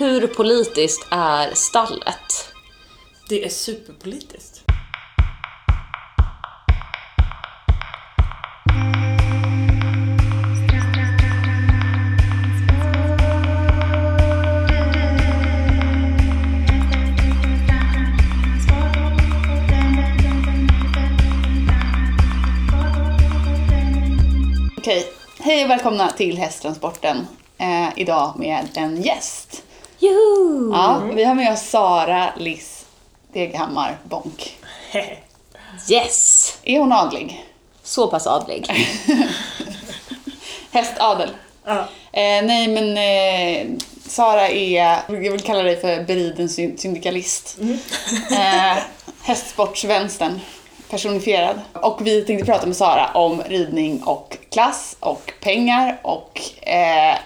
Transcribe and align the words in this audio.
Hur 0.00 0.26
politiskt 0.26 1.06
är 1.10 1.54
stallet? 1.54 2.52
Det 3.28 3.44
är 3.44 3.48
superpolitiskt. 3.48 4.62
Okej, 24.78 25.04
hej 25.38 25.64
och 25.64 25.70
välkomna 25.70 26.10
till 26.10 26.38
Hästtransporten. 26.38 27.26
Eh, 27.58 27.88
idag 27.96 28.34
med 28.38 28.68
en 28.74 29.02
gäst. 29.02 29.59
Joho! 30.00 30.70
Ja, 30.72 31.02
vi 31.14 31.24
har 31.24 31.34
med 31.34 31.52
oss 31.52 31.68
Sara 31.70 32.32
Liss 32.36 32.86
Deghammar 33.32 33.98
Bonk. 34.04 34.56
Yes! 35.90 36.58
Är 36.62 36.78
hon 36.80 36.92
adlig? 36.92 37.46
Så 37.82 38.06
pass 38.08 38.26
adlig. 38.26 38.66
Hästadel? 40.70 41.30
Ja. 41.64 41.78
Eh, 42.12 42.44
nej 42.44 42.68
men 42.68 42.96
eh, 42.96 43.78
Sara 44.06 44.48
är, 44.48 44.72
jag 45.08 45.30
vill 45.30 45.40
kalla 45.40 45.62
dig 45.62 45.80
för 45.80 46.02
beriden 46.04 46.48
syn- 46.48 46.78
syndikalist. 46.78 47.58
Eh, 48.30 48.76
hästsportsvänstern 49.22 50.40
personifierad. 50.90 51.60
Och 51.72 52.06
vi 52.06 52.22
tänkte 52.22 52.46
prata 52.46 52.66
med 52.66 52.76
Sara 52.76 53.10
om 53.14 53.42
ridning 53.42 54.02
och 54.02 54.36
klass 54.50 54.96
och 55.00 55.32
pengar 55.42 56.00
och 56.02 56.40
eh, 56.68 57.16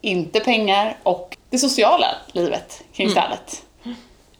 inte 0.00 0.40
pengar 0.40 0.96
och 1.02 1.36
det 1.54 1.58
sociala 1.58 2.06
livet 2.32 2.82
kring 2.92 3.10
stallet. 3.10 3.62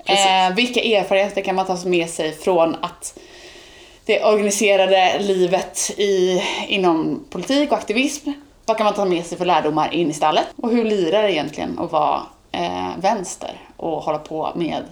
Eh, 0.05 0.55
vilka 0.55 0.81
erfarenheter 0.81 1.43
kan 1.43 1.55
man 1.55 1.67
ta 1.67 1.79
med 1.85 2.11
sig 2.11 2.33
från 2.33 2.75
att 2.75 3.19
det 4.05 4.25
organiserade 4.25 5.19
livet 5.19 5.91
i, 5.97 6.43
inom 6.69 7.25
politik 7.31 7.73
och 7.73 7.79
aktivism. 7.79 8.31
Vad 8.67 8.77
kan 8.77 8.85
man 8.85 8.95
ta 8.95 9.05
med 9.05 9.27
sig 9.27 9.39
för 9.39 9.45
lärdomar 9.45 9.95
in 9.95 10.11
i 10.11 10.15
stallet? 10.15 10.47
Och 10.57 10.71
hur 10.71 10.85
lirar 10.85 11.23
det 11.23 11.33
egentligen 11.33 11.79
att 11.79 11.93
vara 11.93 12.23
eh, 12.53 12.91
vänster 12.99 13.61
och 13.77 14.03
hålla 14.03 14.19
på 14.19 14.53
med 14.55 14.83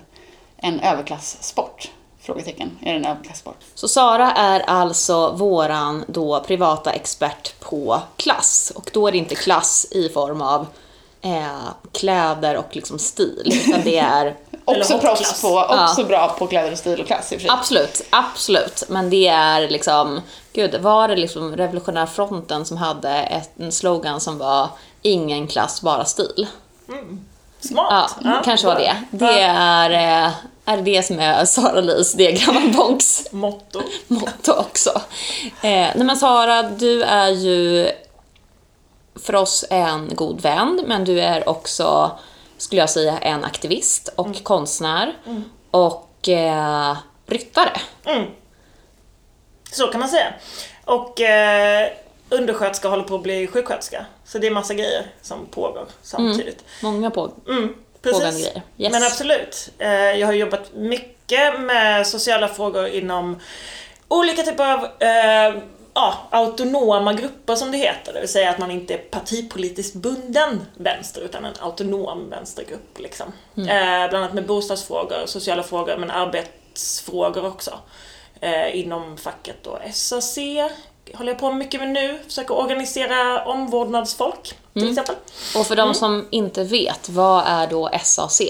en 0.57 0.81
överklasssport? 0.81 1.91
Frågetecken. 2.21 2.79
Är 2.83 2.93
det 2.93 2.99
en 2.99 3.05
överklasssport? 3.05 3.57
Så 3.75 3.89
Sara 3.89 4.33
är 4.33 4.61
alltså 4.61 5.33
våran 5.33 6.05
då 6.09 6.41
privata 6.41 6.93
expert 6.93 7.61
på 7.61 8.01
klass. 8.17 8.73
Och 8.75 8.91
då 8.93 9.09
är 9.09 9.13
det 9.13 9.19
inte 9.19 9.35
klass 9.35 9.87
i 9.91 10.09
form 10.09 10.43
av 10.43 10.67
eh, 11.23 11.69
kläder 11.93 12.57
och 12.57 12.69
liksom 12.77 12.99
stil. 12.99 13.63
Utan 13.67 13.81
det 13.85 13.99
är 13.99 14.37
Också 14.65 14.99
proffs 14.99 15.43
på, 15.43 15.59
också 15.89 16.05
bra 16.05 16.29
på 16.39 16.47
kläder 16.47 16.73
och 16.73 16.79
stil 16.79 17.01
och 17.01 17.07
klass 17.07 17.33
i 17.33 17.37
och 17.37 17.41
för 17.41 17.49
sig. 17.49 17.57
Absolut, 17.59 18.03
absolut. 18.11 18.83
Men 18.89 19.11
det 19.11 19.29
är 19.29 19.69
liksom, 19.69 20.21
gud, 20.53 20.81
var 20.81 21.09
det 21.09 21.17
liksom 21.17 21.57
Revolutionära 21.57 22.07
fronten 22.07 22.65
som 22.65 22.77
hade 22.77 23.11
ett, 23.11 23.51
en 23.59 23.73
slogan 23.73 24.21
som 24.21 24.39
var 24.39 24.69
ingen 25.03 25.47
klass, 25.49 25.83
bara 25.83 26.05
stil? 26.05 26.47
Smart. 27.61 28.17
Ja, 28.25 28.41
kanske 28.45 28.67
var 28.67 28.75
det. 28.75 28.97
Det 29.11 29.25
Ja. 29.41 29.53
är, 29.59 29.91
eh, 30.27 30.31
är 30.65 30.77
det 30.77 31.03
som 31.07 31.21
är 31.21 31.45
Sara 31.45 31.81
Lis, 31.81 32.13
det 32.13 32.33
gamla 32.33 32.61
Bonks 32.79 33.33
Motto. 33.33 33.83
motto 34.09 34.53
också. 34.53 34.91
Eh, 35.47 35.71
nej 35.95 36.05
men 36.05 36.17
Sara, 36.17 36.63
du 36.63 37.03
är 37.03 37.29
ju 37.29 37.91
för 39.15 39.35
oss 39.35 39.65
en 39.71 40.11
god 40.15 40.41
vän, 40.41 40.83
men 40.87 41.05
du 41.05 41.21
är 41.21 41.49
också, 41.49 42.19
skulle 42.59 42.81
jag 42.81 42.91
säga, 42.91 43.19
en 43.19 43.45
aktivist 43.45 44.09
och 44.17 44.43
konstnär 44.45 45.15
och 45.71 46.29
eh, 46.29 46.97
ryttare. 47.27 47.81
Så 49.73 49.87
kan 49.87 50.01
man 50.01 50.09
säga. 50.09 50.35
Och 50.85 51.21
eh, 51.21 51.89
undersköterska 52.29 52.89
håller 52.89 53.05
på 53.05 53.15
att 53.15 53.23
bli 53.23 53.47
sjuksköterska. 53.47 54.07
Så 54.25 54.39
det 54.39 54.47
är 54.47 54.51
massa 54.51 54.75
grejer 54.75 55.07
som 55.23 55.47
pågår 55.47 55.87
samtidigt. 56.03 56.65
Många 56.83 57.11
på. 57.11 57.31
Mm, 57.49 57.75
Pågående 58.03 58.31
grejer. 58.31 58.63
Yes. 58.79 58.93
Men 58.93 59.03
absolut. 59.03 59.69
Eh, 59.79 59.91
jag 59.91 60.27
har 60.27 60.35
jobbat 60.35 60.75
mycket 60.75 61.61
med 61.61 62.07
sociala 62.07 62.49
frågor 62.49 62.87
inom 62.87 63.41
olika 64.09 64.43
typer 64.43 64.73
av 64.73 64.85
eh, 64.85 65.63
ja, 65.95 66.15
autonoma 66.31 67.13
grupper 67.13 67.55
som 67.55 67.71
det 67.73 67.79
heter. 67.79 68.13
Det 68.13 68.21
vill 68.21 68.29
säga 68.29 68.51
att 68.51 68.59
man 68.59 68.71
inte 68.71 68.95
är 68.95 68.99
partipolitiskt 68.99 69.95
bunden 69.95 70.67
vänster 70.77 71.21
utan 71.21 71.45
en 71.45 71.55
autonom 71.61 72.31
vänstergrupp. 72.31 72.99
Liksom. 72.99 73.27
Eh, 73.57 74.09
bland 74.09 74.15
annat 74.15 74.33
med 74.33 74.47
bostadsfrågor, 74.47 75.27
sociala 75.27 75.63
frågor 75.63 75.97
men 75.97 76.11
arbetsfrågor 76.11 77.47
också. 77.47 77.79
Eh, 78.41 78.81
inom 78.81 79.17
facket 79.17 79.57
då 79.63 79.79
SAC 79.93 80.39
håller 81.15 81.33
jag 81.33 81.39
på 81.39 81.53
mycket 81.53 81.81
med 81.81 81.89
nu. 81.89 82.19
Försöker 82.27 82.55
organisera 82.55 83.45
omvårdnadsfolk 83.45 84.59
till 84.73 84.89
exempel. 84.89 85.15
Och 85.57 85.67
för 85.67 85.77
de 85.77 85.95
som 85.95 86.29
inte 86.31 86.65
vet, 86.65 87.09
vad 87.09 87.45
är 87.47 87.67
då 87.67 87.91
SAC? 88.03 88.41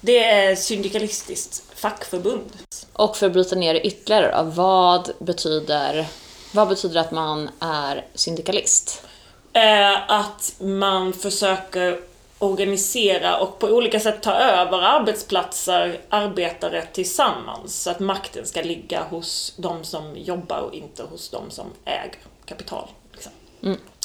Det 0.00 0.24
är 0.24 0.56
syndikalistiskt 0.56 1.62
fackförbund. 1.74 2.50
Och 2.92 3.16
för 3.16 3.26
att 3.26 3.32
bryta 3.32 3.56
ner 3.56 3.74
det 3.74 3.80
ytterligare 3.80 4.42
då, 4.42 4.50
vad 4.50 5.10
betyder, 5.18 6.06
vad 6.52 6.68
betyder 6.68 7.00
att 7.00 7.10
man 7.10 7.50
är 7.60 8.04
syndikalist? 8.14 9.06
Eh, 9.52 10.10
att 10.10 10.54
man 10.58 11.12
försöker 11.12 12.00
organisera 12.38 13.38
och 13.38 13.58
på 13.58 13.66
olika 13.66 14.00
sätt 14.00 14.22
ta 14.22 14.32
över 14.32 14.78
arbetsplatser, 14.78 16.00
arbetare 16.08 16.86
tillsammans. 16.92 17.82
Så 17.82 17.90
att 17.90 18.00
makten 18.00 18.46
ska 18.46 18.62
ligga 18.62 19.02
hos 19.02 19.54
de 19.56 19.84
som 19.84 20.16
jobbar 20.16 20.58
och 20.58 20.74
inte 20.74 21.02
hos 21.02 21.28
de 21.28 21.50
som 21.50 21.66
äger 21.84 22.18
kapital. 22.46 22.88
Liksom. 23.12 23.32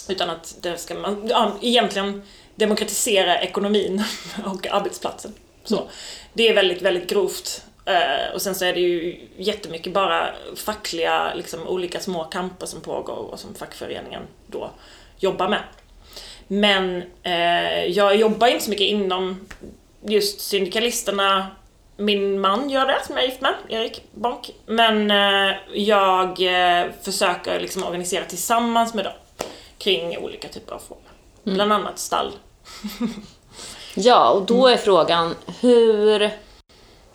Utan 0.07 0.29
att 0.29 0.55
det 0.61 0.77
ska 0.77 0.95
man, 0.95 1.27
ja, 1.27 1.51
egentligen 1.61 2.23
demokratisera 2.55 3.41
ekonomin 3.41 4.03
och 4.45 4.67
arbetsplatsen. 4.67 5.33
Så. 5.63 5.89
Det 6.33 6.47
är 6.47 6.55
väldigt, 6.55 6.81
väldigt 6.81 7.09
grovt. 7.09 7.63
Eh, 7.85 8.33
och 8.33 8.41
sen 8.41 8.55
så 8.55 8.65
är 8.65 8.73
det 8.73 8.79
ju 8.79 9.19
jättemycket 9.37 9.93
bara 9.93 10.29
fackliga, 10.55 11.33
liksom, 11.33 11.67
olika 11.67 11.99
små 11.99 12.23
kamper 12.23 12.65
som 12.65 12.81
pågår 12.81 13.15
och 13.15 13.39
som 13.39 13.55
fackföreningen 13.55 14.21
då 14.47 14.69
jobbar 15.17 15.49
med. 15.49 15.63
Men 16.47 17.03
eh, 17.23 17.85
jag 17.85 18.15
jobbar 18.15 18.47
inte 18.47 18.63
så 18.63 18.69
mycket 18.69 18.87
inom 18.87 19.47
just 20.01 20.41
syndikalisterna. 20.41 21.47
Min 21.97 22.39
man 22.39 22.69
gör 22.69 22.85
det, 22.85 23.05
som 23.05 23.15
jag 23.15 23.23
är 23.23 23.29
gift 23.29 23.41
med, 23.41 23.53
Erik 23.69 24.03
Bonk. 24.11 24.51
Men 24.65 25.11
eh, 25.11 25.55
jag 25.73 26.37
försöker 27.01 27.59
liksom 27.59 27.83
organisera 27.83 28.25
tillsammans 28.25 28.93
med 28.93 29.05
dem 29.05 29.13
kring 29.77 30.17
olika 30.17 30.47
typer 30.47 30.75
av 30.75 30.79
frågor. 30.79 31.03
Bland 31.43 31.73
annat 31.73 31.99
stall. 31.99 32.31
Ja, 33.97 34.29
och 34.29 34.45
då 34.45 34.67
är 34.67 34.77
frågan 34.77 35.35
hur, 35.61 36.31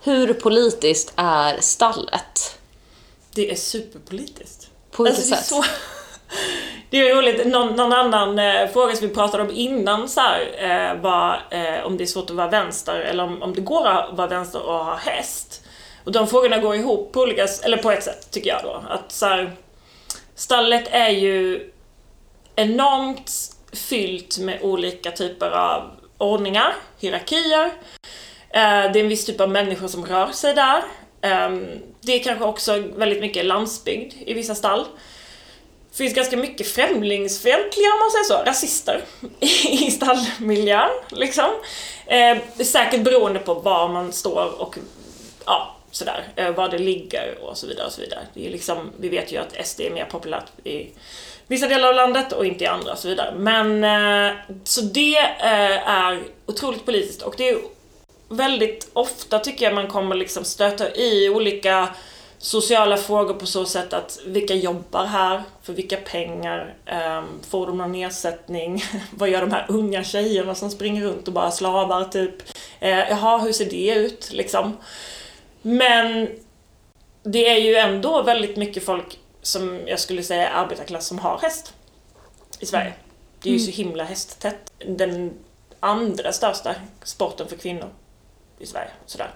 hur 0.03 0.35
politiskt 0.35 1.13
är 1.17 1.61
stallet? 1.61 2.59
Det 3.35 3.51
är 3.51 3.55
superpolitiskt. 3.57 4.69
På 4.91 5.03
vilket 5.03 5.19
Alltså, 5.33 5.35
det 5.35 5.37
är 5.37 5.43
sätt? 5.43 5.47
så- 5.49 5.65
Det 6.91 6.97
är 7.09 7.15
roligt, 7.17 7.47
någon, 7.47 7.77
någon 7.77 7.93
annan 7.93 8.39
eh, 8.39 8.69
fråga 8.69 8.97
som 8.97 9.09
vi 9.09 9.15
pratade 9.15 9.43
om 9.43 9.51
innan 9.51 10.09
så 10.09 10.21
här, 10.21 10.41
eh, 10.59 11.01
var 11.03 11.43
eh, 11.51 11.85
om 11.87 11.97
det 11.97 12.05
är 12.05 12.07
svårt 12.07 12.31
att 12.31 12.37
vara 12.37 12.49
vänster 12.49 13.01
eller 13.01 13.25
om, 13.25 13.43
om 13.43 13.55
det 13.55 13.61
går 13.61 13.87
att 13.87 14.17
vara 14.17 14.27
vänster 14.29 14.63
och 14.63 14.85
ha 14.85 14.97
häst. 14.97 15.63
Och 16.05 16.13
de 16.13 16.27
frågorna 16.27 16.59
går 16.59 16.75
ihop 16.77 17.13
på 17.13 17.21
olika, 17.21 17.47
eller 17.65 17.77
på 17.77 17.91
ett 17.91 18.05
sätt 18.05 18.31
tycker 18.31 18.51
jag 18.51 18.61
då. 18.63 18.83
Att 18.91 19.13
så 19.13 19.27
här, 19.27 19.57
stallet 20.35 20.89
är 20.91 21.09
ju 21.09 21.71
enormt 22.57 23.33
fyllt 23.73 24.39
med 24.39 24.59
olika 24.63 25.11
typer 25.11 25.51
av 25.51 25.91
ordningar, 26.19 26.75
hierarkier. 26.99 27.71
Eh, 28.51 28.93
Det 28.93 28.99
är 28.99 29.03
en 29.03 29.09
viss 29.09 29.27
typ 29.27 29.41
av 29.41 29.51
människor 29.51 29.89
som 29.89 30.07
rör 30.07 30.33
sig 30.33 30.55
där. 30.55 30.83
Ehm, 31.23 31.67
det 32.01 32.13
är 32.13 32.23
kanske 32.23 32.45
också 32.45 32.79
väldigt 32.79 33.21
mycket 33.21 33.45
landsbygd 33.45 34.15
i 34.27 34.35
vissa 34.35 34.55
stall. 34.55 34.85
Det 35.91 35.97
finns 35.97 36.15
ganska 36.15 36.37
mycket 36.37 36.67
främlingsfientliga, 36.69 37.89
om 37.93 37.99
man 37.99 38.11
säger 38.11 38.25
så, 38.25 38.51
rasister 38.51 39.05
i 39.71 39.91
stallmiljön. 39.91 40.91
Liksom. 41.11 41.51
Eh, 42.07 42.39
säkert 42.65 43.01
beroende 43.05 43.39
på 43.41 43.55
var 43.55 43.89
man 43.89 44.13
står 44.13 44.61
och 44.61 44.77
ja, 45.47 45.77
sådär, 45.91 46.25
eh, 46.37 46.51
var 46.51 46.69
det 46.69 46.79
ligger 46.79 47.39
och 47.43 47.57
så 47.59 47.67
vidare. 47.67 47.87
Och 47.87 47.93
så 47.93 48.01
vidare. 48.01 48.21
Det 48.35 48.47
är 48.47 48.51
liksom, 48.51 48.91
vi 49.01 49.09
vet 49.09 49.33
ju 49.33 49.37
att 49.37 49.67
SD 49.67 49.81
är 49.81 49.91
mer 49.91 50.05
populärt 50.05 50.67
i 50.67 50.87
vissa 51.47 51.69
delar 51.69 51.89
av 51.89 51.95
landet 51.95 52.33
och 52.33 52.47
inte 52.47 52.65
i 52.65 52.67
andra 52.67 52.93
och 52.93 52.99
så 52.99 53.09
vidare. 53.09 53.35
Men 53.37 53.85
eh, 53.85 54.37
så 54.65 54.81
det 54.81 55.17
eh, 55.19 55.89
är 55.89 56.23
otroligt 56.47 56.85
politiskt 56.87 57.23
och 57.23 57.35
det 57.39 57.49
är 57.49 57.59
väldigt 58.31 58.91
ofta 58.93 59.39
tycker 59.39 59.65
jag 59.65 59.75
man 59.75 59.89
kommer 59.89 60.17
liksom 60.17 60.45
stöta 60.45 60.95
i 60.95 61.29
olika 61.29 61.89
sociala 62.39 62.97
frågor 62.97 63.35
på 63.35 63.47
så 63.47 63.65
sätt 63.65 63.93
att 63.93 64.21
vilka 64.27 64.55
jobbar 64.55 65.05
här? 65.05 65.43
För 65.63 65.73
vilka 65.73 65.97
pengar? 65.97 66.75
Um, 66.93 67.41
får 67.51 67.67
de 67.67 67.79
någon 67.79 67.95
ersättning? 67.95 68.85
Vad 69.11 69.29
gör 69.29 69.41
de 69.41 69.53
här 69.53 69.67
unga 69.69 70.05
tjejerna 70.05 70.55
som 70.55 70.71
springer 70.71 71.03
runt 71.03 71.29
och 71.29 71.35
bara 71.35 71.51
slavar 71.51 72.05
typ? 72.05 72.43
Uh, 72.83 72.89
jaha, 72.89 73.39
hur 73.39 73.53
ser 73.53 73.71
det 73.71 73.95
ut 73.95 74.33
liksom? 74.33 74.77
Men 75.63 76.29
det 77.23 77.49
är 77.49 77.59
ju 77.59 77.77
ändå 77.77 78.23
väldigt 78.23 78.57
mycket 78.57 78.85
folk 78.85 79.19
som 79.43 79.81
jag 79.87 80.01
skulle 80.01 80.23
säga 80.23 80.49
är 80.49 80.55
arbetarklass 80.55 81.07
som 81.07 81.19
har 81.19 81.39
häst 81.39 81.75
i 82.61 82.67
Sverige. 82.67 82.93
Det 83.43 83.49
är 83.49 83.53
ju 83.53 83.59
så 83.59 83.71
himla 83.71 84.05
hästtätt. 84.05 84.73
Den 84.87 85.33
andra 85.81 86.33
största 86.33 86.75
sporten 87.03 87.49
för 87.49 87.57
kvinnor 87.57 87.91
i 88.61 88.67
Sverige. 88.67 88.91
Sådär. 89.07 89.31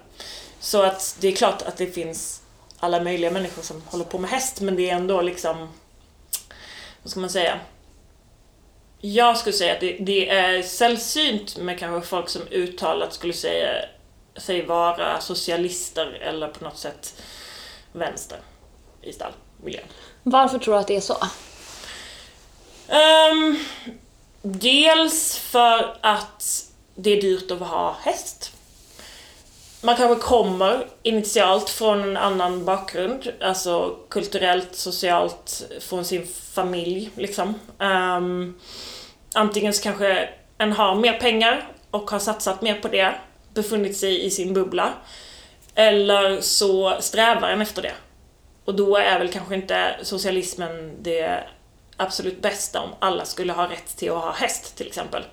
Så 0.59 0.81
att 0.81 1.17
det 1.19 1.27
är 1.27 1.35
klart 1.35 1.61
att 1.61 1.77
det 1.77 1.87
finns 1.87 2.41
alla 2.79 3.03
möjliga 3.03 3.31
människor 3.31 3.61
som 3.61 3.81
håller 3.81 4.05
på 4.05 4.17
med 4.17 4.29
häst 4.29 4.61
men 4.61 4.75
det 4.75 4.89
är 4.89 4.95
ändå 4.95 5.21
liksom, 5.21 5.73
vad 7.03 7.11
ska 7.11 7.19
man 7.19 7.29
säga? 7.29 7.59
Jag 9.01 9.37
skulle 9.37 9.53
säga 9.53 9.73
att 9.73 9.79
det, 9.79 9.97
det 9.99 10.29
är 10.29 10.61
sällsynt 10.61 11.57
med 11.57 11.79
kanske 11.79 12.09
folk 12.09 12.29
som 12.29 12.41
uttalat 12.51 13.13
skulle 13.13 13.33
säga 13.33 13.85
sig 14.37 14.65
vara 14.65 15.21
socialister 15.21 16.05
eller 16.05 16.47
på 16.47 16.63
något 16.63 16.77
sätt 16.77 17.21
vänster 17.91 18.37
i 19.01 19.13
stallmiljön. 19.13 19.85
Varför 20.23 20.59
tror 20.59 20.73
du 20.73 20.79
att 20.79 20.87
det 20.87 20.95
är 20.95 21.01
så? 21.01 21.17
Um, 22.89 23.59
dels 24.41 25.37
för 25.37 25.97
att 26.01 26.71
det 26.95 27.09
är 27.17 27.21
dyrt 27.21 27.51
att 27.51 27.59
ha 27.59 27.97
häst. 28.01 28.54
Man 29.85 29.95
kanske 29.95 30.23
kommer 30.23 30.85
initialt 31.03 31.69
från 31.69 32.03
en 32.03 32.17
annan 32.17 32.65
bakgrund, 32.65 33.33
alltså 33.41 33.95
kulturellt, 34.09 34.75
socialt, 34.75 35.63
från 35.79 36.05
sin 36.05 36.27
familj 36.27 37.09
liksom. 37.15 37.53
Um, 37.79 38.59
antingen 39.33 39.73
så 39.73 39.83
kanske 39.83 40.29
en 40.57 40.71
har 40.71 40.95
mer 40.95 41.19
pengar 41.19 41.67
och 41.91 42.11
har 42.11 42.19
satsat 42.19 42.61
mer 42.61 42.75
på 42.75 42.87
det, 42.87 43.15
befunnit 43.53 43.97
sig 43.97 44.25
i 44.25 44.31
sin 44.31 44.53
bubbla. 44.53 44.93
Eller 45.75 46.41
så 46.41 46.97
strävar 46.99 47.49
en 47.49 47.61
efter 47.61 47.81
det. 47.81 47.93
Och 48.65 48.75
då 48.75 48.97
är 48.97 49.19
väl 49.19 49.31
kanske 49.31 49.55
inte 49.55 49.95
socialismen 50.01 51.03
det 51.03 51.43
absolut 51.97 52.41
bästa 52.41 52.81
om 52.81 52.89
alla 52.99 53.25
skulle 53.25 53.53
ha 53.53 53.69
rätt 53.69 53.97
till 53.97 54.11
att 54.11 54.23
ha 54.23 54.31
häst 54.31 54.77
till 54.77 54.87
exempel. 54.87 55.23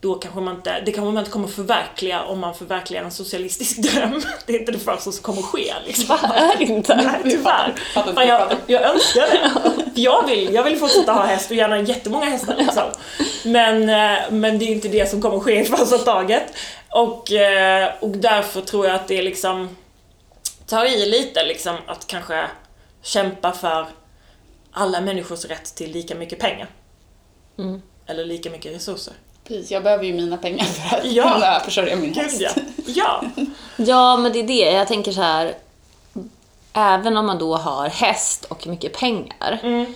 Då 0.00 0.14
kanske 0.14 0.40
man 0.40 0.56
inte, 0.56 0.80
det 0.80 0.92
kanske 0.92 1.12
man 1.12 1.18
inte 1.18 1.30
kommer 1.30 1.48
förverkliga 1.48 2.22
om 2.22 2.38
man 2.38 2.54
förverkligar 2.54 3.04
en 3.04 3.10
socialistisk 3.10 3.76
dröm. 3.82 4.22
Det 4.46 4.54
är 4.54 4.60
inte 4.60 4.72
det 4.72 4.78
första 4.78 5.12
som 5.12 5.22
kommer 5.22 5.42
ske 5.42 5.74
liksom. 5.86 6.18
Det 6.58 6.64
inte? 6.64 6.96
Nej, 6.96 7.20
tyvärr. 7.22 7.74
Inte, 7.96 8.22
jag, 8.22 8.56
jag 8.66 8.82
önskar 8.82 9.20
det. 9.20 9.50
Jag 10.00 10.26
vill, 10.26 10.54
jag 10.54 10.64
vill 10.64 10.76
fortsätta 10.76 11.12
ha 11.12 11.26
häst 11.26 11.50
och 11.50 11.56
gärna 11.56 11.80
jättemånga 11.80 12.24
hästar 12.24 12.56
liksom. 12.56 12.82
Men, 13.44 13.82
eh, 13.82 14.30
men 14.30 14.58
det 14.58 14.64
är 14.64 14.68
inte 14.68 14.88
det 14.88 15.10
som 15.10 15.22
kommer 15.22 15.38
ske 15.40 15.60
i 15.60 15.64
första 15.64 15.98
taget. 15.98 16.42
Och, 16.90 17.32
eh, 17.32 17.92
och 18.00 18.16
därför 18.16 18.60
tror 18.60 18.86
jag 18.86 18.94
att 18.94 19.08
det 19.08 19.22
liksom 19.22 19.76
tar 20.66 20.84
i 20.84 21.06
lite 21.06 21.44
liksom 21.44 21.76
att 21.86 22.06
kanske 22.06 22.44
kämpa 23.02 23.52
för 23.52 23.86
alla 24.72 25.00
människors 25.00 25.44
rätt 25.44 25.74
till 25.74 25.92
lika 25.92 26.14
mycket 26.14 26.38
pengar. 26.38 26.68
Mm. 27.58 27.82
Eller 28.06 28.24
lika 28.24 28.50
mycket 28.50 28.74
resurser. 28.74 29.14
Precis, 29.48 29.70
jag 29.70 29.82
behöver 29.82 30.04
ju 30.04 30.12
mina 30.12 30.36
pengar 30.36 30.64
för 30.64 30.96
att 30.96 31.04
Ja. 31.04 31.32
kunna 31.32 31.60
försörja 31.60 31.96
min 31.96 32.12
Gud 32.12 32.16
häst. 32.22 32.40
ja. 32.40 32.50
Ja. 32.86 33.24
Ja, 33.76 34.16
men 34.16 34.32
det 34.32 34.38
är 34.38 34.46
det. 34.46 34.72
Jag 34.72 34.88
tänker 34.88 35.12
så 35.12 35.20
här. 35.22 35.54
Även 36.72 37.16
om 37.16 37.26
man 37.26 37.38
då 37.38 37.56
har 37.56 37.88
häst 37.88 38.44
och 38.44 38.66
mycket 38.66 38.92
pengar. 38.98 39.60
Mm. 39.62 39.94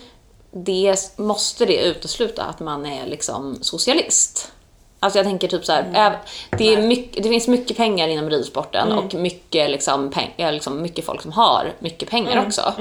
Det 0.51 0.95
måste 1.17 1.65
det 1.65 1.83
utesluta 1.83 2.43
att 2.43 2.59
man 2.59 2.85
är 2.85 3.05
liksom 3.07 3.57
socialist. 3.61 4.51
Alltså 4.99 5.19
jag 5.19 5.25
tänker 5.25 5.47
typ 5.47 5.65
så 5.65 5.71
här, 5.71 5.83
Mm. 5.83 6.13
det, 6.57 6.73
är 6.73 6.81
mycket, 6.81 7.23
det 7.23 7.29
finns 7.29 7.47
mycket 7.47 7.77
pengar 7.77 8.07
inom 8.07 8.29
ridsporten 8.29 8.91
Mm. 8.91 9.05
och 9.05 9.13
mycket, 9.13 9.69
liksom, 9.69 10.11
peng, 10.11 10.33
liksom 10.37 10.81
mycket 10.81 11.05
folk 11.05 11.21
som 11.21 11.31
har 11.31 11.73
mycket 11.79 12.09
pengar 12.09 12.31
Mm. 12.31 12.47
också. 12.47 12.73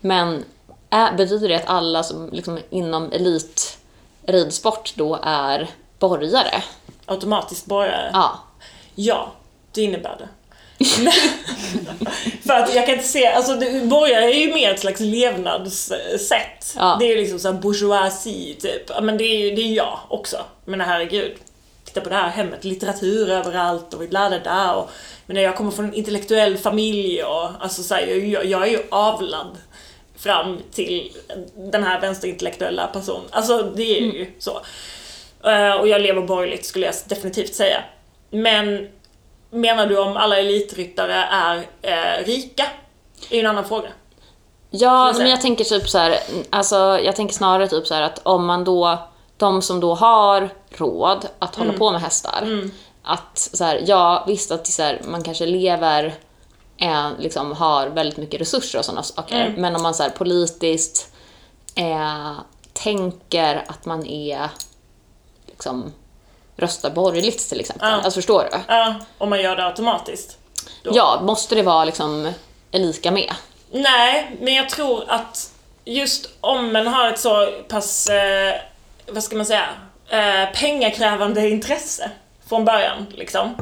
Men 0.00 0.44
är, 0.90 1.12
betyder 1.16 1.48
det 1.48 1.54
att 1.54 1.66
alla 1.68 2.02
som 2.02 2.28
liksom, 2.32 2.58
inom 2.70 3.12
elit 3.12 3.78
ridsport 4.26 4.92
då 4.96 5.18
är 5.22 5.70
borgare? 6.02 6.62
Automatiskt 7.06 7.66
borgare. 7.66 8.10
Ja. 8.12 8.38
Ja, 8.94 9.32
det 9.72 9.82
innebär 9.82 10.16
det. 10.18 10.28
För 12.46 12.52
att 12.52 12.74
jag 12.74 12.86
kan 12.86 12.94
inte 12.94 13.08
se, 13.08 13.26
alltså 13.26 13.52
borgare 13.84 14.24
är 14.24 14.38
ju 14.38 14.54
mer 14.54 14.70
ett 14.70 14.80
slags 14.80 15.00
levnadssätt. 15.00 16.74
Ja. 16.76 16.96
Det 17.00 17.04
är 17.04 17.08
ju 17.08 17.16
liksom 17.16 17.38
såhär 17.38 17.60
bourgeoisie 17.60 18.54
typ. 18.54 19.02
Men 19.02 19.18
det 19.18 19.24
är 19.24 19.38
ju 19.38 19.54
det 19.54 19.62
är 19.62 19.72
jag 19.72 19.98
också. 20.08 20.36
Men 20.64 20.80
herregud. 20.80 21.36
Titta 21.84 22.00
på 22.00 22.08
det 22.08 22.14
här 22.14 22.28
hemmet, 22.28 22.64
litteratur 22.64 23.30
överallt 23.30 23.94
och 23.94 24.02
vi 24.02 24.06
lärde 24.06 24.38
där 24.38 24.74
och 24.74 24.90
men 25.26 25.42
jag 25.42 25.56
kommer 25.56 25.70
från 25.70 25.84
en 25.84 25.94
intellektuell 25.94 26.58
familj 26.58 27.22
och 27.22 27.48
alltså 27.60 27.82
så 27.82 27.94
här, 27.94 28.06
jag, 28.06 28.44
jag 28.44 28.62
är 28.62 28.70
ju 28.70 28.82
avlad 28.90 29.58
fram 30.16 30.58
till 30.72 31.12
den 31.56 31.84
här 31.84 32.00
vänsterintellektuella 32.00 32.86
personen. 32.86 33.28
Alltså 33.30 33.62
det 33.62 33.98
är 33.98 34.00
ju 34.00 34.30
så. 34.38 34.60
Eh, 35.44 35.72
Och 35.80 35.88
jag 35.88 36.00
lever 36.00 36.22
borgerligt 36.22 36.66
skulle 36.66 36.86
jag 36.86 36.94
definitivt 37.08 37.54
säga. 37.54 37.84
Men 38.30 38.88
menar 39.50 39.86
du 39.86 39.98
om 39.98 40.16
alla 40.16 40.38
elitryttare 40.38 41.14
är 41.30 41.56
eh, 41.82 42.24
rika? 42.24 42.64
är 43.30 43.34
ju 43.34 43.40
en 43.40 43.46
annan 43.46 43.64
fråga. 43.64 43.88
Ja, 44.70 45.10
säga. 45.12 45.22
men 45.22 45.30
jag 45.30 45.40
tänker 45.40 45.64
typ 45.64 45.88
så 45.88 45.98
här, 45.98 46.16
alltså 46.50 46.76
jag 47.04 47.16
tänker 47.16 47.34
snarare 47.34 47.68
typ 47.68 47.86
så 47.86 47.94
att 47.94 48.20
om 48.22 48.46
man 48.46 48.64
då, 48.64 48.98
de 49.36 49.62
som 49.62 49.80
då 49.80 49.94
har 49.94 50.48
råd 50.70 51.26
att 51.38 51.56
Mm. 51.56 51.66
hålla 51.68 51.78
på 51.78 51.90
med 51.90 52.00
hästar, 52.00 52.70
att 53.02 53.38
så 53.38 53.64
här, 53.64 53.82
ja 53.86 54.24
visst 54.28 54.50
att 54.50 54.66
så 54.66 54.82
här, 54.82 55.00
man 55.04 55.22
kanske 55.22 55.46
lever, 55.46 56.14
eh, 56.78 57.08
liksom 57.18 57.52
har 57.52 57.86
väldigt 57.88 58.16
mycket 58.18 58.40
resurser 58.40 58.78
och 58.78 58.84
sådana 58.84 59.02
saker, 59.02 59.40
Mm. 59.46 59.60
men 59.60 59.76
om 59.76 59.82
man 59.82 59.94
så 59.94 60.02
här, 60.02 60.10
politiskt 60.10 61.14
eh, 61.74 62.32
tänker 62.72 63.64
att 63.68 63.86
man 63.86 64.06
är 64.06 64.48
liksom 65.62 65.92
röstar 66.56 66.90
borgerligt 66.90 67.48
till 67.48 67.60
exempel. 67.60 67.88
Ja. 67.90 67.96
Alltså 67.96 68.18
förstår 68.18 68.48
du? 68.50 68.58
Ja, 68.68 68.94
om 69.18 69.30
man 69.30 69.40
gör 69.40 69.56
det 69.56 69.66
automatiskt. 69.66 70.38
Då. 70.82 70.90
Ja, 70.94 71.20
måste 71.22 71.54
det 71.54 71.62
vara 71.62 71.84
liksom 71.84 72.32
lika 72.70 73.10
med? 73.10 73.34
Nej, 73.70 74.36
men 74.40 74.54
jag 74.54 74.68
tror 74.68 75.04
att 75.08 75.50
just 75.84 76.28
om 76.40 76.72
man 76.72 76.86
har 76.86 77.08
ett 77.08 77.18
så 77.18 77.48
pass, 77.68 78.06
eh, 78.06 78.54
vad 79.06 79.24
ska 79.24 79.36
man 79.36 79.46
säga, 79.46 79.68
eh, 80.08 80.54
pengakrävande 80.54 81.48
intresse 81.48 82.10
från 82.48 82.64
början 82.64 83.06
liksom. 83.10 83.54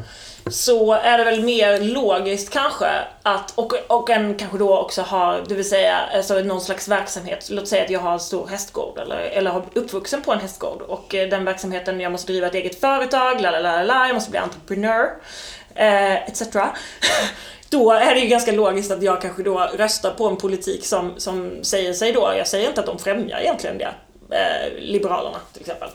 Så 0.46 0.92
är 0.92 1.19
det 1.19 1.24
väl 1.24 1.43
mer 1.43 1.81
logiskt 1.81 2.50
kanske 2.53 2.88
att, 3.22 3.53
och, 3.58 3.72
och 3.86 4.10
en 4.10 4.34
kanske 4.34 4.58
då 4.58 4.79
också 4.79 5.03
har, 5.03 5.44
det 5.48 5.55
vill 5.55 5.69
säga 5.69 5.96
alltså 6.15 6.34
någon 6.34 6.60
slags 6.60 6.88
verksamhet. 6.88 7.48
Låt 7.50 7.69
säga 7.69 7.84
att 7.84 7.91
jag 7.91 8.00
har 8.00 8.12
en 8.12 8.20
stor 8.20 8.46
hästgård 8.46 8.98
eller, 8.98 9.17
eller 9.17 9.50
har 9.50 9.65
uppvuxen 9.74 10.22
på 10.22 10.32
en 10.32 10.41
hästgård 10.41 10.82
och 10.82 11.15
eh, 11.15 11.29
den 11.29 11.44
verksamheten, 11.44 12.00
jag 12.00 12.12
måste 12.12 12.32
driva 12.32 12.46
ett 12.46 12.55
eget 12.55 12.81
företag, 12.81 13.41
la 13.41 13.50
la 13.50 13.60
la 13.60 13.82
la, 13.82 14.06
jag 14.06 14.15
måste 14.15 14.31
bli 14.31 14.41
entreprenör, 14.41 15.10
eh, 15.74 16.29
etc. 16.29 16.43
då 17.70 17.93
är 17.93 18.15
det 18.15 18.20
ju 18.20 18.29
ganska 18.29 18.53
logiskt 18.53 18.91
att 18.91 19.03
jag 19.03 19.22
kanske 19.22 19.43
då 19.43 19.70
röstar 19.74 20.10
på 20.10 20.29
en 20.29 20.36
politik 20.36 20.86
som, 20.86 21.15
som 21.17 21.65
säger 21.65 21.93
sig 21.93 22.12
då, 22.12 22.32
jag 22.38 22.48
säger 22.48 22.69
inte 22.69 22.81
att 22.81 22.86
de 22.86 22.98
främjar 22.98 23.41
egentligen 23.41 23.79
det, 23.79 23.94
eh, 24.36 24.72
Liberalerna 24.79 25.38
till 25.53 25.60
exempel. 25.60 25.88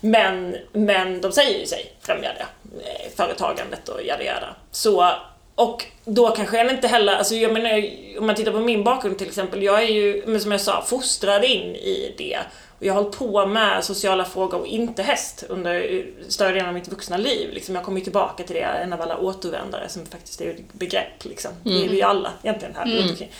Men, 0.00 0.56
men 0.72 1.20
de 1.20 1.32
säger 1.32 1.58
ju 1.58 1.66
sig 1.66 1.92
främja 2.00 2.30
det, 2.32 2.46
eh, 2.88 3.10
företagandet 3.16 3.88
och 3.88 4.02
jada 4.02 4.24
jada. 4.24 4.54
Så, 4.70 5.12
och 5.54 5.84
då 6.04 6.30
kanske 6.30 6.56
jag 6.56 6.70
inte 6.70 6.88
heller, 6.88 7.12
alltså 7.12 7.34
jag 7.34 7.52
menar, 7.52 7.90
om 8.18 8.26
man 8.26 8.34
tittar 8.34 8.52
på 8.52 8.60
min 8.60 8.84
bakgrund 8.84 9.18
till 9.18 9.26
exempel, 9.26 9.62
jag 9.62 9.82
är 9.82 9.88
ju, 9.88 10.22
men 10.26 10.40
som 10.40 10.52
jag 10.52 10.60
sa, 10.60 10.82
fostrad 10.82 11.44
in 11.44 11.76
i 11.76 12.14
det. 12.18 12.38
Och 12.78 12.86
jag 12.86 12.94
har 12.94 13.02
hållit 13.02 13.18
på 13.18 13.46
med 13.46 13.84
sociala 13.84 14.24
frågor 14.24 14.60
och 14.60 14.66
inte 14.66 15.02
häst 15.02 15.44
under 15.48 16.06
större 16.28 16.52
delen 16.52 16.68
av 16.68 16.74
mitt 16.74 16.88
vuxna 16.88 17.16
liv. 17.16 17.50
Liksom 17.52 17.74
jag 17.74 17.84
kommer 17.84 17.98
ju 17.98 18.04
tillbaka 18.04 18.42
till 18.42 18.56
det, 18.56 18.62
en 18.62 18.92
av 18.92 19.00
alla 19.00 19.18
återvändare 19.18 19.88
som 19.88 20.06
faktiskt 20.06 20.40
är 20.40 20.50
ett 20.50 20.72
begrepp. 20.72 21.24
Liksom. 21.24 21.50
Det 21.62 21.84
är 21.84 21.88
vi 21.88 21.96
ju 21.96 22.02
alla 22.02 22.32
egentligen 22.42 22.74
här 22.74 23.08
omkring. 23.08 23.30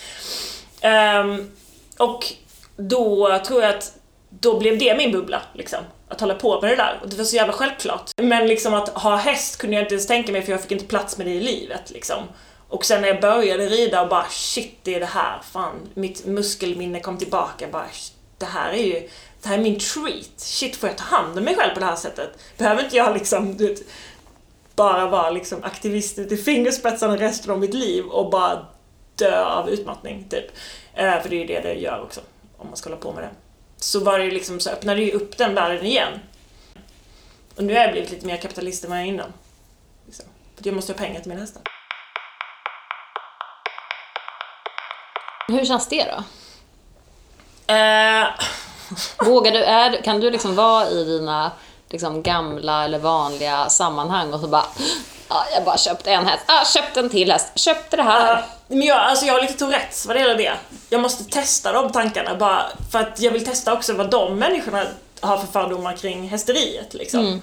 Ehm, 0.81 1.51
och 1.99 2.25
då 2.77 3.39
tror 3.47 3.63
jag 3.63 3.75
att 3.75 3.95
då 4.29 4.59
blev 4.59 4.79
det 4.79 4.97
min 4.97 5.13
bubbla, 5.13 5.43
liksom. 5.53 5.81
Att 6.11 6.21
hålla 6.21 6.35
på 6.35 6.61
med 6.61 6.71
det 6.71 6.77
där. 6.77 6.99
Och 7.03 7.09
det 7.09 7.17
var 7.17 7.25
så 7.25 7.37
jävla 7.37 7.53
självklart. 7.53 8.11
Men 8.17 8.47
liksom 8.47 8.75
att 8.75 8.89
ha 8.89 9.17
häst 9.17 9.59
kunde 9.59 9.77
jag 9.77 9.85
inte 9.85 9.95
ens 9.95 10.07
tänka 10.07 10.33
mig 10.33 10.43
för 10.43 10.53
jag 10.53 10.63
fick 10.63 10.73
inte 10.73 10.85
plats 10.85 11.19
med 11.19 11.27
det 11.27 11.35
i 11.35 11.41
livet, 11.41 11.91
liksom. 11.91 12.23
Och 12.69 12.85
sen 12.85 13.01
när 13.01 13.09
jag 13.09 13.21
började 13.21 13.69
rida 13.69 14.03
och 14.03 14.09
bara 14.09 14.27
shit, 14.31 14.79
det 14.83 14.95
är 14.95 15.01
det 15.01 15.07
här. 15.07 15.41
Fan, 15.53 15.89
mitt 15.95 16.27
muskelminne 16.27 17.01
kom 17.01 17.19
tillbaka. 17.19 17.69
Bara, 17.73 17.87
det 18.39 18.47
här 18.47 18.71
är 18.71 18.83
ju, 18.83 19.09
det 19.43 19.49
här 19.49 19.59
är 19.59 19.63
min 19.63 19.79
treat. 19.79 20.31
Shit, 20.37 20.77
får 20.77 20.89
jag 20.89 20.99
ta 20.99 21.05
hand 21.05 21.39
om 21.39 21.45
mig 21.45 21.57
själv 21.57 21.75
på 21.75 21.81
det 21.81 21.87
här 21.87 21.97
sättet? 21.97 22.31
Behöver 22.59 22.85
inte 22.85 22.97
jag 22.97 23.15
liksom, 23.15 23.57
du 23.57 23.69
vet, 23.69 23.81
bara 24.77 25.07
vara 25.07 25.31
liksom 25.31 25.65
aktivist 25.65 26.19
ut 26.19 26.33
i 26.33 26.37
fingerspetsarna 26.37 27.17
resten 27.17 27.51
av 27.51 27.59
mitt 27.59 27.75
liv 27.75 28.05
och 28.05 28.31
bara 28.31 28.67
dö 29.17 29.45
av 29.45 29.71
utmattning, 29.71 30.27
typ. 30.31 30.47
Eh, 30.95 31.23
för 31.23 31.29
det 31.29 31.37
är 31.37 31.41
ju 31.41 31.47
det 31.47 31.61
det 31.61 31.75
gör 31.75 32.03
också, 32.03 32.21
om 32.57 32.67
man 32.67 32.77
ska 32.77 32.91
hålla 32.91 33.01
på 33.03 33.13
med 33.13 33.25
det. 33.25 33.31
Så 33.81 34.01
var 34.05 34.19
det 34.19 34.31
liksom, 34.31 34.61
så 34.61 34.71
öppnade 34.71 35.03
ju 35.03 35.13
upp 35.13 35.37
den 35.37 35.55
världen 35.55 35.87
igen. 35.87 36.21
Och 37.57 37.65
nu 37.65 37.75
har 37.75 37.81
jag 37.81 37.93
blivit 37.93 38.11
lite 38.11 38.27
mer 38.27 38.37
kapitalist 38.37 38.85
än 38.85 38.91
vad 38.91 38.99
jag 38.99 39.05
är 39.07 39.09
innan. 39.09 39.33
Liksom. 40.07 40.25
För 40.57 40.67
jag 40.67 40.75
måste 40.75 40.93
ha 40.93 40.99
pengar 40.99 41.21
till 41.21 41.29
mina 41.29 41.41
hästar. 41.41 41.63
Hur 45.49 45.65
känns 45.65 45.89
det 45.89 46.05
då? 46.05 46.25
Eh, 47.75 48.27
Vågar 49.27 49.53
du, 49.53 49.59
är, 49.65 50.03
kan 50.03 50.21
du 50.21 50.31
liksom 50.31 50.55
vara 50.55 50.89
i 50.89 51.05
dina 51.05 51.53
liksom, 51.91 52.23
gamla 52.23 52.85
eller 52.85 52.99
vanliga 52.99 53.69
sammanhang 53.69 54.33
och 54.33 54.41
så 54.41 54.47
bara 54.47 54.67
ah, 55.29 55.45
jag 55.55 55.65
bara 55.65 55.79
köpte 55.79 56.11
en 56.11 56.27
häst, 56.27 56.45
ah, 56.47 56.65
köpte 56.65 57.01
en 57.01 57.09
till 57.11 57.33
häst, 57.33 57.47
köpte 57.55 57.97
det 57.97 58.03
här. 58.03 58.37
Ja, 58.37 58.43
men 58.69 58.83
jag, 58.83 58.99
alltså 58.99 59.27
jag 59.27 59.35
har 59.35 59.41
lite 59.43 59.55
Tourettes 59.55 60.07
vad 60.07 60.17
det 60.17 60.21
gäller 60.21 60.37
det. 60.37 60.53
Jag 60.91 61.01
måste 61.01 61.25
testa 61.25 61.73
de 61.73 61.93
tankarna 61.93 62.35
bara 62.35 62.67
för 62.93 62.99
att 62.99 63.21
jag 63.21 63.33
vill 63.33 63.45
testa 63.45 63.73
också 63.73 63.93
vad 63.95 64.11
de 64.11 64.37
människorna 64.37 64.87
har 65.21 65.39
för 65.39 65.47
fördomar 65.47 65.97
kring 65.97 66.29
hästeriet 66.29 66.95
liksom. 66.95 67.43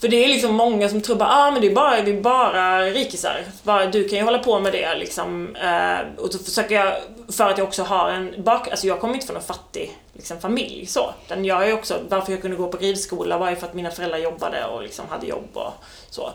För 0.00 0.08
det 0.08 0.24
är 0.24 0.28
liksom 0.28 0.54
många 0.54 0.88
som 0.88 1.00
tror 1.00 1.16
bara, 1.16 1.28
ah, 1.28 1.50
men 1.50 1.60
det 1.60 1.66
är 1.66 1.74
bara, 1.74 2.02
det 2.02 2.10
är 2.10 2.20
bara 2.20 2.84
rikisar. 2.84 3.44
Bara, 3.62 3.86
du 3.86 4.08
kan 4.08 4.18
ju 4.18 4.24
hålla 4.24 4.38
på 4.38 4.60
med 4.60 4.72
det 4.72 4.94
liksom. 4.94 5.56
Eh, 5.56 6.24
och 6.24 6.32
så 6.32 6.38
försöker 6.38 6.74
jag, 6.74 6.94
för 7.28 7.50
att 7.50 7.58
jag 7.58 7.66
också 7.66 7.82
har 7.82 8.10
en 8.10 8.42
bak... 8.42 8.68
Alltså 8.68 8.86
jag 8.86 9.00
kommer 9.00 9.14
inte 9.14 9.26
från 9.26 9.36
en 9.36 9.42
fattig 9.42 9.98
liksom, 10.12 10.40
familj 10.40 10.86
så. 10.86 11.14
Den 11.28 11.44
jag 11.44 11.68
är 11.68 11.74
också, 11.74 11.98
varför 12.08 12.32
jag 12.32 12.42
kunde 12.42 12.56
gå 12.56 12.68
på 12.68 12.76
ridskola 12.76 13.38
var 13.38 13.50
ju 13.50 13.56
för 13.56 13.66
att 13.66 13.74
mina 13.74 13.90
föräldrar 13.90 14.18
jobbade 14.18 14.64
och 14.64 14.82
liksom 14.82 15.04
hade 15.10 15.26
jobb 15.26 15.48
och 15.52 15.72
så. 16.10 16.30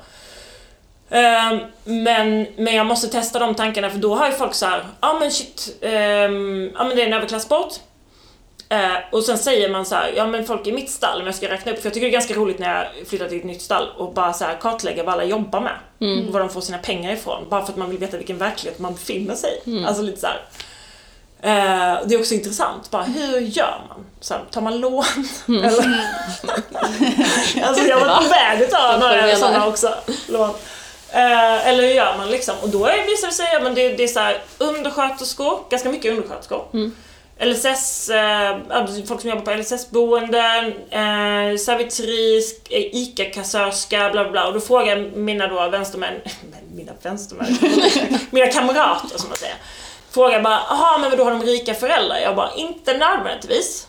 Ehm, 1.09 1.59
men, 1.83 2.47
men 2.57 2.75
jag 2.75 2.85
måste 2.85 3.07
testa 3.07 3.39
de 3.39 3.55
tankarna 3.55 3.89
för 3.89 3.97
då 3.97 4.15
har 4.15 4.27
ju 4.27 4.33
folk 4.33 4.53
såhär, 4.53 4.85
ja 5.01 5.09
ah, 5.09 5.19
men 5.19 5.31
shit, 5.31 5.77
ehm, 5.81 6.71
ah, 6.75 6.83
men 6.83 6.95
det 6.95 7.01
är 7.01 7.07
en 7.07 7.13
överklassport. 7.13 7.73
Eh, 8.69 8.93
och 9.11 9.23
sen 9.23 9.37
säger 9.37 9.69
man 9.69 9.85
så 9.85 9.95
här, 9.95 10.13
ja 10.15 10.27
men 10.27 10.45
folk 10.45 10.67
i 10.67 10.71
mitt 10.71 10.89
stall, 10.89 11.19
om 11.19 11.25
jag 11.25 11.35
ska 11.35 11.49
räkna 11.49 11.71
upp, 11.71 11.79
för 11.79 11.85
jag 11.85 11.93
tycker 11.93 12.07
det 12.07 12.11
är 12.11 12.13
ganska 12.13 12.33
roligt 12.33 12.59
när 12.59 12.75
jag 12.77 13.07
flyttar 13.07 13.27
till 13.27 13.37
ett 13.37 13.43
nytt 13.43 13.61
stall 13.61 13.87
och 13.97 14.13
bara 14.13 14.33
så 14.33 14.45
här 14.45 14.57
kartlägga 14.61 15.03
vad 15.03 15.13
alla 15.13 15.23
jobbar 15.23 15.59
med. 15.61 15.75
Var 16.31 16.39
de 16.39 16.49
får 16.49 16.61
sina 16.61 16.77
pengar 16.77 17.11
ifrån, 17.13 17.43
bara 17.49 17.65
för 17.65 17.71
att 17.71 17.77
man 17.77 17.89
vill 17.89 17.99
veta 17.99 18.17
vilken 18.17 18.37
verklighet 18.37 18.79
man 18.79 18.93
befinner 18.93 19.35
sig 19.35 19.61
i. 19.65 19.69
Alltså 19.85 20.01
lite 20.03 20.19
så 20.19 20.27
här. 20.27 20.41
Eh, 21.41 22.07
det 22.07 22.15
är 22.15 22.19
också 22.19 22.33
intressant, 22.33 22.91
bara 22.91 23.03
hur 23.03 23.39
gör 23.39 23.81
man? 23.89 24.05
Så 24.19 24.33
här, 24.33 24.43
tar 24.51 24.61
man 24.61 24.79
lån? 24.79 25.03
Eller? 25.47 26.05
alltså 27.63 27.83
jag 27.83 27.99
var 27.99 28.17
på 28.23 28.29
väg 28.29 28.63
att 28.63 28.69
ta 28.71 28.97
några 28.99 29.35
sådana 29.35 29.67
också. 29.67 29.95
Lån. 30.27 30.49
Eh, 31.09 31.67
eller 31.67 31.83
hur 31.83 31.89
gör 31.93 32.17
man 32.17 32.29
liksom? 32.31 32.55
Och 32.61 32.69
då 32.69 32.79
visar 33.07 33.27
det 33.27 33.33
sig 33.33 33.55
att 33.55 33.75
det, 33.75 33.89
det 33.89 34.03
är 34.03 34.07
så 34.07 34.19
här, 34.19 34.41
undersköterskor, 34.57 35.59
ganska 35.69 35.89
mycket 35.89 36.11
undersköterskor. 36.11 36.65
LSS, 37.39 38.09
eh, 38.09 38.57
folk 39.07 39.21
som 39.21 39.29
jobbar 39.29 39.41
på 39.41 39.51
LSS-boenden, 39.51 40.65
eh, 40.89 41.57
servitris, 41.57 42.61
eh, 42.69 42.95
ICA-kassörska, 42.95 44.09
bla 44.11 44.23
bla 44.23 44.31
bla. 44.31 44.47
Och 44.47 44.53
då 44.53 44.59
frågar 44.59 44.97
jag 44.97 45.17
mina 45.17 45.47
då 45.47 45.69
vänstermän, 45.69 46.13
mina 46.75 46.91
vänstermän, 47.01 47.57
mina 48.29 48.47
kamrater 48.47 49.17
som 49.17 49.29
man 49.29 49.37
säger. 49.37 49.55
Frågar 50.09 50.41
bara, 50.41 50.61
jaha 50.69 50.97
men 50.97 51.17
då 51.17 51.23
har 51.23 51.31
de 51.31 51.41
rika 51.41 51.73
föräldrar? 51.73 52.17
Jag 52.17 52.35
bara, 52.35 52.53
inte 52.55 52.97
nödvändigtvis. 52.97 53.87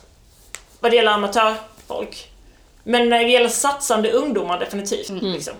Vad 0.79 0.91
det 0.91 0.95
gäller 0.95 1.11
amatörfolk. 1.11 2.31
Men 2.83 3.09
när 3.09 3.23
det 3.23 3.29
gäller 3.29 3.49
satsande 3.49 4.11
ungdomar 4.11 4.59
definitivt. 4.59 5.09
Liksom. 5.09 5.53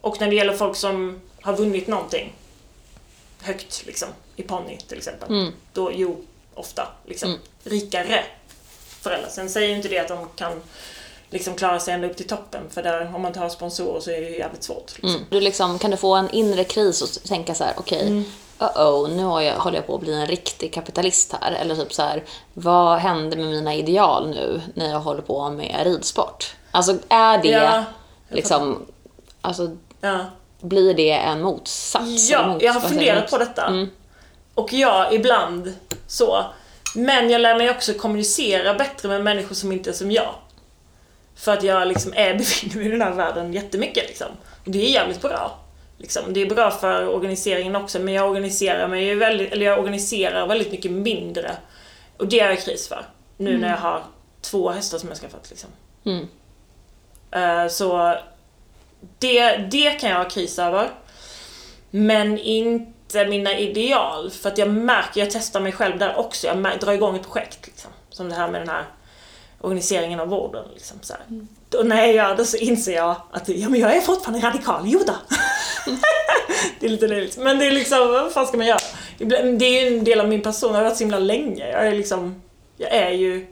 Och 0.00 0.20
när 0.20 0.28
det 0.28 0.36
gäller 0.36 0.56
folk 0.56 0.76
som 0.76 1.20
har 1.42 1.56
vunnit 1.56 1.86
någonting 1.86 2.32
högt 3.42 3.82
liksom, 3.86 4.08
i 4.36 4.42
ponny 4.42 4.76
till 4.76 4.98
exempel. 4.98 5.52
Då, 5.72 5.92
jo, 5.94 6.24
ofta 6.58 6.88
liksom, 7.06 7.38
rikare 7.64 8.24
föräldrar. 9.00 9.28
Sen 9.30 9.50
säger 9.50 9.68
ju 9.68 9.76
inte 9.76 9.88
det 9.88 9.98
att 9.98 10.08
de 10.08 10.28
kan 10.36 10.62
liksom 11.30 11.54
klara 11.54 11.80
sig 11.80 11.94
ända 11.94 12.08
upp 12.08 12.16
till 12.16 12.26
toppen 12.28 12.62
för 12.70 12.82
där, 12.82 13.06
om 13.14 13.22
man 13.22 13.26
inte 13.26 13.40
har 13.40 13.48
sponsorer 13.48 14.00
så 14.00 14.10
är 14.10 14.20
det 14.20 14.28
ju 14.28 14.38
jävligt 14.38 14.62
svårt. 14.62 14.92
Liksom. 14.94 15.10
Mm. 15.10 15.22
Du 15.30 15.40
liksom, 15.40 15.78
kan 15.78 15.90
du 15.90 15.96
få 15.96 16.14
en 16.14 16.30
inre 16.30 16.64
kris 16.64 17.02
och 17.02 17.28
tänka 17.28 17.54
så 17.54 17.64
här, 17.64 17.74
okej, 17.76 18.24
uh-oh, 18.58 19.08
nu 19.16 19.24
har 19.24 19.40
jag, 19.40 19.54
håller 19.54 19.76
jag 19.76 19.86
på 19.86 19.94
att 19.94 20.00
bli 20.00 20.14
en 20.14 20.26
riktig 20.26 20.72
kapitalist 20.74 21.34
här. 21.40 21.52
Eller 21.52 21.76
typ 21.76 21.92
så 21.94 22.02
här, 22.02 22.24
vad 22.54 22.98
händer 22.98 23.36
med 23.36 23.46
mina 23.46 23.74
ideal 23.74 24.28
nu 24.30 24.60
när 24.74 24.90
jag 24.90 25.00
håller 25.00 25.22
på 25.22 25.50
med 25.50 25.80
ridsport? 25.84 26.54
Alltså 26.70 26.96
är 27.08 27.38
det 27.38 27.48
Ja, 27.48 27.84
liksom, 28.28 28.86
alltså 29.40 29.76
Ja. 30.00 30.24
blir 30.60 30.94
det 30.94 31.10
en 31.12 31.42
motsats? 31.42 32.30
Ja, 32.30 32.38
Eller 32.38 32.52
mot- 32.52 32.62
jag 32.62 32.72
har 32.72 32.80
funderat 32.80 33.30
på 33.30 33.38
detta. 33.38 33.66
Mm. 33.66 33.90
Och 34.58 34.72
ja, 34.72 35.12
ibland 35.12 35.74
så. 36.06 36.44
Men 36.94 37.30
jag 37.30 37.40
lär 37.40 37.58
mig 37.58 37.70
också 37.70 37.94
kommunicera 37.94 38.74
bättre 38.74 39.08
med 39.08 39.24
människor 39.24 39.54
som 39.54 39.72
inte 39.72 39.90
är 39.90 39.94
som 39.94 40.10
jag. 40.10 40.34
För 41.36 41.52
att 41.52 41.62
jag 41.62 41.88
liksom 41.88 42.12
är, 42.16 42.34
befinner 42.38 42.76
mig 42.76 42.86
i 42.86 42.90
den 42.90 43.02
här 43.02 43.12
världen 43.12 43.52
jättemycket 43.52 44.08
liksom. 44.08 44.26
Och 44.64 44.70
det 44.70 44.86
är 44.86 44.90
jävligt 44.90 45.22
bra. 45.22 45.58
Liksom. 45.98 46.22
Det 46.32 46.42
är 46.42 46.46
bra 46.46 46.70
för 46.70 47.08
organiseringen 47.08 47.76
också, 47.76 47.98
men 47.98 48.14
jag 48.14 48.30
organiserar 48.30 48.88
mig 48.88 49.14
väldigt, 49.14 49.52
eller 49.52 49.66
jag 49.66 49.78
organiserar 49.78 50.46
väldigt 50.46 50.70
mycket 50.72 50.90
mindre. 50.90 51.56
Och 52.16 52.28
det 52.28 52.40
är 52.40 52.48
jag 52.48 52.60
kris 52.60 52.88
för. 52.88 53.06
Nu 53.36 53.58
när 53.58 53.68
jag 53.68 53.76
har 53.76 54.02
två 54.40 54.70
hästar 54.70 54.98
som 54.98 55.08
jag 55.08 55.18
skaffat 55.18 55.50
liksom. 55.50 55.70
Mm. 56.04 56.28
Eh, 57.30 57.68
Så 57.68 58.18
det, 59.18 59.56
det 59.56 59.90
kan 59.90 60.10
jag 60.10 60.16
ha 60.16 60.28
kris 60.28 60.58
över. 60.58 60.88
Men 61.90 62.38
inte 62.38 62.97
mina 63.14 63.58
ideal. 63.58 64.30
För 64.30 64.48
att 64.48 64.58
jag 64.58 64.68
märker, 64.68 65.20
jag 65.20 65.30
testar 65.30 65.60
mig 65.60 65.72
själv 65.72 65.98
där 65.98 66.18
också. 66.18 66.46
Jag 66.46 66.80
drar 66.80 66.92
igång 66.92 67.16
ett 67.16 67.22
projekt. 67.22 67.66
Liksom. 67.66 67.90
Som 68.10 68.28
det 68.28 68.34
här 68.34 68.48
med 68.48 68.60
den 68.60 68.68
här 68.68 68.84
organiseringen 69.60 70.20
av 70.20 70.28
vården. 70.28 70.64
Liksom, 70.74 70.98
så 71.00 71.12
här. 71.12 71.22
Och 71.78 71.86
när 71.86 71.96
jag 71.96 72.14
gör 72.14 72.36
det 72.36 72.44
så 72.44 72.56
inser 72.56 72.94
jag 72.94 73.16
att 73.32 73.48
ja, 73.48 73.68
men 73.68 73.80
jag 73.80 73.96
är 73.96 74.00
fortfarande 74.00 74.46
radikal. 74.46 74.82
Jo 74.84 75.00
då. 75.06 75.14
det 76.80 76.86
är 76.86 76.90
lite 76.90 77.08
löjligt. 77.08 77.38
Men 77.38 77.58
det 77.58 77.66
är 77.66 77.70
liksom, 77.70 77.98
vad 77.98 78.32
fan 78.32 78.46
ska 78.46 78.56
man 78.56 78.66
göra? 78.66 78.78
Det 79.18 79.66
är 79.66 79.90
ju 79.90 79.98
en 79.98 80.04
del 80.04 80.20
av 80.20 80.28
min 80.28 80.42
person. 80.42 80.70
Jag 80.70 80.78
har 80.78 80.84
varit 80.84 80.96
så 80.96 81.04
himla 81.04 81.18
länge. 81.18 81.70
Jag 81.70 81.86
är 81.86 81.92
liksom, 81.92 82.42
jag 82.76 82.92
är 82.92 83.10
ju 83.10 83.46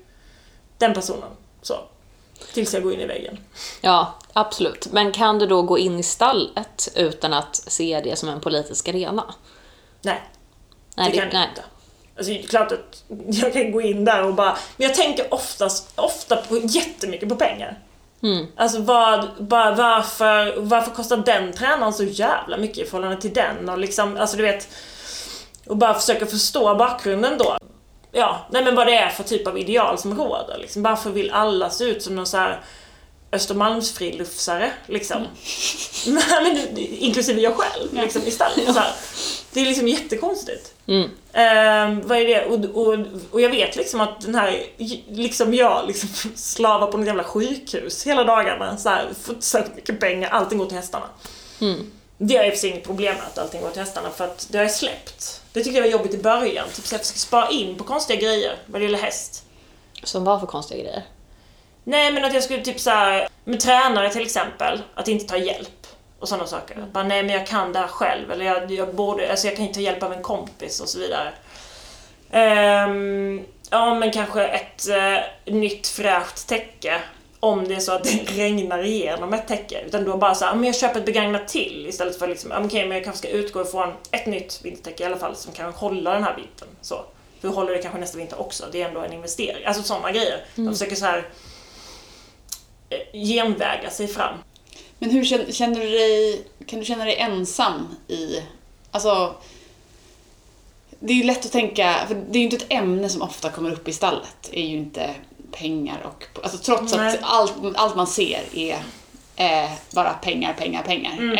den 0.78 0.94
personen. 0.94 1.30
Så. 1.62 1.75
Tills 2.54 2.74
jag 2.74 2.82
går 2.82 2.92
in 2.92 3.00
i 3.00 3.06
väggen. 3.06 3.38
Ja, 3.80 4.14
absolut. 4.32 4.92
Men 4.92 5.12
kan 5.12 5.38
du 5.38 5.46
då 5.46 5.62
gå 5.62 5.78
in 5.78 5.98
i 5.98 6.02
stallet 6.02 6.88
utan 6.94 7.32
att 7.32 7.56
se 7.56 8.00
det 8.04 8.16
som 8.16 8.28
en 8.28 8.40
politisk 8.40 8.88
arena? 8.88 9.34
Nej. 10.02 10.22
Nej, 10.96 11.10
det 11.10 11.18
kan 11.18 11.40
jag 11.40 11.48
inte. 11.48 11.64
Alltså, 12.16 12.32
det 12.32 12.42
är 12.42 12.46
klart 12.46 12.72
att 12.72 13.04
jag 13.26 13.52
kan 13.52 13.72
gå 13.72 13.80
in 13.80 14.04
där 14.04 14.24
och 14.24 14.34
bara... 14.34 14.56
Men 14.76 14.86
jag 14.86 14.94
tänker 14.94 15.34
oftast, 15.34 15.92
ofta 15.94 16.36
på, 16.36 16.56
jättemycket 16.56 17.28
på 17.28 17.36
pengar. 17.36 17.78
Mm. 18.22 18.46
Alltså 18.56 18.80
vad, 18.80 19.28
bara 19.38 19.74
varför, 19.74 20.54
varför 20.60 20.90
kostar 20.90 21.16
den 21.16 21.52
tränaren 21.52 21.92
så 21.92 22.04
jävla 22.04 22.56
mycket 22.56 22.78
i 22.78 22.84
förhållande 22.84 23.20
till 23.20 23.34
den? 23.34 23.68
Och 23.68 23.78
liksom, 23.78 24.16
alltså 24.16 24.36
du 24.36 24.42
vet... 24.42 24.68
Och 25.66 25.76
bara 25.76 25.94
försöka 25.94 26.26
förstå 26.26 26.74
bakgrunden 26.74 27.38
då. 27.38 27.56
Ja, 28.16 28.46
nej 28.50 28.64
men 28.64 28.75
vad 28.75 28.87
det 28.87 28.96
är 28.96 29.08
för 29.08 29.25
typ 29.25 29.46
av 29.46 29.58
ideal 29.58 29.99
som 29.99 30.18
råder. 30.18 30.58
Liksom. 30.58 30.82
Varför 30.82 31.11
vill 31.11 31.30
alla 31.30 31.70
se 31.70 31.85
ut 31.85 32.02
som 32.02 32.16
någon 32.16 32.26
så 32.26 32.37
här 32.37 32.61
Östermalmsfrilufsare 33.32 34.70
liksom? 34.87 35.16
Men, 36.06 36.78
inklusive 36.78 37.40
jag 37.40 37.56
själv, 37.56 37.94
liksom, 37.94 38.23
istället. 38.26 38.75
Så 38.75 38.80
här. 38.80 38.92
Det 39.52 39.61
är 39.61 39.64
liksom 39.64 39.88
jättekonstigt. 39.88 40.75
Mm. 40.87 41.11
Ehm, 41.32 42.08
vad 42.08 42.18
är 42.18 42.25
det? 42.25 42.44
Och, 42.44 42.87
och, 42.87 42.99
och 43.30 43.40
jag 43.40 43.50
vet 43.50 43.76
liksom 43.76 44.00
att 44.00 44.20
den 44.20 44.35
här, 44.35 44.62
liksom 45.08 45.54
jag, 45.54 45.87
liksom 45.87 46.08
slavar 46.37 46.87
på 46.87 46.99
något 46.99 47.06
jävla 47.06 47.25
sjukhus 47.25 48.06
hela 48.06 48.25
dagarna. 48.25 48.76
Så 48.76 48.88
här, 48.88 49.08
får 49.23 49.37
så 49.40 49.58
mycket 49.76 50.00
pengar, 50.00 50.30
allting 50.30 50.58
går 50.58 50.66
till 50.66 50.76
hästarna. 50.76 51.06
Mm. 51.61 51.92
Det 52.18 52.37
har 52.37 52.44
jag 52.44 52.46
i 52.46 52.50
och 52.50 52.54
för 52.54 52.61
sig 52.61 52.70
inget 52.70 52.85
problem 52.85 53.14
med 53.14 53.25
att 53.26 53.38
allting 53.38 53.61
går 53.61 53.70
till 53.70 53.80
hästarna 53.80 54.11
för 54.11 54.25
att 54.25 54.49
det 54.50 54.58
har 54.58 54.64
jag 54.64 54.73
släppt. 54.73 55.42
Det 55.52 55.64
tyckte 55.64 55.78
jag 55.78 55.85
var 55.85 55.90
jobbigt 55.90 56.14
i 56.14 56.18
början. 56.18 56.68
Typ 56.68 56.87
så 56.87 56.96
att 56.96 57.00
jag 57.00 57.06
ska 57.06 57.18
spara 57.18 57.49
in 57.50 57.76
på 57.76 57.85
konstiga 57.85 58.20
grejer 58.20 58.56
vad 58.66 58.80
det 58.80 58.85
gäller 58.85 58.99
häst. 58.99 59.44
Som 60.02 60.25
var 60.25 60.38
för 60.38 60.46
konstiga 60.46 60.82
grejer? 60.82 61.02
Nej 61.85 62.12
men 62.12 62.25
att 62.25 62.35
jag 62.35 62.42
skulle 62.42 62.62
typ 62.62 62.80
såhär, 62.80 63.28
med 63.44 63.61
tränare 63.61 64.11
till 64.11 64.23
exempel, 64.23 64.82
att 64.94 65.08
inte 65.08 65.26
ta 65.26 65.37
hjälp. 65.37 65.87
Och 66.18 66.28
sådana 66.28 66.46
saker. 66.46 66.87
Bara, 66.92 67.04
nej 67.04 67.23
men 67.23 67.35
jag 67.35 67.46
kan 67.46 67.73
det 67.73 67.78
här 67.78 67.87
själv, 67.87 68.32
eller 68.32 68.44
jag, 68.44 68.70
jag 68.70 68.94
borde, 68.94 69.30
alltså 69.30 69.46
jag 69.46 69.56
kan 69.56 69.64
inte 69.64 69.75
ta 69.75 69.80
hjälp 69.80 70.02
av 70.02 70.12
en 70.12 70.23
kompis 70.23 70.80
och 70.80 70.88
så 70.88 70.99
vidare. 70.99 71.32
Ehm, 72.30 73.44
ja 73.70 73.94
men 73.94 74.12
kanske 74.12 74.46
ett 74.46 74.88
eh, 74.88 75.52
nytt 75.54 75.87
fräscht 75.87 76.49
täcke. 76.49 77.00
Om 77.46 77.68
det 77.68 77.74
är 77.74 77.80
så 77.80 77.92
att 77.92 78.04
det 78.04 78.10
regnar 78.36 78.84
igenom 78.84 79.32
ett 79.32 79.48
täcke. 79.48 79.82
Utan 79.86 80.04
då 80.04 80.16
bara 80.16 80.34
såhär, 80.34 80.54
men 80.54 80.64
jag 80.64 80.76
köper 80.76 81.00
ett 81.00 81.06
begagnat 81.06 81.48
till 81.48 81.86
istället 81.88 82.18
för 82.18 82.28
liksom, 82.28 82.52
okej 82.64 82.88
men 82.88 82.96
jag 82.96 83.04
kanske 83.04 83.28
ska 83.28 83.36
utgå 83.36 83.62
ifrån 83.62 83.92
ett 84.10 84.26
nytt 84.26 84.60
vintertäcke 84.62 85.02
i 85.02 85.06
alla 85.06 85.16
fall 85.16 85.36
som 85.36 85.52
kan 85.52 85.72
hålla 85.72 86.14
den 86.14 86.24
här 86.24 86.36
vintern. 86.36 86.68
Så. 86.80 87.04
För 87.40 87.48
håller 87.48 87.72
det 87.72 87.78
kanske 87.78 88.00
nästa 88.00 88.18
vinter 88.18 88.40
också, 88.40 88.64
det 88.72 88.82
är 88.82 88.88
ändå 88.88 89.00
en 89.00 89.12
investering. 89.12 89.66
Alltså 89.66 89.82
sådana 89.82 90.12
grejer. 90.12 90.44
De 90.54 90.72
försöker 90.72 90.96
så 90.96 91.04
här 91.04 91.28
eh, 92.90 93.20
genväga 93.20 93.90
sig 93.90 94.08
fram. 94.08 94.34
Men 94.98 95.10
hur 95.10 95.24
känner, 95.24 95.52
känner 95.52 95.80
du 95.80 95.90
dig, 95.90 96.44
kan 96.66 96.78
du 96.78 96.84
känna 96.84 97.04
dig 97.04 97.16
ensam 97.16 97.96
i, 98.08 98.42
alltså 98.90 99.34
det 101.00 101.12
är 101.12 101.16
ju 101.16 101.22
lätt 101.22 101.46
att 101.46 101.52
tänka, 101.52 101.96
för 102.08 102.14
det 102.14 102.38
är 102.38 102.40
ju 102.40 102.44
inte 102.44 102.56
ett 102.56 102.72
ämne 102.72 103.08
som 103.08 103.22
ofta 103.22 103.50
kommer 103.50 103.72
upp 103.72 103.88
i 103.88 103.92
stallet, 103.92 104.50
är 104.52 104.66
ju 104.66 104.76
inte 104.76 105.10
pengar 105.52 106.06
och, 106.06 106.44
alltså 106.44 106.58
trots 106.58 106.94
Nej. 106.94 107.08
att 107.08 107.18
allt, 107.22 107.52
allt 107.74 107.96
man 107.96 108.06
ser 108.06 108.42
är 108.54 108.82
eh, 109.36 109.70
bara 109.90 110.12
pengar, 110.12 110.52
pengar, 110.58 110.82
pengar. 110.82 111.12
Mm. 111.12 111.32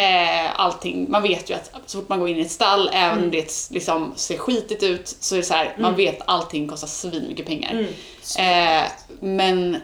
Eh, 0.47 0.61
allting, 0.61 1.11
man 1.11 1.23
vet 1.23 1.51
ju 1.51 1.55
att 1.55 1.71
så 1.87 1.99
fort 1.99 2.09
man 2.09 2.19
går 2.19 2.29
in 2.29 2.37
i 2.37 2.41
ett 2.41 2.51
stall, 2.51 2.91
även 2.93 3.13
Mm. 3.13 3.25
om 3.25 3.31
det 3.31 3.53
liksom 3.71 4.13
ser 4.17 4.39
skitigt 4.39 4.83
ut, 4.83 5.17
så 5.21 5.35
är 5.35 5.39
det 5.39 5.45
så 5.47 5.55
här, 5.55 5.77
man 5.79 5.97
vet 5.97 6.21
att 6.21 6.29
allting 6.29 6.69
kostar 6.69 6.89
svinmycket 6.89 7.47
pengar. 7.47 7.71
Mm. 8.39 8.83
Eh, 8.85 8.91
men 9.21 9.81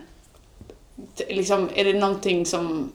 liksom, 1.29 1.71
är 1.75 1.85
det 1.85 1.93
någonting 1.93 2.47
som... 2.47 2.93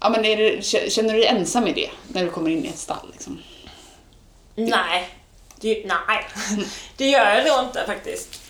Ja, 0.00 0.08
men 0.08 0.24
är 0.24 0.36
det, 0.36 0.64
känner 0.92 1.14
du 1.14 1.18
dig 1.20 1.26
ensam 1.28 1.66
i 1.66 1.72
det 1.72 1.90
när 2.08 2.24
du 2.24 2.30
kommer 2.30 2.50
in 2.50 2.64
i 2.64 2.68
ett 2.68 2.78
stall? 2.78 3.08
Liksom? 3.12 3.38
Nej. 4.54 5.08
Det, 5.60 5.84
nej. 5.86 6.24
Det 6.96 7.06
gör 7.06 7.30
jag 7.34 7.46
nog 7.46 7.68
inte 7.68 7.84
faktiskt. 7.86 8.41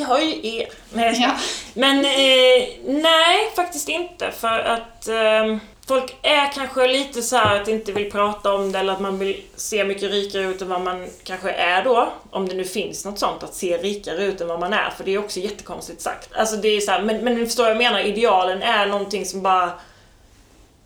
Jag 0.00 0.06
har 0.06 0.20
ju 0.20 0.58
er. 0.58 0.68
Skojar. 0.90 1.14
Ja. 1.20 1.36
Men 1.74 1.98
eh, 1.98 2.68
nej, 3.02 3.50
faktiskt 3.56 3.88
inte. 3.88 4.30
För 4.30 4.58
att 4.58 5.08
eh, 5.08 5.56
folk 5.86 6.16
är 6.22 6.52
kanske 6.52 6.86
lite 6.86 7.22
så 7.22 7.36
här 7.36 7.60
att 7.60 7.68
inte 7.68 7.92
vill 7.92 8.10
prata 8.10 8.54
om 8.54 8.72
det 8.72 8.78
eller 8.78 8.92
att 8.92 9.00
man 9.00 9.18
vill 9.18 9.42
se 9.56 9.84
mycket 9.84 10.10
rikare 10.10 10.42
ut 10.42 10.62
än 10.62 10.68
vad 10.68 10.80
man 10.80 11.08
kanske 11.24 11.50
är 11.50 11.84
då. 11.84 12.12
Om 12.30 12.48
det 12.48 12.54
nu 12.54 12.64
finns 12.64 13.04
något 13.04 13.18
sånt, 13.18 13.42
att 13.42 13.54
se 13.54 13.76
rikare 13.76 14.24
ut 14.24 14.40
än 14.40 14.48
vad 14.48 14.60
man 14.60 14.72
är. 14.72 14.90
För 14.90 15.04
det 15.04 15.14
är 15.14 15.18
också 15.18 15.40
jättekonstigt 15.40 16.00
sagt. 16.00 16.28
Alltså 16.32 16.56
det 16.56 16.68
är 16.68 16.80
så 16.80 16.90
här, 16.90 17.02
men, 17.02 17.24
men 17.24 17.34
ni 17.34 17.46
förstår 17.46 17.62
vad 17.62 17.70
jag 17.70 17.78
menar, 17.78 18.00
idealen 18.00 18.62
är 18.62 18.86
någonting 18.86 19.26
som 19.26 19.42
bara 19.42 19.70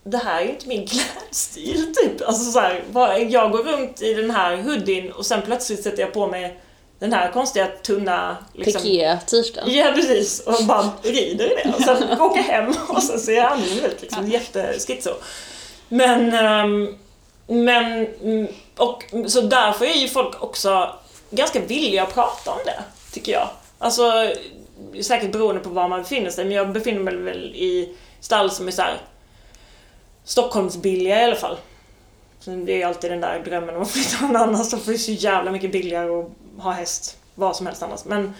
det 0.04 0.18
här 0.18 0.40
är 0.40 0.44
ju 0.44 0.50
inte 0.50 0.68
min 0.68 0.86
klädstil 0.88 1.94
typ. 1.94 2.28
Alltså 2.28 2.52
så 2.52 2.60
här, 2.60 2.82
jag 3.30 3.50
går 3.50 3.62
runt 3.62 4.02
i 4.02 4.14
den 4.14 4.30
här 4.30 4.56
hoodien 4.56 5.12
och 5.12 5.26
sen 5.26 5.42
plötsligt 5.42 5.82
sätter 5.82 6.02
jag 6.02 6.12
på 6.12 6.26
mig 6.26 6.60
den 7.04 7.12
här 7.12 7.32
konstiga 7.32 7.66
tunna 7.66 8.36
liksom, 8.52 8.82
Piké-t-shirten. 8.82 9.74
Ja 9.74 9.92
precis, 9.94 10.40
och 10.40 10.64
bara 10.64 10.90
rider 11.02 11.44
i 11.44 11.54
det. 11.64 11.72
Och 11.76 11.82
sen 11.82 12.20
åker 12.20 12.40
hem 12.40 12.74
och 12.88 13.02
sen 13.02 13.18
ser 13.18 13.32
jag 13.32 13.52
annorlunda 13.52 13.86
ut 13.86 14.02
liksom. 14.02 14.28
Jätteschizo. 14.28 15.10
Men, 15.88 16.34
ehm, 16.34 16.96
men, 17.46 18.06
mm, 18.22 18.46
och 18.76 19.04
så 19.26 19.40
därför 19.40 19.84
är 19.84 19.94
ju 19.94 20.08
folk 20.08 20.42
också 20.42 20.90
ganska 21.30 21.60
villiga 21.60 22.02
att 22.02 22.14
prata 22.14 22.50
om 22.50 22.58
det, 22.64 22.82
tycker 23.12 23.32
jag. 23.32 23.48
Alltså, 23.78 24.32
säkert 25.02 25.32
beroende 25.32 25.60
på 25.60 25.70
var 25.70 25.88
man 25.88 26.02
befinner 26.02 26.30
sig, 26.30 26.44
men 26.44 26.54
jag 26.54 26.72
befinner 26.72 27.00
mig 27.00 27.16
väl 27.16 27.54
i 27.54 27.96
stall 28.20 28.50
som 28.50 28.68
är 28.68 28.72
så 28.72 28.82
här 28.82 28.96
Stockholmsbilliga 30.24 31.20
i 31.20 31.24
alla 31.24 31.36
fall. 31.36 31.56
Så 32.40 32.50
det 32.50 32.82
är 32.82 32.86
alltid 32.86 33.10
den 33.10 33.20
där 33.20 33.42
drömmen 33.44 33.76
om 33.76 33.82
att 33.82 33.90
flytta 33.90 34.26
någon 34.26 34.36
annanstans 34.36 34.84
för 34.84 34.92
det 34.92 34.96
är 34.96 34.98
så 34.98 35.12
jävla 35.12 35.50
mycket 35.50 35.72
billigare 35.72 36.10
att 36.10 36.30
ha 36.58 36.70
häst 36.70 37.16
vad 37.34 37.56
som 37.56 37.66
helst 37.66 37.82
annars. 37.82 38.04
Men, 38.04 38.34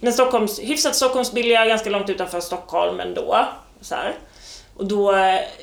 men 0.00 0.12
Stockholms, 0.12 0.60
hyfsat 0.60 0.96
Stockholmsbilliga, 0.96 1.66
ganska 1.66 1.90
långt 1.90 2.10
utanför 2.10 2.40
Stockholm 2.40 3.00
ändå. 3.00 3.46
Så 3.80 3.94
här. 3.94 4.14
Och 4.76 4.86
då, 4.86 5.14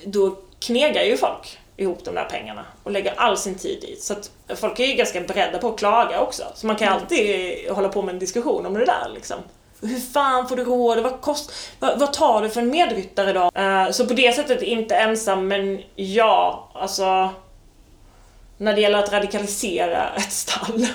då 0.05 0.35
knegar 0.59 1.03
ju 1.03 1.17
folk 1.17 1.59
ihop 1.77 2.03
de 2.03 2.15
där 2.15 2.25
pengarna 2.25 2.65
och 2.83 2.91
lägger 2.91 3.13
all 3.17 3.37
sin 3.37 3.55
tid 3.55 3.83
i. 3.83 3.95
Så 3.95 4.13
att 4.13 4.31
folk 4.59 4.79
är 4.79 4.85
ju 4.85 4.93
ganska 4.93 5.21
beredda 5.21 5.57
på 5.57 5.67
att 5.67 5.79
klaga 5.79 6.21
också. 6.21 6.43
Så 6.55 6.67
man 6.67 6.75
kan 6.75 6.87
ju 6.87 6.93
alltid 6.93 7.71
hålla 7.71 7.89
på 7.89 8.01
med 8.01 8.13
en 8.13 8.19
diskussion 8.19 8.65
om 8.65 8.73
det 8.73 8.85
där 8.85 9.09
liksom. 9.13 9.37
Hur 9.81 9.99
fan 9.99 10.47
får 10.47 10.55
du 10.55 10.63
råd? 10.63 10.99
Vad, 10.99 11.21
kost, 11.21 11.51
vad, 11.79 11.99
vad 11.99 12.13
tar 12.13 12.41
du 12.41 12.49
för 12.49 12.61
en 12.61 12.69
medryttare 12.69 13.33
då? 13.33 13.61
Eh, 13.61 13.91
så 13.91 14.07
på 14.07 14.13
det 14.13 14.35
sättet 14.35 14.61
inte 14.61 14.95
ensam, 14.95 15.47
men 15.47 15.81
ja, 15.95 16.69
alltså 16.73 17.29
när 18.57 18.73
det 18.73 18.81
gäller 18.81 18.99
att 18.99 19.11
radikalisera 19.11 20.09
ett 20.15 20.31
stall, 20.31 20.87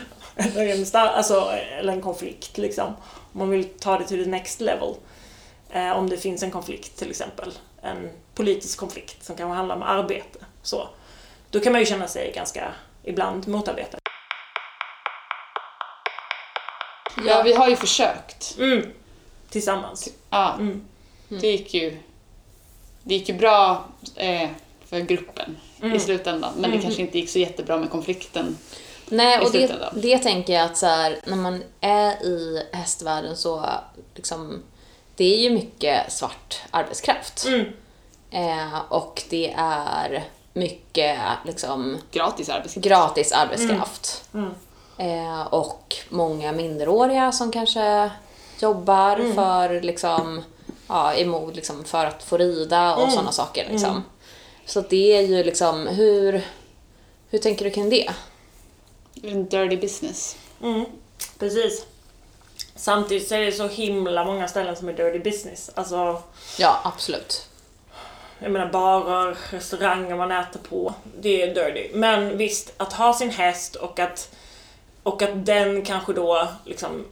alltså, 0.95 1.51
eller 1.79 1.93
en 1.93 2.01
konflikt 2.03 2.59
liksom. 2.59 2.87
Om 3.33 3.39
man 3.39 3.51
vill 3.51 3.65
ta 3.65 3.99
det 3.99 4.05
till 4.05 4.25
the 4.25 4.31
next 4.31 4.61
level. 4.61 4.95
Eh, 5.71 5.91
om 5.91 6.11
det 6.11 6.17
finns 6.17 6.43
en 6.43 6.51
konflikt 6.51 6.97
till 6.99 7.11
exempel. 7.11 7.53
En 7.83 8.11
politisk 8.35 8.79
konflikt 8.79 9.25
som 9.25 9.37
kanske 9.37 9.57
handlar 9.57 9.77
om 9.77 9.83
arbete. 9.83 10.39
Så. 10.63 10.89
Då 11.51 11.61
kan 11.61 11.73
man 11.73 11.81
ju 11.81 11.87
känna 11.87 12.09
sig 12.09 12.33
ganska 12.35 12.73
ibland 13.03 13.49
motarbetad. 13.49 13.99
Ja, 17.27 17.43
vi 17.43 17.53
har 17.55 17.69
ju 17.69 17.77
försökt. 17.77 18.57
Mm. 18.59 18.87
Tillsammans. 19.51 20.09
Ja, 20.31 20.55
Mm. 20.55 20.85
det 21.29 21.47
gick 21.51 21.75
ju, 21.75 21.99
det 23.03 23.15
gick 23.15 23.29
ju 23.29 23.35
bra 23.35 23.85
eh, 24.17 24.49
för 24.87 25.01
gruppen 25.01 25.57
Mm. 25.83 25.97
i 25.97 26.01
slutändan. 26.01 26.53
Men 26.57 26.71
det 26.71 26.79
kanske 26.79 27.03
inte 27.03 27.19
gick 27.19 27.31
så 27.31 27.39
jättebra 27.39 27.77
med 27.77 27.91
konflikten. 27.91 28.57
Nej, 29.09 29.39
och 29.41 29.53
det, 29.53 29.79
det 29.95 30.19
tänker 30.19 30.53
jag 30.53 30.65
att 30.65 30.77
så 30.77 30.87
här, 30.87 31.19
när 31.27 31.37
man 31.37 31.63
är 31.81 32.23
i 32.27 32.63
hästvärlden 32.73 33.37
så 33.37 33.67
liksom, 34.15 34.63
det 35.17 35.25
är 35.35 35.39
ju 35.39 35.51
mycket 35.51 36.13
svart 36.13 36.61
arbetskraft. 36.71 37.45
Mm. 37.47 37.67
Eh, 38.31 38.79
och 38.89 39.23
det 39.31 39.53
är 39.57 40.25
mycket 40.53 41.19
liksom 41.47 41.99
Gratis 42.11 42.49
arbetskraft. 42.49 42.85
gratis 42.87 43.33
arbetskraft. 43.33 44.25
Mm. 44.35 44.51
Eh, 44.99 45.41
och 45.47 45.97
många 46.09 46.53
minderåriga 46.53 47.33
som 47.33 47.53
kanske 47.53 48.11
jobbar 48.61 49.17
Mm. 49.17 49.35
för 49.35 49.81
liksom, 49.81 50.43
ja, 50.89 51.15
emot, 51.15 51.57
liksom, 51.57 51.85
för 51.85 52.07
att 52.07 52.23
få 52.23 52.37
rida 52.37 52.95
och 52.95 53.03
Mm. 53.03 53.11
sådana 53.15 53.33
saker. 53.33 53.69
Liksom. 53.71 54.05
Så 54.67 54.81
det 54.81 55.17
är 55.17 55.23
ju 55.23 55.43
liksom, 55.45 55.87
hur, 55.87 56.45
hur 57.31 57.39
tänker 57.39 57.65
du 57.65 57.71
kring 57.71 57.91
det? 57.91 58.11
En 59.23 59.49
dirty 59.49 59.77
business. 59.77 60.37
Mm. 60.63 60.85
Precis. 61.39 61.87
Samtidigt 62.75 63.29
så 63.29 63.35
är 63.35 63.41
det 63.41 63.53
så 63.53 63.69
himla 63.69 64.25
många 64.25 64.49
ställen 64.49 64.77
som 64.77 64.89
är 64.89 64.93
dirty 64.93 65.19
business. 65.19 65.71
Alltså, 65.75 66.23
Ja, 66.59 66.81
absolut. 66.85 67.47
jag 68.39 68.51
menar 68.51 68.67
barer, 68.73 69.37
restauranger 69.51 70.17
man 70.17 70.33
äter 70.33 70.61
på. 70.69 70.95
Det 71.21 71.43
är 71.43 71.55
dirty. 71.55 71.91
Men 71.95 72.37
visst, 72.39 72.73
att 72.77 72.93
ha 72.93 73.15
sin 73.15 73.31
häst 73.31 73.77
och 73.77 73.99
att, 73.99 74.35
och 75.03 75.23
att 75.23 75.47
den 75.47 75.83
kanske 75.85 76.13
då 76.13 76.49
liksom 76.65 77.05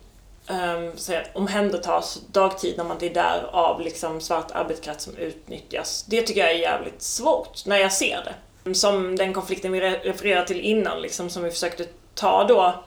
um, 0.48 0.96
säga, 0.96 1.22
omhändertas 1.34 2.20
dagtid 2.32 2.76
när 2.76 2.84
man 2.84 2.92
inte 2.96 3.06
är 3.06 3.14
där 3.14 3.48
av 3.52 3.80
liksom 3.80 4.20
svart 4.20 4.50
arbetskraft 4.50 5.00
som 5.00 5.16
utnyttjas. 5.16 6.04
Det 6.08 6.22
tycker 6.22 6.40
jag 6.40 6.50
är 6.50 6.58
jävligt 6.58 7.02
svårt 7.02 7.66
när 7.66 7.76
jag 7.78 7.92
ser 7.92 8.24
det. 8.24 8.74
Som 8.74 9.16
den 9.16 9.32
konflikten 9.34 9.72
vi 9.72 9.80
re- 9.80 10.00
refererade 10.02 10.46
till 10.46 10.60
innan, 10.60 11.02
liksom, 11.02 11.30
som 11.30 11.42
vi 11.42 11.50
försökte 11.50 11.86
ta 12.14 12.44
då. 12.44 12.84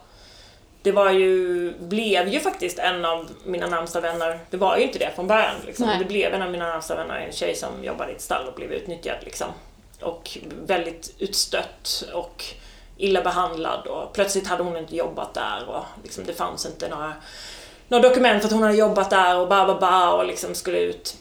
Det 0.81 0.91
var 0.91 1.11
ju, 1.11 1.71
blev 1.79 2.27
ju 2.27 2.39
faktiskt 2.39 2.79
en 2.79 3.05
av 3.05 3.29
mina 3.45 3.67
närmsta 3.67 4.01
vänner, 4.01 4.39
det 4.49 4.57
var 4.57 4.77
ju 4.77 4.83
inte 4.83 4.99
det 4.99 5.11
från 5.15 5.27
början. 5.27 5.55
Liksom. 5.65 5.89
Det 5.99 6.05
blev 6.05 6.33
en 6.33 6.41
av 6.41 6.51
mina 6.51 6.67
närmsta 6.67 6.95
vänner, 6.95 7.19
en 7.19 7.31
tjej 7.31 7.55
som 7.55 7.83
jobbade 7.83 8.11
i 8.11 8.15
ett 8.15 8.21
stall 8.21 8.47
och 8.47 8.53
blev 8.53 8.71
utnyttjad. 8.73 9.17
Liksom. 9.21 9.47
Och 10.01 10.37
väldigt 10.65 11.15
utstött 11.19 12.03
och 12.13 12.45
illa 12.97 13.21
behandlad 13.21 13.87
och 13.87 14.13
plötsligt 14.13 14.47
hade 14.47 14.63
hon 14.63 14.77
inte 14.77 14.95
jobbat 14.95 15.33
där 15.33 15.69
och 15.69 15.83
liksom, 16.03 16.23
det 16.23 16.33
fanns 16.33 16.65
inte 16.65 16.89
några, 16.89 17.13
några 17.87 18.09
dokument 18.09 18.45
att 18.45 18.51
hon 18.51 18.63
hade 18.63 18.75
jobbat 18.75 19.09
där 19.09 19.37
och 19.39 19.47
ba 19.47 19.65
ba 19.65 19.79
ba 19.79 20.11
och 20.11 20.25
liksom 20.25 20.55
skulle 20.55 20.79
ut. 20.79 21.15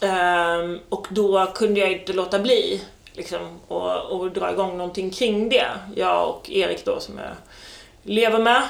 Ehm, 0.00 0.80
och 0.88 1.06
då 1.10 1.46
kunde 1.46 1.80
jag 1.80 1.92
inte 1.92 2.12
låta 2.12 2.38
bli 2.38 2.82
liksom, 3.20 3.60
och, 3.68 3.96
och 4.20 4.30
dra 4.30 4.52
igång 4.52 4.78
någonting 4.78 5.10
kring 5.10 5.48
det. 5.48 5.66
Jag 5.96 6.28
och 6.28 6.50
Erik 6.50 6.84
då 6.84 7.00
som 7.00 7.18
jag 7.18 7.30
lever 8.02 8.38
med. 8.38 8.62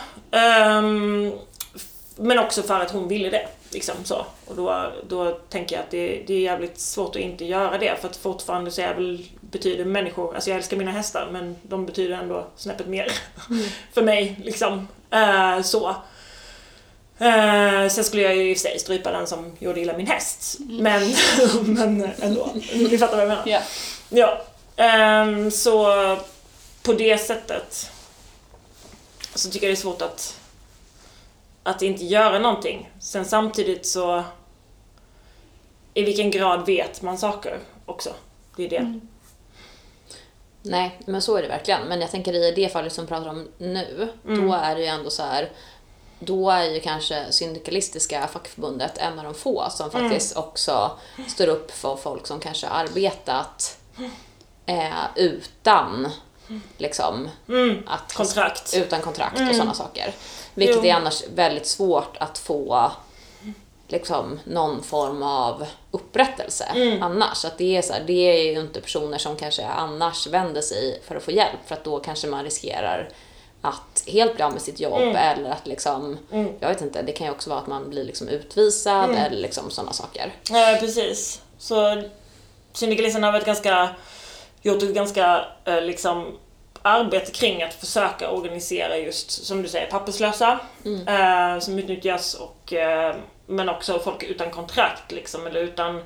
F- 1.76 1.82
men 2.16 2.38
också 2.38 2.62
för 2.62 2.80
att 2.80 2.90
hon 2.90 3.08
ville 3.08 3.30
det. 3.30 3.48
Liksom 3.72 3.94
så. 4.04 4.26
Och 4.46 4.56
då, 4.56 4.92
då 5.08 5.30
tänker 5.30 5.76
jag 5.76 5.82
att 5.82 5.90
det, 5.90 6.22
det 6.26 6.34
är 6.34 6.40
jävligt 6.40 6.78
svårt 6.80 7.16
att 7.16 7.22
inte 7.22 7.44
göra 7.44 7.78
det 7.78 8.00
för 8.00 8.08
att 8.08 8.16
fortfarande 8.16 8.70
så 8.70 8.80
är 8.82 8.94
väl, 8.94 9.24
betyder 9.40 9.84
människor, 9.84 10.34
alltså 10.34 10.50
jag 10.50 10.56
älskar 10.56 10.76
mina 10.76 10.90
hästar 10.90 11.28
men 11.32 11.56
de 11.62 11.86
betyder 11.86 12.16
ändå 12.16 12.46
snäppet 12.56 12.86
mer 12.86 13.12
för 13.92 14.02
mig. 14.02 14.40
Liksom. 14.44 14.88
Eh, 15.10 15.62
så. 15.62 15.88
Eh, 17.18 17.88
sen 17.88 18.04
skulle 18.04 18.22
jag 18.22 18.36
ju 18.36 18.50
i 18.50 18.54
sig 18.54 18.78
strypa 18.78 19.12
den 19.12 19.26
som 19.26 19.52
gjorde 19.58 19.80
illa 19.80 19.96
min 19.96 20.06
häst. 20.06 20.56
Men, 20.60 21.02
men 21.62 22.10
ändå. 22.20 22.50
Ni 22.74 22.98
fattar 22.98 23.12
vad 23.16 23.22
jag 23.22 23.28
menar. 23.28 23.42
Ja. 23.46 23.60
Ja. 24.11 24.42
ehm, 24.77 25.51
så 25.51 25.87
på 26.83 26.92
det 26.92 27.18
sättet 27.18 27.90
så 29.35 29.51
tycker 29.51 29.66
jag 29.66 29.77
det 29.77 29.79
är 29.79 29.83
svårt 29.83 30.03
att, 30.03 30.40
att 31.62 31.83
inte 31.83 32.05
göra 32.05 32.38
någonting. 32.38 32.90
Sen 33.01 33.25
samtidigt 33.25 33.87
så 33.87 34.25
i 35.94 36.05
vilken 36.05 36.31
grad 36.31 36.66
vet 36.66 37.03
man 37.03 37.18
saker 37.18 37.59
också. 37.87 38.11
Det 38.57 38.64
är 38.64 38.70
det. 38.70 39.01
Nej, 40.62 40.99
men 41.07 41.23
så 41.23 41.37
är 41.37 41.42
det 41.42 41.49
verkligen. 41.49 41.83
Men 41.88 42.01
jag 42.01 42.11
tänker 42.11 42.35
i 42.35 42.53
det 42.53 42.73
fallet 42.73 42.92
som 42.92 43.05
vi 43.05 43.09
pratar 43.09 43.31
om 43.31 43.49
nu, 43.59 44.12
då 44.23 44.55
är 44.55 44.75
det 44.75 44.81
ju 44.81 44.87
ändå 44.87 45.11
så 45.11 45.23
här 45.23 45.51
då 46.20 46.51
är 46.51 46.64
ju 46.64 46.81
kanske 46.81 47.33
Syndikalistiska 47.33 48.27
fackförbundet 48.27 48.99
en 48.99 49.18
av 49.18 49.25
de 49.25 49.35
få 49.35 49.66
som 49.70 49.90
faktiskt 49.90 50.37
också 50.37 50.99
står 51.29 51.46
upp 51.46 51.70
för 51.70 51.96
folk 51.96 52.27
som 52.27 52.40
kanske 52.40 52.68
arbetat 52.68 53.79
eh, 54.66 55.05
utan 55.16 56.09
liksom, 56.79 57.29
att, 57.87 58.12
Kontrakt. 58.14 58.74
utan 58.76 59.00
kontrakt 59.00 59.40
och 59.40 59.55
sådana 59.55 59.74
saker. 59.74 60.12
Vilket 60.55 60.76
Jo. 60.76 60.85
är 60.85 60.94
annars 60.94 61.22
väldigt 61.35 61.66
svårt 61.66 62.16
att 62.16 62.38
få 62.38 62.92
liksom, 63.88 64.40
någon 64.44 64.83
form 64.83 65.22
av 65.22 65.66
upprättelse 65.90 66.98
annars. 67.00 67.44
Att 67.44 67.59
det, 67.59 67.76
är 67.76 67.83
så 67.83 67.92
här, 67.92 68.05
det 68.07 68.12
är 68.12 68.53
ju 68.53 68.61
inte 68.61 68.81
personer 68.81 69.18
som 69.18 69.37
kanske 69.37 69.66
annars 69.66 70.26
vänder 70.26 70.61
sig 70.61 71.03
för 71.07 71.16
att 71.16 71.22
få 71.22 71.31
hjälp 71.31 71.59
för 71.66 71.74
att 71.74 71.85
då 71.85 72.00
kanske 72.00 72.26
man 72.29 72.44
riskerar 72.44 73.09
att 73.62 74.05
helt 74.07 74.35
bli 74.35 74.44
av 74.44 74.53
med 74.53 74.62
sitt 74.62 74.81
jobb 74.81 75.16
eller 75.16 75.50
att 75.50 75.66
liksom, 75.66 76.18
jag 76.61 76.68
vet 76.68 76.81
inte, 76.81 77.03
det 77.03 77.12
kan 77.12 77.26
ju 77.26 77.33
också 77.33 77.50
vara 77.50 77.61
att 77.61 77.66
man 77.66 77.90
blir 77.90 78.05
liksom 78.05 78.29
utvisad 78.29 79.11
eller 79.11 79.37
liksom 79.37 79.70
sådana 79.70 79.92
saker. 79.92 80.33
Ja, 80.50 80.76
precis. 80.81 81.42
Så 81.59 82.03
syndikalisterna 82.72 83.26
har 83.26 83.33
varit 83.33 83.46
ganska, 83.46 83.88
gjort 84.62 84.83
ett 84.83 84.94
ganska 84.94 85.44
eh, 85.64 85.80
liksom 85.83 86.38
arbete 86.83 87.30
kring 87.30 87.62
att 87.62 87.74
försöka 87.74 88.30
organisera 88.30 88.98
just, 88.98 89.30
som 89.46 89.62
du 89.62 89.68
säger, 89.68 89.87
papperslösa 89.87 90.61
eh, 91.06 91.61
som 91.61 91.78
utnyttjas 91.78 92.35
och 92.35 92.72
eh, 92.72 93.16
men 93.46 93.68
också 93.68 93.98
folk 93.98 94.22
utan 94.22 94.50
kontrakt 94.50 95.12
liksom, 95.12 95.46
eller 95.46 95.61
utan 95.61 96.02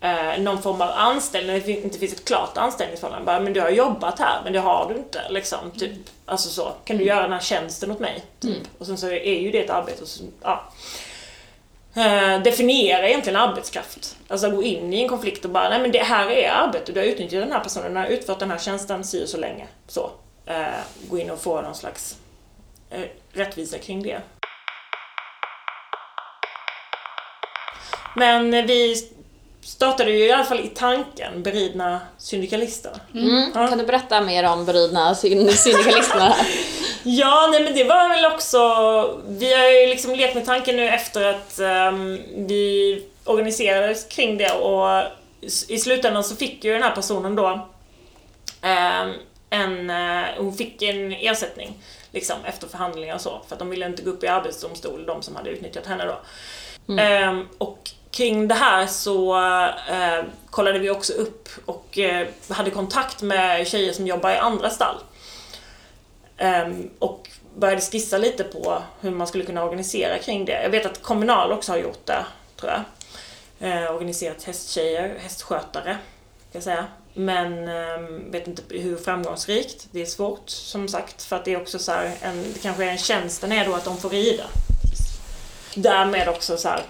eh, 0.00 0.38
någon 0.38 0.62
form 0.62 0.80
av 0.80 0.90
anställning, 0.90 1.62
det 1.66 1.72
inte 1.72 1.98
finns 1.98 2.12
ett 2.12 2.24
klart 2.24 2.56
anställningsförhållande. 2.56 3.26
Bara, 3.26 3.40
men 3.40 3.52
du 3.52 3.60
har 3.60 3.70
jobbat 3.70 4.18
här, 4.18 4.40
men 4.44 4.52
det 4.52 4.58
har 4.58 4.88
du 4.88 4.98
inte. 4.98 5.22
Liksom, 5.28 5.70
typ. 5.70 5.92
Alltså 6.26 6.48
så, 6.48 6.72
kan 6.84 6.96
du 6.96 7.04
göra 7.04 7.22
den 7.22 7.32
här 7.32 7.40
tjänsten 7.40 7.90
åt 7.90 7.98
mig? 7.98 8.24
Typ. 8.40 8.62
Och 8.78 8.86
sen 8.86 8.98
så 8.98 9.10
är 9.10 9.40
ju 9.40 9.50
det 9.50 9.64
ett 9.64 9.70
arbete. 9.70 10.02
Och 10.02 10.08
så, 10.08 10.24
ja 10.42 10.70
definiera 12.44 13.08
egentligen 13.08 13.36
arbetskraft. 13.40 14.16
Alltså 14.28 14.50
gå 14.50 14.62
in 14.62 14.92
i 14.94 15.02
en 15.02 15.08
konflikt 15.08 15.44
och 15.44 15.50
bara, 15.50 15.68
nej 15.68 15.80
men 15.80 15.92
det 15.92 16.02
här 16.02 16.30
är 16.30 16.50
arbete, 16.50 16.92
du 16.92 17.00
har 17.00 17.06
utnyttjat 17.06 17.42
den 17.42 17.52
här 17.52 17.60
personen, 17.60 17.94
den 17.94 18.02
har 18.02 18.10
utfört 18.10 18.38
den 18.38 18.50
här 18.50 18.58
tjänsten 18.58 19.04
si 19.04 19.24
och 19.24 19.28
så 19.28 19.36
länge. 19.36 19.66
Så. 19.88 20.10
Eh, 20.46 20.64
gå 21.10 21.18
in 21.18 21.30
och 21.30 21.40
få 21.40 21.60
någon 21.60 21.74
slags 21.74 22.16
eh, 22.90 23.00
rättvisa 23.32 23.78
kring 23.78 24.02
det. 24.02 24.20
Men 28.16 28.54
eh, 28.54 28.64
vi 28.64 28.96
startade 29.60 30.10
ju 30.10 30.24
i 30.26 30.32
alla 30.32 30.44
fall 30.44 30.60
i 30.60 30.68
tanken 30.68 31.42
beridna 31.42 32.00
syndikalister. 32.18 32.92
Mm. 33.14 33.52
Kan 33.52 33.78
du 33.78 33.86
berätta 33.86 34.20
mer 34.20 34.44
om 34.44 34.64
beridna 34.64 35.14
syn- 35.14 35.52
syndikalisterna 35.52 36.24
här? 36.24 36.46
Ja, 37.02 37.48
nej 37.50 37.64
men 37.64 37.74
det 37.74 37.84
var 37.84 38.08
väl 38.08 38.32
också... 38.32 38.58
Vi 39.28 39.54
har 39.54 39.68
ju 39.68 39.86
liksom 39.86 40.14
lekt 40.14 40.34
med 40.34 40.46
tanken 40.46 40.76
nu 40.76 40.88
efter 40.88 41.24
att 41.24 41.58
ehm, 41.58 42.18
vi 42.34 43.04
organiserades 43.24 44.04
kring 44.04 44.38
det 44.38 44.52
och 44.52 45.02
i 45.68 45.78
slutändan 45.78 46.24
så 46.24 46.36
fick 46.36 46.64
ju 46.64 46.72
den 46.72 46.82
här 46.82 46.94
personen 46.94 47.36
då 47.36 47.68
ehm, 48.62 49.12
en... 49.50 49.90
eh, 49.90 50.24
hon 50.38 50.54
fick 50.54 50.82
en 50.82 51.12
ersättning 51.12 51.82
liksom 52.12 52.36
efter 52.44 52.68
förhandlingar 52.68 53.14
och 53.14 53.20
så 53.20 53.40
för 53.48 53.54
att 53.54 53.58
de 53.58 53.70
ville 53.70 53.86
inte 53.86 54.02
gå 54.02 54.10
upp 54.10 54.24
i 54.24 54.28
arbetsdomstol, 54.28 55.06
de 55.06 55.22
som 55.22 55.36
hade 55.36 55.50
utnyttjat 55.50 55.86
henne 55.86 56.04
då. 56.04 56.20
Ehm, 56.98 57.48
och 57.58 57.90
kring 58.10 58.48
det 58.48 58.54
här 58.54 58.86
så 58.86 59.36
eh, 59.90 60.24
kollade 60.50 60.78
vi 60.78 60.90
också 60.90 61.12
upp 61.12 61.48
och 61.66 61.98
eh, 61.98 62.26
hade 62.48 62.70
kontakt 62.70 63.22
med 63.22 63.66
tjejer 63.68 63.92
som 63.92 64.06
jobbar 64.06 64.30
i 64.30 64.36
andra 64.36 64.70
stall. 64.70 64.96
Ehm, 66.40 66.90
och 66.98 67.28
började 67.56 67.80
skissa 67.80 68.18
lite 68.18 68.44
på 68.44 68.82
hur 69.00 69.10
man 69.10 69.26
skulle 69.26 69.44
kunna 69.44 69.64
organisera 69.64 70.18
kring 70.18 70.44
det. 70.44 70.62
Jag 70.62 70.70
vet 70.70 70.86
att 70.86 71.02
Kommunal 71.02 71.52
också 71.52 71.72
har 71.72 71.78
gjort 71.78 72.06
det, 72.06 72.24
tror 72.56 72.72
jag. 72.72 72.82
Eh, 73.70 73.94
organiserat 73.94 74.44
hästtjejer, 74.44 75.18
hästskötare, 75.18 75.98
ska 76.48 76.56
jag 76.56 76.62
säga. 76.62 76.86
Men 77.14 77.68
ehm, 77.68 78.30
vet 78.30 78.46
inte 78.46 78.62
hur 78.68 78.96
framgångsrikt. 78.96 79.88
Det 79.90 80.02
är 80.02 80.06
svårt, 80.06 80.50
som 80.50 80.88
sagt, 80.88 81.22
för 81.22 81.36
att 81.36 81.44
det 81.44 81.52
är 81.52 81.60
också 81.62 81.78
så 81.78 81.92
här, 81.92 82.12
en, 82.22 82.42
det 82.42 82.62
kanske 82.62 82.84
är 82.84 82.90
en 82.90 82.98
tjänsten 82.98 83.52
är 83.52 83.66
då 83.66 83.74
att 83.74 83.84
de 83.84 83.96
får 83.96 84.10
rida. 84.10 84.44
Därmed 85.74 86.28
också 86.28 86.56
så 86.56 86.68
här, 86.68 86.82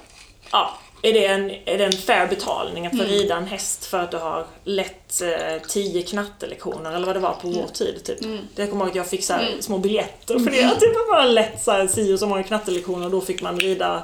ja, 0.53 0.79
är 1.03 1.13
det, 1.13 1.27
en, 1.27 1.51
är 1.51 1.79
det 1.79 1.85
en 1.85 1.93
fair 1.93 2.27
betalning 2.27 2.87
att 2.87 2.97
få 2.97 3.03
rida 3.05 3.37
en 3.37 3.47
häst 3.47 3.85
för 3.87 3.99
att 3.99 4.11
du 4.11 4.17
har 4.17 4.47
lett 4.65 5.23
eh, 5.23 5.63
tio 5.69 6.03
knattelektioner 6.03 6.93
eller 6.93 7.07
vad 7.07 7.17
det 7.17 7.21
var 7.21 7.33
på 7.33 7.49
vår 7.49 7.67
tid 7.73 8.05
typ. 8.05 8.19
Det 8.55 8.67
kommer 8.67 8.85
jag 8.85 8.89
ihåg 8.89 8.91
att 8.91 8.95
jag 8.97 9.07
fick 9.07 9.25
så 9.25 9.33
här, 9.33 9.57
små 9.61 9.79
biljetter 9.79 10.39
för 10.39 10.51
det. 10.51 10.81
Typ 10.81 11.09
bara 11.11 11.25
lätt 11.25 11.63
så 11.63 11.71
här, 11.71 11.87
si 11.87 12.15
och 12.15 12.19
så 12.19 12.27
många 12.27 12.43
knattelektioner 12.43 13.05
och 13.05 13.11
då 13.13 13.21
fick 13.21 13.43
man 13.43 13.61
rida 13.61 14.03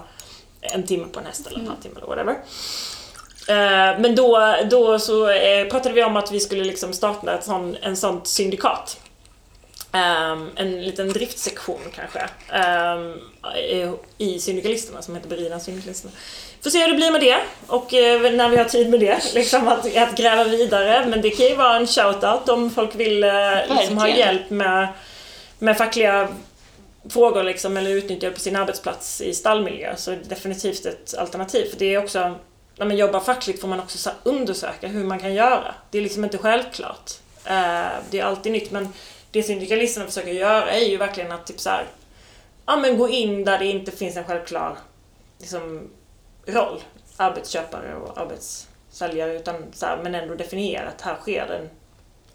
en 0.60 0.82
timme 0.86 1.06
på 1.12 1.20
en 1.20 1.26
häst 1.26 1.46
eller 1.46 1.58
en 1.60 1.66
halvtimme 1.68 1.94
eller 1.96 2.06
whatever. 2.06 2.36
Eh, 3.48 4.00
men 4.00 4.14
då, 4.14 4.56
då 4.70 4.98
så 4.98 5.30
eh, 5.30 5.68
pratade 5.68 5.94
vi 5.94 6.04
om 6.04 6.16
att 6.16 6.32
vi 6.32 6.40
skulle 6.40 6.64
liksom 6.64 6.92
starta 6.92 7.34
ett 7.34 7.44
sån, 7.44 7.76
en 7.82 7.96
sånt 7.96 8.26
syndikat. 8.26 9.00
Ehm, 9.96 10.50
en 10.56 10.82
liten 10.84 11.08
driftsektion 11.12 11.80
kanske. 11.94 12.28
ehm, 12.52 13.14
i- 14.18 14.40
syndikalisterna 14.40 15.02
som 15.02 15.14
heter 15.16 15.28
Beridna 15.28 15.60
syndikalisterna. 15.60 16.12
Får 16.62 16.70
se 16.70 16.82
hur 16.82 16.88
det 16.88 16.96
blir 16.96 17.10
med 17.10 17.20
det 17.20 17.36
och 17.66 17.94
eh, 17.94 18.32
när 18.32 18.48
vi 18.48 18.56
har 18.56 18.64
tid 18.64 18.90
med 18.90 19.00
det. 19.00 19.34
Liksom 19.34 19.68
att, 19.68 19.96
att 19.96 20.16
gräva 20.16 20.44
vidare. 20.44 21.06
Men 21.06 21.22
det 21.22 21.30
kan 21.30 21.46
ju 21.46 21.54
vara 21.54 21.76
en 21.76 21.86
shout-out 21.86 22.48
om 22.50 22.70
folk 22.70 22.94
vill 22.94 23.24
eh, 23.24 23.30
liksom, 23.78 23.98
ha 23.98 24.08
hjälp 24.08 24.50
med, 24.50 24.88
med 25.58 25.78
fackliga 25.78 26.28
frågor 27.10 27.42
liksom, 27.42 27.76
eller 27.76 27.90
utnyttja 27.90 28.26
det 28.26 28.32
på 28.32 28.40
sin 28.40 28.56
arbetsplats 28.56 29.20
i 29.20 29.34
stallmiljö 29.34 29.96
så 29.96 30.10
är 30.12 30.16
det 30.16 30.28
definitivt 30.28 30.86
ett 30.86 31.14
alternativ. 31.18 31.70
För 31.70 31.78
det 31.78 31.94
är 31.94 31.98
också, 32.04 32.34
när 32.76 32.86
man 32.86 32.96
jobbar 32.96 33.20
fackligt 33.20 33.60
får 33.60 33.68
man 33.68 33.80
också 33.80 34.10
undersöka 34.22 34.86
hur 34.88 35.04
man 35.04 35.18
kan 35.18 35.34
göra. 35.34 35.74
Det 35.90 35.98
är 35.98 36.02
liksom 36.02 36.24
inte 36.24 36.38
självklart. 36.38 37.10
Eh, 37.44 37.86
det 38.10 38.18
är 38.20 38.24
alltid 38.24 38.52
nytt 38.52 38.70
men 38.70 38.92
det 39.36 39.42
syndikalisterna 39.42 40.06
försöker 40.06 40.30
göra 40.30 40.70
är 40.70 40.84
ju 40.84 40.96
verkligen 40.96 41.32
att 41.32 41.46
typ 41.46 41.60
så 41.60 41.70
här, 41.70 41.86
ja, 42.66 42.76
men 42.76 42.98
gå 42.98 43.08
in 43.08 43.44
där 43.44 43.58
det 43.58 43.66
inte 43.66 43.92
finns 43.92 44.16
en 44.16 44.24
självklar 44.24 44.78
liksom, 45.38 45.90
roll. 46.46 46.82
Arbetsköpare 47.16 47.94
och 47.94 48.18
arbetssäljare 48.18 49.36
utan 49.36 49.72
så 49.72 49.86
här, 49.86 50.02
men 50.02 50.14
ändå 50.14 50.34
definiera 50.34 50.88
att 50.88 51.00
här 51.00 51.16
sker 51.16 51.46
en, 51.46 51.70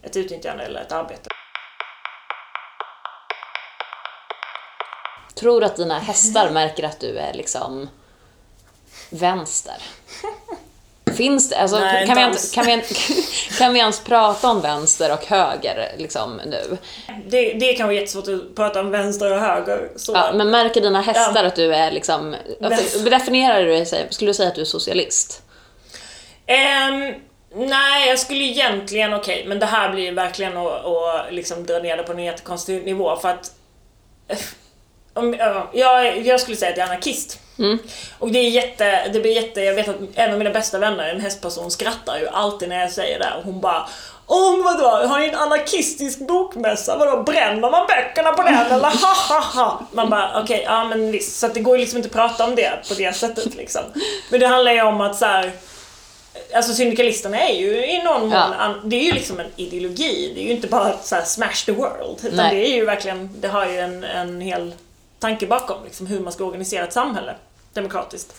ett 0.01 0.17
utnyttjande 0.17 0.63
eller 0.63 0.81
ett 0.81 0.91
arbete. 0.91 1.29
Tror 5.35 5.61
du 5.61 5.65
att 5.65 5.75
dina 5.75 5.99
hästar 5.99 6.49
märker 6.51 6.83
att 6.83 6.99
du 6.99 7.17
är 7.17 7.33
liksom 7.33 7.89
vänster? 9.09 9.83
Finns 11.21 11.49
det, 11.49 11.55
alltså, 11.57 11.79
Nej, 11.79 12.07
kan, 12.07 12.15
vi, 12.15 12.21
ens- 12.21 12.51
kan, 12.51 12.65
vi, 12.65 12.71
ens- 12.71 13.57
kan 13.57 13.73
vi 13.73 13.79
ens 13.79 13.99
prata 14.03 14.47
om 14.49 14.61
vänster 14.61 15.13
och 15.13 15.25
höger 15.25 15.91
liksom 15.97 16.41
nu? 16.45 16.77
Det, 17.27 17.53
det 17.53 17.73
kan 17.73 17.87
vara 17.87 17.95
jättesvårt 17.95 18.27
att 18.27 18.55
prata 18.55 18.79
om 18.79 18.91
vänster 18.91 19.31
och 19.33 19.39
höger. 19.39 19.89
Så. 19.95 20.11
Ja, 20.15 20.31
men 20.33 20.49
märker 20.51 20.81
dina 20.81 21.01
hästar 21.01 21.41
Ja. 21.43 21.47
att 21.47 21.55
du 21.55 21.73
är 21.75 21.91
liksom, 21.91 22.35
Vänster. 22.59 23.09
definierar 23.09 23.63
du 23.63 23.67
dig, 23.71 23.85
skulle 24.09 24.29
du 24.29 24.33
säga 24.33 24.49
att 24.49 24.55
du 24.55 24.61
är 24.61 24.65
socialist? 24.65 25.41
Ehm, 26.45 27.13
nej, 27.55 28.09
jag 28.09 28.19
skulle 28.19 28.43
egentligen, 28.43 29.13
okej, 29.13 29.45
men 29.47 29.59
det 29.59 29.65
här 29.65 29.91
blir 29.91 30.03
ju 30.03 30.11
verkligen 30.11 30.57
att, 30.57 30.85
att 30.85 31.33
liksom 31.33 31.65
dra 31.65 31.79
ner 31.79 31.97
det 31.97 32.03
på 32.03 32.11
en 32.11 32.23
jättekonstig 32.23 32.85
nivå 32.85 33.15
för 33.15 33.29
att 33.29 33.51
eh, 34.27 34.37
om, 35.13 35.35
ja, 35.39 35.69
jag, 35.73 36.21
jag 36.25 36.39
skulle 36.39 36.57
säga 36.57 36.71
att 36.71 36.77
jag 36.77 36.87
är 36.87 36.91
anarkist. 36.91 37.39
Och 38.19 38.31
det 38.31 38.39
är 38.39 38.49
jätte, 38.49 39.07
det 39.13 39.19
blir 39.19 39.31
jätte, 39.31 39.61
jag 39.61 39.73
vet 39.73 39.87
att 39.89 39.95
en 40.15 40.31
av 40.31 40.37
mina 40.37 40.49
bästa 40.49 40.79
vänner, 40.79 41.09
en 41.09 41.21
hästperson, 41.21 41.71
skrattar 41.71 42.17
ju 42.19 42.27
alltid 42.27 42.69
när 42.69 42.79
jag 42.79 42.91
säger 42.91 43.19
det 43.19 43.29
och 43.37 43.43
hon 43.43 43.61
bara 43.61 43.87
Åh 44.27 44.51
men 44.51 44.63
vadå, 44.63 45.07
har 45.07 45.19
ni 45.19 45.27
en 45.27 45.35
anarkistisk 45.35 46.19
bokmässa? 46.19 46.97
Vadå, 46.97 47.23
bränner 47.23 47.69
man 47.71 47.87
böckerna 47.87 48.31
på 48.31 48.43
den 48.43 48.53
eller 48.57 48.79
ha 48.79 49.13
ha 49.29 49.39
ha? 49.39 49.85
Man 49.91 50.09
bara 50.09 50.41
okej, 50.43 50.63
ja 50.65 50.83
men 50.83 51.11
visst. 51.11 51.39
Så 51.39 51.47
det 51.47 51.59
går 51.59 51.75
ju 51.75 51.81
liksom 51.81 51.97
inte 51.97 52.07
att 52.07 52.13
prata 52.13 52.43
om 52.43 52.55
det 52.55 52.71
på 52.87 52.93
det 52.93 53.13
sättet 53.15 53.55
liksom. 53.55 53.81
Men 54.29 54.39
det 54.39 54.47
handlar 54.47 54.71
ju 54.71 54.81
om 54.81 55.01
att 55.01 55.15
så 55.15 55.25
här, 55.25 55.51
Alltså 56.55 56.73
syndikalisterna 56.73 57.39
är 57.39 57.53
ju 57.53 57.85
i 57.85 58.03
någon 58.03 58.21
mån, 58.21 58.31
Ja. 58.31 58.75
det 58.83 58.95
är 58.95 59.03
ju 59.03 59.11
liksom 59.11 59.39
en 59.39 59.51
ideologi. 59.55 60.31
Det 60.35 60.41
är 60.41 60.45
ju 60.45 60.51
inte 60.51 60.67
bara 60.67 60.97
så 60.97 61.15
här 61.15 61.23
smash 61.23 61.65
the 61.65 61.71
world. 61.71 62.19
Utan 62.23 62.35
Nej. 62.37 62.55
det 62.55 62.69
är 62.69 62.75
ju 62.75 62.85
verkligen, 62.85 63.29
det 63.41 63.47
har 63.47 63.65
ju 63.65 63.79
en, 63.79 64.03
en 64.03 64.41
hel 64.41 64.73
tanke 65.19 65.47
bakom 65.47 65.83
liksom, 65.83 66.07
hur 66.07 66.19
man 66.19 66.33
ska 66.33 66.43
organisera 66.43 66.83
ett 66.83 66.93
samhälle 66.93 67.35
demokratiskt. 67.73 68.33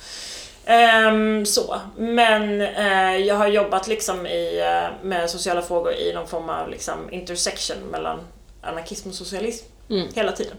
Ehm, 0.67 1.47
så. 1.47 1.81
Men 1.97 2.61
eh, 2.61 3.17
jag 3.17 3.35
har 3.35 3.47
jobbat 3.47 3.87
liksom 3.87 4.27
i, 4.27 4.59
eh, 4.61 5.07
med 5.07 5.31
sociala 5.31 5.63
frågor 5.63 5.93
i 5.93 6.13
någon 6.13 6.29
form 6.29 6.49
av 6.49 6.69
liksom, 6.69 7.13
intersection 7.13 7.77
mellan 7.91 8.21
anarkism 8.63 9.09
och 9.09 9.15
socialism 9.15 9.67
hela 10.15 10.33
tiden. 10.33 10.57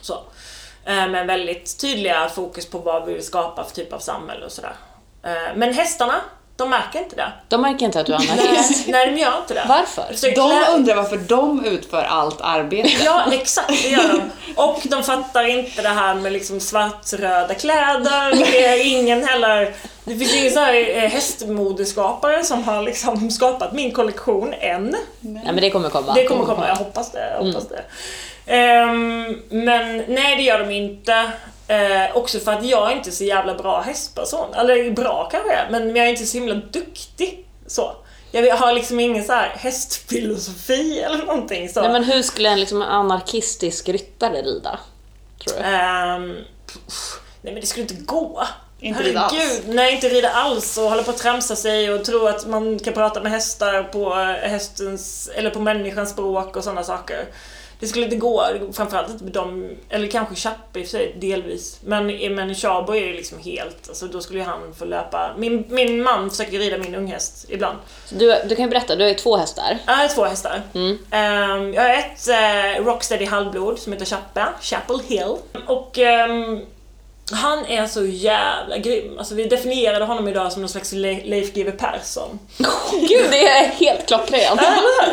Så. 0.00 0.14
Eh, 0.84 1.08
med 1.08 1.26
väldigt 1.26 1.78
tydliga 1.80 2.28
fokus 2.28 2.70
på 2.70 2.78
vad 2.78 3.06
vi 3.06 3.12
vill 3.12 3.24
skapa 3.24 3.64
för 3.64 3.74
typ 3.74 3.92
av 3.92 3.98
samhälle 3.98 4.44
och 4.44 4.52
sådär. 4.52 4.76
Men 5.54 5.74
hästarna, 5.74 6.20
de 6.56 6.70
märker 6.70 6.98
inte 6.98 7.16
det. 7.16 7.32
De 7.48 7.62
märker 7.62 7.86
inte 7.86 8.00
att 8.00 8.06
du 8.06 8.12
är 8.12 8.16
anarkist. 8.16 8.88
Nej, 8.88 9.10
de 9.10 9.18
gör 9.20 9.38
inte 9.38 9.54
det. 9.54 9.64
Varför? 9.68 10.34
De 10.34 10.74
undrar 10.74 10.94
varför 10.96 11.16
de 11.16 11.64
utför 11.64 12.02
allt 12.02 12.40
arbete. 12.40 12.90
Ja, 13.04 13.22
exakt, 13.32 13.82
det 13.82 13.88
gör 13.88 14.08
de. 14.08 14.30
Och 14.56 14.80
de 14.84 15.02
fattar 15.02 15.44
inte 15.44 15.82
det 15.82 15.88
här 15.88 16.14
med 16.14 16.32
liksom 16.32 16.60
svartröda 16.60 17.54
kläder. 17.54 18.36
Det 18.36 18.66
är 18.66 18.86
ingen 18.86 19.28
heller 19.28 19.74
Det 20.04 20.16
finns 20.16 20.34
ingen 20.34 20.52
så 20.52 20.60
här 20.60 20.74
eh, 20.96 21.10
hästmodeskapare 21.10 22.44
som 22.44 22.64
har 22.64 22.82
liksom 22.82 23.30
skapat 23.30 23.72
min 23.72 23.92
kollektion 23.92 24.54
än. 24.60 24.96
Nej 25.20 25.42
men 25.44 25.56
det 25.56 25.70
kommer 25.70 25.88
komma. 25.90 26.14
Det 26.14 26.24
kommer 26.24 26.44
komma, 26.44 26.68
jag 26.68 26.76
hoppas 26.76 27.12
det. 27.12 27.30
Jag 27.38 27.44
hoppas 27.44 27.68
det. 27.68 27.82
Ehm, 28.46 29.42
men 29.48 30.04
nej, 30.08 30.36
det 30.36 30.42
gör 30.42 30.58
de 30.58 30.70
inte. 30.70 31.30
Eh, 31.72 32.16
också 32.16 32.38
för 32.38 32.52
att 32.52 32.64
jag 32.64 32.92
är 32.92 32.96
inte 32.96 33.12
så 33.12 33.24
jävla 33.24 33.54
bra 33.54 33.80
hästperson. 33.80 34.54
Eller 34.54 34.90
bra 34.90 35.28
kanske 35.30 35.52
jag 35.52 35.70
men 35.70 35.96
jag 35.96 36.06
är 36.06 36.10
inte 36.10 36.26
så 36.26 36.38
himla 36.38 36.54
duktig. 36.54 37.46
Så. 37.66 37.96
Jag 38.30 38.56
har 38.56 38.72
liksom 38.72 39.00
ingen 39.00 39.24
så 39.24 39.32
här 39.32 39.48
hästfilosofi 39.48 41.00
eller 41.00 41.18
någonting. 41.18 41.68
Så. 41.68 41.80
Nej 41.80 41.92
men 41.92 42.04
hur 42.04 42.22
skulle 42.22 42.48
en 42.48 42.60
liksom 42.60 42.82
anarkistisk 42.82 43.88
ryttare 43.88 44.42
rida? 44.42 44.78
Tror 45.44 45.56
du? 45.56 45.62
Pff, 46.66 47.20
nej 47.42 47.52
men 47.52 47.60
det 47.60 47.66
skulle 47.66 47.82
inte 47.82 47.94
gå. 47.94 48.42
Inte 48.80 49.02
rida 49.02 49.20
alls. 49.20 49.32
Herregud, 49.32 49.74
nej 49.74 49.94
inte 49.94 50.08
rida 50.08 50.30
alls 50.30 50.78
och 50.78 50.84
hålla 50.84 51.02
på 51.02 51.10
att 51.10 51.18
tramsa 51.18 51.56
sig 51.56 51.92
och 51.92 52.04
tro 52.04 52.26
att 52.26 52.46
man 52.46 52.78
kan 52.78 52.94
prata 52.94 53.20
med 53.20 53.32
hästar 53.32 53.82
på 53.82 54.12
eh, 54.12 54.50
hästens, 54.50 55.30
eller 55.34 55.50
på 55.50 55.60
människans 55.60 56.10
språk 56.10 56.56
och 56.56 56.64
sådana 56.64 56.84
saker. 56.84 57.26
Det 57.82 57.88
skulle 57.88 58.04
inte 58.04 58.16
gå, 58.16 58.44
framförallt 58.72 59.10
inte 59.10 59.24
med 59.24 59.32
dem, 59.32 59.70
eller 59.90 60.06
kanske 60.08 60.34
Chappe 60.34 60.80
i 60.80 60.82
och 60.82 60.86
för 60.86 60.90
sig, 60.90 61.16
delvis. 61.20 61.78
Men, 61.84 62.06
men 62.34 62.54
Chabo 62.54 62.92
är 62.94 63.00
ju 63.06 63.12
liksom 63.12 63.38
helt, 63.38 63.88
alltså 63.88 64.06
då 64.06 64.20
skulle 64.20 64.38
ju 64.38 64.44
han 64.44 64.74
få 64.78 64.84
löpa. 64.84 65.30
Min, 65.36 65.64
min 65.68 66.02
man 66.02 66.30
försöker 66.30 66.58
rida 66.58 66.78
min 66.78 66.94
unghäst 66.94 67.46
ibland. 67.48 67.78
Så 68.06 68.14
Du, 68.14 68.36
du 68.48 68.56
kan 68.56 68.64
ju 68.64 68.70
berätta, 68.70 68.96
du 68.96 69.02
har 69.04 69.08
ju 69.08 69.14
två 69.14 69.36
hästar. 69.36 69.78
Jag 69.86 69.92
har 69.94 70.08
två 70.08 70.24
hästar. 70.24 70.62
Mm. 70.74 70.98
Ehm, 71.10 71.74
jag 71.74 71.82
har 71.82 71.90
ett 71.90 72.28
uh, 72.80 72.84
Rocksteady 72.86 73.24
halvblod 73.24 73.78
som 73.78 73.92
heter 73.92 74.06
Chappe, 74.06 74.46
Chapel 74.60 75.00
Hill. 75.08 75.36
Och 75.66 75.98
ehm, 75.98 76.60
han 77.32 77.66
är 77.66 77.86
så 77.86 78.04
jävla 78.04 78.78
grym. 78.78 79.18
Alltså 79.18 79.34
vi 79.34 79.44
definierade 79.44 80.04
honom 80.04 80.28
idag 80.28 80.52
som 80.52 80.62
någon 80.62 80.68
slags 80.68 80.92
Le- 80.92 81.22
Leif 81.24 81.54
GW 81.54 81.70
Persson. 81.78 82.38
Gud, 83.08 83.26
det 83.30 83.48
är 83.48 83.66
helt 83.66 84.06
klockrent. 84.08 84.60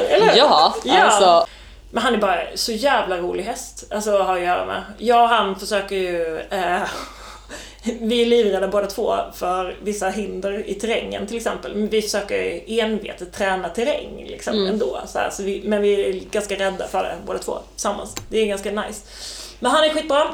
Eller 0.10 0.26
hur? 0.26 0.38
Ja, 0.38 0.76
Ja. 0.84 1.00
alltså. 1.02 1.46
Men 1.92 2.04
han 2.04 2.14
är 2.14 2.18
bara 2.18 2.42
så 2.56 2.72
jävla 2.72 3.18
rolig 3.18 3.44
häst, 3.44 3.84
alltså 3.92 4.18
att 4.18 4.26
ha 4.26 4.36
att 4.36 4.42
göra 4.42 4.66
med. 4.66 4.84
Jag 4.98 5.24
och 5.24 5.30
han 5.30 5.60
försöker 5.60 5.96
ju... 5.96 6.40
Eh, 6.40 6.82
vi 8.02 8.22
är 8.22 8.26
livrädda 8.26 8.68
båda 8.68 8.88
två 8.88 9.16
för 9.34 9.78
vissa 9.84 10.10
hinder 10.10 10.70
i 10.70 10.74
terrängen 10.74 11.28
till 11.28 11.38
exempel. 11.38 11.76
Men 11.76 11.88
vi 11.88 12.02
försöker 12.02 12.64
envetet 12.80 13.34
träna 13.34 13.70
terräng 13.70 14.26
liksom 14.28 14.66
ändå. 14.68 15.00
Så 15.08 15.20
här, 15.20 15.30
så 15.30 15.44
vi, 15.44 15.62
men 15.66 15.82
vi 15.82 16.10
är 16.10 16.24
ganska 16.32 16.56
rädda 16.56 16.88
för 16.88 17.04
det 17.04 17.16
båda 17.26 17.40
två 17.40 17.60
tillsammans. 17.74 18.16
Det 18.30 18.40
är 18.40 18.46
ganska 18.46 18.72
nice. 18.72 19.02
Men 19.60 19.72
han 19.72 19.84
är 19.84 19.90
skitbra. 19.90 20.34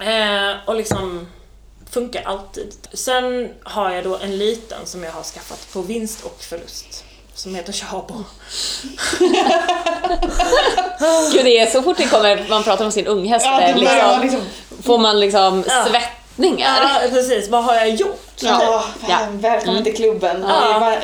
Eh, 0.00 0.56
och 0.66 0.74
liksom 0.74 1.26
funkar 1.90 2.22
alltid. 2.22 2.74
Sen 2.92 3.48
har 3.62 3.90
jag 3.90 4.04
då 4.04 4.16
en 4.16 4.38
liten 4.38 4.86
som 4.86 5.02
jag 5.02 5.12
har 5.12 5.22
skaffat 5.22 5.68
på 5.72 5.82
vinst 5.82 6.24
och 6.24 6.40
förlust. 6.40 7.04
Som 7.38 7.54
heter 7.54 7.72
Chabo. 7.72 8.14
Gud, 11.32 11.44
det 11.44 11.58
är 11.58 11.66
så 11.66 11.82
fort 11.82 11.96
det 11.96 12.06
kommer, 12.08 12.46
man 12.48 12.62
pratar 12.62 12.84
om 12.84 12.92
sin 12.92 13.06
unghäst, 13.06 13.46
Ja, 13.46 13.60
det 13.60 13.74
liksom, 13.74 14.20
liksom... 14.22 14.40
får 14.82 14.98
man 14.98 15.20
liksom 15.20 15.64
Ja. 15.68 15.86
svettningar. 15.90 16.78
Ja, 16.82 17.00
precis. 17.10 17.48
Vad 17.48 17.64
har 17.64 17.74
jag 17.74 17.88
gjort? 17.90 18.30
Ja, 18.40 18.84
Ja. 19.08 19.18
välkommen 19.32 19.84
till 19.84 19.96
klubben. 19.96 20.44
Ja. 20.48 20.96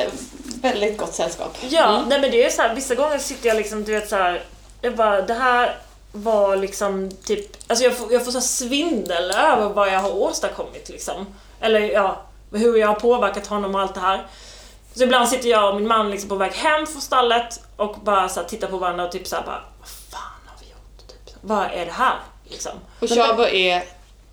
Väldigt 0.61 0.97
gott 0.97 1.13
sällskap. 1.13 1.57
Ja, 1.69 2.03
nej 2.07 2.19
men 2.21 2.31
det 2.31 2.45
är 2.45 2.49
så 2.49 2.61
här, 2.61 2.75
vissa 2.75 2.95
gånger 2.95 3.17
sitter 3.17 3.47
jag 3.47 3.57
liksom, 3.57 3.83
du 3.83 3.91
vet 3.93 4.09
så 4.09 4.15
här, 4.15 4.43
jag 4.81 4.95
bara, 4.95 5.21
det 5.21 5.33
här 5.33 5.77
var 6.11 6.55
liksom 6.55 7.11
typ, 7.25 7.57
alltså 7.67 7.83
jag 7.85 7.97
får, 7.97 8.13
jag 8.13 8.25
får 8.25 8.31
så 8.31 8.37
här 8.37 8.45
svindel 8.45 9.31
över 9.31 9.69
vad 9.69 9.87
jag 9.87 9.99
har 9.99 10.17
åstadkommit 10.17 10.89
liksom. 10.89 11.27
Eller 11.61 11.79
ja, 11.79 12.21
hur 12.51 12.75
jag 12.77 12.87
har 12.87 12.95
påverkat 12.95 13.47
honom 13.47 13.75
och 13.75 13.81
allt 13.81 13.93
det 13.93 13.99
här. 13.99 14.27
Så 14.95 15.03
ibland 15.03 15.29
sitter 15.29 15.49
jag 15.49 15.69
och 15.69 15.75
min 15.75 15.87
man 15.87 16.11
liksom 16.11 16.29
på 16.29 16.35
väg 16.35 16.51
hem 16.51 16.87
från 16.87 17.01
stallet 17.01 17.59
och 17.77 17.95
bara 18.03 18.29
så 18.29 18.39
här, 18.41 18.47
tittar 18.47 18.67
på 18.67 18.77
varandra 18.77 19.05
och 19.05 19.11
typ 19.11 19.27
så 19.27 19.35
här 19.35 19.43
bara, 19.43 19.63
vad 19.79 19.89
fan 20.11 20.41
har 20.47 20.55
vi 20.61 20.69
gjort? 20.71 21.07
Typ, 21.25 21.35
vad 21.41 21.65
är 21.73 21.85
det 21.85 21.91
här? 21.91 22.15
Liksom. 22.49 22.71
Och 23.01 23.09
Chabo 23.09 23.43
är... 23.43 23.83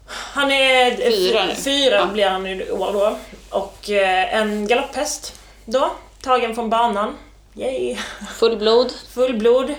Han 0.06 0.50
är 0.50 0.90
Fyra 1.10 1.44
nu. 1.44 1.54
fyra 1.54 1.94
Ja. 1.96 2.06
blir 2.06 2.28
han 2.28 2.46
i 2.46 2.70
år 2.70 2.92
då. 2.92 3.16
Och 3.50 3.90
eh, 3.90 4.34
en 4.36 4.66
galopphäst 4.66 5.34
då, 5.64 5.90
tagen 6.22 6.54
från 6.54 6.70
banan. 6.70 7.16
Yay! 7.54 7.96
Fullblod. 8.38 8.92
Fullblod. 9.14 9.74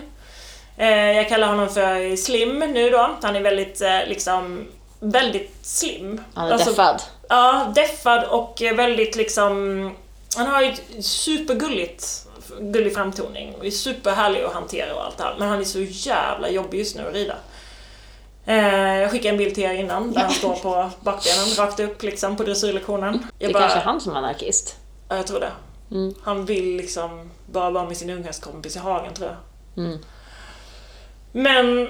Eh, 0.78 0.88
jag 1.12 1.30
kallar 1.30 1.48
honom 1.48 1.69
för 1.69 2.15
Slim 2.15 2.60
nu 2.60 2.89
då. 2.89 3.10
Han 3.22 3.36
är 3.36 3.41
väldigt, 3.41 3.82
eh, 3.82 4.06
liksom, 4.08 4.67
väldigt 5.00 5.65
slim. 5.65 6.24
Han 6.34 6.48
är 6.48 6.52
Alltså, 6.52 6.69
deffad. 6.69 7.02
Ja, 7.30 7.72
deffad 7.76 8.24
och 8.24 8.62
väldigt 8.76 9.15
liksom... 9.15 9.96
Han 10.38 10.48
har 10.48 10.62
ju 10.62 10.69
ett 10.69 11.06
supergulligt, 11.06 12.28
gullig 12.60 12.93
framtoning 12.93 13.56
och 13.56 13.65
är 13.65 13.72
superhärlig 13.72 14.41
att 14.41 14.54
hantera 14.54 14.96
och 14.96 15.06
allt 15.06 15.17
det 15.17 15.24
här. 15.24 15.36
Men 15.39 15.50
han 15.50 15.60
är 15.60 15.63
så 15.63 15.80
jävla 15.80 16.50
jobbig 16.50 16.80
just 16.80 16.96
nu 16.96 17.08
att 17.08 17.13
rida. 17.13 17.36
Eh, 18.46 18.96
jag 19.02 19.12
skickade 19.12 19.30
en 19.30 19.38
bild 19.38 19.56
till 19.56 19.63
er 19.63 19.74
innan 19.74 20.13
där 20.13 20.22
han 20.22 20.32
står 20.32 20.56
på 20.56 20.89
bakbenen 21.02 21.46
rakt 21.58 21.80
upp 21.80 22.04
liksom 22.04 22.36
på 22.36 22.43
dressyrlektionen. 22.43 23.13
Det 23.13 23.46
Jag 23.46 23.50
är 23.50 23.54
bara, 23.54 23.67
kanske 23.67 23.80
han 23.80 24.02
som 24.02 24.13
är 24.13 24.17
anarkist. 24.17 24.76
Ja, 25.10 25.15
jag 25.15 25.28
tror 25.28 25.39
det. 25.39 25.52
Mm. 25.91 26.13
Han 26.24 26.46
vill 26.46 26.78
liksom 26.78 27.30
bara 27.46 27.69
vara 27.69 27.86
med 27.88 27.98
sin 27.98 28.10
unghästkompis 28.10 28.76
i 28.76 28.80
hagen 28.80 29.13
tror 29.13 29.30
jag. 29.30 29.86
Mm. 29.86 30.00
Men 31.32 31.89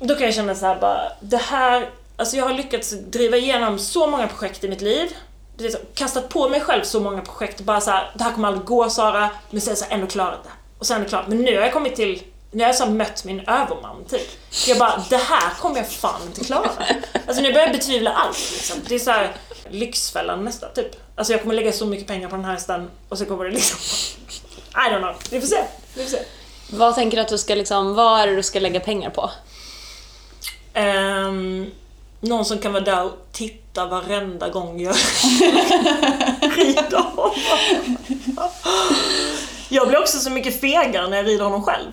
då 0.00 0.14
kan 0.14 0.24
jag 0.24 0.34
känna 0.34 0.54
så 0.54 0.66
här 0.66 0.80
bara, 0.80 1.12
det 1.20 1.36
här, 1.36 1.90
alltså 2.16 2.36
jag 2.36 2.44
har 2.44 2.54
lyckats 2.54 2.90
driva 2.90 3.36
igenom 3.36 3.78
så 3.78 4.06
många 4.06 4.28
projekt 4.28 4.64
i 4.64 4.68
mitt 4.68 4.80
liv. 4.80 5.12
Så, 5.58 5.78
kastat 5.94 6.28
på 6.28 6.48
mig 6.48 6.60
själv 6.60 6.82
så 6.82 7.00
många 7.00 7.22
projekt, 7.22 7.60
bara 7.60 7.80
så 7.80 7.90
här, 7.90 8.10
det 8.14 8.24
här 8.24 8.32
kommer 8.32 8.48
aldrig 8.48 8.66
gå 8.66 8.90
Sara, 8.90 9.30
men 9.50 9.60
sen 9.60 9.76
så 9.76 9.84
ändå 9.88 10.06
klarat 10.06 10.44
det. 10.44 10.50
Och 10.78 10.86
sen 10.86 10.96
är 10.96 11.00
det 11.00 11.08
klart, 11.08 11.28
men 11.28 11.38
nu 11.38 11.56
har 11.56 11.62
jag 11.62 11.72
kommit 11.72 11.96
till, 11.96 12.22
nu 12.50 12.62
har 12.62 12.68
jag 12.68 12.76
så 12.76 12.86
mött 12.86 13.24
min 13.24 13.40
överman 13.40 14.04
typ. 14.10 14.28
Jag 14.66 14.78
bara, 14.78 15.04
det 15.10 15.16
här 15.16 15.50
kommer 15.60 15.76
jag 15.76 15.88
fan 15.90 16.22
inte 16.26 16.44
klara. 16.44 16.70
Alltså 17.26 17.42
nu 17.42 17.52
börjar 17.52 17.66
jag 17.66 17.76
betvivla 17.76 18.12
allt 18.12 18.38
liksom. 18.52 18.76
Det 18.88 18.94
är 18.94 18.98
så 18.98 19.10
här 19.10 19.32
Lyxfällan 19.70 20.44
nästa 20.44 20.68
typ. 20.68 20.96
Alltså 21.16 21.32
jag 21.32 21.42
kommer 21.42 21.54
lägga 21.54 21.72
så 21.72 21.86
mycket 21.86 22.06
pengar 22.06 22.28
på 22.28 22.36
den 22.36 22.44
här 22.44 22.52
hästen 22.52 22.90
och 23.08 23.18
så 23.18 23.24
kommer 23.24 23.44
det 23.44 23.50
liksom, 23.50 23.78
I 24.74 24.90
don't 24.94 24.98
know, 24.98 25.16
vi 25.30 25.40
får 25.40 25.48
se. 25.48 25.64
Vi 25.94 26.02
får 26.02 26.10
se. 26.10 26.22
Vad 26.70 26.94
tänker 26.94 27.16
du 27.16 27.22
att 27.22 27.28
du 27.28 27.38
ska 27.38 27.54
liksom, 27.54 27.94
vad 27.94 28.20
är 28.20 28.26
det 28.26 28.36
du 28.36 28.42
ska 28.42 28.60
lägga 28.60 28.80
pengar 28.80 29.10
på? 29.10 29.30
Ehm, 30.74 31.70
någon 32.20 32.44
som 32.44 32.58
kan 32.58 32.72
vara 32.72 32.84
där 32.84 33.04
och 33.04 33.12
titta 33.32 33.86
varenda 33.86 34.48
gång 34.48 34.80
jag 34.80 34.96
rider 36.56 36.98
honom. 36.98 37.30
Jag 39.68 39.88
blir 39.88 39.98
också 40.00 40.18
så 40.18 40.30
mycket 40.30 40.60
fegare 40.60 41.08
när 41.08 41.16
jag 41.16 41.26
rider 41.26 41.44
honom 41.44 41.62
själv. 41.62 41.90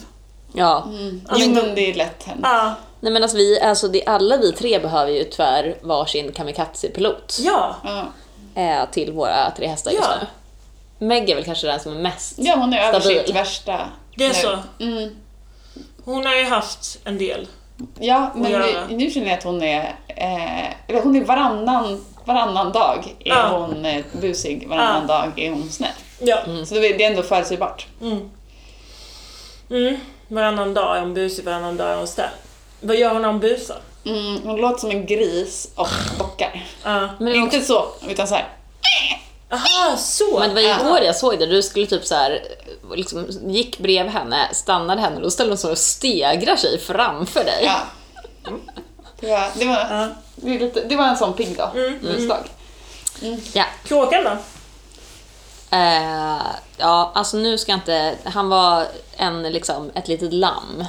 Ja. 0.53 0.89
Alltså, 1.27 1.47
jo, 1.49 1.53
men 1.53 1.75
det 1.75 1.81
är 1.91 1.93
lätt 1.93 2.23
hänt. 2.23 2.39
Ja, 2.43 2.73
Nej 2.99 3.13
men 3.13 3.23
alltså 3.23 3.37
vi, 3.37 3.59
alltså 3.61 3.87
det, 3.87 4.05
alla 4.05 4.37
vi 4.37 4.51
tre 4.51 4.79
behöver 4.79 5.11
ju 5.11 5.23
tyvärr 5.23 5.77
varsin 5.81 6.31
kamikaze-pilot 6.31 7.39
ja, 7.41 7.75
Ja. 7.83 8.05
eh, 8.61 8.89
till 8.91 9.11
våra 9.11 9.51
tre 9.51 9.67
hästar 9.67 9.91
just 9.91 10.03
Ja. 10.03 10.27
nu. 10.99 11.07
Meg 11.07 11.29
är 11.29 11.35
väl 11.35 11.43
kanske 11.45 11.67
den 11.67 11.79
som 11.79 11.91
är 11.91 11.99
mest 11.99 12.33
ja, 12.37 12.55
hon 12.55 12.73
är 12.73 12.87
över 12.89 12.99
Stabil. 12.99 13.23
sitt 13.25 13.35
värsta. 13.35 13.89
det 14.15 14.25
är 14.25 14.29
nu. 14.29 14.33
så. 14.35 14.57
Mm. 14.83 15.15
Hon 16.05 16.25
har 16.25 16.35
ju 16.35 16.45
haft 16.45 16.97
en 17.03 17.17
del. 17.17 17.47
Ja, 17.99 18.31
men 18.35 18.51
nu, 18.51 18.95
nu 18.95 19.11
känner 19.11 19.27
jag 19.27 19.37
att 19.37 19.43
hon 19.43 19.63
är... 19.63 19.95
Eh, 20.07 20.65
eller 20.87 21.01
hon 21.01 21.15
är 21.15 21.25
varannan, 21.25 22.05
varannan 22.25 22.71
dag 22.71 23.15
är 23.19 23.29
Ja. 23.29 23.47
hon 23.47 23.85
eh, 23.85 24.05
busig, 24.21 24.67
varannan 24.69 25.07
dag 25.07 25.31
är 25.39 25.51
hon 25.51 25.69
snäll. 25.69 25.91
Ja. 26.19 26.37
Så 26.65 26.75
det 26.75 26.87
är 26.87 26.97
det 26.97 27.03
är 27.03 27.09
ändå 27.09 27.23
förutsägbart. 27.23 27.87
Mm. 28.01 28.29
Mm. 29.69 29.97
Varannan 30.27 30.73
dag 30.73 30.97
är 30.97 31.01
hon 31.01 31.13
busig, 31.13 31.45
varannan 31.45 31.77
dag 31.77 31.91
är 31.91 31.97
hon 31.97 32.07
snäll. 32.07 32.29
Vad 32.81 32.95
gör 32.95 33.13
hon 33.13 33.21
när 33.21 33.29
hon 33.29 33.39
busar? 33.39 33.77
Mm, 34.05 34.41
hon 34.43 34.55
låter 34.55 34.77
som 34.79 34.91
en 34.91 35.05
gris 35.05 35.71
och 35.75 35.87
bockar. 36.19 36.63
Ja. 36.83 37.09
Inte 37.19 37.61
så, 37.61 37.85
utan 38.09 38.27
så 38.27 38.35
här. 38.35 38.47
Aha, 39.55 39.97
så! 39.97 40.39
men 40.39 40.49
det 40.49 40.55
var 40.55 40.61
igår 40.85 40.99
jag 41.01 41.15
såg 41.15 41.39
det, 41.39 41.45
du 41.45 41.61
skulle 41.61 41.85
typ 41.87 42.05
så 42.05 42.15
här, 42.15 42.43
liksom, 42.95 43.27
gick 43.47 43.77
bredvid 43.79 44.13
henne, 44.13 44.49
stannade 44.53 45.01
henne 45.01 45.15
och 45.15 45.21
då 45.21 45.31
ställde 45.31 45.51
hon 45.51 45.57
sig 45.57 45.71
och 45.71 45.77
stegrar 45.77 46.55
sig 46.55 46.79
framför 46.79 47.43
dig. 47.43 47.63
Ja. 47.63 47.79
Det 49.19 49.27
var, 49.27 49.49
det 49.55 49.65
var, 49.65 49.87
Ja. 49.89 50.09
det 50.35 50.59
lite, 50.59 50.81
det 50.81 50.95
var 50.95 51.05
en 51.07 51.17
sån 51.17 51.33
pigg 51.33 51.57
dag. 51.57 51.71
Mm, 51.75 51.99
Busdag. 52.01 52.43
Ja. 53.53 53.65
Kråkan 53.83 54.23
då? 54.23 54.37
Eh, 55.77 56.41
ja, 56.77 57.11
alltså 57.15 57.37
nu 57.37 57.57
ska 57.57 57.71
jag 57.71 57.77
inte, 57.79 58.15
han 58.23 58.49
var 58.49 58.85
en, 59.17 59.43
liksom, 59.43 59.91
ett 59.95 60.07
litet 60.07 60.33
lamm 60.33 60.85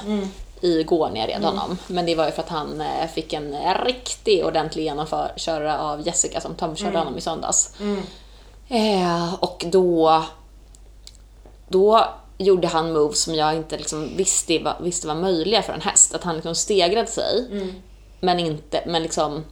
igår 0.61 1.09
när 1.13 1.19
jag 1.19 1.29
red 1.29 1.43
honom. 1.43 1.77
Men 1.87 2.05
det 2.05 2.15
var 2.15 2.25
ju 2.25 2.31
för 2.31 2.41
att 2.41 2.49
han 2.49 2.81
eh, 2.81 3.07
fick 3.15 3.33
en 3.33 3.55
riktig 3.85 4.45
ordentlig 4.45 4.83
genomkörare 4.83 5.77
av 5.79 6.07
Jessica 6.07 6.41
som 6.41 6.55
Tom 6.55 6.75
körde 6.75 6.97
honom 6.97 7.17
i 7.17 7.21
söndags. 7.21 7.71
Eh, 8.69 9.33
och 9.33 9.65
då, 9.67 10.23
då 11.67 12.07
gjorde 12.37 12.67
han 12.67 12.93
moves 12.93 13.21
som 13.21 13.35
jag 13.35 13.55
inte 13.55 13.77
liksom 13.77 14.17
visste, 14.17 14.59
var, 14.59 14.75
visste 14.79 15.07
var 15.07 15.15
möjliga 15.15 15.61
för 15.61 15.73
en 15.73 15.81
häst. 15.81 16.15
Att 16.15 16.23
han 16.23 16.35
liksom 16.35 16.55
stegrade 16.55 17.07
sig, 17.07 17.47
men, 18.19 18.39
inte, 18.39 18.83
men 18.87 19.03
liksom 19.03 19.43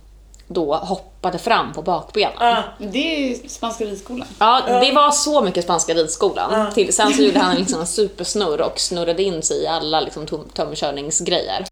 då 0.48 0.76
hoppade 0.76 1.38
fram 1.38 1.74
på 1.74 1.82
bakbenen. 1.82 2.34
Ja. 2.40 2.64
Det 2.78 3.16
är 3.16 3.20
ju 3.20 3.50
spanska 3.50 3.86
ridskolan. 3.86 4.28
Ja, 4.40 4.62
det 4.82 4.92
var 4.92 5.12
så 5.12 5.42
mycket 5.42 5.64
spanska 5.64 5.94
ridskolan. 5.94 6.74
Till, 6.74 6.94
sen 6.94 7.14
så 7.14 7.22
gjorde 7.22 7.40
han 7.40 7.56
liksom 7.56 7.80
en 7.80 7.88
supersnurr 7.88 8.62
och 8.62 8.80
snurrade 8.80 9.24
in 9.24 9.42
sig 9.42 9.64
i 9.64 9.68
alla 9.68 10.02
liksom, 10.02 10.26
tömkörningsgrejer. 10.54 11.66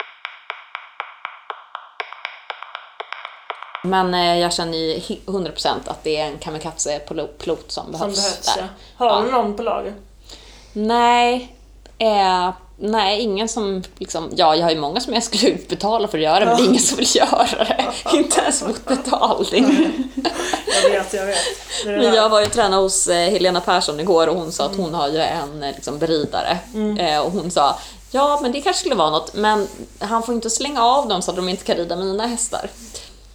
Men 3.86 4.14
eh, 4.14 4.38
jag 4.40 4.54
känner 4.54 4.78
ju 4.78 4.94
hi- 4.98 5.20
100% 5.26 5.68
att 5.86 6.04
det 6.04 6.18
är 6.18 6.26
en 6.28 6.38
kamikaze-pilot 6.38 7.72
som 7.72 7.92
behövs, 7.92 8.16
Som 8.16 8.24
behövs 8.24 8.56
där. 8.56 8.68
ja. 8.98 9.06
Har 9.10 9.24
du 9.26 9.32
någon 9.32 9.56
på 9.56 9.64
lager? 9.64 9.94
Nej, 10.74 11.56
eh, 11.98 12.50
nej, 12.78 13.22
ingen 13.22 13.50
som 13.50 13.84
liksom, 13.98 14.32
ja 14.36 14.56
jag 14.56 14.64
har 14.64 14.72
ju 14.72 14.80
många 14.80 15.00
som 15.00 15.14
jag 15.14 15.24
skulle 15.24 15.58
betala 15.70 16.08
för 16.08 16.18
att 16.18 16.24
göra 16.24 16.46
men 16.46 16.58
det 16.58 16.64
är 16.64 16.66
ingen 16.68 16.82
som 16.82 16.98
vill 16.98 17.16
göra 17.16 17.64
det. 17.64 17.86
Inte 18.18 18.42
ens 18.42 18.64
mot 18.64 18.86
betalning. 18.86 19.94
Jag 20.84 20.90
vet, 20.90 21.14
jag 21.14 21.26
vet. 21.26 21.38
Men 21.86 22.14
jag 22.16 22.30
var 22.30 22.40
ju 22.42 22.46
tränare 22.48 22.82
hos 22.82 23.08
eh, 23.08 23.30
Helena 23.32 23.62
Persson 23.62 24.00
igår 24.00 24.28
och 24.28 24.36
hon 24.36 24.52
sa 24.52 24.66
att 24.66 24.76
hon 24.76 24.94
har 24.94 25.08
ju 25.08 25.18
en 25.18 25.64
eh, 25.64 25.76
liksom, 25.76 25.98
beridare. 26.00 26.58
Eh, 27.00 27.20
och 27.20 27.32
hon 27.32 27.52
sa, 27.52 27.80
ja 28.12 28.40
men 28.42 28.52
det 28.52 28.62
kanske 28.62 28.80
skulle 28.80 28.96
vara 28.96 29.10
något, 29.10 29.34
men 29.34 29.68
han 30.00 30.24
får 30.24 30.36
inte 30.36 30.50
slänga 30.50 30.84
av 30.86 31.08
dem 31.08 31.22
så 31.22 31.32
att 31.32 31.38
de 31.38 31.50
inte 31.50 31.64
kan 31.64 31.76
rida 31.78 31.96
mina 31.96 32.28
hästar. 32.28 32.70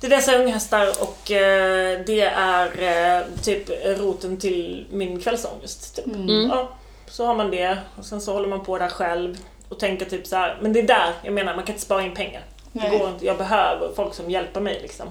Det 0.00 0.06
är 0.06 0.10
dessa 0.10 0.36
unghästar 0.36 0.88
och 1.02 1.30
eh, 1.30 2.00
det 2.06 2.20
är 2.20 2.66
eh, 2.82 3.26
typ 3.42 3.68
roten 3.84 4.36
till 4.36 4.86
min 4.90 5.20
kvällsångest. 5.20 5.96
Typ. 5.96 6.06
Ja, 6.50 6.68
så 7.06 7.26
har 7.26 7.34
man 7.34 7.50
det 7.50 7.78
och 7.96 8.04
sen 8.04 8.20
så 8.20 8.32
håller 8.32 8.48
man 8.48 8.64
på 8.64 8.78
där 8.78 8.88
själv 8.88 9.38
och 9.68 9.78
tänker 9.78 10.06
typ 10.06 10.26
så 10.26 10.36
här. 10.36 10.58
men 10.60 10.72
det 10.72 10.80
är 10.80 10.86
där 10.86 11.12
jag 11.22 11.32
menar, 11.32 11.54
man 11.54 11.64
kan 11.64 11.74
inte 11.74 11.84
spara 11.84 12.02
in 12.02 12.14
pengar. 12.14 12.42
Det 12.72 12.88
Nej. 12.88 12.98
går 12.98 13.08
inte, 13.08 13.26
jag 13.26 13.38
behöver 13.38 13.92
folk 13.94 14.14
som 14.14 14.30
hjälper 14.30 14.60
mig 14.60 14.78
liksom. 14.82 15.08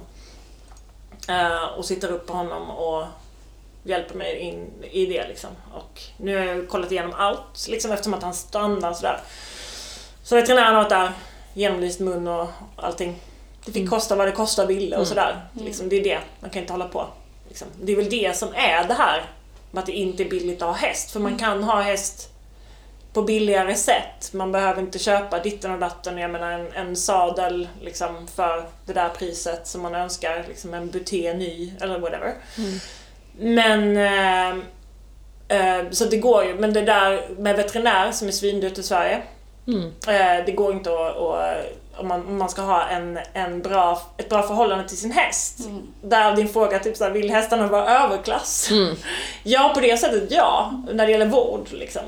Eh, 1.29 1.63
och 1.63 1.85
sitter 1.85 2.11
upp 2.11 2.27
på 2.27 2.33
honom 2.33 2.69
och 2.69 3.03
hjälper 3.83 4.15
mig 4.15 4.37
in 4.37 4.83
i 4.91 5.05
det 5.05 5.27
liksom. 5.27 5.49
Och 5.73 6.01
nu 6.17 6.37
har 6.37 6.45
jag 6.45 6.69
kollat 6.69 6.91
igenom 6.91 7.13
allt 7.17 7.67
liksom 7.69 7.91
eftersom 7.91 8.13
att 8.13 8.23
han 8.23 8.33
stannar 8.33 8.93
sådär. 8.93 9.19
Så 10.23 10.35
veterinären 10.35 10.75
har 10.75 10.83
varit 10.83 10.89
där, 10.89 11.11
genomlyst 11.53 11.99
mun 11.99 12.27
och 12.27 12.47
allting. 12.75 13.15
Det 13.67 13.73
fick 13.73 13.89
kosta 13.89 14.15
vad 14.15 14.27
det 14.27 14.31
kosta 14.31 14.65
ville 14.65 14.97
och 14.97 15.07
sådär. 15.07 15.41
Liksom, 15.53 15.89
det 15.89 15.95
är 15.95 16.03
det, 16.03 16.19
man 16.39 16.49
kan 16.49 16.61
inte 16.61 16.73
hålla 16.73 16.87
på. 16.87 17.05
Liksom. 17.47 17.67
Det 17.81 17.91
är 17.91 17.95
väl 17.95 18.09
det 18.09 18.37
som 18.37 18.49
är 18.55 18.87
det 18.87 18.93
här 18.93 19.23
med 19.71 19.79
att 19.79 19.85
det 19.85 19.91
inte 19.91 20.23
är 20.23 20.29
billigt 20.29 20.61
att 20.61 20.67
ha 20.67 20.87
häst. 20.87 21.11
För 21.11 21.19
man 21.19 21.37
kan 21.37 21.63
ha 21.63 21.81
häst 21.81 22.29
på 23.13 23.21
billigare 23.21 23.75
sätt. 23.75 24.33
Man 24.33 24.51
behöver 24.51 24.81
inte 24.81 24.99
köpa 24.99 25.39
ditten 25.39 25.71
och 25.71 25.79
datten. 25.79 26.17
Jag 26.17 26.31
menar 26.31 26.51
en, 26.51 26.73
en 26.73 26.95
sadel 26.95 27.67
liksom, 27.81 28.27
för 28.35 28.65
det 28.85 28.93
där 28.93 29.09
priset 29.09 29.67
som 29.67 29.81
man 29.81 29.95
önskar. 29.95 30.45
Liksom 30.47 30.73
en 30.73 30.91
buté 30.91 31.33
ny 31.33 31.73
eller 31.81 31.99
whatever. 31.99 32.33
Men 33.39 33.97
eh, 33.97 34.49
eh, 35.47 35.89
så 35.91 36.05
det 36.05 36.17
går 36.17 36.45
ju. 36.45 36.55
Men 36.55 36.73
det 36.73 36.81
där 36.81 37.29
med 37.37 37.55
veterinär 37.55 38.11
som 38.11 38.27
är 38.27 38.31
svindyrt 38.31 38.77
i 38.77 38.83
Sverige. 38.83 39.21
Eh, 40.07 40.45
det 40.45 40.51
går 40.51 40.73
inte 40.73 40.89
att, 40.89 41.17
att 41.17 41.57
om, 41.99 42.07
man, 42.07 42.27
om 42.27 42.37
man 42.37 42.49
ska 42.49 42.61
ha 42.61 42.83
en, 42.87 43.19
en 43.33 43.61
bra, 43.61 44.01
ett 44.17 44.29
bra 44.29 44.43
förhållande 44.43 44.87
till 44.87 44.97
sin 44.97 45.11
häst. 45.11 45.59
Där 46.01 46.35
din 46.35 46.49
fråga 46.49 46.79
typ 46.79 46.97
såhär, 46.97 47.11
vill 47.11 47.29
hästarna 47.31 47.67
vara 47.67 48.03
överklass? 48.03 48.69
Ja, 49.43 49.71
på 49.73 49.79
det 49.79 49.97
sättet 49.97 50.31
ja. 50.31 50.71
När 50.91 51.05
det 51.05 51.11
gäller 51.11 51.25
vård 51.25 51.67
liksom. 51.71 52.01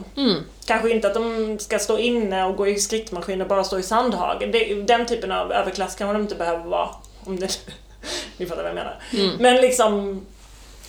Kanske 0.66 0.90
inte 0.90 1.08
att 1.08 1.14
de 1.14 1.60
ska 1.60 1.80
stå 1.80 1.98
inne 1.98 2.46
och 2.46 2.56
gå 2.56 2.68
i 2.68 2.80
skrittmaskin 2.80 3.42
och 3.42 3.48
bara 3.48 3.64
stå 3.64 3.80
i 3.80 3.84
sandhagen. 3.84 4.52
Det, 4.52 4.74
den 4.82 5.06
typen 5.06 5.32
av 5.32 5.52
överklass 5.52 5.96
kanske 5.96 6.14
de 6.14 6.22
inte 6.22 6.36
behöver 6.36 6.66
vara. 6.66 6.90
Om 7.26 7.40
det, 7.40 7.60
ni 8.38 8.46
fattar 8.46 8.62
vad 8.62 8.70
jag 8.72 8.76
menar. 8.76 9.00
Men 9.40 9.56
liksom 9.56 10.22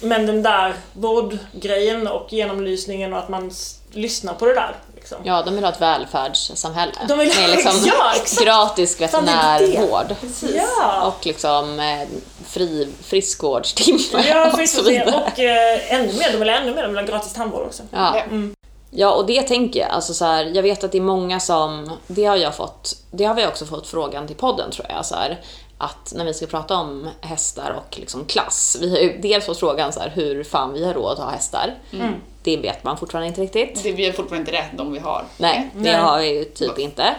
men 0.00 0.26
den 0.26 0.42
där 0.42 0.74
vårdgrejen 0.92 2.06
och 2.08 2.32
genomlysningen 2.32 3.12
och 3.12 3.18
att 3.18 3.28
man 3.28 3.50
lyssnar 3.92 4.34
på 4.34 4.46
det 4.46 4.54
där. 4.54 4.76
Liksom. 4.94 5.18
Ja, 5.24 5.42
de 5.42 5.54
vill 5.54 5.64
ha 5.64 5.72
ett 5.72 5.80
välfärdssamhälle. 5.80 6.92
De 7.08 7.18
vill 7.18 7.32
ha- 7.32 7.40
med 7.40 7.50
liksom 7.50 7.72
Ja, 7.86 8.12
exakt. 8.16 8.44
gratis 8.44 9.00
veterinärvård. 9.00 10.14
Ja! 10.54 11.06
Och 11.06 11.26
liksom 11.26 11.80
eh, 11.80 12.08
fri, 12.46 12.88
friskvårdstimmar 13.02 14.24
Ja, 14.28 14.44
och 14.46 14.50
så 14.50 14.56
precis. 14.56 14.86
vidare. 14.86 15.14
Och 15.32 15.38
eh, 15.40 15.94
ännu 15.94 16.12
mer, 16.12 16.32
de 16.32 16.38
vill 16.38 16.48
ha 16.48 16.56
ännu 16.56 16.74
mer, 16.74 16.82
de 16.82 16.88
vill 16.88 16.98
ha 16.98 17.06
gratis 17.06 17.32
tandvård 17.32 17.66
också. 17.66 17.82
Ja. 17.90 18.20
Mm. 18.20 18.54
Ja, 18.92 19.10
och 19.10 19.26
det 19.26 19.42
tänker 19.42 19.80
jag. 19.80 19.90
Alltså 19.90 20.14
så 20.14 20.24
här, 20.24 20.44
jag 20.44 20.62
vet 20.62 20.84
att 20.84 20.92
det 20.92 20.98
är 20.98 21.02
många 21.02 21.40
som, 21.40 21.96
det 22.06 22.24
har 22.24 22.36
jag 22.36 22.56
fått, 22.56 22.96
det 23.10 23.24
har 23.24 23.34
vi 23.34 23.46
också 23.46 23.66
fått 23.66 23.86
frågan 23.86 24.26
till 24.26 24.36
podden 24.36 24.70
tror 24.70 24.86
jag. 24.90 25.06
Så 25.06 25.14
här, 25.14 25.40
att 25.80 26.12
när 26.16 26.24
vi 26.24 26.34
ska 26.34 26.46
prata 26.46 26.76
om 26.76 27.08
hästar 27.20 27.70
och 27.70 27.98
liksom 27.98 28.24
klass. 28.24 28.76
Vi 28.80 28.90
har 28.90 28.98
ju 28.98 29.18
dels 29.20 29.46
fått 29.46 29.58
frågan 29.58 29.92
så 29.92 30.00
här, 30.00 30.12
hur 30.14 30.44
fan 30.44 30.72
vi 30.72 30.84
har 30.84 30.94
råd 30.94 31.12
att 31.12 31.18
ha 31.18 31.30
hästar. 31.30 31.74
Mm. 31.92 32.14
Det 32.42 32.56
vet 32.56 32.84
man 32.84 32.96
fortfarande 32.96 33.28
inte 33.28 33.40
riktigt. 33.40 33.82
Det, 33.82 33.92
vi 33.92 34.06
har 34.06 34.12
fortfarande 34.12 34.50
inte 34.50 34.62
rätt 34.62 34.78
de 34.78 34.92
vi 34.92 34.98
har. 34.98 35.24
Nej, 35.38 35.70
det 35.74 35.80
Nej. 35.80 35.94
har 35.94 36.20
vi 36.20 36.38
ju 36.38 36.44
typ 36.44 36.78
inte. 36.78 37.14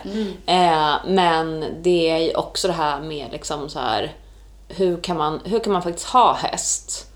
Eh, 0.45 0.93
men 1.07 1.65
det 1.81 2.09
är 2.09 2.17
ju 2.17 2.35
också 2.35 2.67
det 2.67 2.73
här 2.73 3.01
med 3.01 3.27
liksom 3.31 3.69
så 3.69 3.79
här, 3.79 4.15
hur 4.67 4.97
kan 4.97 5.17
man, 5.17 5.39
hur 5.43 5.59
kan 5.59 5.73
man 5.73 5.83
faktiskt 5.83 6.07
ha 6.07 6.33
häst 6.33 7.07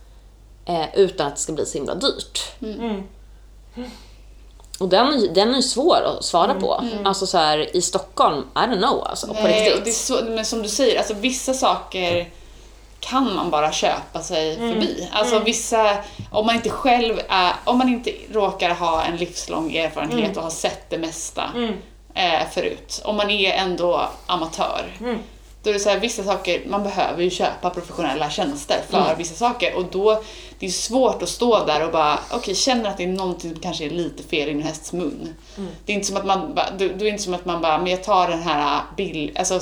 eh, 0.65 0.85
utan 0.95 1.27
att 1.27 1.35
det 1.35 1.41
ska 1.41 1.53
bli 1.53 1.65
så 1.65 1.77
himla 1.77 1.95
dyrt? 1.95 2.39
Och 4.79 4.89
den, 4.89 5.33
den 5.33 5.55
är 5.55 5.61
svår 5.61 6.01
att 6.01 6.25
svara 6.25 6.53
på. 6.53 6.83
Alltså 7.05 7.27
så 7.27 7.37
här, 7.37 7.75
i 7.75 7.81
Stockholm, 7.81 8.43
I 8.55 8.57
don't 8.57 8.77
know 8.77 9.07
alltså, 9.07 9.27
på 9.27 9.33
Nej, 9.33 9.67
är 9.67 9.75
riktigt. 9.75 9.95
så, 9.95 10.23
men 10.25 10.45
som 10.45 10.61
du 10.61 10.69
säger, 10.69 10.97
alltså 10.97 11.13
vissa 11.13 11.53
saker 11.53 12.29
kan 12.99 13.35
man 13.35 13.49
bara 13.49 13.71
köpa 13.71 14.21
sig 14.21 14.55
förbi. 14.55 15.09
Alltså 15.13 15.39
vissa, 15.39 15.97
om 16.31 16.45
man 16.45 16.55
inte 16.55 16.69
själv 16.69 17.19
är, 17.29 17.53
om 17.63 17.77
man 17.77 17.89
inte 17.89 18.11
råkar 18.31 18.69
ha 18.69 19.03
en 19.03 19.17
livslång 19.17 19.75
erfarenhet 19.75 20.37
och 20.37 20.43
har 20.43 20.49
sett 20.49 20.89
det 20.89 20.97
mesta 20.97 21.43
eh, 22.13 22.47
förut. 22.53 23.01
Om 23.05 23.15
man 23.15 23.29
är 23.29 23.53
ändå 23.53 24.09
amatör. 24.25 24.93
Då 25.65 25.69
är 25.69 25.73
det 25.73 25.79
så 25.79 25.89
här, 25.89 25.99
vissa 25.99 26.23
saker, 26.23 26.61
man 26.67 26.83
behöver 26.83 27.23
ju 27.23 27.29
köpa 27.29 27.69
professionella 27.69 28.29
tjänster 28.29 28.81
för 28.89 29.15
vissa 29.17 29.35
saker 29.35 29.75
och 29.75 29.85
då, 29.91 30.23
det 30.59 30.65
är 30.65 30.69
svårt 30.69 31.23
att 31.23 31.29
stå 31.29 31.65
där 31.65 31.85
och 31.85 31.91
bara, 31.91 32.19
okej, 32.31 32.55
känner 32.55 32.89
att 32.89 32.97
det 32.97 33.03
är 33.03 33.07
någonting 33.07 33.51
som 33.51 33.59
kanske 33.59 33.85
är 33.85 33.89
lite 33.89 34.23
fel 34.23 34.49
i 34.49 34.51
en 34.51 34.61
hästs 34.61 34.93
mun. 34.93 35.35
Det 35.85 35.91
är 35.91 35.95
inte 35.95 36.07
som 36.07 36.17
att 36.17 36.25
man 36.25 36.59
då 36.77 36.85
är 36.85 36.89
det 36.89 37.07
inte 37.07 37.23
som 37.23 37.33
att 37.33 37.45
man 37.45 37.61
bara, 37.61 37.77
men 37.77 37.87
jag 37.87 38.03
tar 38.03 38.27
den 38.27 38.43
här 38.43 38.81
bild, 38.97 39.37
alltså 39.37 39.59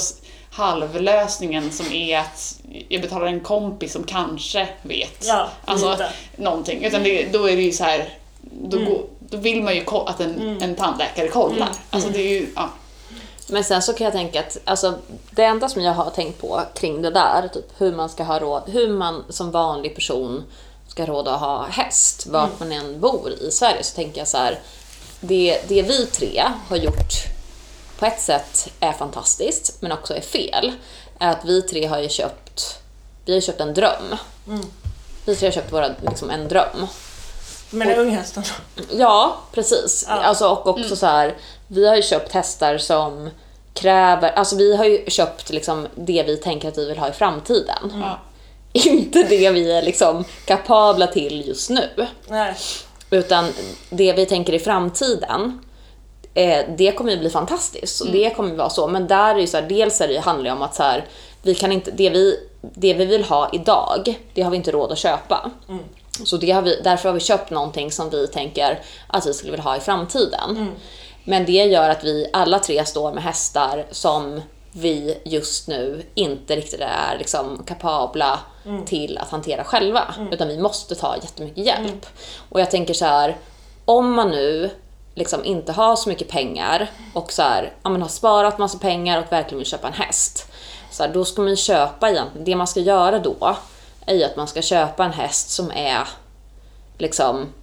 halvlösningen 0.51 1.71
som 1.71 1.93
är 1.93 2.19
att 2.19 2.59
jag 2.89 3.01
betalar 3.01 3.25
en 3.25 3.39
kompis 3.39 3.93
som 3.93 4.03
kanske 4.03 4.67
vet. 4.81 5.25
Ja, 5.27 5.47
alltså 5.65 5.91
lite. 5.91 6.09
någonting. 6.35 6.83
Utan 6.83 7.03
det, 7.03 7.33
då 7.33 7.49
är 7.49 7.55
det 7.55 7.61
ju 7.61 7.71
så 7.71 7.83
här, 7.83 8.09
då, 8.41 8.77
går, 8.77 9.01
då 9.19 9.37
vill 9.37 9.63
man 9.63 9.75
ju 9.75 9.83
att 9.87 10.19
en, 10.19 10.61
en 10.61 10.75
tandläkare 10.75 11.27
kollar. 11.27 11.69
Alltså 11.89 12.09
det 12.09 12.21
är 12.21 12.29
ju, 12.29 12.47
ja. 12.55 12.69
Men 13.53 13.63
sen 13.63 13.81
så 13.81 13.93
kan 13.93 14.05
jag 14.05 14.13
tänka 14.13 14.39
att 14.39 14.57
alltså, 14.65 14.93
det 15.31 15.43
enda 15.43 15.69
som 15.69 15.81
jag 15.81 15.93
har 15.93 16.09
tänkt 16.09 16.41
på 16.41 16.61
kring 16.75 17.01
det 17.01 17.09
där, 17.09 17.47
typ 17.47 17.65
hur 17.77 17.95
man 17.95 18.09
ska 18.09 18.23
ha 18.23 18.39
råd, 18.39 18.63
hur 18.65 18.89
man 18.89 19.23
som 19.29 19.51
vanlig 19.51 19.95
person 19.95 20.43
ska 20.87 21.01
ha 21.01 21.07
råd 21.07 21.27
att 21.27 21.39
ha 21.39 21.65
häst, 21.65 22.25
vart 22.27 22.59
man 22.59 22.71
än 22.71 22.99
bor 22.99 23.31
i 23.41 23.51
Sverige, 23.51 23.83
så 23.83 23.95
tänker 23.95 24.21
jag 24.21 24.27
så 24.27 24.37
här. 24.37 24.59
Det, 25.19 25.61
det 25.67 25.81
vi 25.81 26.05
tre 26.05 26.43
har 26.69 26.77
gjort 26.77 27.13
på 27.99 28.05
ett 28.05 28.21
sätt 28.21 28.69
är 28.79 28.91
fantastiskt, 28.91 29.77
men 29.79 29.91
också 29.91 30.15
är 30.15 30.21
fel, 30.21 30.73
är 31.19 31.31
att 31.31 31.45
vi 31.45 31.61
tre 31.61 31.85
har 31.85 31.99
ju 31.99 32.09
köpt, 32.09 32.79
vi 33.25 33.33
har 33.33 33.41
köpt 33.41 33.61
en 33.61 33.73
dröm. 33.73 34.15
Vi 35.25 35.35
tre 35.35 35.47
har 35.47 35.53
köpt 35.53 35.73
våra, 35.73 35.89
liksom 36.01 36.29
en 36.29 36.47
dröm. 36.47 36.87
Men 37.69 37.89
är 37.89 37.97
unghästarna? 37.97 38.47
Ja, 38.91 39.37
precis. 39.51 40.05
Alltså, 40.07 40.47
och 40.49 40.67
också 40.67 40.95
så 40.95 41.05
här, 41.05 41.37
vi 41.67 41.87
har 41.87 41.95
ju 41.95 42.01
köpt 42.01 42.31
hästar 42.31 42.77
som 42.77 43.29
kräver, 43.73 44.31
alltså 44.31 44.55
vi 44.55 44.75
har 44.75 44.85
ju 44.85 45.05
köpt 45.07 45.49
liksom 45.49 45.87
det 45.95 46.23
vi 46.27 46.37
tänker 46.37 46.67
att 46.67 46.77
vi 46.77 46.85
vill 46.85 46.97
ha 46.97 47.09
i 47.09 47.11
framtiden. 47.11 47.93
ja. 48.01 48.19
Inte 48.75 49.23
det 49.23 49.51
vi 49.51 49.71
är 49.71 49.81
liksom 49.81 50.23
kapabla 50.45 51.07
till 51.07 51.47
just 51.47 51.69
nu. 51.69 51.89
Nej. 52.27 52.55
Utan 53.09 53.49
det 53.89 54.13
vi 54.13 54.25
tänker 54.25 54.53
i 54.53 54.59
framtiden, 54.59 55.59
eh, 56.33 56.65
det 56.77 56.91
kommer 56.91 57.11
ju 57.11 57.17
bli 57.17 57.29
fantastiskt. 57.29 58.01
Och 58.01 58.11
det 58.11 58.29
kommer 58.29 58.49
ju 58.49 58.55
vara 58.55 58.69
så. 58.69 58.87
Men 58.87 59.07
där 59.07 59.35
är 59.35 59.39
ju 59.39 59.47
så 59.47 59.57
här, 59.57 59.69
dels 59.69 60.01
är 60.01 60.07
det 60.07 60.13
ju, 60.13 60.19
handlar 60.19 60.45
det 60.45 60.51
om 60.51 60.61
att 60.61 60.75
så 60.75 60.83
här, 60.83 61.05
vi 61.41 61.55
kan 61.55 61.71
inte, 61.71 61.91
det 61.91 62.09
vi, 62.09 62.39
det 62.61 62.93
vi 62.93 63.05
vill 63.05 63.23
ha 63.23 63.49
idag, 63.53 64.19
det 64.33 64.41
har 64.41 64.51
vi 64.51 64.57
inte 64.57 64.71
råd 64.71 64.91
att 64.91 64.97
köpa. 64.97 65.51
Så 66.25 66.37
det 66.37 66.51
har 66.51 66.61
vi, 66.61 66.81
därför 66.83 67.09
har 67.09 67.13
vi 67.13 67.19
köpt 67.19 67.49
någonting 67.49 67.91
som 67.91 68.09
vi 68.09 68.27
tänker 68.27 68.79
att 69.07 69.27
vi 69.27 69.33
skulle 69.33 69.51
vilja 69.51 69.63
ha 69.63 69.77
i 69.77 69.79
framtiden. 69.79 70.71
Men 71.23 71.45
det 71.45 71.51
gör 71.51 71.89
att 71.89 72.03
vi 72.03 72.29
alla 72.33 72.59
tre 72.59 72.85
står 72.85 73.11
med 73.13 73.23
hästar 73.23 73.85
som 73.91 74.41
vi 74.71 75.17
just 75.25 75.67
nu 75.67 76.05
inte 76.13 76.55
riktigt 76.55 76.79
är 76.81 77.17
liksom 77.17 77.63
kapabla 77.67 78.39
till 78.85 79.17
att 79.17 79.29
hantera 79.29 79.63
själva. 79.63 80.13
Utan 80.31 80.47
vi 80.47 80.57
måste 80.57 80.95
ta 80.95 81.15
jättemycket 81.15 81.65
hjälp. 81.65 82.05
Och 82.49 82.61
jag 82.61 82.71
tänker 82.71 82.93
så 82.93 83.05
här, 83.05 83.37
om 83.85 84.13
man 84.13 84.29
nu 84.31 84.69
liksom 85.15 85.45
inte 85.45 85.71
har 85.71 85.95
så 85.95 86.09
mycket 86.09 86.27
pengar 86.29 86.91
och 87.13 87.31
så 87.31 87.41
här, 87.41 87.73
ja, 87.83 87.89
men 87.89 88.01
har 88.01 88.09
sparat 88.09 88.57
massa 88.57 88.77
pengar 88.77 89.19
och 89.19 89.31
verkligen 89.31 89.57
vill 89.57 89.67
köpa 89.67 89.87
en 89.87 89.93
häst. 89.93 90.51
så 90.91 91.03
här, 91.03 91.13
då 91.13 91.25
ska 91.25 91.41
man 91.41 91.55
köpa 91.55 92.09
egentligen, 92.09 92.45
det 92.45 92.55
man 92.55 92.67
ska 92.67 92.79
göra 92.79 93.19
då 93.19 93.55
är 94.05 94.25
att 94.25 94.35
man 94.35 94.47
ska 94.47 94.61
köpa 94.61 95.05
en 95.05 95.13
häst 95.13 95.49
som 95.49 95.71
är 95.71 96.07
liksom 96.97 97.53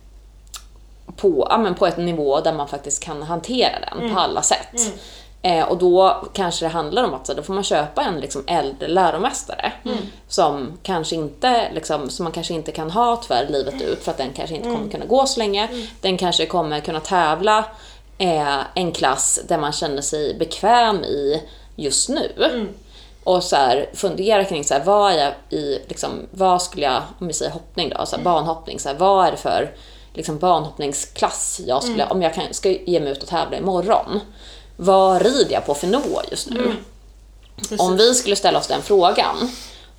på, 1.16 1.46
ja, 1.50 1.58
men 1.58 1.74
på 1.74 1.86
ett 1.86 1.96
nivå 1.96 2.40
där 2.40 2.52
man 2.52 2.68
faktiskt 2.68 3.04
kan 3.04 3.22
hantera 3.22 3.94
den 3.94 4.14
på 4.14 4.20
alla 4.20 4.42
sätt. 4.42 4.80
Eh, 5.42 5.64
och 5.64 5.78
då 5.78 6.24
kanske 6.32 6.64
det 6.64 6.68
handlar 6.68 7.04
om 7.04 7.14
att 7.14 7.26
så, 7.26 7.34
då 7.34 7.42
får 7.42 7.54
man 7.54 7.64
köpa 7.64 8.02
en 8.02 8.20
liksom, 8.20 8.44
äldre 8.46 8.88
läromästare 8.88 9.72
som, 10.28 10.78
kanske 10.82 11.16
inte, 11.16 11.72
liksom, 11.72 12.10
som 12.10 12.24
man 12.24 12.32
kanske 12.32 12.54
inte 12.54 12.72
kan 12.72 12.90
ha 12.90 13.16
tyvärr 13.16 13.48
livet 13.48 13.82
ut 13.82 14.02
för 14.04 14.10
att 14.10 14.18
den 14.18 14.32
kanske 14.32 14.56
inte 14.56 14.68
kommer 14.68 14.90
kunna 14.90 15.06
gå 15.06 15.26
så 15.26 15.38
länge. 15.38 15.68
Den 16.00 16.16
kanske 16.18 16.46
kommer 16.46 16.80
kunna 16.80 17.00
tävla 17.00 17.64
eh, 18.18 18.58
en 18.74 18.92
klass 18.92 19.40
där 19.48 19.58
man 19.58 19.72
känner 19.72 20.02
sig 20.02 20.34
bekväm 20.38 21.04
i 21.04 21.42
just 21.76 22.08
nu. 22.08 22.32
Och 23.24 23.44
så 23.44 23.56
här, 23.56 23.90
fundera 23.94 24.44
kring 24.44 24.64
så 24.64 24.74
här, 24.74 24.84
vad 24.84 25.12
är 25.12 25.18
jag 25.18 25.32
i, 25.58 25.78
liksom, 25.88 26.10
vad 26.30 26.62
skulle 26.62 26.86
jag, 26.86 27.02
om 27.18 27.26
vi 27.26 27.32
säger 27.32 27.52
hoppning 27.52 27.88
då, 27.88 28.06
så 28.06 28.16
här, 28.16 28.22
banhoppning, 28.22 28.78
så 28.78 28.88
här, 28.88 28.96
vad 28.96 29.26
är 29.26 29.30
det 29.30 29.36
för 29.36 29.70
liksom, 30.14 30.38
banhoppningsklass 30.38 31.60
jag 31.66 31.82
skulle, 31.82 32.06
om 32.06 32.22
jag 32.22 32.34
kan, 32.34 32.54
ska 32.54 32.70
ge 32.70 33.00
mig 33.00 33.12
ut 33.12 33.22
och 33.22 33.28
tävla 33.28 33.56
imorgon. 33.56 34.20
Vad 34.76 35.22
rider 35.22 35.52
jag 35.52 35.66
på 35.66 35.74
för 35.74 35.86
nivå 35.86 36.20
just 36.30 36.50
nu? 36.50 36.76
Om 37.78 37.96
vi 37.96 38.14
skulle 38.14 38.36
ställa 38.36 38.58
oss 38.58 38.66
den 38.66 38.82
frågan 38.82 39.50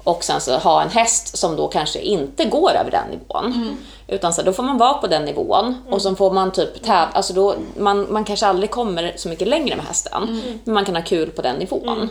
och 0.04 0.24
sen 0.24 0.42
så 0.42 0.58
ha 0.58 0.82
en 0.82 0.90
häst 0.90 1.38
som 1.38 1.56
då 1.56 1.68
kanske 1.68 2.00
inte 2.00 2.46
går 2.46 2.72
över 2.72 2.92
den 2.92 3.08
nivån. 3.10 3.78
Utan 4.08 4.34
så 4.34 4.42
då 4.42 4.54
får 4.54 4.64
man 4.64 4.78
vara 4.78 4.94
på 4.94 5.08
den 5.08 5.26
nivån. 5.26 5.76
Och 5.90 6.02
så 6.02 6.16
får 6.16 6.32
man 6.32 6.52
typ 6.52 6.84
tävla, 6.84 7.10
alltså 7.14 7.34
då, 7.34 7.56
man, 7.78 8.08
man 8.14 8.24
kanske 8.24 8.48
aldrig 8.48 8.72
kommer 8.72 9.14
så 9.18 9.30
mycket 9.30 9.48
längre 9.48 9.76
med 9.76 9.86
hästen, 9.86 10.42
men 10.64 10.74
man 10.74 10.86
kan 10.86 10.96
ha 10.96 11.04
kul 11.04 11.30
på 11.32 11.42
den 11.42 11.56
nivån. 11.56 12.10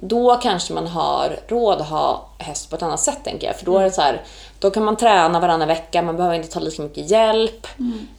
Då 0.00 0.36
kanske 0.36 0.74
man 0.74 0.86
har 0.86 1.38
råd 1.48 1.80
att 1.80 1.88
ha 1.88 2.26
häst 2.38 2.70
på 2.70 2.76
ett 2.76 2.82
annat 2.82 3.00
sätt 3.00 3.18
tänker 3.24 3.46
jag, 3.46 3.56
för 3.56 3.66
då 3.66 3.78
är 3.78 3.84
det 3.84 3.90
så 3.90 4.00
här, 4.00 4.22
då 4.58 4.70
kan 4.70 4.84
man 4.84 4.96
träna 4.96 5.40
varannan 5.40 5.68
vecka, 5.68 6.02
man 6.02 6.16
behöver 6.16 6.36
inte 6.36 6.48
ta 6.48 6.60
lika 6.60 6.82
mycket 6.82 7.10
hjälp. 7.10 7.66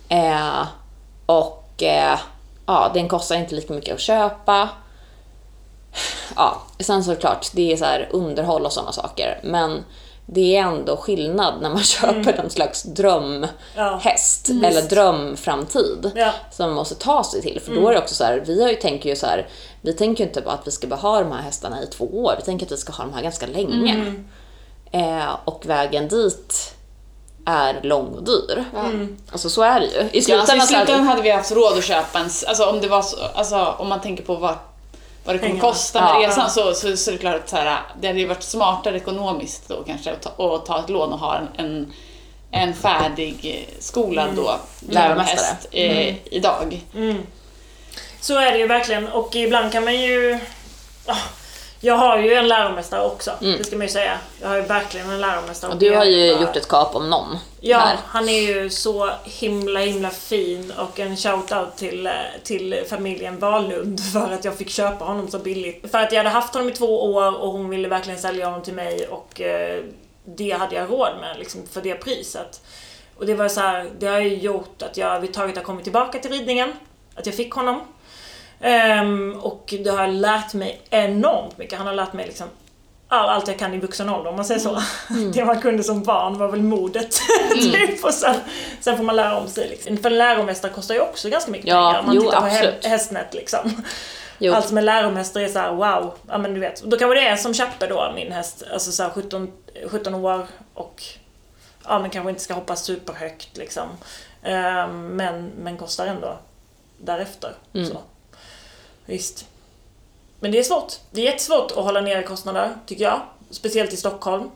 Eh, 0.09 0.67
och 1.25 1.83
eh, 1.83 2.19
ja, 2.65 2.91
den 2.93 3.07
kostar 3.07 3.35
inte 3.35 3.55
lika 3.55 3.73
mycket 3.73 3.93
att 3.95 4.01
köpa. 4.01 4.69
Ja, 6.35 6.61
sen 6.79 7.03
såklart, 7.03 7.47
det 7.53 7.73
är 7.73 7.77
så 7.77 7.85
här 7.85 8.09
underhåll 8.11 8.65
och 8.65 8.73
sådana 8.73 8.91
saker. 8.91 9.39
Men 9.43 9.83
det 10.25 10.57
är 10.57 10.61
ändå 10.61 10.97
skillnad 10.97 11.53
när 11.61 11.69
man 11.69 11.83
köper 11.83 12.33
en 12.43 12.49
slags 12.49 12.83
drömhäst 12.83 14.49
eller 14.49 14.81
drömframtid 14.89 16.11
Ja. 16.15 16.31
som 16.51 16.65
man 16.65 16.75
måste 16.75 16.95
ta 16.95 17.23
sig 17.23 17.41
till. 17.41 17.61
För 17.65 17.75
då 17.75 17.87
är 17.87 17.93
det 17.93 17.99
också 17.99 18.15
så 18.15 18.23
här, 18.23 18.43
vi 18.47 18.61
har 18.63 18.69
ju, 18.69 18.75
tänker 18.75 19.09
ju 19.09 19.15
så 19.15 19.25
här, 19.25 19.47
vi 19.81 19.93
tänker 19.93 20.23
ju 20.23 20.27
inte 20.27 20.41
på 20.41 20.49
att 20.49 20.67
vi 20.67 20.71
ska 20.71 20.87
bara 20.87 20.95
ha 20.99 21.19
de 21.21 21.31
här 21.31 21.41
hästarna 21.41 21.83
i 21.83 21.87
två 21.87 22.05
år. 22.23 22.33
Vi 22.37 22.43
tänker 22.45 22.65
att 22.65 22.71
vi 22.71 22.77
ska 22.77 22.93
ha 22.93 23.03
de 23.03 23.13
här 23.13 23.21
ganska 23.23 23.45
länge. 23.47 24.13
Eh, 24.91 25.35
och 25.45 25.65
vägen 25.65 26.07
dit 26.07 26.73
är 27.45 27.79
lång 27.83 28.07
och 28.07 28.23
dyr. 28.23 28.65
Alltså 29.31 29.49
så 29.49 29.61
är 29.61 29.79
det 29.79 29.85
ju. 29.85 29.91
I 30.01 30.09
Ja, 30.13 30.21
slutändan, 30.21 30.39
alltså, 30.41 30.55
I 30.55 30.61
slutändan 30.77 31.07
hade 31.07 31.21
vi 31.21 31.31
haft 31.31 31.51
råd 31.51 31.77
att 31.77 31.83
köpa 31.83 32.19
en, 32.19 32.29
alltså 32.47 32.65
om 32.65 32.81
det 32.81 32.87
var 32.87 33.01
så, 33.01 33.17
alltså 33.35 33.75
om 33.77 33.87
man 33.89 34.01
tänker 34.01 34.23
på 34.23 34.35
vad, 34.35 34.55
vad 35.23 35.35
det 35.35 35.39
kommer 35.39 35.51
Pengarna. 35.51 35.69
kosta 35.69 36.01
med 36.01 36.23
Ja. 36.23 36.27
resan 36.29 36.49
så, 36.49 36.73
så, 36.73 36.97
så 36.97 37.09
är 37.09 37.13
det 37.13 37.17
klart 37.17 37.35
att 37.35 37.49
så 37.49 37.55
här, 37.55 37.79
det 38.01 38.07
hade 38.07 38.19
ju 38.19 38.25
varit 38.25 38.43
smartare 38.43 38.97
ekonomiskt 38.97 39.67
då 39.67 39.83
kanske 39.83 40.11
att 40.11 40.21
ta, 40.37 40.55
att 40.55 40.65
ta 40.65 40.79
ett 40.79 40.89
lån 40.89 41.13
och 41.13 41.19
ha 41.19 41.37
en, 41.37 41.47
en, 41.57 41.93
en 42.51 42.73
färdig 42.73 43.35
eh, 43.69 43.75
skolad 43.79 44.29
då 44.35 44.55
Läromästare. 44.89 45.45
häst 45.45 45.67
eh, 45.71 46.15
idag. 46.33 46.81
Så 48.21 48.37
är 48.39 48.51
det 48.51 48.57
ju 48.57 48.67
verkligen 48.67 49.07
och 49.07 49.35
ibland 49.35 49.71
kan 49.71 49.83
man 49.83 50.01
ju... 50.01 50.39
Ah, 51.05 51.15
Jag 51.83 51.95
har 51.95 52.17
ju 52.17 52.33
en 52.33 52.47
läromästare 52.47 53.05
också, 53.05 53.31
det 53.39 53.63
ska 53.63 53.75
man 53.75 53.85
ju 53.85 53.91
säga. 53.91 54.17
Jag 54.41 54.47
har 54.47 54.55
ju 54.55 54.61
verkligen 54.61 55.09
en 55.09 55.21
läromästare. 55.21 55.71
Och 55.71 55.77
du 55.77 55.95
har 55.95 56.05
ju 56.05 56.25
gjort 56.27 56.55
ett 56.55 56.67
kap 56.67 56.95
om 56.95 57.09
någon. 57.09 57.37
Ja, 57.59 57.77
här. 57.77 57.97
han 58.05 58.29
är 58.29 58.41
ju 58.41 58.69
så 58.69 59.09
himla 59.23 59.79
himla 59.79 60.09
fin 60.09 60.73
och 60.77 60.99
en 60.99 61.15
shout-out 61.15 61.75
till, 61.75 62.07
eh, 62.07 62.13
till 62.43 62.83
familjen 62.89 63.39
Wahlund 63.39 63.99
för 64.13 64.31
att 64.31 64.45
jag 64.45 64.57
fick 64.57 64.69
köpa 64.69 65.05
honom 65.05 65.27
så 65.27 65.39
billigt. 65.39 65.91
För 65.91 65.97
att 65.97 66.11
jag 66.11 66.19
hade 66.19 66.29
haft 66.29 66.53
honom 66.53 66.69
i 66.69 66.73
två 66.73 67.13
år 67.13 67.41
och 67.41 67.51
hon 67.51 67.69
ville 67.69 67.87
verkligen 67.87 68.19
sälja 68.19 68.45
honom 68.45 68.61
till 68.61 68.73
mig 68.73 69.07
och 69.07 69.41
eh, 69.41 69.83
det 70.25 70.51
hade 70.51 70.75
jag 70.75 70.91
råd 70.91 71.11
med 71.21 71.39
liksom, 71.39 71.61
för 71.71 71.81
det 71.81 71.95
priset. 71.95 72.61
Och 73.17 73.25
det 73.25 73.33
var 73.33 73.47
så 73.47 73.59
här, 73.59 73.89
det 73.99 74.07
har 74.07 74.19
ju 74.19 74.35
gjort 74.35 74.81
att 74.81 74.97
jag 74.97 75.07
överhuvudtaget 75.07 75.55
har 75.55 75.63
kommit 75.63 75.83
tillbaka 75.83 76.19
till 76.19 76.31
ridningen. 76.31 76.73
Att 77.15 77.25
jag 77.25 77.35
fick 77.35 77.53
honom. 77.53 77.81
Ehm, 78.61 79.39
och 79.41 79.73
det 79.83 79.89
har 79.89 80.07
lärt 80.07 80.53
mig 80.53 80.81
enormt 80.89 81.57
mycket. 81.57 81.77
Han 81.77 81.87
har 81.87 81.93
lärt 81.93 82.13
mig 82.13 82.25
liksom 82.25 82.47
all, 83.07 83.29
allt 83.29 83.47
jag 83.47 83.59
kan 83.59 83.73
i 83.73 83.77
vuxen 83.79 84.09
ålder 84.09 84.29
om 84.29 84.35
man 84.35 84.45
säger 84.45 84.59
så. 84.61 84.81
Det 85.33 85.45
man 85.45 85.61
kunde 85.61 85.83
som 85.83 86.03
barn 86.03 86.37
var 86.37 86.47
väl 86.47 86.61
modet. 86.61 87.11
typ. 87.53 88.03
och 88.03 88.13
sen, 88.13 88.35
sen 88.81 88.97
får 88.97 89.03
man 89.03 89.15
lära 89.15 89.37
om 89.39 89.47
sig. 89.47 89.69
Liksom. 89.69 89.97
För 89.97 90.11
en 90.11 90.17
läromästare 90.17 90.71
kostar 90.71 90.95
ju 90.95 91.01
också 91.01 91.29
ganska 91.29 91.51
mycket 91.51 91.67
Ja, 91.67 91.87
pengar 91.87 91.99
om 91.99 92.05
man 92.05 92.15
jo, 92.15 92.21
tittar 92.21 92.39
på 92.39 92.45
absolut. 92.45 92.85
hä- 92.85 92.89
hästnät 92.89 93.33
liksom. 93.33 93.83
Jo. 94.39 94.53
Allt 94.53 94.67
som 94.67 94.77
är 94.77 94.81
läromästare 94.81 95.43
är 95.43 95.47
så 95.49 95.59
här: 95.59 95.71
wow, 95.71 96.13
ja 96.29 96.37
men 96.37 96.53
du 96.53 96.59
vet. 96.59 96.81
Då 96.83 96.97
kanske 96.97 97.15
det 97.15 97.27
är 97.27 97.35
som 97.35 97.53
Chappe 97.53 97.87
då, 97.87 98.11
min 98.15 98.31
häst, 98.31 98.63
alltså 98.73 98.91
så 98.91 99.03
här 99.03 99.09
17, 99.09 99.51
17 99.87 100.15
år 100.15 100.47
och 100.73 101.03
ja 101.87 101.99
men 101.99 102.09
kanske 102.09 102.29
inte 102.29 102.41
ska 102.41 102.53
hoppa 102.53 102.75
superhögt 102.75 103.57
liksom. 103.57 103.87
Ehm, 104.43 105.07
men, 105.07 105.51
men 105.57 105.77
kostar 105.77 106.05
ändå 106.07 106.37
därefter. 106.97 107.53
Mm. 107.73 107.87
Så. 107.87 107.97
Visst. 109.05 109.45
Men 110.39 110.51
det 110.51 110.59
är 110.59 110.63
svårt. 110.63 110.93
Det 111.11 111.21
är 111.21 111.25
jättesvårt 111.25 111.71
att 111.71 111.77
hålla 111.83 112.01
nere 112.01 112.23
kostnader, 112.23 112.69
tycker 112.85 113.03
jag. 113.03 113.21
Speciellt 113.49 113.93
i 113.93 113.97
Stockholm. 113.97 114.51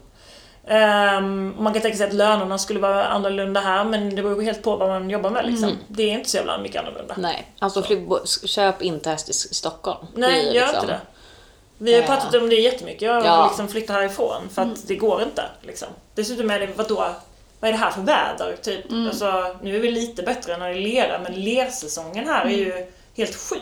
Ehm, 0.68 1.56
man 1.60 1.74
kan 1.74 1.82
tänka 1.82 1.98
sig 1.98 2.08
att 2.08 2.14
lönerna 2.14 2.58
skulle 2.58 2.80
vara 2.80 3.04
annorlunda 3.06 3.60
här, 3.62 3.84
men 3.84 4.16
det 4.16 4.22
beror 4.22 4.42
helt 4.42 4.64
på 4.64 4.76
vad 4.76 4.90
man 4.90 5.10
jobbar 5.10 5.30
med. 5.30 5.46
Liksom. 5.46 5.72
Det 5.88 6.04
är 6.04 6.12
inte 6.14 6.30
så 6.30 6.38
jävla 6.38 6.58
mycket 6.58 6.82
annorlunda. 6.82 7.16
Nej, 7.18 7.52
alltså 7.60 7.82
flyg- 7.82 8.28
köp 8.48 8.82
inte 8.82 9.10
häst 9.10 9.30
i 9.30 9.34
Stockholm. 9.34 10.08
Nej, 10.16 10.46
gör 10.46 10.52
liksom- 10.54 10.76
inte 10.76 10.88
det. 10.88 11.00
Vi 11.78 11.94
har 11.94 12.02
ju 12.02 12.08
Ja. 12.08 12.16
pratat 12.16 12.36
om 12.42 12.50
det 12.50 12.56
jättemycket. 12.56 13.02
Jag 13.02 13.16
vill 13.16 13.26
Ja. 13.26 13.48
liksom 13.48 13.68
flytta 13.68 13.94
härifrån 13.94 14.50
för 14.54 14.62
att 14.62 14.88
det 14.88 14.96
går 14.96 15.22
inte. 15.24 15.44
Liksom. 15.62 15.88
Dessutom 16.16 16.52
är 16.52 16.60
det, 16.60 16.68
vadå? 16.76 16.96
Vad 17.60 17.68
är 17.70 17.72
det 17.72 17.78
här 17.80 17.92
för 17.92 18.02
väder? 18.02 18.56
Typ. 18.62 18.86
Alltså, 18.92 19.56
nu 19.62 19.76
är 19.76 19.80
vi 19.80 19.92
lite 19.92 20.24
bättre 20.24 20.58
när 20.58 20.70
det 20.70 20.76
är 20.76 20.80
lera, 20.82 21.20
men 21.20 21.34
lersäsongen 21.44 22.28
här 22.28 22.46
är 22.46 22.50
ju 22.50 22.92
helt 23.18 23.36
sjuk. 23.36 23.62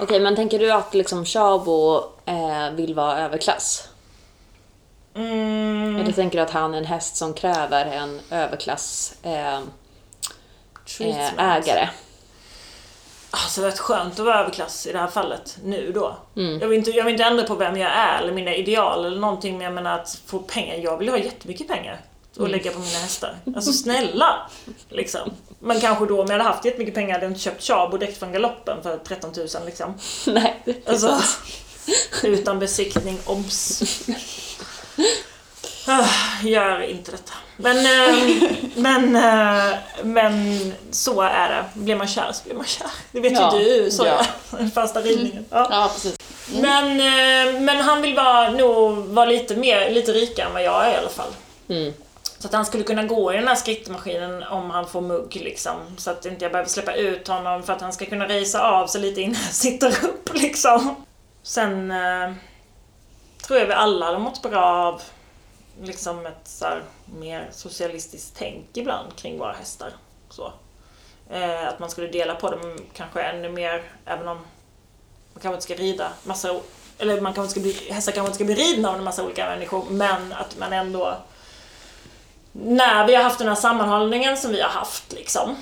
Okej, 0.00 0.20
men 0.20 0.36
tänker 0.36 0.58
du 0.58 0.70
att 0.72 0.94
liksom 0.94 1.24
Shabo 1.24 1.96
eh, 2.24 2.70
vill 2.72 2.94
vara 2.94 3.18
överklass? 3.18 3.88
Mm, 5.14 5.96
Eller 5.96 6.12
tänker 6.12 6.38
du 6.38 6.42
att 6.44 6.50
han 6.50 6.74
är 6.74 6.78
en 6.78 6.84
häst 6.84 7.16
som 7.16 7.34
kräver 7.34 7.86
en 7.86 8.20
överklass 8.30 9.14
eh, 9.22 9.56
eh, 11.00 11.38
ägare? 11.38 11.88
Alltså 13.30 13.60
det 13.60 13.66
är 13.66 13.70
skönt 13.72 14.20
att 14.20 14.26
vara 14.26 14.40
överklass 14.40 14.86
i 14.86 14.92
det 14.92 14.98
här 14.98 15.06
fallet, 15.06 15.58
nu 15.64 15.92
då. 15.92 16.16
Mm. 16.36 16.58
Jag, 16.60 16.68
vill 16.68 16.78
inte, 16.78 16.90
jag 16.90 17.04
vill 17.04 17.12
inte 17.14 17.24
ändra 17.24 17.44
på 17.44 17.54
vem 17.54 17.76
jag 17.76 17.90
är 17.90 18.18
eller 18.22 18.32
mina 18.32 18.54
ideal 18.54 19.04
eller 19.04 19.20
någonting, 19.20 19.52
men 19.58 19.64
jag 19.64 19.72
menar 19.74 19.98
att 19.98 20.18
få 20.26 20.38
pengar. 20.38 20.74
Jag 20.76 20.96
vill 20.96 21.08
ha 21.08 21.18
jättemycket 21.18 21.68
pengar 21.68 22.00
Mm. 22.36 22.44
att 22.46 22.50
lägga 22.50 22.70
på 22.70 22.78
mina 22.78 22.98
hästar. 22.98 23.36
Alltså 23.56 23.72
snälla! 23.72 24.50
Liksom. 24.88 25.30
Men 25.64 25.80
kanske 25.80 26.06
då 26.06 26.20
om 26.20 26.26
jag 26.26 26.32
hade 26.38 26.44
haft 26.50 26.64
jättemycket 26.64 26.94
pengar 26.94 27.12
hade 27.12 27.24
jag 27.24 27.30
inte 27.30 27.40
köpt 27.40 27.62
Chabo 27.62 27.96
direkt 27.96 28.18
från 28.18 28.32
galoppen 28.32 28.82
för 28.82 28.96
13 28.96 29.32
000 29.36 29.46
liksom. 29.66 29.94
Nej, 30.26 30.62
Alltså, 30.86 31.20
utan 32.22 32.58
besiktning, 32.58 33.18
obs. 33.26 33.82
Ah, 35.86 36.06
Gör 36.42 36.80
inte 36.82 37.10
detta. 37.10 37.32
Men, 37.56 37.76
eh, 37.78 38.48
men, 38.74 39.16
eh, 39.16 39.78
men 40.02 40.72
så 40.90 41.20
är 41.22 41.48
det. 41.48 41.64
Blir 41.80 41.96
man 41.96 42.06
kär 42.08 42.32
så 42.32 42.44
blir 42.44 42.54
man 42.54 42.66
kär. 42.66 42.86
Det 43.12 43.20
vet 43.20 43.32
Ja. 43.32 43.58
ju 43.60 43.64
du, 43.84 43.90
så 43.90 44.04
Ja. 44.06 44.24
ja. 44.50 44.58
Den 44.58 44.70
första 44.70 45.00
ridningen. 45.00 45.44
Ja. 45.50 45.68
Ja, 45.70 45.90
precis. 45.94 46.16
Men, 46.60 46.90
eh, 47.00 47.60
men 47.60 47.80
han 47.80 48.02
vill 48.02 48.14
vara, 48.16 48.50
nog 48.50 48.96
vara 48.96 49.26
lite, 49.26 49.56
mer, 49.56 49.90
lite 49.90 50.12
rikare 50.12 50.46
än 50.46 50.52
vad 50.52 50.62
jag 50.62 50.86
är 50.86 50.94
i 50.94 50.96
alla 50.96 51.08
fall. 51.08 51.30
Mm. 51.68 51.92
Så 52.44 52.48
att 52.48 52.54
han 52.54 52.66
skulle 52.66 52.84
kunna 52.84 53.04
gå 53.04 53.32
i 53.32 53.36
den 53.36 53.48
här 53.48 53.54
skrittmaskinen 53.54 54.42
om 54.42 54.70
han 54.70 54.88
får 54.88 55.00
mugg 55.00 55.36
liksom. 55.36 55.76
Så 55.96 56.10
att 56.10 56.26
inte 56.26 56.44
jag 56.44 56.52
behöver 56.52 56.70
släppa 56.70 56.94
ut 56.94 57.28
honom 57.28 57.62
för 57.62 57.72
att 57.72 57.80
han 57.80 57.92
ska 57.92 58.06
kunna 58.06 58.28
resa 58.28 58.70
av 58.70 58.86
sig 58.86 59.00
lite 59.00 59.20
innan 59.20 59.42
jag 59.42 59.52
sitter 59.52 60.04
upp 60.04 60.34
liksom. 60.34 60.96
Sen 61.42 61.90
eh, 61.90 62.32
tror 63.46 63.58
jag 63.58 63.66
vi 63.66 63.72
alla 63.72 64.12
har 64.12 64.18
mått 64.18 64.42
bra 64.42 64.64
av 64.64 65.02
liksom 65.82 66.26
ett 66.26 66.40
så 66.44 66.64
här, 66.64 66.82
mer 67.18 67.48
socialistiskt 67.52 68.34
tänk 68.38 68.76
ibland 68.76 69.16
kring 69.16 69.38
våra 69.38 69.52
hästar. 69.52 69.92
Så. 70.30 70.52
Eh, 71.30 71.68
att 71.68 71.78
man 71.78 71.90
skulle 71.90 72.08
dela 72.08 72.34
på 72.34 72.50
dem 72.50 72.78
kanske 72.92 73.22
ännu 73.22 73.48
mer, 73.48 73.82
även 74.04 74.28
om 74.28 74.36
man 74.36 75.42
kanske 75.42 75.54
inte 75.54 75.64
ska 75.64 75.74
rida 75.74 76.12
massa 76.24 76.60
eller 76.98 77.20
man 77.20 77.34
kanske 77.34 77.60
inte 77.60 77.72
ska 77.72 77.82
bli, 77.82 77.92
hästar 77.92 78.12
kanske 78.12 78.28
inte 78.28 78.34
ska 78.34 78.44
bli 78.44 78.54
ridna 78.54 78.90
av 78.90 78.96
en 78.96 79.04
massa 79.04 79.24
olika 79.24 79.46
människor, 79.46 79.84
men 79.90 80.32
att 80.32 80.58
man 80.58 80.72
ändå 80.72 81.16
när 82.62 83.06
vi 83.06 83.14
har 83.14 83.22
haft 83.22 83.38
den 83.38 83.48
här 83.48 83.54
sammanhållningen 83.54 84.36
som 84.36 84.50
vi 84.52 84.60
har 84.60 84.68
haft 84.68 85.12
liksom, 85.12 85.56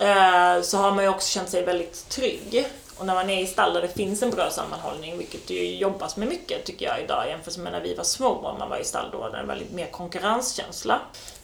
eh, 0.00 0.62
så 0.62 0.78
har 0.78 0.92
man 0.92 1.04
ju 1.04 1.10
också 1.10 1.28
känt 1.28 1.48
sig 1.48 1.64
väldigt 1.64 2.08
trygg. 2.08 2.66
Och 2.98 3.06
när 3.06 3.14
man 3.14 3.30
är 3.30 3.42
i 3.42 3.46
stall 3.46 3.74
där 3.74 3.82
det 3.82 3.88
finns 3.88 4.22
en 4.22 4.30
bra 4.30 4.50
sammanhållning, 4.50 5.18
vilket 5.18 5.48
det 5.48 5.54
ju 5.54 5.76
jobbas 5.76 6.16
med 6.16 6.28
mycket 6.28 6.64
tycker 6.64 6.86
jag 6.86 7.00
idag 7.00 7.28
jämfört 7.28 7.56
med 7.56 7.72
när 7.72 7.80
vi 7.80 7.94
var 7.94 8.04
små 8.04 8.28
och 8.28 8.58
man 8.58 8.70
var 8.70 8.78
i 8.78 8.84
stall 8.84 9.10
då, 9.12 9.18
där 9.18 9.30
det 9.30 9.36
var 9.36 9.54
väldigt 9.54 9.72
mer 9.72 9.86
konkurrenskänsla. 9.86 11.00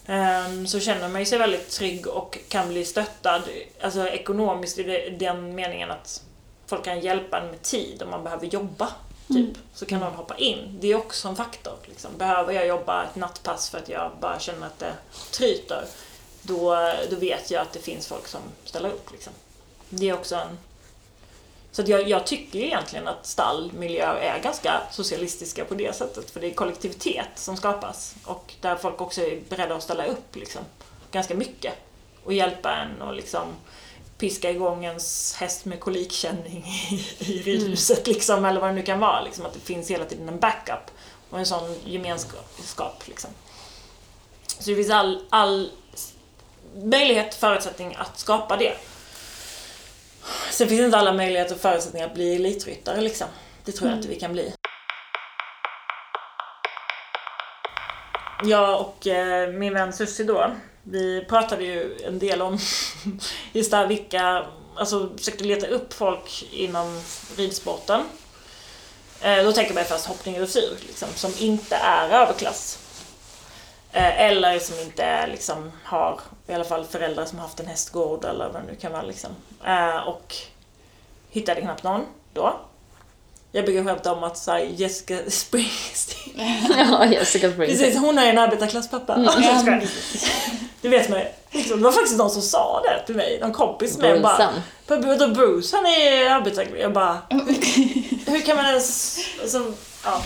Ehm, 0.06 0.66
så 0.66 0.80
känner 0.80 1.08
man 1.08 1.26
sig 1.26 1.38
väldigt 1.38 1.70
trygg 1.70 2.06
och 2.06 2.38
kan 2.48 2.68
bli 2.68 2.84
stöttad, 2.84 3.42
alltså 3.80 4.08
ekonomiskt 4.08 4.78
i 4.78 5.16
den 5.20 5.54
meningen 5.54 5.90
att 5.90 6.22
folk 6.66 6.84
kan 6.84 7.00
hjälpa 7.00 7.40
en 7.40 7.50
med 7.50 7.62
tid 7.62 8.02
om 8.02 8.10
man 8.10 8.24
behöver 8.24 8.46
jobba. 8.46 8.88
Typ, 9.28 9.58
så 9.74 9.86
kan 9.86 10.00
någon 10.00 10.12
hoppa 10.12 10.36
in. 10.36 10.78
Det 10.80 10.92
är 10.92 10.96
också 10.96 11.28
en 11.28 11.36
faktor. 11.36 11.74
Liksom. 11.84 12.10
Behöver 12.18 12.52
jag 12.52 12.66
jobba 12.66 13.04
ett 13.04 13.16
nattpass 13.16 13.70
för 13.70 13.78
att 13.78 13.88
jag 13.88 14.12
bara 14.20 14.38
känner 14.38 14.66
att 14.66 14.78
det 14.78 14.94
tryter, 15.30 15.84
då, 16.42 16.92
då 17.10 17.16
vet 17.16 17.50
jag 17.50 17.62
att 17.62 17.72
det 17.72 17.78
finns 17.78 18.06
folk 18.06 18.26
som 18.26 18.40
ställer 18.64 18.88
upp. 18.88 19.12
Liksom. 19.12 19.32
Det 19.88 20.08
är 20.08 20.14
också 20.14 20.36
en... 20.36 20.58
Så 21.72 21.82
jag, 21.86 22.08
jag 22.08 22.26
tycker 22.26 22.58
egentligen 22.58 23.08
att 23.08 23.26
stallmiljöer 23.26 24.14
är 24.14 24.42
ganska 24.42 24.82
socialistiska 24.90 25.64
på 25.64 25.74
det 25.74 25.96
sättet, 25.96 26.30
för 26.30 26.40
det 26.40 26.46
är 26.46 26.54
kollektivitet 26.54 27.28
som 27.34 27.56
skapas 27.56 28.14
och 28.24 28.54
där 28.60 28.76
folk 28.76 29.00
också 29.00 29.20
är 29.20 29.40
beredda 29.48 29.74
att 29.74 29.82
ställa 29.82 30.06
upp 30.06 30.36
liksom, 30.36 30.62
ganska 31.10 31.34
mycket 31.34 31.74
och 32.24 32.32
hjälpa 32.32 32.76
en 32.76 33.02
och 33.02 33.14
liksom 33.14 33.48
piska 34.18 34.50
igång 34.50 34.84
ens 34.84 35.34
häst 35.34 35.64
med 35.64 35.80
kolikkänning 35.80 36.64
i, 36.90 36.94
i 37.18 37.42
ridhuset 37.42 38.06
liksom, 38.06 38.44
eller 38.44 38.60
vad 38.60 38.70
det 38.70 38.74
nu 38.74 38.82
kan 38.82 39.00
vara. 39.00 39.20
Liksom, 39.20 39.46
att 39.46 39.52
det 39.52 39.60
finns 39.60 39.90
hela 39.90 40.04
tiden 40.04 40.28
en 40.28 40.38
backup 40.38 40.90
och 41.30 41.38
en 41.38 41.46
sån 41.46 41.74
gemenskap. 41.84 43.02
Liksom. 43.06 43.30
Så 44.46 44.70
det 44.70 44.76
finns 44.76 44.90
all, 44.90 45.22
all 45.30 45.70
möjlighet, 46.74 47.34
förutsättning 47.34 47.94
att 47.98 48.18
skapa 48.18 48.56
det. 48.56 48.74
Sen 50.50 50.68
finns 50.68 50.80
inte 50.80 50.98
alla 50.98 51.12
möjligheter 51.12 51.54
och 51.54 51.60
förutsättningar 51.60 52.06
att 52.06 52.14
bli 52.14 52.34
elitryttare 52.34 53.00
liksom. 53.00 53.28
Det 53.64 53.72
tror 53.72 53.90
jag 53.90 53.98
inte 53.98 54.08
vi 54.08 54.20
kan 54.20 54.32
bli. 54.32 54.52
Jag 58.44 58.80
och 58.80 59.06
eh, 59.06 59.52
min 59.52 59.74
vän 59.74 59.92
Susie 59.92 60.26
då, 60.26 60.50
vi 60.88 61.24
pratade 61.28 61.64
ju 61.64 61.98
en 62.04 62.18
del 62.18 62.42
om 62.42 62.58
just 63.52 63.70
det 63.70 63.76
här 63.76 63.86
vilka, 63.86 64.46
alltså 64.74 65.10
försökte 65.16 65.44
leta 65.44 65.66
upp 65.66 65.92
folk 65.92 66.48
inom 66.52 67.02
ridsporten. 67.36 68.02
Eh, 69.20 69.44
då 69.44 69.52
tänker 69.52 69.74
man 69.74 69.84
först 69.84 70.06
hoppning 70.06 70.34
och 70.34 70.40
dressyr, 70.40 70.76
liksom, 70.86 71.08
som 71.14 71.32
inte 71.38 71.76
är 71.76 72.08
överklass. 72.08 72.78
Eh, 73.92 74.20
eller 74.20 74.58
som 74.58 74.78
inte 74.78 75.26
liksom 75.26 75.72
har, 75.84 76.20
i 76.46 76.52
alla 76.52 76.64
fall 76.64 76.84
föräldrar 76.84 77.24
som 77.24 77.38
haft 77.38 77.60
en 77.60 77.66
hästgård 77.66 78.24
eller 78.24 78.48
vad 78.48 78.62
det 78.62 78.66
nu 78.72 78.76
kan 78.76 78.92
vara. 78.92 79.02
Liksom. 79.02 79.30
Eh, 79.64 79.96
och 79.96 80.34
hittade 81.30 81.60
knappt 81.60 81.82
någon 81.82 82.04
då. 82.32 82.60
Jag 83.56 83.64
brukar 83.64 83.84
skämta 83.84 84.12
om 84.12 84.24
att 84.24 84.38
så 84.38 84.58
Jessica 84.76 85.18
Springsteen. 85.30 86.36
ja, 86.90 87.06
Jessica 87.06 87.52
Springsteen. 87.52 87.78
Precis, 87.78 88.00
hon 88.00 88.18
är 88.18 88.30
en 88.30 88.38
arbetarklasspappa. 88.38 89.14
Mm. 89.14 89.28
det 90.80 90.88
vet 90.88 91.08
man 91.08 91.18
ju. 91.18 91.26
Liksom, 91.50 91.78
det 91.78 91.84
var 91.84 91.92
faktiskt 91.92 92.18
någon 92.18 92.30
som 92.30 92.42
sa 92.42 92.82
det 92.84 93.06
till 93.06 93.14
mig, 93.14 93.38
någon 93.40 93.52
kompis 93.52 93.98
med 93.98 94.22
bara 94.22 94.52
Bruce, 94.86 95.28
Bruce 95.28 95.76
han 95.76 95.86
är 95.86 96.30
arbetarklass. 96.30 96.80
Jag 96.80 96.92
bara, 96.92 97.18
hur, 97.28 98.30
hur 98.30 98.40
kan 98.40 98.56
man 98.56 98.66
ens... 98.66 99.18
Alltså, 99.42 99.72
ja. 100.04 100.22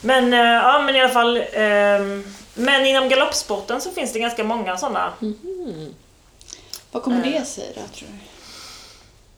Men, 0.00 0.32
eh, 0.32 0.38
ja, 0.38 0.82
men 0.86 0.96
i 0.96 1.00
alla 1.00 1.12
fall. 1.12 1.36
Um, 1.36 2.34
men 2.54 2.86
inom 2.86 3.08
galoppsporten 3.08 3.80
så 3.80 3.90
finns 3.90 4.12
det 4.12 4.18
ganska 4.18 4.44
många 4.44 4.76
sådana. 4.76 5.12
Mm. 5.22 5.94
Vad 6.92 7.02
kommer 7.02 7.22
det 7.22 7.44
sig 7.44 7.72
då, 7.74 7.96
tror 7.96 8.08
du? 8.08 8.33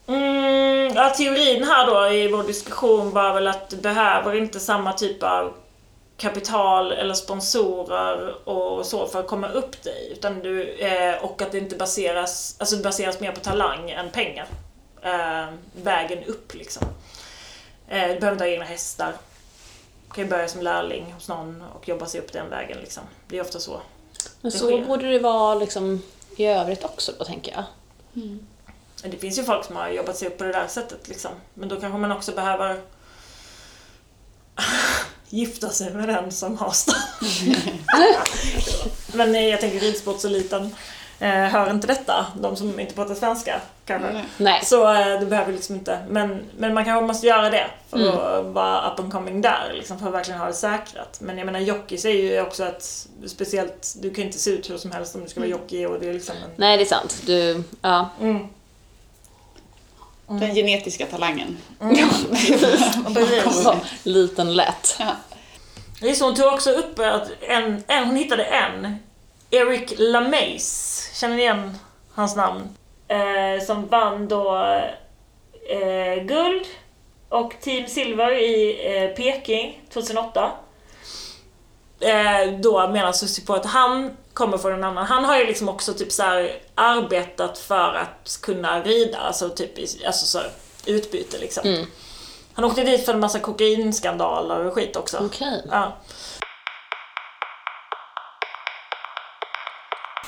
Mm, 0.07 0.95
ja, 0.95 1.09
teorin 1.09 1.63
här 1.63 1.87
då 1.87 2.13
i 2.13 2.27
vår 2.27 2.43
diskussion 2.43 3.11
var 3.11 3.33
väl 3.33 3.47
att 3.47 3.69
du 3.69 3.77
behöver 3.77 4.35
inte 4.35 4.59
samma 4.59 4.93
typ 4.93 5.23
av 5.23 5.53
kapital 6.17 6.91
eller 6.91 7.13
sponsorer 7.13 8.47
och 8.49 8.85
så 8.85 9.07
för 9.07 9.19
att 9.19 9.27
komma 9.27 9.49
upp 9.49 9.83
dig. 9.83 10.09
Utan 10.11 10.39
du, 10.39 10.73
eh, 10.73 11.23
och 11.23 11.41
att 11.41 11.51
det 11.51 11.57
inte 11.57 11.75
baseras, 11.75 12.55
alltså 12.59 12.75
det 12.75 12.83
baseras 12.83 13.19
mer 13.19 13.31
på 13.31 13.39
talang 13.39 13.89
än 13.89 14.09
pengar. 14.09 14.47
Eh, 15.01 15.45
vägen 15.83 16.23
upp 16.23 16.53
liksom. 16.53 16.83
Eh, 17.87 18.07
du 18.07 18.19
behöver 18.19 18.31
inte 18.31 18.43
ha 18.43 18.49
egna 18.49 18.65
hästar. 18.65 19.13
Du 20.07 20.13
kan 20.13 20.23
ju 20.23 20.29
börja 20.29 20.47
som 20.47 20.61
lärling 20.61 21.13
hos 21.13 21.27
någon 21.27 21.63
och 21.75 21.89
jobba 21.89 22.05
sig 22.05 22.21
upp 22.21 22.31
den 22.31 22.49
vägen 22.49 22.77
liksom. 22.79 23.03
Det 23.27 23.37
är 23.37 23.41
ofta 23.41 23.59
så. 23.59 23.81
Men 24.41 24.51
så 24.51 24.65
sker. 24.65 24.85
borde 24.85 25.11
det 25.11 25.19
vara 25.19 25.55
liksom 25.55 26.01
i 26.35 26.45
övrigt 26.45 26.85
också 26.85 27.11
då 27.19 27.25
tänker 27.25 27.51
jag. 27.51 27.63
Mm. 28.23 28.47
Det 29.11 29.17
finns 29.17 29.39
ju 29.39 29.43
folk 29.43 29.65
som 29.65 29.75
har 29.75 29.89
jobbat 29.89 30.17
sig 30.17 30.27
upp 30.27 30.37
på 30.37 30.43
det 30.43 30.51
där 30.51 30.67
sättet 30.67 31.07
liksom. 31.07 31.31
Men 31.53 31.69
då 31.69 31.79
kanske 31.79 31.99
man 31.99 32.11
också 32.11 32.31
behöver 32.31 32.79
gifta 35.29 35.69
sig 35.69 35.93
med 35.93 36.07
den 36.07 36.31
som 36.31 36.57
har. 36.57 36.73
Men 39.17 39.35
eh, 39.35 39.47
jag 39.47 39.61
tänker 39.61 39.79
ridsportseliten 39.79 40.75
eh, 41.19 41.29
hör 41.29 41.71
inte 41.71 41.87
detta, 41.87 42.25
de 42.35 42.55
som 42.55 42.79
inte 42.79 42.93
pratar 42.93 43.15
svenska 43.15 43.61
kanske. 43.85 44.25
Nej. 44.37 44.61
Så 44.63 44.93
eh, 44.93 45.19
det 45.19 45.25
behöver 45.25 45.53
liksom 45.53 45.75
inte, 45.75 45.99
men, 46.09 46.45
men 46.57 46.73
man 46.73 46.85
kanske 46.85 47.07
måste 47.07 47.27
göra 47.27 47.49
det 47.49 47.67
för 47.89 47.97
mm. 47.97 48.09
att 48.09 48.45
vara 48.45 48.91
up 48.91 48.99
and 48.99 49.11
coming 49.11 49.41
där, 49.41 49.71
liksom, 49.73 49.99
för 49.99 50.07
att 50.07 50.13
verkligen 50.13 50.39
ha 50.39 50.47
det 50.47 50.53
säkrat. 50.53 51.17
Men 51.21 51.37
jag 51.37 51.45
menar 51.45 51.59
jockeys 51.59 52.05
är 52.05 52.09
ju 52.09 52.41
också 52.41 52.65
ett 52.65 53.07
speciellt, 53.27 53.95
du 54.01 54.13
kan 54.13 54.23
inte 54.23 54.39
se 54.39 54.51
ut 54.51 54.69
hur 54.69 54.77
som 54.77 54.91
helst 54.91 55.15
om 55.15 55.23
du 55.23 55.29
ska 55.29 55.39
vara 55.39 55.47
mm. 55.47 55.59
jockey 55.59 55.85
och 55.85 55.99
det 55.99 56.09
är 56.09 56.13
liksom 56.13 56.35
en... 56.35 56.49
Nej 56.55 56.77
det 56.77 56.83
är 56.83 56.85
sant, 56.85 57.21
du, 57.25 57.63
ja. 57.81 58.09
Mm. 58.21 58.47
Mm. 60.29 60.41
Den 60.41 60.55
genetiska 60.55 61.05
talangen. 61.05 61.57
Mm. 61.81 61.95
Liten 64.03 64.55
lätt. 64.55 64.95
Ja. 64.99 65.15
Hon 66.19 66.35
tog 66.35 66.53
också 66.53 66.71
upp 66.71 66.99
att 66.99 67.31
en, 67.41 67.83
en, 67.87 68.05
hon 68.05 68.15
hittade 68.15 68.43
en, 68.43 68.97
Eric 69.51 69.93
LaMace, 69.97 71.15
känner 71.19 71.35
ni 71.35 71.41
igen 71.41 71.77
hans 72.13 72.35
namn? 72.35 72.69
Eh, 73.07 73.65
som 73.65 73.87
vann 73.87 74.27
då 74.27 74.57
eh, 75.69 76.23
guld 76.23 76.65
och 77.29 77.53
Team 77.61 77.87
Silver 77.87 78.31
i 78.31 78.79
eh, 78.95 79.15
Peking 79.15 79.81
2008. 79.93 80.51
Eh, 81.99 82.59
då 82.59 82.87
menar 82.87 83.11
Susie 83.11 83.45
på 83.45 83.53
att 83.53 83.65
han 83.65 84.17
kommer 84.37 84.57
från 84.57 84.73
en 84.73 84.83
annan. 84.83 85.05
Han 85.05 85.25
har 85.25 85.37
ju 85.37 85.45
liksom 85.45 85.69
också 85.69 85.93
typ 85.93 86.11
så 86.11 86.23
här, 86.23 86.59
arbetat 86.75 87.57
för 87.57 87.93
att 87.93 88.39
kunna 88.41 88.81
rida, 88.83 89.17
alltså 89.17 89.49
typ 89.49 89.71
alltså 90.05 90.25
så 90.25 90.37
här, 90.37 90.51
utbyte 90.85 91.37
liksom. 91.37 91.67
Mm. 91.67 91.85
Han 92.53 92.65
åkte 92.65 92.83
dit 92.83 93.05
för 93.05 93.13
en 93.13 93.19
massa 93.19 93.39
kokainskandaler 93.39 94.65
och 94.65 94.73
skit 94.73 94.95
också. 94.95 95.25
Okay. 95.25 95.61
Ja. 95.71 95.97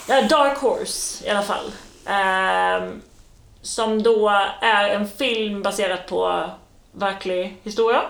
ja. 0.07 0.21
Dark 0.21 0.57
Horse 0.57 1.27
i 1.27 1.29
alla 1.29 1.43
fall. 1.43 1.71
Um, 2.05 3.01
som 3.61 4.03
då 4.03 4.29
är 4.61 4.89
en 4.89 5.07
film 5.07 5.61
baserad 5.61 6.07
på 6.07 6.49
verklig 6.91 7.59
historia. 7.63 8.01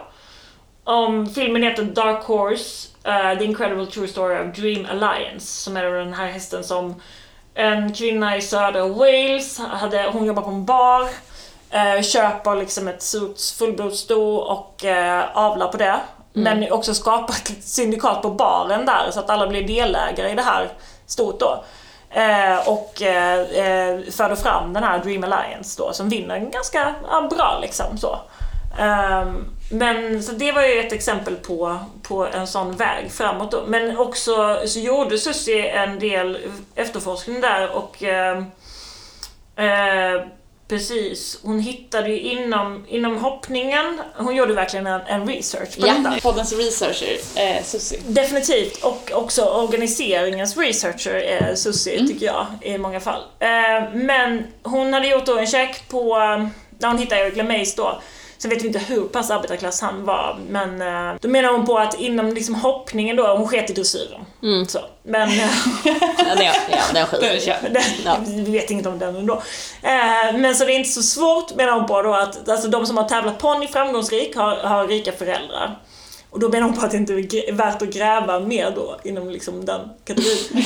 Om 0.83 1.29
filmen 1.29 1.63
heter 1.63 1.83
Dark 1.83 2.23
Horse 2.23 2.89
uh, 3.09 3.39
The 3.39 3.45
Incredible 3.45 3.85
True 3.85 4.07
Story 4.07 4.35
of 4.35 4.55
Dream 4.55 4.87
Alliance 4.91 5.45
som 5.45 5.77
är 5.77 5.83
den 5.83 6.13
här 6.13 6.27
hästen 6.27 6.63
som 6.63 7.01
en 7.53 7.93
kvinna 7.93 8.37
i 8.37 8.41
södra 8.41 8.87
Wales, 8.87 9.59
hade, 9.59 10.09
hon 10.13 10.25
jobbar 10.25 10.41
på 10.41 10.49
en 10.49 10.65
bar, 10.65 11.01
uh, 11.01 12.01
köper 12.01 12.55
liksom 12.55 12.87
ett 12.87 13.03
fullblodssto 13.59 14.35
och 14.35 14.83
uh, 14.85 15.37
avlar 15.37 15.67
på 15.67 15.77
det. 15.77 15.99
Mm. 16.35 16.59
Men 16.59 16.71
också 16.71 16.93
skapar 16.93 17.33
ett 17.33 17.63
syndikat 17.63 18.21
på 18.21 18.29
baren 18.29 18.85
där 18.85 19.11
så 19.11 19.19
att 19.19 19.29
alla 19.29 19.47
blir 19.47 19.67
delägare 19.67 20.31
i 20.31 20.35
det 20.35 20.41
här 20.41 20.69
stort 21.05 21.39
då. 21.39 21.63
Eh, 22.09 22.67
och 22.67 23.01
eh, 23.01 23.99
förde 24.11 24.35
fram 24.35 24.73
den 24.73 24.83
här 24.83 24.99
Dream 24.99 25.23
Alliance 25.23 25.81
då 25.81 25.93
som 25.93 26.09
vinner 26.09 26.39
ganska 26.39 26.95
ja, 27.11 27.21
bra 27.21 27.59
liksom 27.61 27.97
så. 27.97 28.19
Um, 28.79 29.45
men 29.71 30.23
så 30.23 30.31
det 30.31 30.51
var 30.51 30.63
ju 30.63 30.79
ett 30.79 30.93
exempel 30.93 31.35
på, 31.35 31.79
på 32.03 32.27
en 32.27 32.47
sån 32.47 32.75
väg 32.75 33.11
framåt 33.11 33.51
då. 33.51 33.63
Men 33.67 33.97
också 33.97 34.61
så 34.65 34.79
gjorde 34.79 35.17
Susie 35.17 35.69
en 35.69 35.99
del 35.99 36.37
efterforskning 36.75 37.41
där 37.41 37.71
och 37.71 38.03
eh, 38.03 38.37
eh, 39.55 40.21
Precis, 40.69 41.39
hon 41.43 41.59
hittade 41.59 42.09
ju 42.09 42.19
inom, 42.19 42.85
inom 42.87 43.17
hoppningen, 43.17 44.01
hon 44.17 44.35
gjorde 44.35 44.53
verkligen 44.53 44.87
en, 44.87 45.01
en 45.01 45.27
research 45.27 45.79
på 45.79 45.87
ja, 45.87 45.93
detta. 45.93 46.19
poddens 46.21 46.53
researcher, 46.53 47.17
eh, 47.35 47.63
Susie. 47.63 47.99
Definitivt, 48.07 48.83
och 48.83 49.11
också 49.13 49.45
organiseringens 49.45 50.57
researcher 50.57 51.13
är 51.13 51.55
Susie 51.55 51.95
mm. 51.95 52.07
tycker 52.07 52.25
jag 52.25 52.47
i 52.61 52.77
många 52.77 52.99
fall. 52.99 53.21
Eh, 53.39 53.93
men 53.93 54.43
hon 54.63 54.93
hade 54.93 55.07
gjort 55.07 55.25
då 55.25 55.37
en 55.37 55.47
check 55.47 55.89
på, 55.89 56.17
när 56.79 56.87
hon 56.87 56.97
hittade 56.97 57.21
Eric 57.21 57.35
LeMays 57.35 57.75
då, 57.75 58.01
Sen 58.41 58.49
vet 58.49 58.63
vi 58.63 58.67
inte 58.67 58.79
hur 58.79 59.01
pass 59.01 59.31
arbetarklass 59.31 59.81
han 59.81 60.05
var, 60.05 60.37
men 60.49 60.81
eh, 60.81 61.15
då 61.21 61.27
menar 61.27 61.49
hon 61.51 61.65
på 61.65 61.77
att 61.77 61.99
inom 61.99 62.33
liksom 62.33 62.55
hoppningen 62.55 63.15
då, 63.15 63.27
hon 63.27 63.47
sket 63.47 63.69
i 63.69 63.73
dressyren. 63.73 64.21
Så. 64.67 64.79
Men 65.03 65.29
eh, 65.29 65.49
Ja, 66.17 66.35
det, 66.37 66.43
ja, 66.43 66.77
den 66.93 67.05
skiter 67.07 67.39
Ja. 68.05 68.17
vi 68.27 68.51
vet 68.51 68.69
inget 68.71 68.85
om 68.85 68.99
den 68.99 69.15
ändå. 69.15 69.33
Eh, 69.81 70.37
men 70.37 70.55
så 70.55 70.65
det 70.65 70.71
är 70.73 70.75
inte 70.77 70.89
så 70.89 71.01
svårt 71.01 71.55
menar 71.55 71.73
hon 71.73 71.87
på 71.87 72.01
då 72.01 72.13
att 72.13 72.49
alltså, 72.49 72.67
de 72.67 72.85
som 72.85 72.97
har 72.97 73.03
tävlat 73.03 73.39
ponny 73.39 73.67
framgångsrik 73.67 74.35
har, 74.35 74.55
har 74.55 74.87
rika 74.87 75.11
föräldrar. 75.11 75.79
Och 76.31 76.39
då 76.39 76.49
menar 76.49 76.67
hon 76.67 76.77
på 76.77 76.85
att 76.85 76.91
det 76.91 76.97
inte 76.97 77.13
är 77.13 77.53
värt 77.53 77.81
att 77.81 77.93
gräva 77.93 78.39
mer 78.39 78.71
då 78.75 78.99
inom 79.03 79.29
liksom 79.29 79.65
den 79.65 79.81
kategorin. 80.05 80.65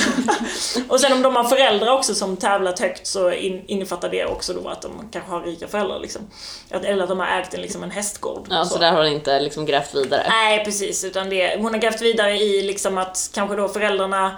och 0.88 1.00
sen 1.00 1.12
om 1.12 1.22
de 1.22 1.36
har 1.36 1.44
föräldrar 1.44 1.92
också 1.92 2.14
som 2.14 2.36
tävlat 2.36 2.78
högt 2.78 3.06
så 3.06 3.32
in, 3.32 3.62
innefattar 3.66 4.08
det 4.08 4.24
också 4.24 4.52
då 4.52 4.68
att 4.68 4.82
de 4.82 5.08
kanske 5.12 5.30
har 5.30 5.40
rika 5.40 5.68
föräldrar 5.68 6.00
liksom. 6.00 6.22
Att, 6.70 6.84
eller 6.84 7.02
att 7.02 7.08
de 7.08 7.18
har 7.18 7.26
ägt 7.26 7.54
en, 7.54 7.60
liksom 7.60 7.82
en 7.82 7.90
hästgård. 7.90 8.46
Ja, 8.50 8.64
så 8.64 8.78
där 8.78 8.92
har 8.92 8.98
hon 8.98 9.12
inte 9.12 9.40
liksom 9.40 9.66
grävt 9.66 9.94
vidare. 9.94 10.26
Nej 10.28 10.64
precis, 10.64 11.04
utan 11.04 11.30
det, 11.30 11.56
hon 11.56 11.74
har 11.74 11.80
grävt 11.80 12.02
vidare 12.02 12.36
i 12.36 12.62
liksom 12.62 12.98
att 12.98 13.30
kanske 13.34 13.56
då 13.56 13.68
föräldrarna 13.68 14.36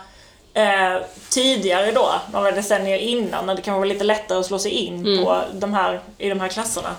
eh, 0.55 1.03
tidigare 1.29 1.93
då, 1.93 2.13
några 2.33 2.51
decennier 2.51 2.99
innan, 2.99 3.47
när 3.47 3.55
det 3.55 3.63
kanske 3.63 3.79
var 3.79 3.87
lite 3.87 4.05
lättare 4.05 4.39
att 4.39 4.47
slå 4.47 4.59
sig 4.59 4.73
in 4.73 5.25
på 5.25 5.43
de 5.53 5.75
här, 5.75 6.01
i 6.19 6.29
de 6.29 6.41
här 6.41 6.49
klasserna. 6.49 6.95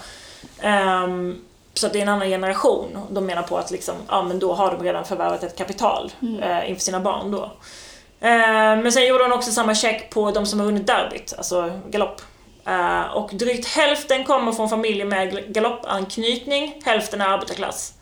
Ehm, 0.61 1.41
så 1.77 1.87
att 1.87 1.93
det 1.93 1.99
är 1.99 2.03
en 2.03 2.09
annan 2.09 2.27
generation. 2.27 2.97
De 3.09 3.25
menar 3.25 3.41
på 3.43 3.57
att 3.57 3.71
liksom, 3.71 3.95
ja, 4.09 4.21
men 4.23 4.39
då 4.39 4.53
har 4.53 4.71
de 4.71 4.83
redan 4.83 5.05
förvärvat 5.05 5.43
ett 5.43 5.57
kapital 5.57 6.11
eh, 6.41 6.69
inför 6.69 6.81
sina 6.81 6.99
barn 6.99 7.31
då. 7.31 7.43
Eh, 8.21 8.29
men 8.81 8.91
sen 8.91 9.05
gjorde 9.07 9.23
hon 9.23 9.33
också 9.33 9.51
samma 9.51 9.75
check 9.75 10.09
på 10.09 10.31
de 10.31 10.45
som 10.45 10.59
har 10.59 10.65
vunnit 10.65 10.87
derbyt, 10.87 11.33
alltså 11.37 11.71
galopp. 11.89 12.21
Eh, 12.67 13.01
och 13.01 13.29
drygt 13.33 13.67
hälften 13.67 14.23
kommer 14.23 14.51
från 14.51 14.69
familjer 14.69 15.05
med 15.05 15.31
gal- 15.31 15.43
galoppanknytning, 15.47 16.81
hälften 16.85 17.21
är 17.21 17.27
arbetarklass. 17.27 17.93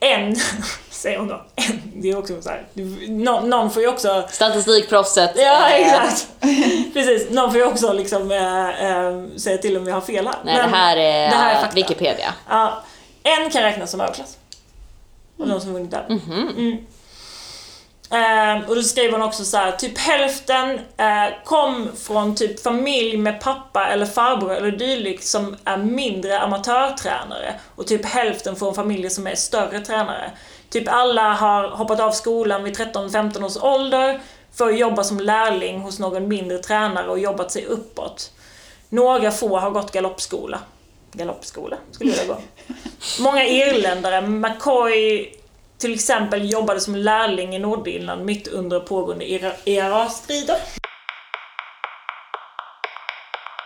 En, 0.00 0.36
säger 0.90 1.18
hon 1.18 1.28
då, 1.28 1.42
en, 1.54 1.82
det 1.94 2.10
är 2.10 2.18
också 2.18 2.42
så 2.42 2.48
här, 2.48 2.64
någon, 3.08 3.50
någon 3.50 3.70
får 3.70 3.82
ju 3.82 3.88
också 3.88 4.28
Statistikproffset. 4.30 5.32
Ja, 5.36 5.70
eh, 5.70 5.74
exakt. 5.74 6.28
Precis. 6.92 7.30
Någon 7.30 7.50
får 7.50 7.60
ju 7.60 7.66
också 7.66 7.92
liksom 7.92 8.30
äh, 8.30 8.86
äh, 8.86 9.36
säga 9.36 9.58
till 9.58 9.76
om 9.76 9.84
vi 9.84 9.90
har 9.90 10.00
fel 10.00 10.26
här. 10.26 10.36
Nej, 10.44 10.56
Men 10.56 10.70
det 10.70 10.76
här 10.76 10.96
är, 10.96 11.30
det 11.30 11.36
här 11.36 11.68
är. 11.68 11.72
Wikipedia. 11.74 12.34
Ja, 12.48 12.82
en 13.22 13.50
kan 13.50 13.62
räknas 13.62 13.90
som 13.90 14.00
överklass. 14.00 14.38
Av 15.40 15.48
de 15.48 15.60
som 15.60 15.72
vunnit 15.72 15.90
där. 15.90 16.06
Mm. 16.08 16.86
Eh, 18.14 18.68
och 18.68 18.74
då 18.76 18.82
skriver 18.82 19.12
hon 19.12 19.22
också 19.22 19.44
så 19.44 19.56
här, 19.56 19.72
typ 19.72 19.98
hälften 19.98 20.70
eh, 20.96 21.44
kom 21.44 21.88
från 21.96 22.34
typ 22.34 22.62
familj 22.62 23.16
med 23.16 23.40
pappa 23.40 23.86
eller 23.86 24.06
farbror 24.06 24.54
eller 24.54 24.70
dylikt 24.70 25.24
som 25.24 25.56
är 25.64 25.76
mindre 25.76 26.40
amatörtränare 26.40 27.60
och 27.76 27.86
typ 27.86 28.04
hälften 28.04 28.56
från 28.56 28.74
familjer 28.74 29.10
som 29.10 29.26
är 29.26 29.34
större 29.34 29.80
tränare. 29.80 30.30
Typ 30.70 30.88
alla 30.88 31.32
har 31.32 31.68
hoppat 31.68 32.00
av 32.00 32.10
skolan 32.10 32.64
vid 32.64 32.76
13-15 32.76 33.44
års 33.44 33.56
ålder 33.56 34.20
för 34.52 34.68
att 34.68 34.78
jobba 34.78 35.04
som 35.04 35.20
lärling 35.20 35.80
hos 35.80 35.98
någon 35.98 36.28
mindre 36.28 36.58
tränare 36.58 37.08
och 37.08 37.18
jobbat 37.18 37.52
sig 37.52 37.66
uppåt. 37.66 38.30
Några 38.88 39.30
få 39.30 39.58
har 39.58 39.70
gått 39.70 39.92
galoppskola. 39.92 40.58
Galoppskola 41.12 41.76
skulle 41.90 42.12
jag 42.16 42.26
gå. 42.26 42.36
Många 43.20 43.46
irländare, 43.46 44.20
McCoy 44.20 45.32
till 45.78 45.94
exempel 45.94 46.50
jobbade 46.50 46.80
som 46.80 46.94
lärling 46.94 47.56
i 47.56 47.58
Nordirland 47.58 48.24
mitt 48.24 48.48
under 48.48 48.80
pågående 48.80 49.24
IRA-strider. 49.64 50.56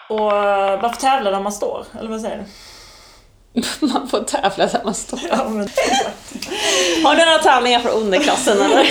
Och 0.09 0.37
eh, 0.37 0.81
varför 0.83 1.01
tävlar 1.01 1.33
där 1.33 1.41
man 1.41 1.53
står? 1.53 1.87
Eller 2.01 2.11
vad 2.11 2.21
säger 2.21 2.37
du? 2.37 2.45
Man 3.81 4.09
får 4.09 4.21
tävla 4.21 4.67
där 4.67 4.81
man 4.85 4.95
står. 4.95 5.21
Ja, 5.31 5.49
men, 5.49 5.69
Har 7.05 7.17
du 7.17 7.25
några 7.25 7.39
tävlingar 7.39 7.81
för 7.81 7.91
underklassen 7.91 8.61
eller? 8.61 8.87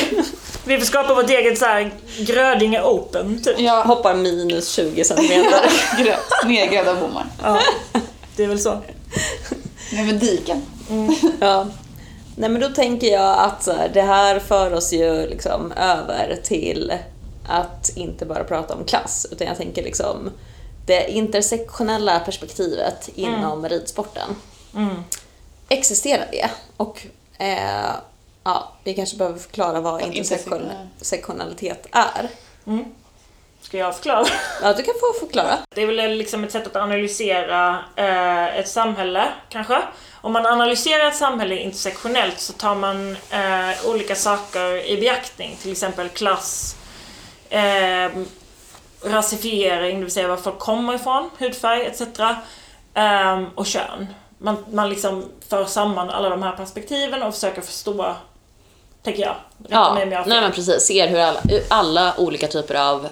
vi 0.65 0.78
får 0.78 0.86
skapa 0.86 1.13
vårt 1.13 1.30
eget 1.30 1.57
så 1.57 1.65
här 1.65 1.91
Grödinge 2.20 2.82
Open, 2.82 3.43
typ. 3.43 3.59
Ja, 3.59 3.84
Hoppar 3.84 4.15
minus 4.15 4.70
20 4.70 5.03
centimeter. 5.03 5.61
nergrävda 6.45 6.95
bommar. 6.95 7.26
Ja, 7.43 7.59
det 8.36 8.43
är 8.43 8.47
väl 8.47 8.59
så. 8.59 8.82
Nej 9.93 10.05
men 10.05 10.20
diken. 10.20 10.61
Ja. 11.39 11.68
Nej 12.40 12.50
men 12.50 12.62
då 12.62 12.70
tänker 12.70 13.08
jag 13.08 13.40
att 13.40 13.64
så 13.64 13.72
här, 13.74 13.90
det 13.90 14.02
här 14.02 14.40
för 14.40 14.74
oss 14.74 14.94
ju 14.94 15.28
liksom 15.28 15.72
över 15.72 16.36
till 16.44 16.94
att 17.48 17.90
inte 17.96 18.26
bara 18.26 18.44
prata 18.44 18.74
om 18.74 18.84
klass 18.86 19.28
utan 19.32 19.48
jag 19.48 19.58
tänker 19.58 19.84
liksom 19.84 20.32
det 20.86 21.12
intersektionella 21.12 22.20
perspektivet 22.20 23.10
inom 23.16 23.70
ridsporten. 23.70 24.36
Mm. 24.76 25.04
Existerar 25.70 26.28
det? 26.32 26.50
Och 26.78 27.02
eh, 27.38 27.92
ja, 28.44 28.72
vi 28.84 28.94
kanske 28.94 29.18
behöver 29.18 29.40
förklara 29.40 29.82
vad 29.82 30.02
intersektion- 30.02 30.72
intersektionalitet 30.94 31.88
är. 31.92 32.30
Ska 33.62 33.78
jag 33.78 33.96
förklara? 33.96 34.26
Ja, 34.62 34.74
du 34.74 34.84
kan 34.84 34.94
få 35.00 35.20
förklara. 35.26 35.58
Det 35.76 35.82
är 35.82 35.88
väl 35.88 36.12
liksom 36.18 36.44
ett 36.44 36.52
sätt 36.52 36.68
att 36.68 36.76
analysera 36.76 37.80
eh, 37.96 38.58
ett 38.60 38.68
samhälle, 38.70 39.24
kanske. 39.50 39.82
Om 40.28 40.34
man 40.34 40.46
analyserar 40.46 41.08
ett 41.08 41.16
samhälle 41.16 41.58
intersektionellt 41.58 42.40
så 42.40 42.54
tar 42.54 42.76
man 42.76 43.12
eh, 43.30 43.86
olika 43.90 44.16
saker 44.16 44.86
i 44.86 44.98
beaktning, 44.98 45.58
till 45.62 45.72
exempel 45.72 46.10
klass, 46.10 46.76
eh, 47.50 48.10
rasifiering, 49.04 49.98
det 49.98 50.04
vill 50.04 50.14
säga 50.14 50.28
var 50.28 50.38
folk 50.38 50.60
kommer 50.60 50.94
ifrån, 50.96 51.30
hudfärg 51.38 51.86
etc. 51.86 52.02
Eh, 52.94 53.44
och 53.56 53.66
kön. 53.66 54.08
Man, 54.38 54.66
man 54.72 54.90
liksom 54.90 55.26
för 55.50 55.66
samman 55.66 56.10
alla 56.10 56.30
de 56.30 56.44
här 56.44 56.52
perspektiven 56.56 57.24
och 57.24 57.34
försöker 57.34 57.62
förstå, 57.62 58.16
tänker 59.04 59.22
jag. 59.22 59.36
Rätta 59.64 59.74
Ja, 59.76 59.94
mig 59.94 60.04
om 60.04 60.12
jag 60.12 60.18
har 60.20 60.24
fel. 60.24 60.30
nej 60.34 60.42
men 60.42 60.52
precis. 60.52 60.82
Ser 60.88 61.08
hur 61.08 61.20
alla, 61.20 61.40
alla 61.70 62.14
olika 62.18 62.48
typer 62.48 62.76
av 62.76 63.08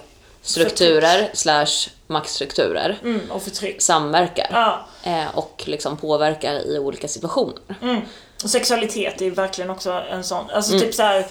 strukturer 0.46 1.30
slash 1.32 1.90
maktstrukturer 2.06 2.98
mm, 3.02 3.30
och 3.30 3.42
förtryck. 3.42 3.82
samverkar. 3.82 4.48
Ja. 4.52 4.86
Eh, 5.02 5.38
och 5.38 5.62
liksom 5.66 5.96
påverkar 5.96 6.66
i 6.66 6.78
olika 6.78 7.08
situationer. 7.08 7.58
Mm. 7.82 8.00
Och 8.44 8.50
sexualitet 8.50 9.20
är 9.20 9.24
ju 9.24 9.30
verkligen 9.30 9.70
också 9.70 9.92
en 10.10 10.24
sån. 10.24 10.50
Alltså 10.50 10.78
typ 10.78 10.94
så 10.94 11.02
här. 11.02 11.26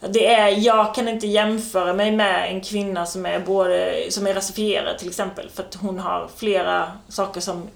Det 0.00 0.26
är, 0.26 0.48
jag 0.48 0.94
kan 0.94 1.08
inte 1.08 1.26
jämföra 1.26 1.92
mig 1.92 2.12
med 2.12 2.50
en 2.50 2.60
kvinna 2.60 3.06
som 3.06 3.26
är 3.26 3.38
både, 3.38 4.06
som 4.10 4.26
är 4.26 4.34
rasifierad 4.34 4.98
till 4.98 5.08
exempel. 5.08 5.50
För 5.54 5.62
att 5.62 5.74
hon 5.74 5.98
har 5.98 6.28
flera 6.36 6.92
saker 7.08 7.40
som 7.40 7.68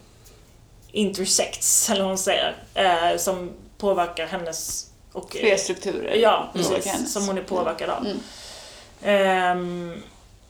intersects, 0.93 1.91
eller 1.91 2.01
vad 2.01 2.11
hon 2.11 2.19
säger. 2.19 2.57
Eh, 2.75 3.17
som 3.17 3.51
påverkar 3.79 4.27
hennes 4.27 4.91
och... 5.13 5.37
Fler 5.41 5.57
strukturer. 5.57 6.15
Ja, 6.15 6.51
precis. 6.55 7.13
Som 7.13 7.27
hon 7.27 7.39
är 7.39 7.43
påverkad 7.43 7.91
av. 7.91 8.07
Mm. 9.03 10.03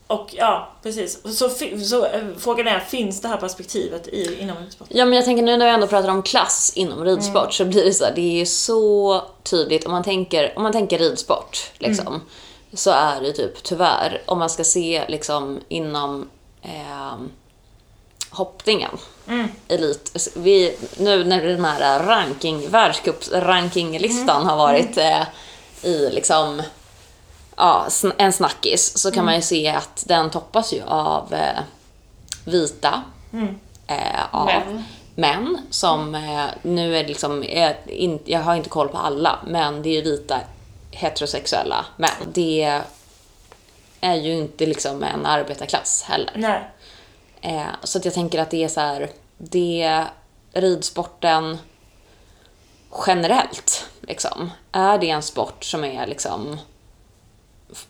Och 0.09 0.29
ja, 0.31 0.69
precis. 0.83 1.37
Så, 1.37 1.49
så 1.83 2.05
eh, 2.05 2.21
frågan 2.37 2.67
är, 2.67 2.79
finns 2.79 3.21
det 3.21 3.27
här 3.27 3.37
perspektivet 3.37 4.07
i, 4.07 4.41
inom 4.41 4.57
ridsporten? 4.57 4.97
Ja 4.97 5.05
men 5.05 5.13
jag 5.13 5.25
tänker 5.25 5.43
nu 5.43 5.57
när 5.57 5.65
vi 5.65 5.71
ändå 5.71 5.87
pratar 5.87 6.09
om 6.09 6.23
klass 6.23 6.71
inom 6.75 7.05
ridsport 7.05 7.53
så 7.53 7.65
blir 7.65 7.85
det 7.85 7.93
så 7.93 8.05
här, 8.05 8.15
det 8.15 8.21
är 8.21 8.39
ju 8.39 8.45
så 8.45 9.21
tydligt 9.43 9.85
om 9.85 9.91
man 9.91 10.03
tänker, 10.03 10.53
om 10.55 10.63
man 10.63 10.71
tänker 10.71 10.99
ridsport 10.99 11.71
liksom. 11.77 12.21
Så 12.73 12.91
är 12.91 13.21
det 13.21 13.33
typ 13.33 13.63
tyvärr, 13.63 14.21
om 14.25 14.39
man 14.39 14.49
ska 14.49 14.63
se 14.63 15.05
liksom 15.07 15.59
inom 15.67 16.29
ehm, 16.61 17.31
hoppningen. 18.29 18.97
Elit. 19.67 20.27
Vi, 20.35 20.77
nu 20.97 21.23
när 21.23 21.43
den 21.45 21.65
här 21.65 22.03
ranking, 22.03 22.69
världscupsrankinglistan 22.69 24.45
har 24.45 24.57
varit 24.57 24.97
eh, 24.97 25.23
i 25.83 26.09
liksom 26.09 26.61
ja, 27.59 27.87
en 28.17 28.33
snackis 28.33 28.97
så 28.97 29.11
kan 29.11 29.25
man 29.25 29.35
ju 29.35 29.41
se 29.41 29.67
att 29.67 30.03
den 30.07 30.29
toppas 30.29 30.73
ju 30.73 30.81
av 30.83 31.33
eh, 31.33 31.59
vita 32.45 33.03
eh, 33.87 34.25
av 34.31 34.45
Män. 34.45 34.83
män 35.15 35.61
som 35.69 36.15
eh, 36.15 36.45
nu 36.61 36.97
är 36.97 37.07
liksom, 37.07 37.43
är 37.43 37.77
in, 37.85 38.19
jag 38.25 38.39
har 38.39 38.55
inte 38.55 38.69
koll 38.69 38.89
på 38.89 38.97
alla, 38.97 39.39
men 39.47 39.81
det 39.81 39.89
är 39.89 39.93
ju 39.93 40.01
vita 40.01 40.39
heterosexuella 40.91 41.85
män. 41.97 42.31
Det 42.33 42.81
är 44.01 44.15
ju 44.15 44.33
inte 44.33 44.65
liksom 44.65 45.03
en 45.03 45.25
arbetarklass 45.25 46.03
heller. 46.03 46.31
Eh, 47.41 47.67
så 47.83 47.97
att 47.97 48.05
jag 48.05 48.13
tänker 48.13 48.39
att 48.41 48.51
det 48.51 48.63
är 48.63 48.67
så 48.67 48.79
här, 48.79 49.09
det 49.37 50.05
ridsporten 50.53 51.57
generellt, 53.07 53.85
liksom, 54.01 54.51
är 54.71 54.97
det 54.97 55.09
en 55.09 55.21
sport 55.21 55.63
som 55.63 55.83
är 55.83 56.07
liksom 56.07 56.57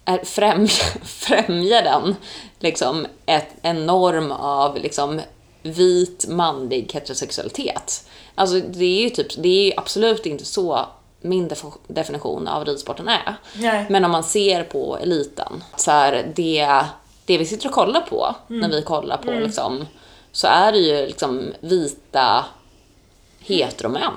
är 0.06 0.18
främja, 0.26 0.84
främjar 1.04 1.84
den 1.84 2.16
liksom 2.60 3.08
ett, 3.26 3.48
en 3.62 3.86
norm 3.86 4.32
av 4.32 4.78
liksom 4.78 5.22
vit 5.64 6.26
manlig 6.30 6.92
heterosexualitet. 6.94 8.10
Alltså 8.36 8.60
det 8.60 8.86
är 8.86 9.04
ju 9.04 9.10
typ, 9.10 9.28
det 9.38 9.50
är 9.50 9.66
ju 9.66 9.72
absolut 9.78 10.26
inte 10.26 10.46
så 10.46 10.86
min 11.22 11.52
definition 11.88 12.48
av 12.48 12.66
ridsporten 12.66 13.08
är. 13.08 13.36
Nej. 13.54 13.86
Men 13.90 14.06
om 14.06 14.12
man 14.12 14.24
ser 14.24 14.64
på 14.64 14.98
eliten, 14.98 15.64
så 15.76 15.92
här, 15.92 16.32
det, 16.36 16.86
det 17.26 17.38
vi 17.38 17.46
sitter 17.46 17.68
och 17.68 17.74
kollar 17.74 18.02
på 18.02 18.36
när 18.48 18.70
vi 18.70 18.82
kollar 18.82 19.18
på 19.18 19.32
liksom, 19.32 19.86
så 20.32 20.48
är 20.48 20.72
det 20.72 20.78
ju 20.78 21.06
liksom 21.06 21.54
vita 21.60 22.46
heteromän 23.40 24.14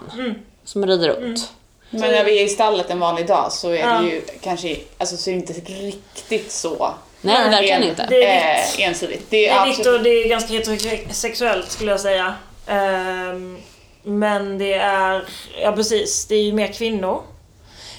som 0.64 0.86
rider 0.86 1.08
runt. 1.08 1.52
Men 2.00 2.10
när 2.10 2.24
vi 2.24 2.38
är 2.40 2.44
i 2.44 2.48
stallet 2.48 2.90
en 2.90 2.98
vanlig 3.00 3.26
dag 3.26 3.52
så 3.52 3.70
är 3.70 3.74
Ja. 3.78 3.86
det 4.00 4.06
ju 4.08 4.22
kanske, 4.42 4.76
alltså 4.98 5.16
så 5.16 5.30
är 5.30 5.34
det 5.34 5.40
inte 5.40 5.52
riktigt 5.52 6.52
så 6.52 6.94
Nej, 7.20 7.34
Nej, 7.40 7.50
verkligen 7.50 7.82
en- 7.82 7.88
inte. 7.88 8.06
Det 8.10 8.24
är 8.24 8.54
vitt. 8.66 8.78
eh, 8.80 8.86
ensidigt. 8.88 9.30
Det 9.30 9.36
Det 9.36 9.48
är 9.48 9.60
är 9.62 9.66
vitt 9.66 9.78
absolut, 9.78 9.98
och 9.98 10.04
det 10.04 10.10
är 10.10 10.28
ganska 10.28 10.52
heterosexuellt 10.52 11.70
skulle 11.70 11.90
jag 11.90 12.00
säga. 12.00 12.34
Ehm, 12.66 13.58
men 14.02 14.58
det 14.58 14.74
är, 14.74 15.24
ja 15.62 15.72
precis, 15.72 16.26
det 16.26 16.34
är 16.34 16.42
ju 16.42 16.52
mer 16.52 16.66
kvinnor. 16.72 17.22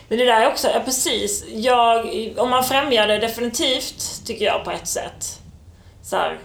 Men 0.07 0.17
det 0.17 0.25
där 0.25 0.41
är 0.41 0.47
också, 0.47 0.67
ja 0.67 0.81
precis, 0.85 1.43
jag, 1.53 2.05
om 2.37 2.49
man 2.49 2.63
främjar 2.63 3.07
det 3.07 3.17
definitivt 3.17 4.25
tycker 4.25 4.45
jag 4.45 4.63
på 4.63 4.71
ett 4.71 4.87
sätt. 4.87 5.39
Så 6.03 6.15
här, 6.15 6.39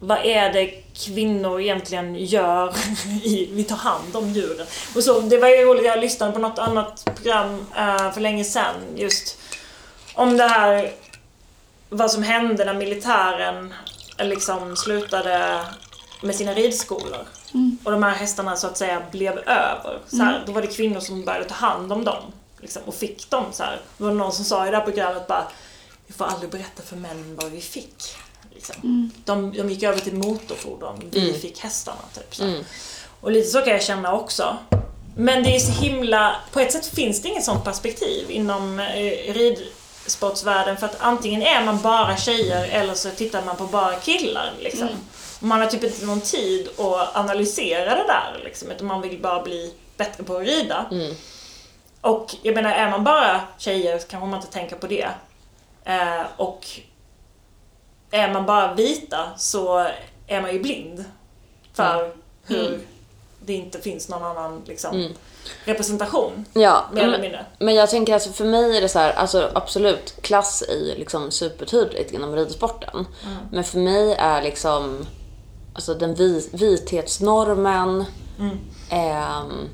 vad 0.00 0.18
är 0.26 0.52
det 0.52 0.66
kvinnor 1.04 1.60
egentligen 1.60 2.14
gör 2.14 2.74
i, 3.24 3.48
vi 3.52 3.64
tar 3.64 3.76
hand 3.76 4.16
om 4.16 4.28
djuren. 4.28 4.66
Och 4.94 5.04
så, 5.04 5.20
det 5.20 5.38
var 5.38 5.48
ju 5.48 5.56
roligt, 5.56 5.84
jag 5.84 6.00
lyssnade 6.00 6.32
på 6.32 6.38
något 6.38 6.58
annat 6.58 7.04
program 7.14 7.66
eh, 7.76 8.12
för 8.12 8.20
länge 8.20 8.44
sedan 8.44 8.74
just 8.96 9.38
om 10.14 10.36
det 10.36 10.48
här 10.48 10.92
vad 11.88 12.10
som 12.10 12.22
hände 12.22 12.64
när 12.64 12.74
militären 12.74 13.74
liksom 14.18 14.76
slutade 14.76 15.64
med 16.22 16.34
sina 16.34 16.54
ridskolor. 16.54 17.26
Och 17.84 17.92
de 17.92 18.02
här 18.02 18.14
hästarna 18.14 18.56
så 18.56 18.66
att 18.66 18.76
säga 18.76 19.02
blev 19.10 19.38
över. 19.38 19.98
Så 20.08 20.16
här, 20.16 20.42
Då 20.46 20.52
var 20.52 20.62
det 20.62 20.66
kvinnor 20.66 21.00
som 21.00 21.24
började 21.24 21.44
ta 21.44 21.54
hand 21.54 21.92
om 21.92 22.04
dem. 22.04 22.22
Liksom, 22.60 22.82
och 22.86 22.94
fick 22.94 23.30
dem 23.30 23.44
så 23.52 23.62
här. 23.62 23.80
Det 23.98 24.04
var 24.04 24.10
någon 24.12 24.32
som 24.32 24.44
sa 24.44 24.66
i 24.66 24.70
det 24.70 24.76
här 24.76 24.84
programmet 24.84 25.26
bara 25.26 25.46
Vi 26.06 26.12
får 26.12 26.24
aldrig 26.24 26.50
berätta 26.50 26.82
för 26.82 26.96
män 26.96 27.36
vad 27.42 27.50
vi 27.50 27.60
fick. 27.60 28.16
Liksom. 28.58 29.10
De, 29.24 29.52
de 29.52 29.70
gick 29.70 29.82
över 29.82 30.00
till 30.00 30.14
motorfordon, 30.14 31.02
vi 31.10 31.32
fick 31.32 31.58
hästarna. 31.60 31.98
Typ, 32.14 32.34
så 32.34 32.44
här. 32.44 32.64
Och 33.20 33.30
lite 33.30 33.48
så 33.48 33.60
kan 33.60 33.72
jag 33.72 33.82
känna 33.82 34.12
också. 34.14 34.56
Men 35.16 35.42
det 35.42 35.56
är 35.56 35.58
så 35.58 35.72
himla, 35.72 36.36
på 36.52 36.60
ett 36.60 36.72
sätt 36.72 36.86
finns 36.86 37.22
det 37.22 37.28
inget 37.28 37.44
sånt 37.44 37.64
perspektiv 37.64 38.30
inom 38.30 38.80
eh, 38.80 39.32
ridsportsvärlden 39.34 40.76
för 40.76 40.86
att 40.86 40.96
antingen 41.00 41.42
är 41.42 41.64
man 41.64 41.82
bara 41.82 42.16
tjejer 42.16 42.68
eller 42.68 42.94
så 42.94 43.10
tittar 43.10 43.44
man 43.44 43.56
på 43.56 43.64
bara 43.64 43.94
killar. 43.94 44.52
Liksom. 44.60 44.88
Och 45.40 45.46
Man 45.46 45.60
har 45.60 45.66
typ 45.66 45.84
inte 45.84 46.06
någon 46.06 46.20
tid 46.20 46.68
att 46.78 47.16
analysera 47.16 47.94
det 47.94 48.04
där 48.06 48.40
liksom, 48.44 48.70
utan 48.70 48.86
man 48.86 49.00
vill 49.02 49.18
bara 49.22 49.42
bli 49.42 49.74
bättre 49.96 50.24
på 50.24 50.36
att 50.36 50.46
rida. 50.46 50.86
Och 52.00 52.34
jag 52.42 52.54
menar, 52.54 52.70
är 52.70 52.90
man 52.90 53.04
bara 53.04 53.40
tjejer 53.58 53.98
så 53.98 54.06
kanske 54.06 54.26
man 54.28 54.40
inte 54.40 54.52
tänker 54.52 54.76
på 54.76 54.86
det. 54.86 55.08
Eh, 55.84 56.22
och 56.36 56.66
är 58.10 58.32
man 58.32 58.46
bara 58.46 58.74
vita 58.74 59.28
så 59.36 59.86
är 60.26 60.42
man 60.42 60.52
ju 60.52 60.60
blind. 60.60 61.04
För 61.72 62.12
hur 62.46 62.80
det 63.40 63.52
inte 63.52 63.80
finns 63.80 64.08
någon 64.08 64.22
annan 64.22 64.62
liksom, 64.66 65.08
representation. 65.64 66.44
Ja, 66.52 66.84
Mer 66.92 67.02
eller 67.02 67.12
men, 67.12 67.20
mindre. 67.20 67.46
men 67.58 67.74
jag 67.74 67.90
tänker 67.90 68.14
alltså 68.14 68.32
för 68.32 68.44
mig 68.44 68.76
är 68.76 68.80
det 68.80 68.88
så 68.88 68.98
här, 68.98 69.12
alltså 69.12 69.50
absolut, 69.54 70.14
klass 70.22 70.62
är 70.68 70.86
ju 70.86 70.94
liksom 70.94 71.30
supertydligt 71.30 72.12
inom 72.12 72.36
ridsporten. 72.36 73.06
Men 73.52 73.64
för 73.64 73.78
mig 73.78 74.14
är 74.14 74.42
liksom, 74.42 75.06
alltså 75.74 75.94
den 75.94 76.14
vi, 76.14 76.48
vithetsnormen 76.52 78.04
ehm, 78.90 79.68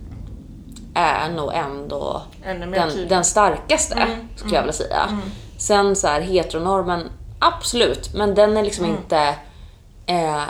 är 0.94 1.28
nog 1.28 1.50
ändå 1.54 2.22
den, 2.42 3.08
den 3.08 3.24
starkaste, 3.24 4.18
skulle 4.36 4.54
jag 4.54 4.62
vilja 4.62 4.72
säga. 4.72 5.20
Sen 5.58 5.96
så 5.96 6.06
här 6.06 6.20
heteronormen, 6.20 7.10
absolut, 7.46 8.14
men 8.14 8.34
den 8.34 8.56
är 8.56 8.62
liksom 8.62 8.84
inte 8.84 9.34
eh, 10.06 10.42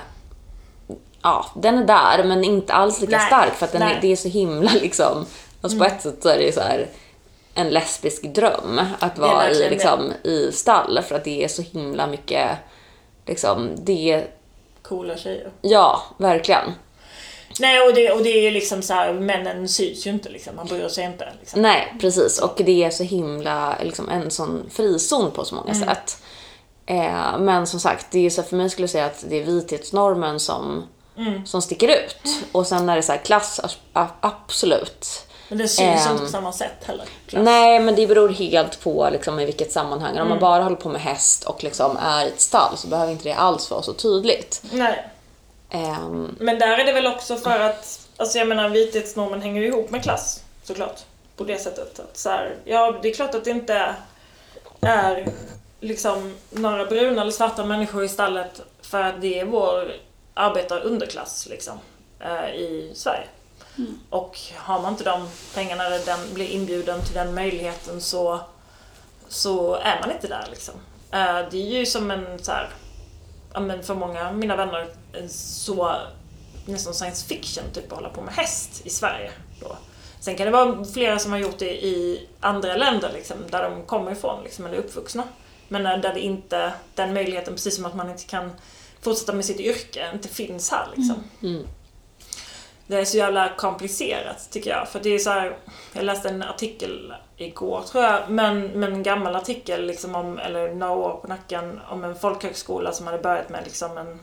Ja, 1.22 1.46
den 1.54 1.78
är 1.78 1.84
där 1.84 2.24
men 2.24 2.44
inte 2.44 2.72
alls 2.72 3.00
lika 3.00 3.16
Nej, 3.16 3.26
stark 3.26 3.54
för 3.54 3.66
att 3.66 3.72
den 3.72 3.82
är, 3.82 3.98
det 4.00 4.12
är 4.12 4.16
så 4.16 4.28
himla 4.28 4.72
liksom, 4.82 5.26
alltså 5.60 5.78
på 5.78 5.84
ett 5.84 6.02
sätt 6.02 6.22
så 6.22 6.28
är 6.28 6.38
det 6.38 6.44
ju 6.44 6.52
så 6.52 6.60
här 6.60 6.88
en 7.54 7.68
lesbisk 7.68 8.22
dröm 8.22 8.80
att 8.98 9.18
vara 9.18 9.50
i, 9.50 9.70
liksom, 9.70 10.12
i 10.22 10.52
stall 10.52 11.00
för 11.08 11.14
att 11.14 11.24
det 11.24 11.44
är 11.44 11.48
så 11.48 11.62
himla 11.62 12.06
mycket, 12.06 12.50
liksom, 13.26 13.70
det, 13.76 14.24
Coola 14.82 15.16
tjejer. 15.16 15.50
ja, 15.60 16.02
verkligen. 16.18 16.72
Nej, 17.60 17.80
och 17.80 17.94
det, 17.94 18.10
och 18.10 18.22
det 18.22 18.30
är 18.30 18.42
ju 18.42 18.50
liksom 18.50 18.82
så 18.82 18.94
här, 18.94 19.12
männen 19.12 19.68
syns 19.68 20.06
ju 20.06 20.10
inte 20.10 20.28
liksom. 20.28 20.56
Man 20.56 20.66
bryr 20.66 20.88
sig 20.88 21.04
inte. 21.04 21.28
Liksom. 21.40 21.62
Nej, 21.62 21.94
precis. 22.00 22.40
Och 22.40 22.60
det 22.64 22.84
är 22.84 22.90
så 22.90 23.02
himla, 23.02 23.76
liksom 23.82 24.08
en 24.08 24.30
sån 24.30 24.70
frizon 24.70 25.30
på 25.30 25.44
så 25.44 25.54
många 25.54 25.74
sätt. 25.74 26.18
Eh, 26.86 27.38
men 27.38 27.66
som 27.66 27.80
sagt, 27.80 28.06
det 28.10 28.26
är 28.26 28.30
så 28.30 28.42
för 28.42 28.56
mig 28.56 28.70
skulle 28.70 28.82
jag 28.82 28.90
säga 28.90 29.06
att 29.06 29.24
det 29.28 29.40
är 29.40 29.44
vithetsnormen 29.44 30.40
som, 30.40 30.86
som 31.46 31.62
sticker 31.62 31.88
ut. 31.88 32.16
Och 32.52 32.66
sen 32.66 32.88
är 32.88 32.96
det 32.96 33.02
så 33.02 33.12
här 33.12 33.18
klass, 33.18 33.60
absolut. 34.20 35.26
Men 35.48 35.58
det 35.58 35.68
syns 35.68 36.06
Ehm, 36.06 36.12
inte 36.12 36.24
på 36.24 36.30
samma 36.30 36.52
sätt 36.52 36.84
heller. 36.84 37.06
Klass. 37.26 37.44
Nej, 37.44 37.80
men 37.80 37.94
det 37.94 38.06
beror 38.06 38.28
helt 38.28 38.80
på 38.80 39.08
liksom, 39.12 39.40
i 39.40 39.44
vilket 39.44 39.72
sammanhang. 39.72 40.18
Om 40.20 40.28
man 40.28 40.38
bara 40.38 40.62
håller 40.62 40.76
på 40.76 40.88
med 40.88 41.00
häst 41.00 41.44
och 41.44 41.64
liksom 41.64 41.96
är 41.96 42.24
i 42.24 42.28
ett 42.28 42.40
stall 42.40 42.76
så 42.76 42.86
behöver 42.88 43.12
inte 43.12 43.24
det 43.24 43.34
alls 43.34 43.70
vara 43.70 43.82
så 43.82 43.92
tydligt. 43.92 44.62
Nej. 44.72 45.08
Ehm, 45.70 46.36
Men 46.40 46.58
där 46.58 46.78
är 46.78 46.84
det 46.84 46.92
väl 46.92 47.06
också 47.06 47.36
för 47.36 47.60
att, 47.60 48.00
alltså 48.16 48.38
jag 48.38 48.48
menar 48.48 48.68
vithetsnormen 48.68 49.42
hänger 49.42 49.62
ju 49.62 49.68
ihop 49.68 49.90
med 49.90 50.02
klass, 50.02 50.40
såklart. 50.62 51.00
På 51.36 51.44
det 51.44 51.58
sättet. 51.58 51.98
Att 52.00 52.16
så 52.16 52.28
här, 52.28 52.56
ja, 52.64 52.98
det 53.02 53.10
är 53.10 53.14
klart 53.14 53.34
att 53.34 53.44
det 53.44 53.50
inte 53.50 53.94
är 54.80 55.26
liksom 55.84 56.34
några 56.50 56.84
bruna 56.84 57.22
eller 57.22 57.30
svarta 57.30 57.64
människor 57.64 58.04
i 58.04 58.08
stallet 58.08 58.60
för 58.82 59.02
att 59.02 59.20
det 59.20 59.40
är 59.40 59.44
vår 59.44 59.92
arbetarunderklass 60.34 61.46
liksom, 61.50 61.78
eh, 62.20 62.54
i 62.54 62.92
Sverige. 62.94 63.26
Och 64.10 64.38
har 64.56 64.82
man 64.82 64.92
inte 64.92 65.04
de 65.04 65.28
pengarna 65.54 65.86
eller 65.86 66.06
den, 66.06 66.34
blir 66.34 66.48
inbjuden 66.48 67.04
till 67.04 67.14
den 67.14 67.34
möjligheten 67.34 68.00
så, 68.00 68.40
så 69.28 69.74
är 69.74 70.00
man 70.00 70.10
inte 70.10 70.28
där 70.28 70.46
liksom. 70.50 70.74
Eh, 71.10 71.48
det 71.50 71.56
är 71.56 71.78
ju 71.78 71.86
som 71.86 72.10
en 72.10 72.44
så 72.44 72.52
här, 72.52 72.70
men 73.60 73.82
för 73.82 73.94
många 73.94 74.28
av 74.28 74.36
mina 74.36 74.56
vänner 74.56 74.88
så 75.28 75.96
nästan 76.66 76.94
science 76.94 77.26
fiction 77.26 77.64
typ 77.72 77.92
att 77.92 77.98
hålla 77.98 78.08
på 78.08 78.20
med 78.20 78.34
häst 78.34 78.82
i 78.84 78.90
Sverige. 78.90 79.30
Då. 79.60 79.76
Sen 80.20 80.36
kan 80.36 80.46
det 80.46 80.52
vara 80.52 80.84
flera 80.84 81.18
som 81.18 81.32
har 81.32 81.38
gjort 81.38 81.58
det 81.58 81.84
i 81.84 82.28
andra 82.40 82.76
länder 82.76 83.10
liksom, 83.14 83.36
där 83.50 83.62
de 83.62 83.82
kommer 83.82 84.12
ifrån 84.12 84.44
liksom, 84.44 84.66
eller 84.66 84.76
är 84.76 84.80
uppvuxna. 84.80 85.22
Men 85.68 86.00
där 86.00 86.14
det 86.14 86.20
inte, 86.20 86.72
den 86.94 87.14
möjligheten, 87.14 87.54
precis 87.54 87.76
som 87.76 87.84
att 87.84 87.94
man 87.94 88.10
inte 88.10 88.24
kan 88.24 88.50
fortsätta 89.00 89.32
med 89.32 89.44
sitt 89.44 89.60
yrke, 89.60 90.10
inte 90.14 90.28
finns 90.28 90.70
här 90.70 90.86
liksom. 90.96 91.24
Det 92.86 92.96
är 92.96 93.04
så 93.04 93.16
jävla 93.16 93.48
komplicerat 93.56 94.48
tycker 94.50 94.70
jag. 94.70 94.88
För 94.88 95.00
det 95.00 95.10
är 95.10 95.18
så 95.18 95.30
här, 95.30 95.56
jag 95.92 96.04
läste 96.04 96.28
en 96.28 96.42
artikel 96.42 97.14
igår 97.36 97.82
tror 97.82 98.04
jag, 98.04 98.30
men, 98.30 98.66
men 98.66 98.92
en 98.92 99.02
gammal 99.02 99.36
artikel 99.36 99.86
liksom 99.86 100.14
om, 100.14 100.38
eller 100.38 100.74
några 100.74 100.92
år 100.92 101.18
på 101.22 101.28
nacken, 101.28 101.80
om 101.88 102.04
en 102.04 102.16
folkhögskola 102.16 102.92
som 102.92 103.06
hade 103.06 103.18
börjat 103.18 103.48
med 103.48 103.64
liksom 103.64 103.98
en 103.98 104.20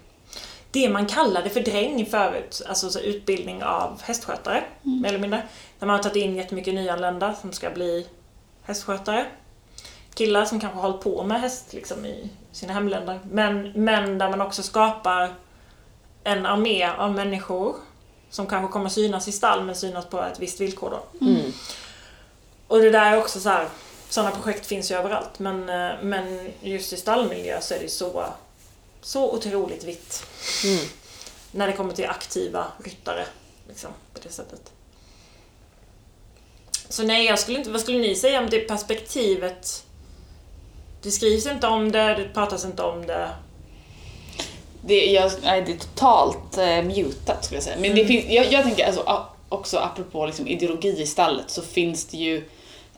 det 0.72 0.90
man 0.90 1.06
kallade 1.06 1.50
för 1.50 1.60
dräng 1.60 2.06
förut, 2.06 2.62
alltså 2.68 2.90
så 2.90 3.00
utbildning 3.00 3.64
av 3.64 4.02
hästskötare, 4.02 4.64
mer 4.82 5.10
eller 5.10 5.20
mindre. 5.20 5.44
Där 5.80 5.88
man 5.88 5.96
har 5.96 6.04
tagit 6.04 6.24
in 6.24 6.36
jättemycket 6.36 6.74
nyanlända 6.74 7.34
som 7.34 7.52
ska 7.52 7.70
bli 7.70 8.08
hästskötare. 8.64 9.26
Killar 10.14 10.46
som 10.46 10.60
kanske 10.60 10.76
har 10.76 10.90
hållit 10.90 11.04
på 11.04 11.24
med 11.24 11.42
häst 11.42 11.74
liksom, 11.74 12.06
i 12.06 12.30
sina 12.52 12.74
hemländer. 12.74 13.20
Men, 13.24 13.72
men 13.72 14.18
där 14.18 14.30
man 14.30 14.42
också 14.42 14.64
skapar 14.64 15.34
en 16.24 16.46
armé 16.46 16.90
av 16.98 17.12
människor 17.12 17.76
som 18.30 18.48
kanske 18.48 18.74
kommer 18.74 18.90
synas 18.90 19.28
i 19.28 19.32
stall 19.32 19.64
men 19.64 19.76
synas 19.76 20.06
på 20.06 20.22
ett 20.22 20.40
visst 20.40 20.62
villkor 20.62 20.90
då. 20.90 21.26
mm. 21.26 21.52
Och 22.68 22.82
det 22.82 22.90
där 22.90 23.12
är 23.12 23.18
också 23.18 23.40
så 23.40 23.50
här, 23.50 23.68
sådana 24.10 24.32
projekt 24.32 24.66
finns 24.66 24.92
ju 24.92 24.96
överallt 24.96 25.40
men, 25.40 25.70
eh, 25.70 25.92
men 26.02 26.52
just 26.62 26.94
i 26.94 26.98
stallmiljö 26.98 27.62
så 27.62 27.74
är 27.74 27.80
det 27.80 27.90
så, 27.90 28.26
så 29.02 29.32
otroligt 29.32 29.84
vitt. 29.84 30.26
Mm. 30.64 30.86
När 31.52 31.68
det 31.68 31.74
kommer 31.74 31.94
till 31.94 32.10
aktiva 32.10 32.68
ryttare. 32.84 33.26
Liksom, 33.68 33.92
på 34.14 34.20
det 34.24 34.30
sättet. 34.30 34.72
Så 36.90 37.04
nej, 37.04 37.26
jag 37.26 37.40
skulle 37.40 37.58
inte, 37.58 37.72
vad 37.72 37.82
skulle 37.82 38.00
ni 38.00 38.16
säga 38.16 38.40
om 38.40 38.50
det 38.50 38.60
perspektivet? 38.60 39.86
Det 41.02 41.12
skrivs 41.12 41.46
inte 41.46 41.68
om 41.68 41.92
det, 41.92 42.16
det 42.16 42.34
pratas 42.34 42.66
inte 42.66 42.84
om 42.84 43.08
det. 43.08 43.30
Det, 44.82 45.06
jag, 45.06 45.32
nej, 45.44 45.62
det 45.62 45.72
är 45.72 45.78
totalt 45.78 46.58
eh, 46.58 46.84
mutat 46.84 47.46
skulle 47.46 47.58
jag 47.58 47.64
säga. 47.64 47.78
Men 47.80 47.96
det 47.96 48.06
finns, 48.06 48.26
jag, 48.30 48.52
jag 48.52 48.64
tänker 48.64 48.86
alltså, 48.86 49.26
också 49.50 49.78
apropå 49.78 50.26
liksom, 50.26 50.48
ideologi 50.48 51.02
i 51.02 51.06
stallet 51.06 51.50
så 51.50 51.62
finns 51.62 52.06
det 52.06 52.18
ju 52.18 52.50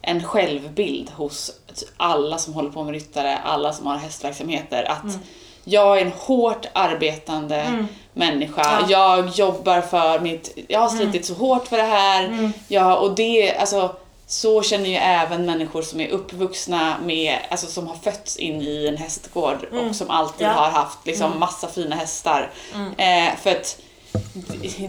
en 0.02 0.24
självbild 0.24 1.10
hos 1.10 1.52
alla 1.98 2.38
som 2.38 2.54
håller 2.54 2.70
på 2.70 2.84
med 2.84 2.94
ryttare, 2.94 3.38
alla 3.38 3.74
som 3.74 3.88
har 3.88 3.98
hästverksamheter 3.98 4.84
att 4.84 5.20
jag 5.64 5.98
är 5.98 6.06
en 6.06 6.12
hårt 6.12 6.66
arbetande 6.74 7.86
människa. 8.14 8.86
Jag 8.90 9.28
jobbar 9.30 9.82
för 9.82 10.20
mitt, 10.20 10.58
jag 10.68 10.80
har 10.80 10.90
slitit 10.90 11.26
så 11.26 11.34
hårt 11.34 11.68
för 11.68 11.78
det 11.78 11.84
här. 11.84 12.52
Jag, 12.68 13.04
och 13.04 13.16
det, 13.16 13.56
alltså 13.58 13.96
så 14.34 14.62
känner 14.64 14.90
ju 14.90 14.96
även 14.96 15.46
människor 15.46 15.82
som 15.82 16.00
är 16.00 16.08
uppvuxna 16.10 16.98
med, 17.04 17.38
alltså 17.50 17.68
som 17.68 17.88
har 17.88 17.96
fötts 17.96 18.38
in 18.38 18.62
i 18.62 18.88
en 18.88 18.98
hästgård 18.98 19.58
och 19.72 19.96
som 19.96 20.10
alltid 20.10 20.48
Ja. 20.48 20.52
har 20.52 20.70
haft 20.70 21.06
liksom 21.06 21.40
massa 21.40 21.68
fina 21.68 21.96
hästar. 21.96 22.52
Eh, 22.98 23.36
för 23.44 23.52
att 23.52 23.78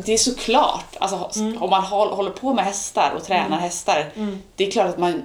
det- 0.05 0.13
är 0.13 0.17
såklart, 0.19 0.97
alltså, 1.01 1.31
om 1.61 1.71
man 1.71 1.85
håll- 1.85 2.13
håller 2.13 2.31
på 2.31 2.55
med 2.55 2.65
hästar 2.65 3.13
och 3.17 3.25
tränar 3.25 3.59
hästar, 3.59 4.11
det 4.57 4.67
är 4.67 4.71
klart 4.71 4.89
att 4.89 4.99
man 4.99 5.23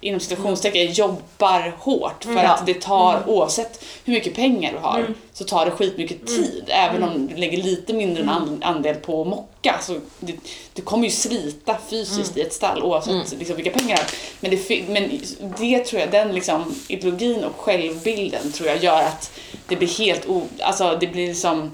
inom 0.00 0.20
situationstecken 0.20 0.92
jobbar 0.92 1.74
hårt 1.78 2.24
för 2.24 2.32
Ja. 2.34 2.48
att 2.48 2.66
det 2.66 2.74
tar, 2.80 3.22
oavsett 3.26 3.84
hur 4.04 4.12
mycket 4.12 4.34
pengar 4.34 4.72
du 4.72 4.78
har, 4.78 5.14
så 5.32 5.44
tar 5.44 5.64
det 5.64 5.70
skitmycket 5.70 6.26
tid. 6.26 6.64
Även 6.66 7.02
om 7.02 7.26
du 7.26 7.34
lägger 7.36 7.62
lite 7.62 7.92
mindre 7.92 8.30
an- 8.30 8.62
andel 8.64 8.94
på 8.94 9.20
att 9.22 9.26
mocka. 9.28 9.78
Så 9.82 9.96
det, 10.20 10.34
du 10.74 10.82
kommer 10.82 11.04
ju 11.04 11.10
slita 11.10 11.76
fysiskt 11.90 12.36
i 12.36 12.40
ett 12.40 12.52
stall 12.52 12.82
oavsett 12.82 13.38
liksom, 13.38 13.56
vilka 13.56 13.70
pengar 13.70 13.96
du 13.96 14.02
har. 14.02 14.10
Men 14.40 14.50
det, 14.50 14.88
men 14.88 15.20
det 15.58 15.84
tror 15.84 16.00
jag, 16.00 16.10
den 16.10 16.34
liksom, 16.34 16.74
ideologin 16.88 17.44
och 17.44 17.56
självbilden 17.56 18.52
tror 18.52 18.68
jag 18.68 18.84
gör 18.84 19.02
att 19.02 19.30
det 19.68 19.76
blir 19.76 19.88
helt 19.98 20.26
o, 20.28 20.42
alltså 20.60 20.96
det 21.00 21.06
blir 21.06 21.26
liksom 21.28 21.70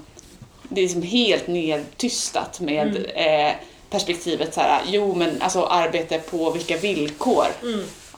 det 0.69 0.81
är 0.81 0.83
liksom 0.83 1.01
helt 1.01 1.47
nedtystat 1.47 2.59
med 2.59 3.05
eh, 3.15 3.51
perspektivet 3.89 4.53
så 4.53 4.61
här, 4.61 4.81
jo 4.87 5.13
men 5.15 5.41
alltså 5.41 5.63
arbete 5.65 6.19
på 6.19 6.49
vilka 6.51 6.77
villkor 6.77 7.45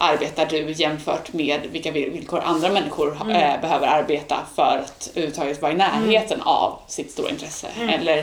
arbetar 0.01 0.45
du 0.45 0.71
jämfört 0.71 1.33
med 1.33 1.59
vilka 1.71 1.91
vill- 1.91 2.09
villkor 2.11 2.39
andra 2.45 2.69
människor 2.69 3.11
eh, 3.31 3.61
behöver 3.61 3.87
arbeta 3.87 4.37
för 4.55 4.77
att 4.85 5.09
överhuvudtaget 5.11 5.61
vara 5.61 5.71
i 5.71 5.75
närheten 5.75 6.41
av 6.41 6.79
sitt 6.87 7.11
stora 7.11 7.29
intresse. 7.29 7.67
Eller 7.89 8.17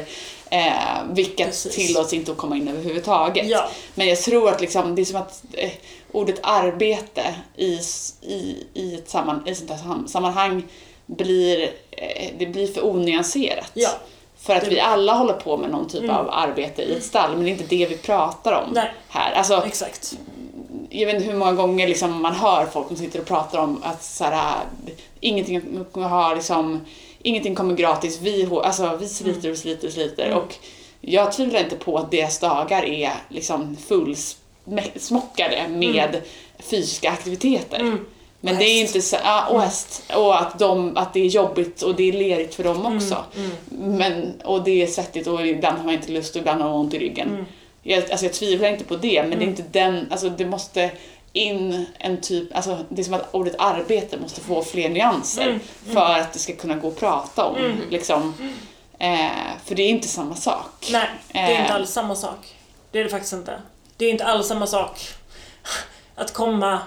eh, 0.50 0.72
vilka 1.10 1.44
Precis. 1.44 1.74
tillåts 1.76 2.12
inte 2.12 2.32
att 2.32 2.38
komma 2.38 2.56
in 2.56 2.68
överhuvudtaget. 2.68 3.46
Ja. 3.48 3.68
Men 3.94 4.08
jag 4.08 4.18
tror 4.20 4.48
att 4.48 4.60
liksom, 4.60 4.94
det 4.94 5.02
är 5.02 5.04
som 5.04 5.16
att 5.16 5.42
eh, 5.52 5.70
ordet 6.12 6.38
arbete 6.42 7.34
i, 7.56 7.80
i, 8.22 8.64
i 8.74 8.94
ett 8.94 9.08
samman, 9.10 9.48
i 9.48 9.54
sånt 9.54 9.70
här 9.70 9.78
sam- 9.78 10.08
sammanhang 10.08 10.62
blir, 11.06 11.62
eh, 11.90 12.30
det 12.38 12.46
blir 12.46 12.66
för 12.66 12.86
onyanserat. 12.86 13.70
Ja. 13.74 13.90
För 14.46 14.54
att 14.54 14.64
Det- 14.64 14.70
vi 14.70 14.80
alla 14.80 15.12
håller 15.14 15.32
på 15.34 15.56
med 15.56 15.70
någon 15.70 15.88
typ 15.88 16.10
av 16.10 16.30
arbete 16.30 16.82
i 16.82 16.96
ett 16.96 17.04
stall, 17.04 17.30
men 17.36 17.44
det 17.44 17.50
är 17.50 17.52
inte 17.52 17.64
det 17.76 17.86
vi 17.86 17.96
pratar 17.98 18.52
om 18.52 18.70
Nej. 18.72 18.92
här. 19.08 19.32
Alltså, 19.32 19.62
Exakt. 19.66 20.18
jag 20.90 21.06
vet 21.06 21.14
inte 21.16 21.26
hur 21.30 21.38
många 21.38 21.52
gånger 21.52 21.88
liksom 21.88 22.22
man 22.22 22.34
hör 22.34 22.66
folk 22.66 22.86
som 22.88 22.96
sitter 22.96 23.20
och 23.20 23.26
pratar 23.26 23.58
om 23.58 23.80
att 23.84 24.02
så 24.04 24.24
här, 24.24 24.54
ingenting 25.20 25.84
kommer 25.92 26.08
ha 26.08 26.34
liksom, 26.34 26.80
ingenting 27.22 27.54
kommer 27.54 27.74
gratis, 27.74 28.20
vi, 28.20 28.48
alltså, 28.64 28.96
vi 29.00 29.08
sliter 29.08 29.50
och 29.50 29.58
sliter 29.58 29.86
och 29.86 29.92
sliter. 29.92 30.34
Och 30.34 30.54
jag 31.00 31.32
tvivlar 31.32 31.60
inte 31.60 31.76
på 31.76 31.98
att 31.98 32.10
deras 32.10 32.38
dagar 32.38 32.84
är 32.84 33.12
liksom 33.28 33.76
fullsmockade 33.88 35.68
med 35.68 36.22
fysiska 36.58 37.10
aktiviteter. 37.10 37.96
Men 38.46 38.54
Och 38.54 38.60
det 38.60 38.64
är 38.66 38.80
inte 38.80 39.02
så, 39.02 39.16
ja, 39.24 39.46
och 39.46 39.62
häst. 39.62 40.02
Och 40.14 40.40
att, 40.40 40.58
de, 40.58 40.96
att 40.96 41.14
det 41.14 41.20
är 41.20 41.26
jobbigt 41.26 41.82
och 41.82 41.94
det 41.94 42.08
är 42.08 42.12
lerigt 42.12 42.54
för 42.54 42.64
dem 42.64 42.96
också. 42.96 43.24
Men, 43.70 44.40
och 44.44 44.64
det 44.64 44.82
är 44.82 44.86
svettigt 44.86 45.26
och 45.26 45.46
ibland 45.46 45.76
har 45.78 45.84
man 45.84 45.94
inte 45.94 46.12
lust 46.12 46.34
och 46.36 46.40
ibland 46.40 46.62
har 46.62 46.68
man 46.70 46.80
ont 46.80 46.94
i 46.94 46.98
ryggen. 46.98 47.46
Jag, 47.82 48.10
alltså 48.10 48.26
jag 48.26 48.32
tvivlar 48.32 48.68
inte 48.68 48.84
på 48.84 48.96
det, 48.96 49.22
men 49.28 49.38
det 49.38 49.44
är 49.44 49.48
inte 49.48 49.64
den, 49.72 50.08
alltså 50.10 50.28
det 50.28 50.46
måste 50.46 50.90
in 51.32 51.86
en 51.98 52.20
typ, 52.20 52.56
alltså 52.56 52.78
det 52.88 53.00
är 53.02 53.04
som 53.04 53.14
att 53.14 53.34
ordet 53.34 53.54
arbete 53.58 54.16
måste 54.18 54.40
få 54.40 54.62
fler 54.62 54.88
nyanser 54.88 55.58
för 55.92 56.18
att 56.20 56.32
det 56.32 56.38
ska 56.38 56.52
kunna 56.56 56.74
gå 56.74 56.88
att 56.88 57.00
prata 57.00 57.44
om. 57.44 57.56
Liksom. 57.90 58.34
Eh, 58.98 59.28
för 59.64 59.74
det 59.74 59.82
är 59.82 59.88
inte 59.88 60.08
samma 60.08 60.34
sak. 60.34 60.88
Nej, 60.92 61.08
det 61.32 61.38
är 61.38 61.50
inte 61.50 61.62
Eh. 61.62 61.74
alls 61.74 61.90
samma 61.90 62.14
sak. 62.14 62.54
Det 62.90 62.98
är 63.00 63.04
det 63.04 63.10
faktiskt 63.10 63.32
inte. 63.32 63.60
Det 63.96 64.04
är 64.04 64.10
inte 64.10 64.24
alls 64.24 64.46
samma 64.48 64.66
sak 64.66 65.00
att 66.14 66.32
komma, 66.32 66.78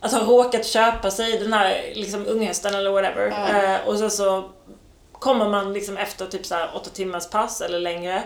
att 0.00 0.12
ha 0.12 0.20
råkat 0.20 0.66
köpa 0.66 1.10
sig 1.10 1.38
den 1.38 1.52
här 1.52 1.92
liksom 1.94 2.26
unghästen 2.26 2.74
eller 2.74 2.90
whatever. 2.90 3.28
Eh, 3.28 3.88
och 3.88 3.98
sen 3.98 4.10
så 4.10 4.50
kommer 5.12 5.48
man 5.48 5.72
liksom 5.72 5.96
efter 5.96 6.26
typ 6.26 6.46
så 6.46 6.56
åtta 6.74 6.90
timmars 6.90 7.30
pass 7.30 7.60
eller 7.60 7.78
längre. 7.80 8.22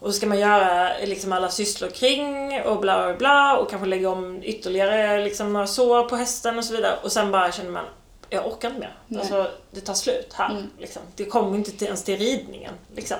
Och 0.00 0.08
så 0.08 0.12
ska 0.12 0.26
man 0.26 0.38
göra 0.38 0.90
liksom 1.04 1.32
alla 1.32 1.48
sysslor 1.48 1.88
kring 1.88 2.60
och 2.62 2.80
bla 2.80 3.04
bla 3.04 3.14
bla 3.16 3.56
och 3.56 3.70
kanske 3.70 3.88
lägga 3.88 4.10
om 4.10 4.42
ytterligare 4.42 5.24
liksom 5.24 5.52
några 5.52 5.66
sår 5.66 6.02
på 6.08 6.16
hästen 6.16 6.58
och 6.58 6.64
så 6.64 6.74
vidare. 6.74 6.98
Och 7.02 7.12
sen 7.12 7.30
bara 7.32 7.52
känner 7.52 7.70
man, 7.70 7.84
jag 8.30 8.46
orkar 8.46 8.68
inte 8.68 8.80
mer. 8.80 8.94
Alltså, 9.20 9.46
det 9.70 9.80
tar 9.80 9.94
slut 9.94 10.32
här. 10.34 10.48
Liksom. 10.78 11.02
Det 11.16 11.24
kommer 11.24 11.56
inte 11.58 11.70
till, 11.70 11.86
ens 11.86 12.04
till 12.04 12.18
ridningen. 12.18 12.74
Liksom. 12.96 13.16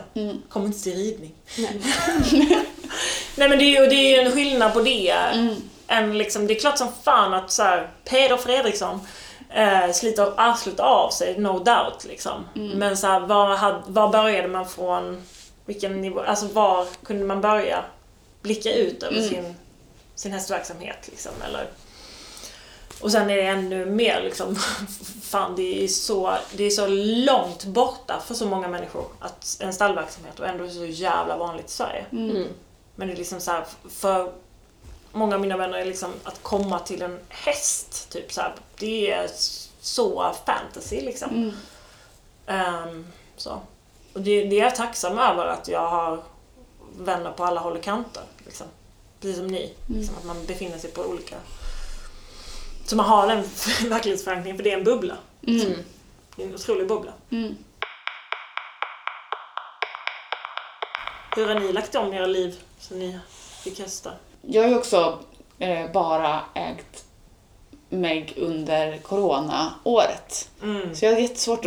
Kommer 0.49 0.67
inte 0.67 0.83
till 0.83 0.97
ridning. 0.97 1.35
Nej 3.37 3.49
men 3.49 3.59
det 3.59 3.65
är 3.65 3.83
ju 3.83 3.87
det 3.87 3.95
är 3.95 4.17
ju 4.23 4.27
en 4.29 4.33
skillnad 4.33 4.73
på 4.73 4.81
det. 4.81 5.15
Än 5.93 6.19
liksom, 6.19 6.47
det 6.47 6.57
är 6.57 6.61
klart 6.61 6.79
som 6.79 6.89
fan 7.03 7.35
att 7.35 7.51
så 7.51 7.63
här, 7.63 7.91
Peder 8.05 8.37
Fredriksson 8.37 9.01
eh, 9.51 9.93
sliter 9.93 10.33
arslet 10.37 10.81
av 10.81 11.11
sig, 11.11 11.39
no 11.39 11.59
doubt. 11.59 12.05
Liksom. 12.05 12.45
Men 12.55 12.97
så 12.97 13.07
här, 13.07 13.21
var, 13.21 13.57
had, 13.57 13.83
var 13.87 14.09
började 14.09 14.49
man 14.49 14.69
från? 14.69 15.23
Vilken 15.65 16.01
nivå? 16.01 16.21
Alltså 16.21 16.47
var 16.47 16.87
kunde 17.05 17.25
man 17.25 17.41
börja 17.41 17.85
blicka 18.43 18.75
ut 18.75 19.03
över 19.03 19.23
sin, 19.23 19.55
sin 20.15 20.33
hästverksamhet? 20.33 21.09
Liksom, 21.11 21.33
eller? 21.49 21.67
Och 23.01 23.13
sen 23.13 23.31
är 23.31 23.37
det 23.37 23.43
ännu 23.47 23.87
mer 23.87 24.23
liksom, 24.23 24.57
fan 25.23 25.57
det 25.57 25.85
är, 25.85 25.89
så, 25.89 26.35
det 26.53 26.65
är 26.65 26.71
så 26.71 26.87
långt 27.27 27.65
borta 27.65 28.23
för 28.27 28.35
så 28.35 28.47
många 28.47 28.69
människor 28.69 29.05
att 29.21 29.57
en 29.61 29.73
stallverksamhet 29.73 30.41
och 30.41 30.47
ändå 30.47 30.65
är 30.65 30.69
det 30.69 30.75
så 30.75 30.87
jävla 30.87 31.37
vanligt 31.37 31.67
i 31.67 31.73
Sverige. 31.73 32.05
Men 32.95 33.09
det 33.09 33.15
är 33.15 33.17
liksom 33.17 33.41
så 33.41 33.51
här, 33.51 33.65
för 33.91 34.33
många 35.13 35.35
av 35.35 35.41
mina 35.41 35.57
vänner 35.57 35.79
är 35.79 35.85
liksom 35.85 36.13
att 36.25 36.43
komma 36.43 36.79
till 36.79 37.03
en 37.03 37.19
häst, 37.29 38.11
typ 38.11 38.33
så 38.33 38.41
här, 38.41 38.55
det 38.79 39.11
är 39.11 39.31
så 39.81 40.35
fantasy 40.47 41.01
liksom. 41.01 41.53
Ehm, 42.47 43.07
så. 43.37 43.61
Och 44.13 44.21
det, 44.21 44.45
det 44.45 44.61
är 44.61 44.65
jag 44.65 44.77
tacksam 44.77 45.19
över 45.19 45.47
att 45.47 45.69
jag 45.69 45.91
har 45.91 46.23
vänner 46.99 47.33
på 47.33 47.45
alla 47.45 47.61
håll 47.61 47.77
och 47.77 47.83
kanter. 47.83 48.23
Liksom. 48.45 48.67
Precis 49.21 49.37
som 49.37 49.47
ni. 49.47 49.75
Liksom, 49.87 50.17
att 50.19 50.25
man 50.25 50.47
befinner 50.47 50.79
sig 50.79 50.91
på 50.91 51.03
olika... 51.03 51.37
Så 52.87 52.97
man 52.97 53.07
har 53.07 53.27
den 53.27 53.43
verklighetsförankringen, 53.91 54.57
för 54.57 54.65
det 54.65 54.73
är 54.73 54.79
en 54.79 54.85
bubbla. 54.85 55.17
Det 56.37 56.43
är 56.43 56.47
en 56.47 56.55
otrolig 56.55 56.89
bubbla. 56.89 57.13
Hur 61.37 61.47
har 61.47 61.61
ni 61.61 61.73
lagt 61.73 61.95
om 61.95 62.13
era 62.13 62.27
liv 62.27 62.61
sen 62.79 62.99
ni 62.99 63.19
fick 63.63 63.79
hästar? 63.79 64.17
Jag 64.43 64.63
har 64.63 64.69
ju 64.69 64.77
också 64.77 65.19
eh, 65.59 65.93
bara 65.93 66.41
ägt 66.55 67.05
Meg 67.89 68.33
under 68.37 68.99
corona-året. 68.99 70.51
Mm. 70.63 70.95
Så 70.95 71.05
jag 71.05 71.13
har 71.13 71.21
jättesvårt 71.21 71.65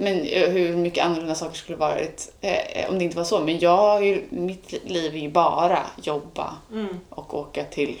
men 0.00 0.20
eh, 0.24 0.48
hur 0.50 0.76
mycket 0.76 1.04
annorlunda 1.04 1.34
saker 1.34 1.56
skulle 1.56 1.76
varit 1.78 2.32
eh, 2.40 2.90
om 2.90 2.98
det 2.98 3.04
inte 3.04 3.16
var 3.16 3.24
så. 3.24 3.40
Men 3.40 3.58
jag 3.58 3.76
har 3.76 4.00
ju, 4.00 4.24
mitt 4.30 4.72
liv 4.84 5.14
är 5.14 5.18
ju 5.18 5.30
bara 5.30 5.78
jobba 6.02 6.56
Mm. 6.72 7.00
och 7.10 7.34
åka 7.34 7.64
till, 7.64 7.96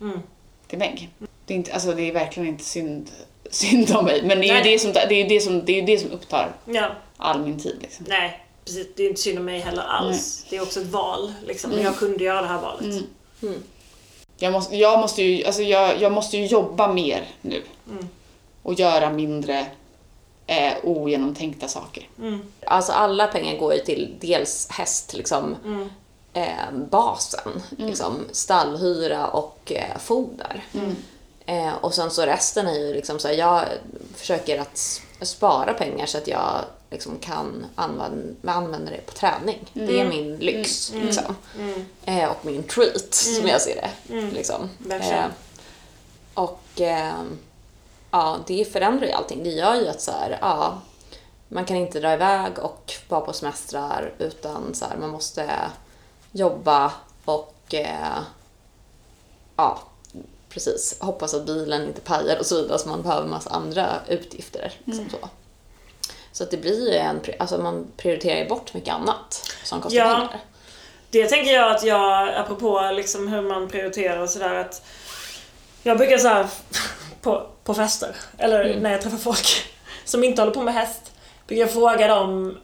Mm. 0.00 0.20
till 0.66 0.78
Meg. 0.78 1.08
Det 1.46 1.54
är, 1.54 1.56
inte, 1.56 1.72
alltså, 1.74 1.92
det 1.92 2.02
är 2.02 2.12
verkligen 2.12 2.48
inte 2.48 2.64
synd, 2.64 3.10
synd 3.50 3.96
om 3.96 4.04
mig. 4.04 4.22
Men 4.24 4.40
det 4.40 4.44
är 4.44 4.48
ju 4.48 4.52
Nej. 4.62 4.72
det 4.72 4.78
som, 4.78 4.92
det 4.92 5.14
är 5.14 5.28
det 5.28 5.40
som, 5.40 5.64
det 5.64 5.78
är 5.78 5.82
det 5.82 5.98
som 5.98 6.10
upptar 6.10 6.52
Ja, 6.64 6.90
all 7.16 7.40
min 7.40 7.60
tid. 7.60 7.78
Liksom. 7.82 8.06
nej. 8.08 8.45
Precis, 8.66 8.86
det 8.96 9.02
är 9.02 9.08
inte 9.08 9.20
synd 9.20 9.38
om 9.38 9.44
mig 9.44 9.60
heller 9.60 9.82
alls. 9.82 10.46
Det 10.50 10.56
är 10.56 10.62
också 10.62 10.80
ett 10.80 10.86
val. 10.86 11.32
Liksom. 11.46 11.70
Men 11.70 11.82
jag 11.82 11.96
kunde 11.96 12.24
göra 12.24 12.42
det 12.42 12.48
här 12.48 12.60
valet. 12.62 13.04
Jag 14.38 14.52
måste, 14.52 14.76
jag, 14.76 14.98
måste 14.98 15.22
ju, 15.22 15.44
alltså 15.44 15.62
jag, 15.62 16.00
jag 16.02 16.12
måste 16.12 16.36
ju 16.36 16.46
jobba 16.46 16.92
mer 16.92 17.30
nu. 17.42 17.62
Mm. 17.90 18.08
Och 18.62 18.74
göra 18.74 19.10
mindre 19.10 19.66
eh, 20.46 20.72
ogenomtänkta 20.82 21.68
saker. 21.68 22.08
Mm. 22.18 22.42
Alltså 22.66 22.92
alla 22.92 23.26
pengar 23.26 23.58
går 23.58 23.74
ju 23.74 23.80
till 23.80 24.14
dels 24.20 24.68
häst, 24.70 25.14
liksom, 25.14 25.56
Mm. 25.64 25.88
eh, 26.32 26.72
basen. 26.90 27.62
Liksom, 27.78 28.24
stallhyra 28.32 29.26
och 29.26 29.72
eh, 29.74 29.98
foder. 29.98 30.64
Eh, 31.46 31.74
och 31.80 31.94
sen 31.94 32.10
så 32.10 32.22
resten 32.22 32.66
är 32.66 32.78
ju 32.78 32.94
liksom 32.94 33.18
så 33.18 33.28
här, 33.28 33.34
jag 33.34 33.64
försöker 34.16 34.58
att 34.60 35.02
spara 35.22 35.72
pengar 35.74 36.06
så 36.06 36.18
att 36.18 36.28
jag 36.28 36.64
liksom 36.90 37.18
kan 37.18 37.66
använda, 37.74 38.52
använda 38.52 38.90
det 38.90 39.06
på 39.06 39.12
träning. 39.12 39.70
Det 39.72 40.00
är 40.00 40.08
min 40.08 40.36
lyx. 40.36 40.92
Liksom. 40.92 41.36
Eh, 42.04 42.30
och 42.30 42.44
min 42.44 42.62
treat, 42.62 43.14
som 43.14 43.46
jag 43.46 43.60
ser 43.60 43.74
det. 43.74 44.20
Liksom. 44.32 44.68
Eh, 44.90 45.24
och 46.34 46.80
eh, 46.80 47.22
ja, 48.10 48.38
det 48.46 48.72
förändrar 48.72 49.06
ju 49.06 49.12
allting. 49.12 49.42
Det 49.44 49.50
gör 49.50 49.74
ju 49.74 49.88
att 49.88 50.00
så 50.00 50.10
här, 50.10 50.38
ja, 50.40 50.80
man 51.48 51.64
kan 51.64 51.76
inte 51.76 52.00
dra 52.00 52.12
iväg 52.12 52.58
och 52.58 52.92
vara 53.08 53.20
på 53.20 53.32
semestrar 53.32 54.12
utan 54.18 54.74
så 54.74 54.84
här, 54.84 54.96
man 54.96 55.10
måste 55.10 55.50
jobba 56.32 56.92
och 57.24 57.74
eh, 57.74 58.18
ja, 59.56 59.78
precis. 60.48 60.96
Hoppas 61.00 61.34
att 61.34 61.46
bilen 61.46 61.86
inte 61.86 62.00
pajar 62.00 62.38
och 62.38 62.46
så 62.46 62.62
vidare 62.62 62.78
så 62.78 62.88
man 62.88 63.02
behöver 63.02 63.28
massa 63.28 63.50
andra 63.50 64.00
utgifter. 64.08 64.72
Liksom 64.84 65.10
så. 65.10 65.28
Så 66.36 66.44
att 66.44 66.50
det 66.50 66.56
blir 66.56 66.90
ju 66.92 66.96
en, 66.98 67.20
alltså 67.38 67.58
man 67.58 67.86
prioriterar 67.96 68.38
ju 68.38 68.48
bort 68.48 68.74
mycket 68.74 68.94
annat 68.94 69.52
som 69.64 69.80
kostar 69.80 69.98
Ja. 69.98 70.14
pengar. 70.14 70.40
Det 71.10 71.26
tänker 71.26 71.52
jag 71.52 71.70
att 71.76 71.84
jag, 71.84 72.28
apropå 72.34 72.90
liksom 72.94 73.28
hur 73.28 73.42
man 73.42 73.68
prioriterar 73.68 74.18
och 74.18 74.30
sådär 74.30 74.54
att 74.54 74.82
jag 75.82 75.98
brukar 75.98 76.18
så 76.18 76.28
här 76.28 76.46
på, 77.20 77.46
på 77.64 77.74
fester, 77.74 78.16
eller 78.38 78.80
när 78.80 78.90
jag 78.92 79.02
träffar 79.02 79.16
folk 79.18 79.46
som 80.04 80.24
inte 80.24 80.42
håller 80.42 80.54
på 80.54 80.62
med 80.62 80.74
häst, 80.74 81.12
brukar 81.46 81.60
jag 81.60 81.72
fråga 81.72 82.08
dem 82.08 82.58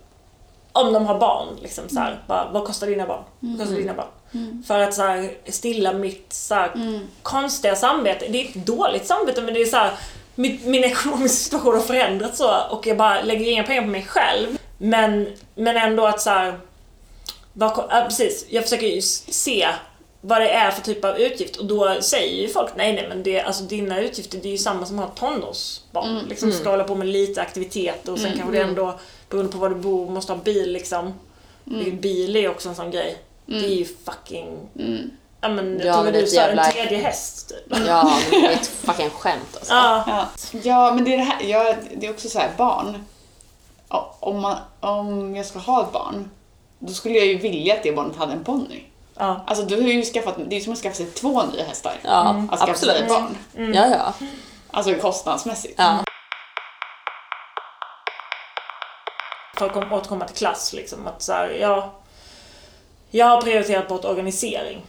om 0.73 0.93
de 0.93 1.07
har 1.07 1.18
barn, 1.18 1.49
liksom 1.62 1.89
så 1.89 2.01
här, 2.01 2.23
bara, 2.27 2.51
vad 2.53 2.64
kostar 2.66 2.87
dina 2.87 3.07
barn? 3.07 3.25
Vad 3.41 3.59
kostar 3.59 3.77
dina 3.77 3.95
barn? 3.95 4.62
För 4.66 4.79
att 4.79 4.95
så 4.95 5.03
här, 5.03 5.31
stilla 5.49 5.93
mitt 5.93 6.33
så 6.33 6.55
här, 6.55 7.01
konstiga 7.23 7.77
samvete. 7.77 8.27
Det 8.29 8.43
är 8.43 8.49
ett 8.49 8.66
dåligt 8.66 9.07
samvete 9.07 9.43
men 9.43 9.55
det 9.55 9.61
är 9.62 9.66
så 9.66 9.77
här, 9.77 9.93
min, 10.35 10.61
min 10.64 10.85
ekonomiska 10.85 11.45
situation 11.45 11.74
har 11.74 11.80
förändrats 11.80 12.39
så 12.39 12.55
och 12.70 12.87
jag 12.87 12.97
bara 12.97 13.22
lägger 13.22 13.51
inga 13.51 13.62
pengar 13.62 13.83
på 13.83 13.89
mig 13.89 14.03
själv. 14.09 14.59
Men, 14.78 15.26
men 15.55 15.76
ändå 15.76 16.07
att 16.07 16.20
så 16.20 16.30
här, 16.30 16.59
vad, 17.53 17.74
ko- 17.74 17.87
ja, 17.91 18.05
precis, 18.09 18.47
jag 18.49 18.64
försöker 18.64 18.87
ju 18.87 19.03
se 19.03 19.68
vad 20.20 20.41
det 20.41 20.49
är 20.51 20.70
för 20.70 20.83
typ 20.83 21.05
av 21.05 21.18
utgift 21.18 21.57
och 21.57 21.66
då 21.66 21.97
säger 22.01 22.43
ju 22.43 22.49
folk 22.49 22.70
nej 22.76 22.93
nej 22.93 23.07
men 23.09 23.22
det, 23.22 23.41
alltså 23.41 23.62
dina 23.62 24.01
utgifter 24.01 24.39
det 24.43 24.49
är 24.49 24.53
ju 24.53 24.59
samma 24.59 24.87
som 24.87 24.99
att 24.99 25.18
ha 25.18 25.28
tonårsbarn. 25.30 26.09
Liksom 26.28 26.53
ska 26.53 26.70
hålla 26.70 26.85
på 26.85 26.95
med 26.95 27.07
lite 27.09 27.43
aktivitet 27.43 28.09
och 28.09 28.18
sen 28.18 28.33
kanske 28.39 28.57
det 28.59 28.62
ändå 28.64 28.99
beroende 29.30 29.53
på 29.53 29.59
var 29.59 29.68
du 29.68 29.74
bor 29.74 30.11
måste 30.11 30.33
ha 30.33 30.41
bil 30.41 30.72
liksom. 30.72 31.14
Mm. 31.70 32.01
Bil 32.01 32.37
är 32.37 32.49
också 32.51 32.68
en 32.68 32.74
sån 32.74 32.91
grej. 32.91 33.16
Det 33.47 33.64
är 33.66 33.74
ju 33.74 33.85
fucking... 33.85 34.59
Ja 35.43 35.49
men 35.49 35.78
jag 35.78 35.86
Ja, 35.86 35.93
tror 35.95 36.05
men 36.05 36.12
du 36.12 36.26
sa 36.26 36.40
en 36.40 36.47
jävla- 36.47 36.64
tredje 36.70 36.99
häst 36.99 37.49
typ. 37.49 37.78
Ja, 37.86 38.18
men 38.30 38.40
det 38.40 38.47
är 38.47 38.53
ett 38.53 38.66
fucking 38.66 39.11
skämt 39.11 39.57
alltså. 39.57 39.72
Ja. 39.74 40.05
Ja, 40.07 40.26
ja 40.62 40.95
men 40.95 41.05
det 41.05 41.14
är 41.14 41.18
det 41.18 41.24
här, 41.24 41.43
ja, 41.43 41.74
det 41.97 42.07
är 42.07 42.11
också 42.11 42.28
så 42.28 42.38
här 42.38 42.51
barn. 42.57 43.05
Om, 44.20 44.40
man, 44.40 44.57
om 44.80 45.36
jag 45.36 45.47
ska 45.47 45.59
ha 45.59 45.82
ett 45.82 45.93
barn, 45.93 46.30
då 46.78 46.93
skulle 46.93 47.14
jag 47.14 47.26
ju 47.26 47.38
vilja 47.38 47.74
att 47.74 47.82
det 47.82 47.93
barnet 47.93 48.16
hade 48.16 48.32
en 48.32 48.45
ponny. 48.45 48.82
ja. 49.18 49.45
Alltså 49.47 49.64
du 49.64 49.74
har 49.82 49.88
ju 49.88 50.03
skaffat, 50.05 50.34
det 50.47 50.57
är 50.57 50.61
som 50.61 50.72
att 50.72 50.78
skaffa 50.78 50.95
sig 50.97 51.07
två 51.07 51.43
nya 51.43 51.64
hästar. 51.64 51.93
Ja, 52.03 52.11
att 52.51 52.59
skaffa 52.61 52.74
sig 52.74 52.90
absolut. 52.90 52.97
ett 53.03 53.09
barn. 53.09 53.38
Ja, 53.74 53.86
ja. 53.88 54.12
Alltså 54.70 54.95
kostnadsmässigt. 54.95 55.74
ja. 55.78 55.99
för 59.59 59.66
att 59.66 59.72
kom- 59.72 59.93
återkomma 59.93 60.24
till 60.26 60.36
klass 60.36 60.72
liksom. 60.72 61.07
Att 61.07 61.22
så 61.22 61.32
här, 61.32 61.49
ja, 61.61 61.93
jag 63.11 63.26
har 63.26 63.43
prioriterat 63.43 63.88
bort 63.88 64.05
organisering. 64.05 64.82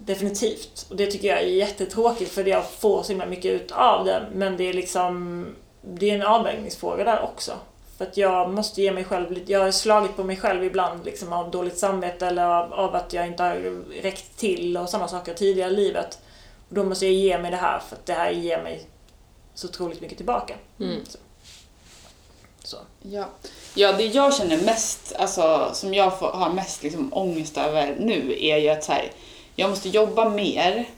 Definitivt. 0.00 0.86
Och 0.90 0.96
det 0.96 1.06
tycker 1.06 1.28
jag 1.28 1.38
är 1.38 1.46
jättetråkigt 1.46 2.32
för 2.32 2.44
jag 2.44 2.70
får 2.70 3.02
så 3.02 3.08
himla 3.08 3.26
mycket 3.26 3.52
ut 3.52 3.70
av 3.72 4.04
det. 4.04 4.26
Men 4.32 4.56
det 4.56 4.64
är 4.64 4.72
liksom, 4.72 5.46
det 5.82 6.10
är 6.10 6.14
en 6.14 6.26
avvägningsfråga 6.26 7.04
där 7.04 7.22
också. 7.22 7.52
För 7.98 8.04
att 8.04 8.16
jag 8.16 8.50
måste 8.50 8.82
ge 8.82 8.92
mig 8.92 9.04
själv 9.04 9.32
lite, 9.32 9.52
jag 9.52 9.60
har 9.60 9.70
slagit 9.70 10.16
på 10.16 10.24
mig 10.24 10.36
själv 10.36 10.64
ibland 10.64 11.04
liksom 11.04 11.32
av 11.32 11.50
dåligt 11.50 11.78
samvete 11.78 12.26
eller 12.26 12.44
av, 12.44 12.72
av 12.72 12.94
att 12.94 13.12
jag 13.12 13.26
inte 13.26 13.42
har 13.42 13.56
räckt 14.02 14.36
till 14.36 14.76
och 14.76 14.88
sådana 14.88 15.08
saker 15.08 15.34
tidigare 15.34 15.70
i 15.70 15.76
livet. 15.76 16.18
Och 16.68 16.74
då 16.74 16.84
måste 16.84 17.06
jag 17.06 17.14
ge 17.14 17.38
mig 17.38 17.50
det 17.50 17.56
här 17.56 17.78
för 17.78 17.96
att 17.96 18.06
det 18.06 18.12
här 18.12 18.30
ger 18.30 18.62
mig 18.62 18.86
så 19.54 19.68
otroligt 19.68 20.00
mycket 20.00 20.16
tillbaka. 20.16 20.54
Mm. 20.80 21.00
Så. 21.04 21.18
så. 22.64 22.76
Ja. 23.02 23.28
ja, 23.74 23.92
det 23.92 24.06
jag 24.06 24.34
känner 24.34 24.62
mest, 24.62 25.14
alltså 25.18 25.70
som 25.72 25.94
jag 25.94 26.18
får, 26.18 26.30
har 26.30 26.52
mest 26.52 26.82
liksom 26.82 27.14
ångest 27.14 27.58
över 27.58 27.96
nu 27.98 28.36
är 28.40 28.56
ju 28.56 28.68
att 28.68 28.84
så 28.84 28.92
här, 28.92 29.12
jag 29.58 29.70
måste 29.70 29.88
jobba 29.88 30.28
mer 30.28 30.88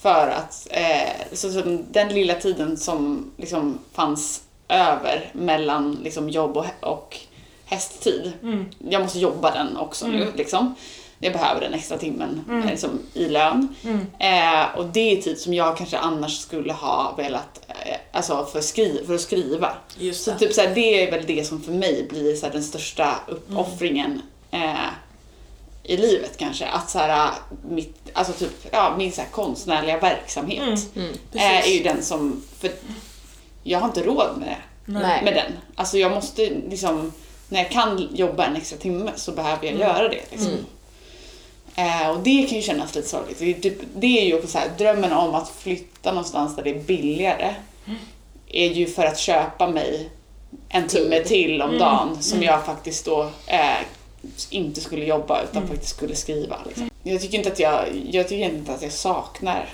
för 0.00 0.28
att, 0.28 0.66
eh, 0.70 1.10
så, 1.32 1.52
så 1.52 1.78
den 1.90 2.08
lilla 2.08 2.34
tiden 2.34 2.76
som 2.76 3.30
liksom 3.36 3.78
fanns 3.92 4.42
över 4.68 5.30
mellan 5.32 5.98
liksom 6.04 6.28
jobb 6.30 6.56
och, 6.56 6.66
och 6.80 7.16
hästtid, 7.64 8.32
jag 8.88 9.02
måste 9.02 9.18
jobba 9.18 9.50
den 9.50 9.76
också 9.76 10.06
nu 10.06 10.32
liksom. 10.36 10.74
Jag 11.18 11.32
behöver 11.32 11.60
den 11.60 11.74
extra 11.74 11.98
timmen 11.98 12.44
eh, 12.64 12.70
liksom, 12.70 12.90
i 13.14 13.28
lön. 13.28 13.74
Eh, 14.18 14.78
och 14.78 14.84
det 14.86 15.12
är 15.12 15.22
tid 15.22 15.40
som 15.40 15.54
jag 15.54 15.76
kanske 15.76 15.98
annars 15.98 16.38
skulle 16.38 16.72
ha 16.72 17.14
velat, 17.16 17.60
eh, 17.68 17.96
alltså 18.12 18.44
för, 18.52 18.60
skri- 18.60 19.02
för 19.06 19.14
att 19.14 19.20
skriva. 19.20 19.72
Just 19.98 20.24
Så 20.24 20.30
det. 20.30 20.38
typ 20.38 20.52
såhär, 20.52 20.74
det 20.74 21.02
är 21.06 21.10
väl 21.10 21.26
det 21.26 21.44
som 21.44 21.62
för 21.62 21.72
mig 21.72 22.06
blir 22.10 22.36
såhär, 22.36 22.52
den 22.52 22.62
största 22.62 23.14
uppoffringen 23.26 24.22
eh, 24.50 24.74
i 25.88 25.96
livet 25.96 26.36
kanske. 26.36 26.66
Att 26.66 26.90
såhär, 26.90 27.30
mitt, 27.68 27.96
alltså 28.12 28.32
typ, 28.32 28.66
ja, 28.72 28.94
min 28.98 29.12
såhär, 29.12 29.28
konstnärliga 29.28 29.98
verksamhet 29.98 30.78
Mm. 30.96 31.12
eh, 31.32 31.66
är 31.68 31.72
ju 31.72 31.82
den 31.82 32.02
som, 32.02 32.42
för 32.60 32.70
jag 33.62 33.78
har 33.78 33.86
inte 33.88 34.02
råd 34.02 34.30
med, 34.38 34.56
Nej. 34.84 35.24
med 35.24 35.34
den. 35.34 35.52
Alltså 35.74 35.98
jag 35.98 36.12
måste 36.12 36.50
liksom, 36.70 37.12
när 37.48 37.62
jag 37.62 37.70
kan 37.70 38.08
jobba 38.14 38.44
en 38.46 38.56
extra 38.56 38.78
timme 38.78 39.10
så 39.16 39.32
behöver 39.32 39.66
jag 39.66 39.78
göra 39.78 40.08
det. 40.08 40.20
Liksom. 40.30 40.52
Eh, 41.76 42.08
och 42.10 42.20
det 42.20 42.42
kan 42.48 42.56
ju 42.56 42.62
kännas 42.62 42.94
lite 42.94 43.08
sorgligt. 43.08 43.38
Det 43.38 43.50
är, 43.50 43.60
typ, 43.60 43.78
det 43.94 44.20
är 44.20 44.24
ju 44.26 44.34
också 44.36 44.48
så 44.48 44.58
här, 44.58 44.68
drömmen 44.78 45.12
om 45.12 45.34
att 45.34 45.48
flytta 45.58 46.10
någonstans 46.12 46.56
där 46.56 46.62
det 46.62 46.70
är 46.70 46.80
billigare 46.80 47.54
är 48.48 48.68
ju 48.72 48.86
för 48.86 49.04
att 49.04 49.18
köpa 49.18 49.68
mig 49.68 50.10
en 50.68 50.88
timme 50.88 51.20
till 51.24 51.62
om 51.62 51.78
dagen 51.78 52.22
som 52.22 52.42
jag 52.42 52.66
faktiskt 52.66 53.04
då 53.04 53.30
eh, 53.46 53.76
inte 54.50 54.80
skulle 54.80 55.04
jobba 55.04 55.42
utan 55.42 55.68
faktiskt 55.68 55.96
skulle 55.96 56.16
skriva. 56.16 56.56
Liksom. 56.66 56.90
Jag 57.02 57.20
tycker 57.20 57.38
inte 57.38 57.52
att 57.52 57.58
jag, 57.58 57.84
jag 58.10 58.28
tycker 58.28 58.44
inte 58.44 58.72
att 58.72 58.82
jag 58.82 58.92
saknar 58.92 59.68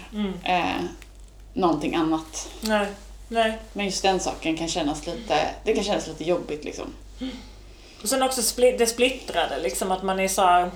eh, 0.44 0.84
någonting 1.52 1.94
annat. 1.94 2.48
Nej. 2.60 2.86
Nej. 3.28 3.58
Men 3.72 3.86
just 3.86 4.02
den 4.02 4.20
saken 4.20 4.56
kan 4.56 4.68
kännas 4.68 5.06
lite, 5.06 5.48
det 5.64 5.74
kan 5.74 5.84
kännas 5.84 6.06
lite 6.06 6.24
jobbigt 6.24 6.64
liksom. 6.64 6.86
Och 8.02 8.08
sen 8.08 8.22
också 8.22 8.42
det 8.56 8.86
splittrade, 8.86 9.60
liksom 9.62 9.92
att 9.92 10.02
man 10.02 10.20
är 10.20 10.28
så 10.28 10.42
här, 10.42 10.70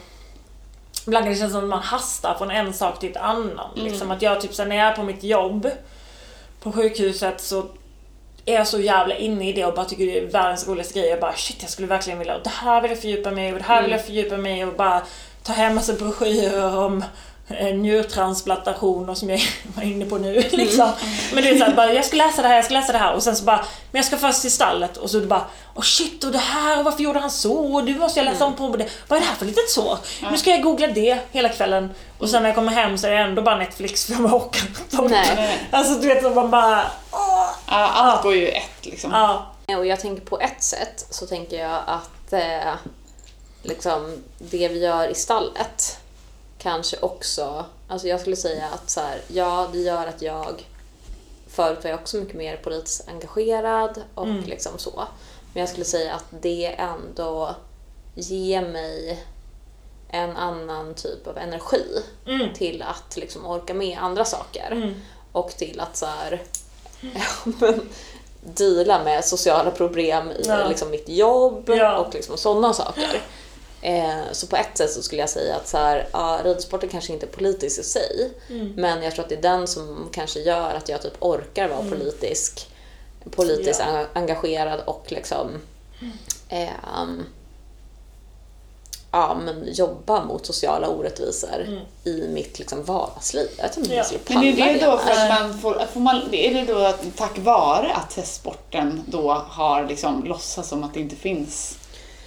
Ibland 1.07 1.25
kan 1.25 1.33
det 1.33 1.39
kännas 1.39 1.53
som 1.53 1.63
att 1.63 1.69
man 1.69 1.83
hastar 1.83 2.35
från 2.39 2.51
en 2.51 2.75
sak 2.75 3.01
till 3.01 3.11
ett 3.11 3.17
annan. 3.17 3.71
Liksom 3.75 4.11
att 4.11 4.23
jag 4.23 4.41
typ 4.41 4.55
så 4.55 4.65
när 4.65 4.77
jag 4.77 4.87
är 4.87 4.97
på 4.97 5.03
mitt 5.03 5.23
jobb 5.23 5.71
på 6.61 6.73
sjukhuset 6.73 7.41
så 7.41 7.67
är 8.47 8.65
så 8.65 8.81
jävla 8.81 9.17
inne 9.17 9.49
i 9.49 9.53
det 9.53 9.65
och 9.65 9.75
bara 9.75 9.85
tycker 9.85 10.07
det 10.07 10.19
är 10.19 10.27
världens 10.27 10.69
roligaste 10.69 10.99
grej. 10.99 11.09
Jag 11.09 11.21
bara 11.21 11.37
shit 11.37 11.57
jag 11.61 11.71
skulle 11.71 11.89
verkligen 11.89 12.19
vilja, 12.19 12.37
och 12.37 12.43
det 12.43 12.51
här 12.51 12.81
vill 12.81 12.91
jag 12.91 13.01
fördjupa 13.01 13.31
mig 13.31 13.49
i 13.49 13.53
och 13.53 13.59
det 13.59 13.65
här 13.65 13.83
vill 13.83 13.91
jag 13.91 14.07
fördjupa 14.07 14.37
mig 14.37 14.61
i 14.61 14.65
och 14.65 14.75
bara 14.75 15.03
ta 15.43 15.53
hem 15.53 15.75
massa 15.75 15.93
broschyrer 15.93 16.77
om 16.79 17.05
njurtransplantationer 17.75 19.15
som 19.15 19.31
jag 19.31 19.41
var 19.77 19.83
inne 19.83 20.05
på 20.05 20.19
nu. 20.19 20.35
Liksom. 20.51 20.93
Men 21.35 21.45
det 21.45 21.51
är 21.51 21.59
såhär, 21.59 21.75
bara, 21.75 21.93
jag 21.93 22.05
ska 22.05 22.17
läsa 22.17 22.43
det 22.43 22.49
här, 22.49 22.57
jag 22.57 22.65
ska 22.65 22.75
läsa 22.75 22.93
det 22.93 22.99
här 22.99 23.15
och 23.15 23.23
sen 23.23 23.37
så 23.37 23.45
bara, 23.45 23.57
men 23.57 23.99
jag 23.99 24.05
ska 24.05 24.17
först 24.17 24.41
till 24.41 24.53
stallet 24.53 24.97
och 24.97 25.11
så 25.11 25.17
är 25.17 25.21
det 25.21 25.27
bara, 25.27 25.47
åh 25.75 25.83
shit 25.83 26.25
och 26.25 26.33
det 26.33 26.39
här 26.39 26.79
och 26.79 26.85
varför 26.85 27.03
gjorde 27.03 27.19
han 27.19 27.31
så? 27.31 27.75
Och 27.75 27.85
du 27.85 27.95
måste 27.95 28.21
jag 28.21 28.25
läsa 28.25 28.45
om 28.45 28.57
på 28.57 28.77
det. 28.77 28.89
Vad 29.09 29.17
är 29.17 29.21
det 29.21 29.27
här 29.27 29.35
för 29.35 29.47
litet 29.47 29.71
sår? 29.71 29.99
Nu 30.31 30.39
ska 30.39 30.51
jag 30.51 30.63
googla 30.63 30.87
det 30.87 31.19
hela 31.33 31.49
kvällen 31.49 31.91
och 32.19 32.31
sen 32.31 32.43
när 32.43 32.49
jag 32.49 32.57
kommer 32.57 32.73
hem 32.73 32.99
så 32.99 33.07
är 33.07 33.11
det 33.11 33.19
ändå 33.19 33.43
bara 33.43 33.57
Netflix 33.57 34.05
för 34.07 34.13
jag 34.13 34.35
orkar 34.35 34.67
inte. 34.67 35.03
Nej. 35.09 35.59
Alltså 35.71 36.01
du 36.01 36.09
vet, 36.09 36.23
så 36.23 36.31
man 36.31 36.51
bara, 36.51 36.87
åh. 37.13 37.51
Ja, 37.69 37.91
allt 37.95 38.23
går 38.23 38.35
ju 38.35 38.49
ett 38.49 38.87
liksom. 38.87 39.11
Ja. 39.13 39.47
Och 39.79 39.87
jag 39.87 40.01
tänker 40.01 40.25
på 40.25 40.41
ett 40.41 40.63
sätt 40.63 41.07
så 41.11 41.27
tänker 41.27 41.59
jag 41.59 41.81
att 41.87 42.33
eh, 42.33 42.75
liksom 43.63 44.23
det 44.39 44.69
vi 44.69 44.79
gör 44.85 45.09
i 45.09 45.15
stallet 45.15 45.99
kanske 46.67 46.97
också, 47.01 47.65
alltså 47.89 48.09
jag 48.09 48.21
skulle 48.21 48.37
säga 48.37 48.65
att 48.75 48.91
så 48.91 49.01
här, 49.01 49.21
ja 49.29 49.69
det 49.73 49.79
gör 49.79 50.07
att 50.07 50.23
jag 50.23 50.67
förut 51.49 51.79
var 51.83 51.91
jag 51.91 52.01
också 52.01 52.17
mycket 52.17 52.37
mer 52.37 52.57
politiskt 52.57 53.09
engagerad 53.09 54.03
och 54.15 54.27
liksom 54.27 54.73
så. 54.79 55.05
Men 55.53 55.61
jag 55.61 55.69
skulle 55.69 55.85
säga 55.85 56.15
att 56.15 56.25
det 56.31 56.67
ändå 56.79 57.55
ger 58.15 58.63
mig 58.69 59.25
en 60.09 60.37
annan 60.37 60.95
typ 60.95 61.27
av 61.27 61.39
energi 61.39 62.03
Mm. 62.27 62.55
till 62.55 62.83
att 62.83 63.17
liksom 63.17 63.47
orka 63.47 63.75
med 63.75 63.99
andra 63.99 64.25
saker. 64.25 64.71
Mm. 64.73 64.95
Och 65.33 65.51
till 65.51 65.81
att 65.81 65.97
så 65.97 66.07
här, 66.07 66.43
ja, 67.01 67.53
men, 67.61 67.89
deala 68.41 69.05
med 69.05 69.25
sociala 69.25 69.71
problem 69.71 70.31
i 70.31 70.43
Ja. 70.47 70.69
liksom, 70.69 70.91
mitt 70.91 71.09
jobb 71.09 71.65
Ja. 71.69 71.97
och 71.99 72.15
liksom, 72.15 72.39
sådana 72.39 72.73
saker. 72.73 73.23
Eh, 73.87 74.23
så 74.33 74.47
på 74.47 74.57
ett 74.57 74.79
sätt 74.79 74.91
så 74.93 75.03
skulle 75.03 75.21
jag 75.23 75.31
säga 75.31 75.57
att 75.57 75.69
så 75.69 75.77
här, 75.79 76.09
ja, 76.13 76.41
ridsporten 76.45 76.89
kanske 76.89 77.13
inte 77.13 77.27
är 77.27 77.31
politisk 77.31 77.79
i 77.81 77.83
sig, 77.83 78.31
Mm. 78.51 78.73
men 78.77 79.03
jag 79.03 79.15
tror 79.15 79.23
att 79.25 79.29
det 79.29 79.35
är 79.37 79.43
den 79.43 79.67
som 79.67 80.09
kanske 80.13 80.41
gör 80.41 80.75
att 80.75 80.89
jag 80.89 81.03
typ 81.03 81.13
orkar 81.19 81.69
vara 81.69 81.83
politisk, 81.91 82.71
politiskt 83.31 83.81
Mm. 83.81 83.95
Ja. 83.95 84.01
en- 84.01 84.07
engagerad 84.15 84.81
och 84.85 85.05
liksom 85.09 85.51
ehm, 86.49 87.23
ja, 89.13 89.35
men 89.45 89.65
jobba 89.73 90.25
mot 90.25 90.47
sociala 90.47 90.89
orättvisor 90.89 91.81
i 92.05 92.29
mitt 92.29 92.59
liksom, 92.59 92.85
vardagsliv. 92.85 93.49
Jag 93.59 93.77
Mm. 93.77 93.91
Ja. 93.97 94.05
Men 94.29 94.45
är 94.69 94.75
det 94.75 94.87
då 94.87 94.99
för 94.99 95.11
att 95.11 95.41
man 95.41 95.59
får, 95.59 95.87
får 95.93 96.01
man, 96.01 96.35
är 96.35 96.55
det 96.55 96.73
då 96.73 96.79
att, 96.79 97.17
tack 97.17 97.39
vare 97.39 97.93
att 97.95 98.15
hästsporten 98.15 99.03
då 99.07 99.33
har 99.33 99.87
liksom 99.89 100.25
låtsats 100.25 100.69
som 100.69 100.85
att 100.85 100.95
det 100.95 101.01
inte 101.01 101.17
finns 101.17 101.79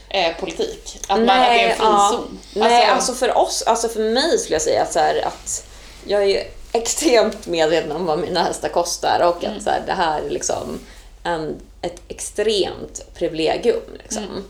eh, 0.10 0.36
politik? 0.39 0.99
Att, 1.07 1.20
man, 1.20 1.30
att 1.30 1.49
det 1.49 1.62
är 1.62 1.70
en 1.70 1.76
frizon? 1.76 2.39
Nej, 2.53 2.86
alltså 2.86 3.14
för 3.14 3.38
oss, 3.38 3.62
alltså 3.62 3.89
för 3.89 3.99
mig 3.99 4.38
skulle 4.38 4.55
jag 4.55 4.62
säga 4.62 4.82
att, 4.82 4.93
så 4.93 4.99
här, 4.99 5.28
att 5.28 5.68
jag 6.05 6.22
är 6.22 6.28
ju 6.28 6.39
extremt 6.72 7.47
medveten 7.47 7.91
om 7.91 8.05
vad 8.05 8.20
mina 8.20 8.43
hästar 8.43 8.70
kostar 8.70 9.20
och 9.24 9.43
att 9.43 9.64
så 9.64 9.70
här, 9.70 9.84
det 9.86 9.93
här 9.93 10.22
är 10.22 10.30
liksom 10.30 10.80
en, 11.24 11.62
ett 11.82 12.01
extremt 12.07 13.14
privilegium. 13.14 13.82
Liksom. 14.03 14.43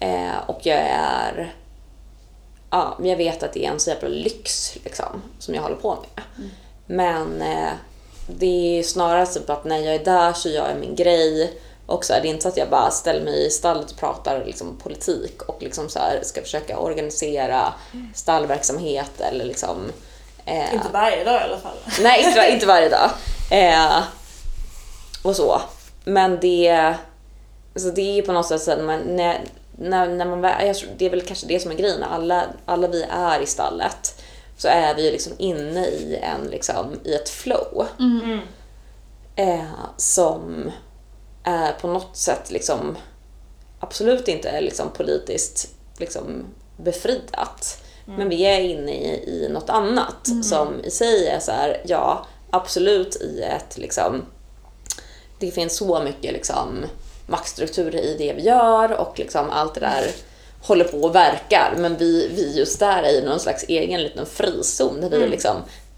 Eh, 0.00 0.38
och 0.46 0.60
jag 0.62 0.78
är 0.78 1.54
ja, 2.72 2.98
jag 3.02 3.16
vet 3.16 3.42
att 3.42 3.52
det 3.52 3.66
är 3.66 3.70
en 3.70 3.80
så 3.80 3.90
jävla 3.90 4.08
lyx 4.08 4.76
liksom, 4.84 5.22
som 5.38 5.54
jag 5.54 5.62
håller 5.62 5.76
på 5.76 5.94
med. 5.94 6.24
Men 6.86 7.42
eh, 7.42 7.72
det 8.26 8.78
är 8.78 8.82
snarare 8.82 9.26
typ 9.26 9.50
att 9.50 9.64
när 9.64 9.78
jag 9.78 9.94
är 9.94 10.04
där 10.04 10.32
så 10.32 10.48
gör 10.48 10.68
jag 10.68 10.78
min 10.78 10.96
grej 10.96 11.60
Och 11.92 12.04
så 12.04 12.12
är 12.12 12.20
det 12.20 12.28
inte 12.28 12.42
så 12.42 12.48
att 12.48 12.56
jag 12.56 12.68
bara 12.70 12.90
ställer 12.90 13.20
mig 13.24 13.46
i 13.46 13.50
stallet 13.50 13.90
och 13.90 13.96
pratar 13.98 14.44
liksom 14.44 14.76
politik 14.76 15.42
och 15.42 15.62
liksom 15.62 15.88
så 15.88 15.98
här 15.98 16.20
ska 16.22 16.42
försöka 16.42 16.78
organisera 16.78 17.74
stallverksamhet 18.14 19.20
eller 19.20 19.44
liksom... 19.44 19.92
Eh, 20.44 20.74
Inte 20.74 20.88
varje 20.92 21.24
dag 21.24 21.40
i 21.40 21.44
alla 21.44 21.58
fall. 21.58 21.76
Nej, 22.02 22.24
inte, 22.24 22.50
inte 22.52 22.66
varje 22.66 22.88
dag. 22.88 23.10
Eh, 23.50 24.02
och 25.22 25.36
så. 25.36 25.60
Men 26.04 26.38
det, 26.40 26.94
alltså 27.74 27.90
det 27.90 28.18
är 28.18 28.22
på 28.22 28.32
något 28.32 28.46
sätt 28.46 28.62
så 28.62 28.72
att 28.72 28.84
man, 28.84 29.00
när, 29.00 29.40
när, 29.78 30.08
när 30.08 30.24
man 30.24 30.40
väl- 30.40 30.66
jag 30.66 30.76
tror, 30.76 30.90
det 30.96 31.06
är 31.06 31.10
väl 31.10 31.20
kanske 31.26 31.46
det 31.46 31.60
som 31.60 31.70
är 31.70 31.74
grejen, 31.74 32.02
alla, 32.02 32.44
alla 32.66 32.88
vi 32.88 33.02
är 33.10 33.40
i 33.40 33.46
stallet 33.46 34.22
så 34.56 34.68
är 34.68 34.94
vi 34.94 35.04
ju 35.04 35.10
liksom 35.10 35.32
inne 35.38 35.86
i, 35.86 36.16
en, 36.22 36.50
liksom, 36.50 36.86
i 37.04 37.14
ett 37.14 37.28
flow. 37.28 37.86
Eh, 39.36 39.64
som 39.96 40.70
är 41.44 41.72
på 41.72 41.88
något 41.88 42.16
sätt 42.16 42.50
liksom 42.50 42.96
absolut 43.80 44.28
inte 44.28 44.48
är 44.48 44.60
liksom 44.60 44.90
politiskt 44.90 45.68
liksom 45.98 46.44
befriat. 46.76 47.78
Men 48.04 48.28
vi 48.28 48.42
är 48.42 48.60
inne 48.60 48.92
i, 48.92 49.44
i 49.44 49.48
något 49.48 49.70
annat 49.70 50.28
som 50.42 50.84
i 50.84 50.90
sig 50.90 51.28
är 51.28 51.40
så 51.40 51.52
här, 51.52 51.82
ja 51.84 52.26
absolut 52.50 53.16
i 53.16 53.42
ett 53.42 53.78
liksom, 53.78 54.22
det 55.38 55.50
finns 55.50 55.76
så 55.76 56.00
mycket 56.00 56.32
liksom 56.32 56.84
maktstrukturer 57.26 58.00
i 58.00 58.16
det 58.18 58.32
vi 58.32 58.42
gör 58.42 59.00
och 59.00 59.18
liksom 59.18 59.50
allt 59.50 59.74
det 59.74 59.80
där 59.80 60.10
håller 60.62 60.84
på 60.84 61.02
och 61.02 61.14
verkar. 61.14 61.74
Men 61.78 61.96
vi, 61.96 62.28
vi 62.34 62.58
just 62.58 62.78
där 62.78 63.02
är 63.02 63.12
i 63.12 63.24
någon 63.24 63.40
slags 63.40 63.64
egen 63.68 64.02
liten 64.02 64.26
frizon 64.26 65.00
där 65.00 65.18
vi 65.18 65.28
liksom 65.28 65.56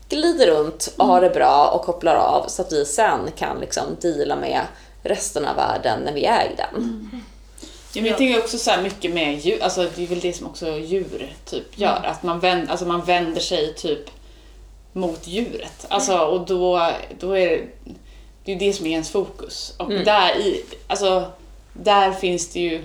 glider 0.08 0.46
runt 0.46 0.94
och 0.96 1.06
har 1.06 1.20
det 1.20 1.30
bra 1.30 1.66
och 1.66 1.82
kopplar 1.82 2.14
av 2.14 2.48
så 2.48 2.62
att 2.62 2.72
vi 2.72 2.84
sen 2.84 3.20
kan 3.36 3.60
liksom 3.60 3.84
deala 4.00 4.36
med 4.36 4.60
resten 5.04 5.44
av 5.44 5.56
världen 5.56 6.00
när 6.00 6.12
vi 6.12 6.24
är 6.24 6.44
i 6.44 6.56
den. 6.56 7.10
Ja, 7.92 8.02
men 8.02 8.10
jag 8.10 8.18
tänker 8.18 8.38
också 8.38 8.58
så 8.58 8.70
här 8.70 8.82
mycket 8.82 9.10
med 9.14 9.38
djur, 9.38 9.62
alltså 9.62 9.90
det 9.96 10.02
är 10.02 10.06
väl 10.06 10.20
det 10.20 10.32
som 10.32 10.46
också 10.46 10.78
djur 10.78 11.32
typ 11.44 11.78
gör, 11.78 12.00
att 12.04 12.22
man, 12.22 12.40
vänd, 12.40 12.70
alltså 12.70 12.86
man 12.86 13.04
vänder 13.04 13.40
sig 13.40 13.74
typ 13.74 14.10
mot 14.92 15.26
djuret. 15.26 15.86
Alltså 15.88 16.18
och 16.18 16.46
då, 16.46 16.90
då 17.20 17.38
är 17.38 17.48
det, 17.48 17.62
det 18.44 18.52
är 18.52 18.56
det 18.56 18.72
som 18.72 18.86
är 18.86 18.90
ens 18.90 19.10
fokus. 19.10 19.74
Och 19.78 19.90
där 19.90 20.36
i, 20.38 20.64
alltså 20.86 21.30
där 21.72 22.12
finns 22.12 22.48
det 22.52 22.60
ju 22.60 22.84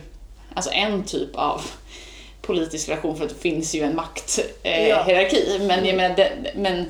alltså 0.54 0.72
en 0.72 1.04
typ 1.04 1.36
av 1.36 1.62
politisk 2.42 2.90
relation 2.90 3.18
för 3.18 3.24
att 3.24 3.30
det 3.30 3.42
finns 3.42 3.76
ju 3.76 3.84
en 3.84 3.96
makthierarki. 3.96 5.46
Eh, 5.48 5.56
Ja. 5.56 5.68
men 5.68 5.86
jag 5.86 5.96
menar, 5.96 6.16
det, 6.16 6.32
men 6.56 6.86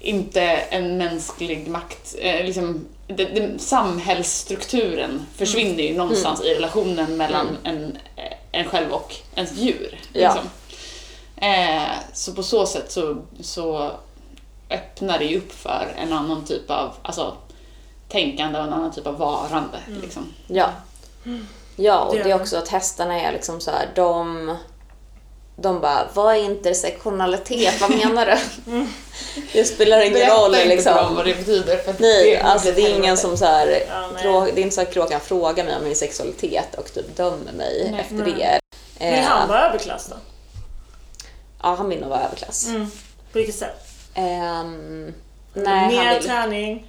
inte 0.00 0.42
en 0.42 0.96
mänsklig 0.98 1.68
makt, 1.68 2.14
eh, 2.18 2.44
liksom 2.44 2.86
det, 3.06 3.24
det, 3.24 3.58
samhällsstrukturen 3.58 5.26
försvinner 5.36 5.82
ju 5.82 5.96
någonstans 5.96 6.42
i 6.44 6.54
relationen 6.54 7.16
mellan 7.16 7.58
en, 7.64 7.98
en 8.52 8.64
själv 8.64 8.92
och 8.92 9.14
ens 9.34 9.52
djur. 9.52 10.00
Ja. 10.12 10.20
Liksom. 10.34 10.50
Eh, 11.36 11.88
så 12.14 12.32
på 12.32 12.42
så 12.42 12.66
sätt 12.66 12.92
så, 12.92 13.16
så 13.40 13.90
öppnar 14.70 15.18
det 15.18 15.24
ju 15.24 15.38
upp 15.38 15.52
för 15.52 15.94
en 15.98 16.12
annan 16.12 16.44
typ 16.44 16.70
av 16.70 16.92
alltså, 17.02 17.36
tänkande 18.08 18.58
och 18.58 18.64
en 18.64 18.72
annan 18.72 18.92
typ 18.92 19.06
av 19.06 19.18
varande. 19.18 19.78
Liksom. 20.02 20.26
Ja. 20.46 20.70
Ja, 21.76 21.98
och 22.00 22.16
Det- 22.16 22.22
det 22.22 22.30
är 22.30 22.34
också 22.40 22.56
att 22.56 22.68
hästarna 22.68 23.20
är 23.20 23.32
liksom 23.32 23.60
så 23.60 23.70
här, 23.70 23.88
de... 23.94 24.56
De 25.56 25.80
bara, 25.80 26.08
vad 26.14 26.34
är 26.36 26.38
intersektionalitet? 26.44 27.80
Vad 27.80 27.90
menar 27.90 28.26
du? 28.26 28.36
Det 29.52 29.64
spelar 29.64 30.00
ingen 30.00 30.30
roll 30.30 30.50
Berätta 30.52 30.72
inte 30.72 30.82
för 30.82 30.90
dem 30.94 30.98
liksom. 31.00 31.16
vad 31.16 31.26
det 31.26 31.34
betyder. 31.34 31.76
För 31.76 31.94
Nej, 31.98 32.30
det 32.30 32.40
alltså 32.42 32.72
det 32.72 32.82
är 32.82 32.96
ingen 32.96 33.16
som 33.16 33.36
så 33.36 33.44
här, 33.44 33.82
Ja, 34.24 34.46
det 34.54 34.60
är 34.60 34.62
inte 34.62 34.74
så 34.74 34.80
att 34.80 34.92
kråkan 34.92 35.20
frågar 35.20 35.64
mig 35.64 35.76
om 35.76 35.84
min 35.84 35.96
sexualitet 35.96 36.74
och 36.74 36.92
typ 36.94 37.16
dömer 37.16 37.52
mig 37.52 37.88
Nej. 37.92 38.00
efter 38.00 38.14
Nej. 38.14 38.32
det. 38.32 38.60
Vill 39.06 39.18
Eh, 39.18 39.24
han 39.24 39.48
vara 39.48 39.68
överklass 39.68 40.06
då? 40.08 40.16
Ja, 41.62 41.74
han 41.74 41.88
vill 41.88 42.00
nog 42.00 42.10
vara 42.10 42.20
överklass. 42.20 42.66
Mm. 42.68 42.90
På 43.32 43.38
vilket 43.38 43.54
sätt? 43.54 43.86
Ehm, 44.14 45.14
nej, 45.54 45.88
Mer 45.88 46.04
han 46.04 46.14
vill, 46.14 46.24
träning? 46.24 46.86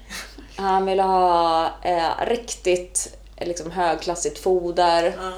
han 0.55 0.85
vill 0.85 0.99
ha 0.99 1.65
eh, 1.83 2.25
riktigt 2.27 3.17
eh, 3.35 3.47
liksom, 3.47 3.71
högklassigt 3.71 4.39
foder. 4.39 5.13
Ja. 5.21 5.31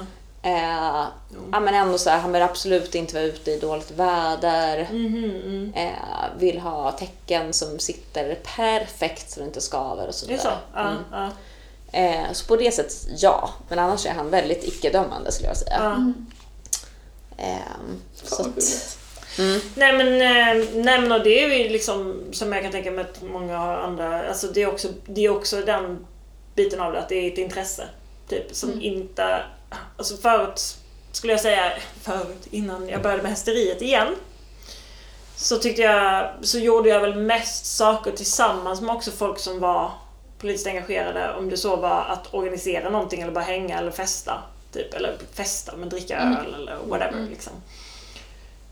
Eh, 0.44 1.04
ja, 1.52 1.60
men 1.60 1.74
ändå 1.74 1.98
så 1.98 2.10
här, 2.10 2.18
han 2.18 2.32
vill 2.32 2.42
absolut 2.42 2.94
inte 2.94 3.14
vara 3.14 3.24
ute 3.24 3.50
i 3.50 3.58
dåligt 3.58 3.90
väder. 3.90 4.88
Mhm, 4.92 5.24
mm. 5.44 5.72
Eh, 5.74 6.38
vill 6.38 6.58
ha 6.60 6.92
tecken 6.92 7.52
som 7.52 7.78
sitter 7.78 8.34
perfekt 8.56 9.30
så 9.30 9.40
det 9.40 9.46
inte 9.46 9.60
skaver 9.60 10.08
och 10.08 10.14
så 10.14 10.26
Det 10.26 10.32
är 10.32 10.36
vidare. 10.36 10.52
så? 10.72 10.78
Ja, 10.78 10.88
Mm. 10.90 11.02
ja. 11.12 11.30
Eh, 11.92 12.32
så 12.32 12.46
på 12.46 12.56
det 12.56 12.70
sättet 12.74 13.06
ja, 13.16 13.50
men 13.68 13.78
annars 13.78 14.06
är 14.06 14.10
han 14.14 14.30
väldigt 14.30 14.64
icke-dömande 14.64 15.32
skulle 15.32 15.48
jag 15.48 15.56
säga. 15.56 15.76
ja. 15.80 16.12
Ehm, 17.38 18.00
så 18.14 18.42
att, 18.42 18.46
gulligt. 18.48 18.98
Nej 19.74 19.92
men, 19.92 20.06
eh, 20.06 20.66
nej, 20.74 21.00
men 21.00 21.12
och 21.12 21.22
det 21.24 21.44
är 21.44 21.48
ju 21.58 21.68
liksom 21.68 22.22
som 22.32 22.52
jag 22.52 22.62
kan 22.62 22.72
tänka 22.72 22.90
mig 22.90 23.04
att 23.04 23.22
många 23.22 23.58
har 23.58 23.76
andra, 23.76 24.28
alltså 24.28 24.46
det 24.46 24.62
är 24.62 24.68
också, 24.68 24.88
det 25.06 25.24
är 25.24 25.28
också 25.30 25.60
den 25.60 26.06
biten 26.54 26.80
av 26.80 26.92
det, 26.92 26.98
att 26.98 27.08
det 27.08 27.14
är 27.14 27.32
ett 27.32 27.38
intresse. 27.38 27.88
Typ 28.28 28.54
som 28.54 28.82
inte, 28.82 29.42
alltså 29.96 30.16
förut 30.16 30.76
skulle 31.12 31.32
jag 31.32 31.40
säga, 31.40 31.72
förut 32.02 32.46
innan 32.50 32.88
jag 32.88 33.02
började 33.02 33.22
med 33.22 33.30
hästeriet 33.30 33.82
igen. 33.82 34.16
Så 35.36 35.56
tyckte 35.58 35.82
jag, 35.82 36.30
så 36.42 36.58
gjorde 36.58 36.88
jag 36.88 37.00
väl 37.00 37.14
mest 37.14 37.66
saker 37.66 38.12
tillsammans 38.12 38.80
med 38.80 38.94
också 38.94 39.10
folk 39.10 39.38
som 39.38 39.60
var 39.60 39.92
politiskt 40.38 40.66
engagerade. 40.66 41.34
Om 41.34 41.50
det 41.50 41.56
så 41.56 41.76
var 41.76 42.04
att 42.04 42.34
organisera 42.34 42.90
någonting 42.90 43.22
eller 43.22 43.32
bara 43.32 43.44
hänga 43.44 43.78
eller 43.78 43.90
festa. 43.90 44.42
Typ, 44.72 44.94
eller 44.94 45.18
festa 45.32 45.76
men 45.76 45.88
dricka 45.88 46.18
öl 46.18 46.54
eller 46.54 46.76
whatever 46.76 47.26
liksom. 47.30 47.52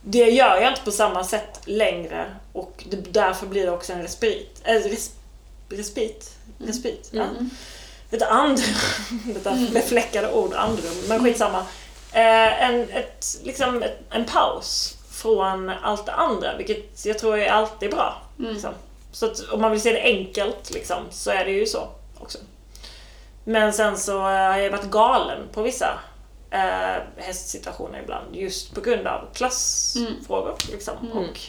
Det 0.02 0.30
gör 0.30 0.60
jag 0.60 0.70
inte 0.72 0.82
på 0.84 0.90
samma 0.90 1.24
sätt 1.24 1.60
längre 1.64 2.36
och 2.52 2.84
det, 2.90 2.96
därför 2.96 3.46
blir 3.46 3.66
det 3.66 3.72
också 3.72 3.92
en 3.92 4.02
respit. 4.02 4.62
Äh, 4.64 4.74
res, 4.74 5.10
respit? 5.68 6.36
Respit? 6.58 7.08
Ja. 7.12 7.26
Ett 8.12 8.22
andrum. 8.22 8.74
Detta 9.34 9.56
befläckade 9.72 10.32
ord, 10.32 10.54
andrum. 10.54 10.94
Men 11.08 11.24
skitsamma. 11.24 11.66
Eh, 12.12 12.62
en, 12.62 12.90
ett, 12.90 13.26
liksom 13.42 13.82
ett, 13.82 13.98
en 14.10 14.24
paus 14.24 14.96
från 15.10 15.68
allt 15.68 16.06
det 16.06 16.12
andra, 16.12 16.56
vilket 16.56 17.06
jag 17.06 17.18
tror 17.18 17.38
är 17.38 17.50
alltid 17.50 17.90
bra. 17.90 18.22
Liksom. 18.36 18.70
Så 19.12 19.26
att 19.26 19.40
om 19.40 19.60
man 19.60 19.70
vill 19.70 19.80
se 19.80 19.92
det 19.92 20.02
enkelt 20.02 20.70
liksom, 20.70 21.04
så 21.10 21.30
är 21.30 21.44
det 21.44 21.50
ju 21.50 21.66
så 21.66 21.88
också. 22.18 22.38
Men 23.44 23.72
sen 23.72 23.98
så 23.98 24.20
har 24.20 24.58
jag 24.58 24.70
varit 24.70 24.90
galen 24.90 25.38
på 25.52 25.62
vissa 25.62 25.98
eh, 26.50 27.02
hästsituationer 27.16 28.00
ibland 28.02 28.36
just 28.36 28.74
på 28.74 28.80
grund 28.80 29.06
av 29.06 29.28
klassfrågor. 29.34 30.56
Liksom. 30.70 30.94
Och 31.12 31.40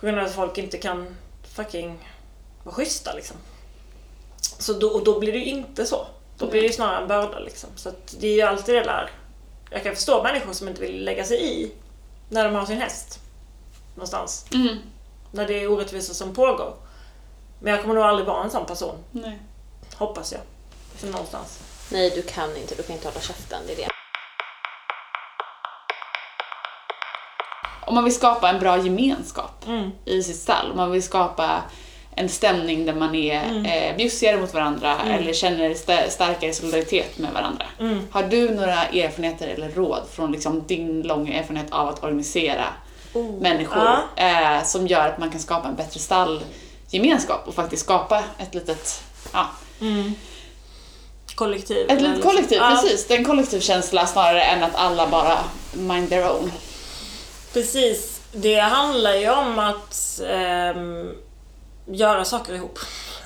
på 0.00 0.06
grund 0.06 0.18
av 0.18 0.24
att 0.24 0.34
folk 0.34 0.58
inte 0.58 0.78
kan 0.78 1.16
fucking 1.54 2.08
vara 2.62 2.74
schyssta 2.74 3.12
liksom. 3.12 3.36
Så 4.58 4.72
då, 4.72 4.88
och 4.88 5.04
då 5.04 5.18
blir 5.20 5.32
det 5.32 5.38
ju 5.38 5.44
inte 5.44 5.86
så. 5.86 6.06
Då 6.38 6.46
blir 6.46 6.60
det 6.60 6.66
ju 6.66 6.72
snarare 6.72 7.02
en 7.02 7.08
börda 7.08 7.38
liksom. 7.38 7.70
Så 7.76 7.88
att 7.88 8.14
det 8.20 8.26
är 8.28 8.34
ju 8.34 8.42
alltid 8.42 8.74
det 8.74 8.82
där. 8.82 9.10
Jag 9.70 9.82
kan 9.82 9.94
förstå 9.94 10.22
människor 10.22 10.52
som 10.52 10.68
inte 10.68 10.80
vill 10.80 11.04
lägga 11.04 11.24
sig 11.24 11.44
i 11.62 11.72
när 12.28 12.44
de 12.44 12.54
har 12.54 12.66
sin 12.66 12.80
häst. 12.80 13.20
Någonstans. 13.94 14.46
Mm. 14.54 14.76
När 15.30 15.46
det 15.46 15.62
är 15.62 15.70
orättvisor 15.72 16.14
som 16.14 16.34
pågår. 16.34 16.74
Men 17.60 17.72
jag 17.72 17.82
kommer 17.82 17.94
nog 17.94 18.04
aldrig 18.04 18.26
vara 18.28 18.44
en 18.44 18.50
sån 18.50 18.66
person. 18.66 18.94
Nej. 19.10 19.38
Hoppas 19.94 20.32
jag. 20.32 20.40
Liksom 20.92 21.10
någonstans. 21.10 21.60
nej, 21.92 22.10
du 22.10 22.22
kan 22.22 22.56
inte. 22.56 22.74
Du 22.74 22.82
kan 22.82 22.94
inte 22.96 23.08
hålla 23.08 23.20
käften. 23.20 23.58
Det 23.66 23.72
är 23.72 23.76
det. 23.76 23.88
Om 27.86 27.94
man 27.94 28.04
vill 28.04 28.14
skapa 28.14 28.48
en 28.50 28.60
bra 28.60 28.78
gemenskap 28.78 29.66
Mm. 29.66 29.90
i 30.04 30.22
sitt 30.22 30.36
stall, 30.36 30.70
om 30.70 30.76
man 30.76 30.90
vill 30.90 31.02
skapa 31.02 31.62
en 32.18 32.28
stämning 32.28 32.86
där 32.86 32.92
man 32.94 33.14
är 33.14 33.42
Mm. 33.44 33.64
eh, 33.64 33.96
bjussigare 33.96 34.36
mot 34.40 34.54
varandra 34.54 34.96
eller 35.10 35.32
känner 35.32 35.70
sta- 35.74 36.08
starkare 36.08 36.52
solidaritet 36.52 37.18
med 37.18 37.32
varandra. 37.32 37.66
Mm. 37.80 38.00
Har 38.10 38.22
du 38.22 38.50
några 38.54 38.84
erfarenheter 38.84 39.48
eller 39.48 39.68
råd 39.70 40.02
från 40.12 40.32
liksom 40.32 40.64
din 40.66 41.02
långa 41.02 41.32
erfarenhet 41.34 41.72
av 41.72 41.88
att 41.88 42.04
organisera 42.04 42.64
människor 43.40 43.80
Oh. 43.82 43.98
Ja. 44.16 44.56
eh, 44.58 44.64
som 44.64 44.86
gör 44.86 45.08
att 45.08 45.18
man 45.18 45.30
kan 45.30 45.40
skapa 45.40 45.68
en 45.68 45.74
bättre 45.74 46.00
stallgemenskap 46.00 47.48
och 47.48 47.54
faktiskt 47.54 47.82
skapa 47.84 48.22
ett 48.38 48.54
litet 48.54 49.02
ja, 49.32 49.46
Kollektiv. 51.34 51.90
ett 51.90 52.00
litet 52.02 52.22
kollektiv, 52.22 52.58
Ja, 52.58 52.78
precis. 52.82 53.06
Det 53.06 53.14
är 53.14 53.18
en 53.18 53.24
kollektivkänsla 53.24 54.06
snarare 54.06 54.42
än 54.42 54.62
att 54.62 54.74
alla 54.74 55.06
bara 55.06 55.38
mind 55.74 56.08
their 56.08 56.30
own. 56.30 56.52
Precis. 57.52 58.20
Det 58.32 58.58
handlar 58.58 59.14
ju 59.14 59.30
om 59.30 59.58
att 59.58 60.20
ehm, 60.30 61.10
göra 61.86 62.24
saker 62.24 62.54
ihop. 62.54 62.78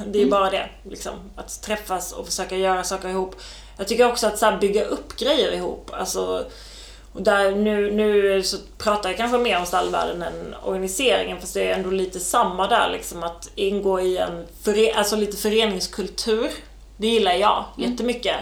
Det 0.06 0.18
är 0.18 0.24
ju 0.24 0.30
bara 0.30 0.50
det. 0.50 0.68
Liksom. 0.82 1.14
Att 1.36 1.62
träffas 1.62 2.12
och 2.12 2.26
försöka 2.26 2.56
göra 2.56 2.84
saker 2.84 3.08
ihop. 3.08 3.36
Jag 3.76 3.88
tycker 3.88 4.06
också 4.08 4.26
att 4.26 4.38
så 4.38 4.58
bygga 4.60 4.84
upp 4.84 5.16
grejer 5.16 5.52
ihop. 5.52 5.90
Alltså, 5.92 6.44
och 7.12 7.22
där, 7.22 7.50
nu, 7.50 7.90
nu 7.90 8.42
så 8.42 8.56
pratar 8.78 9.08
jag 9.08 9.16
kanske 9.16 9.38
mer 9.38 9.58
om 9.58 9.66
stallvärlden 9.66 10.22
än 10.22 10.54
organiseringen 10.64 11.40
fast 11.40 11.54
det 11.54 11.70
är 11.70 11.74
ändå 11.74 11.90
lite 11.90 12.20
samma 12.20 12.66
där 12.66 12.90
liksom 12.90 13.22
att 13.22 13.50
ingå 13.54 14.00
i 14.00 14.18
en 14.18 14.46
före, 14.62 14.94
alltså 14.94 15.16
lite 15.16 15.36
föreningskultur 15.36 16.50
Det 16.96 17.06
gillar 17.06 17.32
jag 17.32 17.64
jättemycket. 17.76 18.36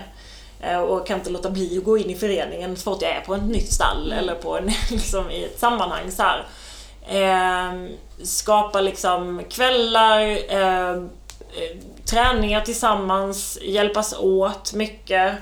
Eh, 0.61 0.81
Och 0.81 1.07
kan 1.07 1.19
inte 1.19 1.31
låta 1.31 1.51
bli 1.51 1.78
att 1.78 1.85
gå 1.85 1.99
in 1.99 2.11
i 2.11 2.15
föreningen 2.15 2.77
så 2.77 2.82
fort 2.82 3.03
jag 3.03 3.11
är 3.11 3.20
på 3.20 3.35
ett 3.35 3.45
nytt 3.45 3.73
stall 3.73 4.12
eller 4.12 4.35
på 4.35 4.59
en, 4.59 4.70
liksom, 4.90 5.31
i 5.31 5.45
ett 5.45 5.59
sammanhang 5.59 6.11
så 6.11 6.23
här. 6.23 6.47
Eh, 7.09 7.72
skapa 8.22 8.80
liksom 8.80 9.43
kvällar, 9.51 10.20
ehm, 10.48 11.10
eh, 11.56 11.76
träningar 12.05 12.60
tillsammans, 12.60 13.59
hjälpas 13.62 14.14
åt 14.18 14.72
mycket. 14.72 15.32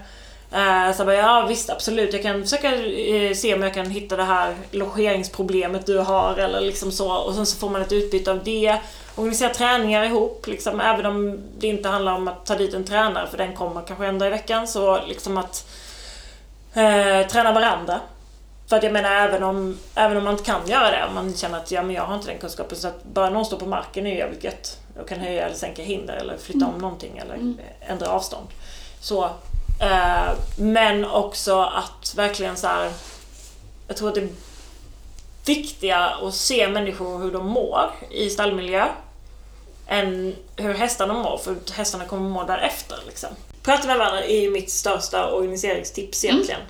Eh, 0.53 0.93
så 0.93 1.01
jag 1.01 1.07
bara, 1.07 1.17
ja 1.17 1.47
visst 1.49 1.71
absolut, 1.71 2.13
jag 2.13 2.23
kan 2.23 2.43
försöka 2.43 2.75
eh, 2.77 3.35
se 3.35 3.55
om 3.55 3.63
jag 3.63 3.75
kan 3.75 3.91
hitta 3.91 4.17
det 4.17 4.23
här 4.23 4.55
logeringsproblemet 4.71 5.87
du 5.87 5.99
har 5.99 6.37
eller 6.37 6.61
liksom 6.61 6.93
så. 6.93 7.13
Och 7.13 7.35
sen 7.35 7.47
så 7.47 7.59
får 7.59 7.71
man 7.71 7.83
ett 7.83 7.93
utbyte 7.93 8.31
av 8.31 8.45
det. 8.45 8.77
Organisera 9.17 9.55
träningar 9.55 10.05
ihop, 10.05 10.47
liksom, 10.47 10.81
även 10.81 11.07
om 11.07 11.39
det 11.59 11.67
inte 11.67 11.89
handlar 11.89 12.13
om 12.13 12.29
att 12.29 12.47
ta 12.47 12.55
dit 12.55 12.75
en 12.75 12.85
tränare 12.85 13.27
för 13.27 13.39
den 13.39 13.55
kommer 13.55 13.83
kanske 13.87 14.07
en 14.07 14.19
dag 14.19 14.29
i 14.29 14.31
veckan. 14.31 14.69
Så 14.69 15.07
liksom 15.07 15.37
att 15.37 15.69
eh, 16.75 17.27
träna 17.27 17.53
varandra. 17.53 18.01
För 18.69 18.77
att 18.77 18.83
jag 18.83 18.93
menar 18.93 19.11
även 19.11 19.43
om, 19.43 19.79
även 19.95 20.17
om 20.17 20.25
man 20.25 20.33
inte 20.33 20.45
kan 20.45 20.69
göra 20.69 20.91
det, 20.91 21.05
om 21.09 21.15
man 21.15 21.35
känner 21.35 21.59
att 21.59 21.71
ja, 21.71 21.83
men 21.83 21.95
jag 21.95 22.03
har 22.03 22.15
inte 22.15 22.29
den 22.29 22.39
kunskapen, 22.39 22.79
så 22.79 22.89
att 22.89 23.05
bara 23.05 23.31
någon 23.31 23.45
står 23.45 23.59
på 23.59 23.67
marken 23.67 24.07
är 24.07 24.11
ju 24.11 24.17
jävligt 24.17 24.45
gött. 24.45 24.81
Jag 24.97 25.09
kan 25.09 25.21
höja 25.21 25.47
eller 25.47 25.57
sänka 25.57 25.83
hinder 25.83 26.15
eller 26.15 26.37
flytta 26.37 26.67
om 26.67 26.79
någonting 26.79 27.19
eller 27.19 27.55
ändra 27.81 28.09
avstånd. 28.09 28.47
Så, 29.01 29.25
eh, 29.81 30.33
men 30.57 31.05
också 31.05 31.61
att 31.61 32.15
verkligen 32.17 32.57
så 32.57 32.67
här. 32.67 32.93
jag 33.89 33.97
tror 33.97 34.09
att 34.09 34.15
det 34.15 34.21
är 34.21 34.29
viktiga 35.47 35.99
att 35.99 36.35
se 36.35 36.69
människor 36.69 37.19
hur 37.19 37.33
de 37.33 37.47
mår 37.47 37.91
i 38.11 38.31
stallmiljö 38.31 38.89
än 39.87 40.35
hur 40.57 40.75
hästarna 40.75 41.15
mår, 41.15 41.39
för 41.39 41.57
hästarna 41.73 42.05
kommer 42.05 42.29
må 42.29 42.45
därefter. 42.45 42.99
Liksom. 43.07 43.31
Prata 43.63 43.87
med 43.87 43.99
varandra 43.99 44.25
är 44.25 44.41
ju 44.41 44.51
mitt 44.51 44.71
största 44.71 45.33
organiseringstips 45.33 46.25
egentligen. 46.25 46.61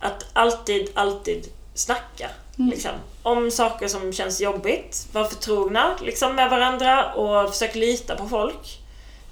Att 0.00 0.24
alltid, 0.32 0.90
alltid 0.94 1.46
snacka. 1.74 2.30
Liksom, 2.56 2.90
om 3.22 3.50
saker 3.50 3.88
som 3.88 4.12
känns 4.12 4.40
jobbigt. 4.40 5.06
Var 5.12 5.24
förtrogna 5.24 5.96
liksom, 6.02 6.34
med 6.34 6.50
varandra 6.50 7.12
och 7.12 7.50
försök 7.50 7.74
lita 7.74 8.16
på 8.16 8.28
folk. 8.28 8.80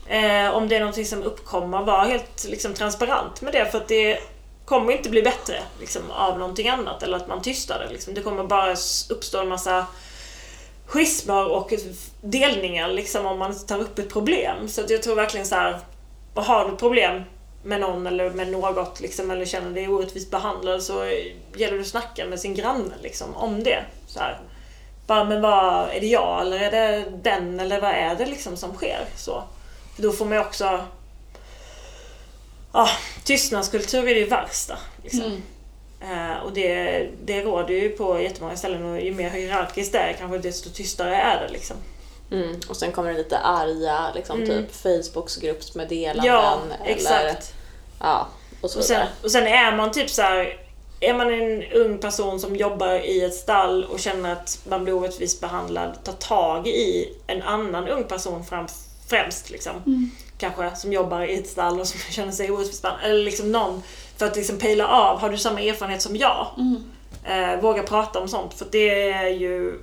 Eh, 0.06 0.50
om 0.50 0.68
det 0.68 0.76
är 0.76 0.80
någonting 0.80 1.06
som 1.06 1.22
uppkommer, 1.22 1.82
var 1.82 2.04
helt 2.04 2.44
liksom, 2.44 2.74
transparent 2.74 3.40
med 3.40 3.52
det 3.52 3.70
för 3.70 3.78
att 3.78 3.88
det 3.88 4.18
kommer 4.64 4.92
inte 4.92 5.10
bli 5.10 5.22
bättre 5.22 5.62
liksom, 5.80 6.10
av 6.10 6.38
någonting 6.38 6.68
annat 6.68 7.02
eller 7.02 7.16
att 7.16 7.28
man 7.28 7.42
tystar 7.42 7.78
det. 7.78 7.92
Liksom. 7.92 8.14
Det 8.14 8.22
kommer 8.22 8.44
bara 8.44 8.76
uppstå 9.10 9.40
en 9.40 9.48
massa 9.48 9.86
schismer 10.86 11.50
och 11.50 11.72
delningar 12.20 12.88
liksom, 12.88 13.26
om 13.26 13.38
man 13.38 13.66
tar 13.66 13.78
upp 13.78 13.98
ett 13.98 14.12
problem. 14.12 14.68
Så 14.68 14.82
jag 14.88 15.02
tror 15.02 15.14
verkligen 15.14 15.46
så 15.46 15.54
här, 15.54 15.80
har 16.34 16.70
du 16.70 16.76
problem 16.76 17.22
med 17.66 17.80
någon 17.80 18.06
eller 18.06 18.30
med 18.30 18.48
något 18.48 19.00
liksom, 19.00 19.30
eller 19.30 19.44
känner 19.44 19.70
dig 19.70 19.88
orättvist 19.88 20.30
behandlad 20.30 20.82
så 20.82 21.04
gäller 21.56 21.74
det 21.74 21.80
att 21.80 21.86
snacka 21.86 22.26
med 22.26 22.40
sin 22.40 22.54
granne 22.54 22.94
liksom, 23.02 23.36
om 23.36 23.62
det. 23.62 23.84
Så 24.06 24.18
här. 24.18 24.40
Bara, 25.06 25.24
men 25.24 25.42
vad, 25.42 25.90
är 25.90 26.00
det 26.00 26.06
jag 26.06 26.40
eller 26.40 26.60
är 26.60 26.70
det 26.70 27.04
den 27.22 27.60
eller 27.60 27.80
vad 27.80 27.90
är 27.90 28.14
det 28.14 28.26
liksom 28.26 28.56
som 28.56 28.74
sker? 28.74 29.04
Så. 29.16 29.42
För 29.94 30.02
då 30.02 30.12
får 30.12 30.24
man 30.24 30.34
ju 30.34 30.40
också... 30.40 30.84
Ja, 32.72 32.88
tystnadskultur 33.24 34.08
är 34.08 34.14
det 34.14 34.24
värsta. 34.24 34.78
Liksom. 35.02 35.42
Eh, 36.00 36.44
och 36.44 36.52
det, 36.52 37.08
det 37.24 37.42
råder 37.42 37.74
ju 37.74 37.88
på 37.88 38.20
jättemånga 38.20 38.56
ställen 38.56 38.84
och 38.84 39.00
ju 39.00 39.14
mer 39.14 39.30
hierarkiskt 39.30 39.92
det 39.92 39.98
är 39.98 40.12
kanske 40.12 40.38
desto 40.38 40.70
tystare 40.70 41.16
är 41.16 41.46
det 41.46 41.52
liksom. 41.52 41.76
Mm. 42.30 42.60
Och 42.68 42.76
sen 42.76 42.92
kommer 42.92 43.12
det 43.12 43.18
lite 43.18 43.38
arga 43.38 44.12
liksom, 44.14 44.46
typ 44.46 44.74
Facebooks 44.74 45.36
gruppsmeddelanden. 45.36 46.34
Ja, 46.34 46.60
eller, 46.80 46.92
exakt. 46.92 47.54
Ja, 48.00 48.28
och 48.60 48.70
så 48.70 48.78
Och 48.78 48.84
sen, 48.84 49.06
och 49.22 49.30
sen 49.30 49.46
är 49.46 49.76
man 49.76 49.92
typ 49.92 50.10
så 50.10 50.22
här. 50.22 50.60
Är 51.00 51.14
man 51.14 51.32
en 51.32 51.62
ung 51.72 51.98
person 51.98 52.40
som 52.40 52.56
jobbar 52.56 52.94
i 52.94 53.24
ett 53.24 53.34
stall 53.34 53.84
och 53.84 54.00
känner 54.00 54.32
att 54.32 54.58
man 54.68 54.84
blir 54.84 54.94
orättvist 54.94 55.40
behandlad, 55.40 55.98
ta 56.04 56.12
tag 56.12 56.66
i 56.66 57.12
en 57.26 57.42
annan 57.42 57.88
ung 57.88 58.04
person 58.04 58.44
fram, 58.44 58.66
främst. 59.08 59.50
Liksom. 59.50 60.10
Kanske 60.38 60.76
som 60.76 60.92
jobbar 60.92 61.22
i 61.22 61.38
ett 61.38 61.48
stall 61.48 61.80
och 61.80 61.88
som 61.88 62.00
känner 62.10 62.32
sig 62.32 62.50
orättvist. 62.50 62.84
Eller 63.04 63.24
liksom 63.24 63.52
någon 63.52 63.82
för 64.16 64.26
att 64.26 64.36
liksom 64.36 64.58
pejla 64.58 64.88
av, 64.88 65.20
har 65.20 65.30
du 65.30 65.38
samma 65.38 65.60
erfarenhet 65.60 66.02
som 66.02 66.16
jag? 66.16 66.46
Eh, 67.24 67.60
våga 67.60 67.82
prata 67.82 68.20
om 68.20 68.28
sånt, 68.28 68.54
för 68.54 68.66
det 68.70 69.10
är 69.12 69.28
ju 69.28 69.80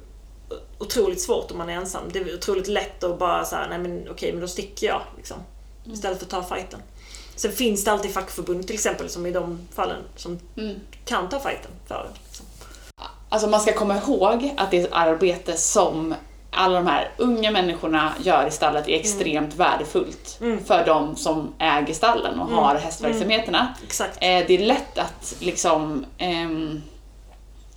otroligt 0.79 1.21
svårt 1.21 1.51
om 1.51 1.57
man 1.57 1.69
är 1.69 1.73
ensam. 1.73 2.03
Det 2.13 2.19
är 2.19 2.35
otroligt 2.35 2.67
lätt 2.67 3.03
att 3.03 3.19
bara 3.19 3.45
säga 3.45 3.67
nej 3.69 3.79
men 3.79 4.07
okej, 4.09 4.31
men 4.31 4.41
då 4.41 4.47
sticker 4.47 4.87
jag. 4.87 5.01
Liksom, 5.17 5.37
istället 5.93 6.17
för 6.17 6.25
att 6.25 6.31
ta 6.31 6.55
fighten. 6.55 6.79
Sen 7.43 7.51
finns 7.51 7.83
det 7.83 7.91
alltid 7.91 8.11
fackförbund 8.11 8.67
till 8.67 8.75
exempel, 8.75 9.09
som 9.09 9.25
i 9.25 9.31
de 9.31 9.59
fallen, 9.75 10.01
som 10.15 10.39
kan 11.05 11.29
ta 11.29 11.39
fighten 11.39 11.71
för. 11.87 12.11
Liksom. 12.23 12.45
Alltså 13.29 13.47
man 13.47 13.59
ska 13.59 13.73
komma 13.73 13.97
ihåg 13.97 14.53
att 14.57 14.71
det 14.71 14.77
är 14.77 14.83
ett 14.83 14.93
arbete 14.93 15.57
som 15.57 16.15
alla 16.51 16.75
de 16.75 16.87
här 16.87 17.11
unga 17.17 17.51
människorna 17.51 18.13
gör 18.21 18.47
i 18.47 18.51
stallet 18.51 18.87
är 18.87 18.99
extremt 18.99 19.55
värdefullt 19.55 20.39
för 20.65 20.85
de 20.85 21.15
som 21.15 21.53
äger 21.59 21.93
stallen 21.93 22.39
och 22.39 22.49
har 22.49 22.75
hästverksamheterna. 22.75 23.73
Exakt. 23.83 24.17
Eh, 24.21 24.43
det 24.47 24.53
är 24.53 24.65
lätt 24.65 24.97
att 24.97 25.35
liksom, 25.39 26.05
ehm, 26.17 26.81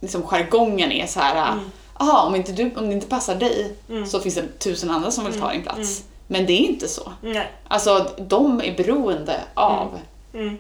liksom 0.01 0.23
jargongen 0.23 0.93
är 0.93 1.07
så 1.07 1.21
här, 1.21 1.55
aha, 1.95 2.27
om, 2.27 2.35
inte 2.35 2.53
du, 2.53 2.71
om 2.77 2.89
det 2.89 2.95
inte 2.95 3.07
passar 3.07 3.35
dig 3.35 3.77
så 4.09 4.21
finns 4.21 4.35
det 4.35 4.59
tusen 4.59 4.91
andra 4.91 5.11
som 5.11 5.25
vill 5.25 5.41
ta 5.41 5.53
din 5.53 5.63
plats. 5.63 6.05
Men 6.27 6.47
det 6.47 6.53
är 6.53 6.61
inte 6.61 6.89
så. 6.89 7.13
Nej. 7.21 7.53
Alltså 7.69 8.11
de 8.19 8.61
är 8.61 8.77
beroende 8.77 9.41
av 9.55 9.99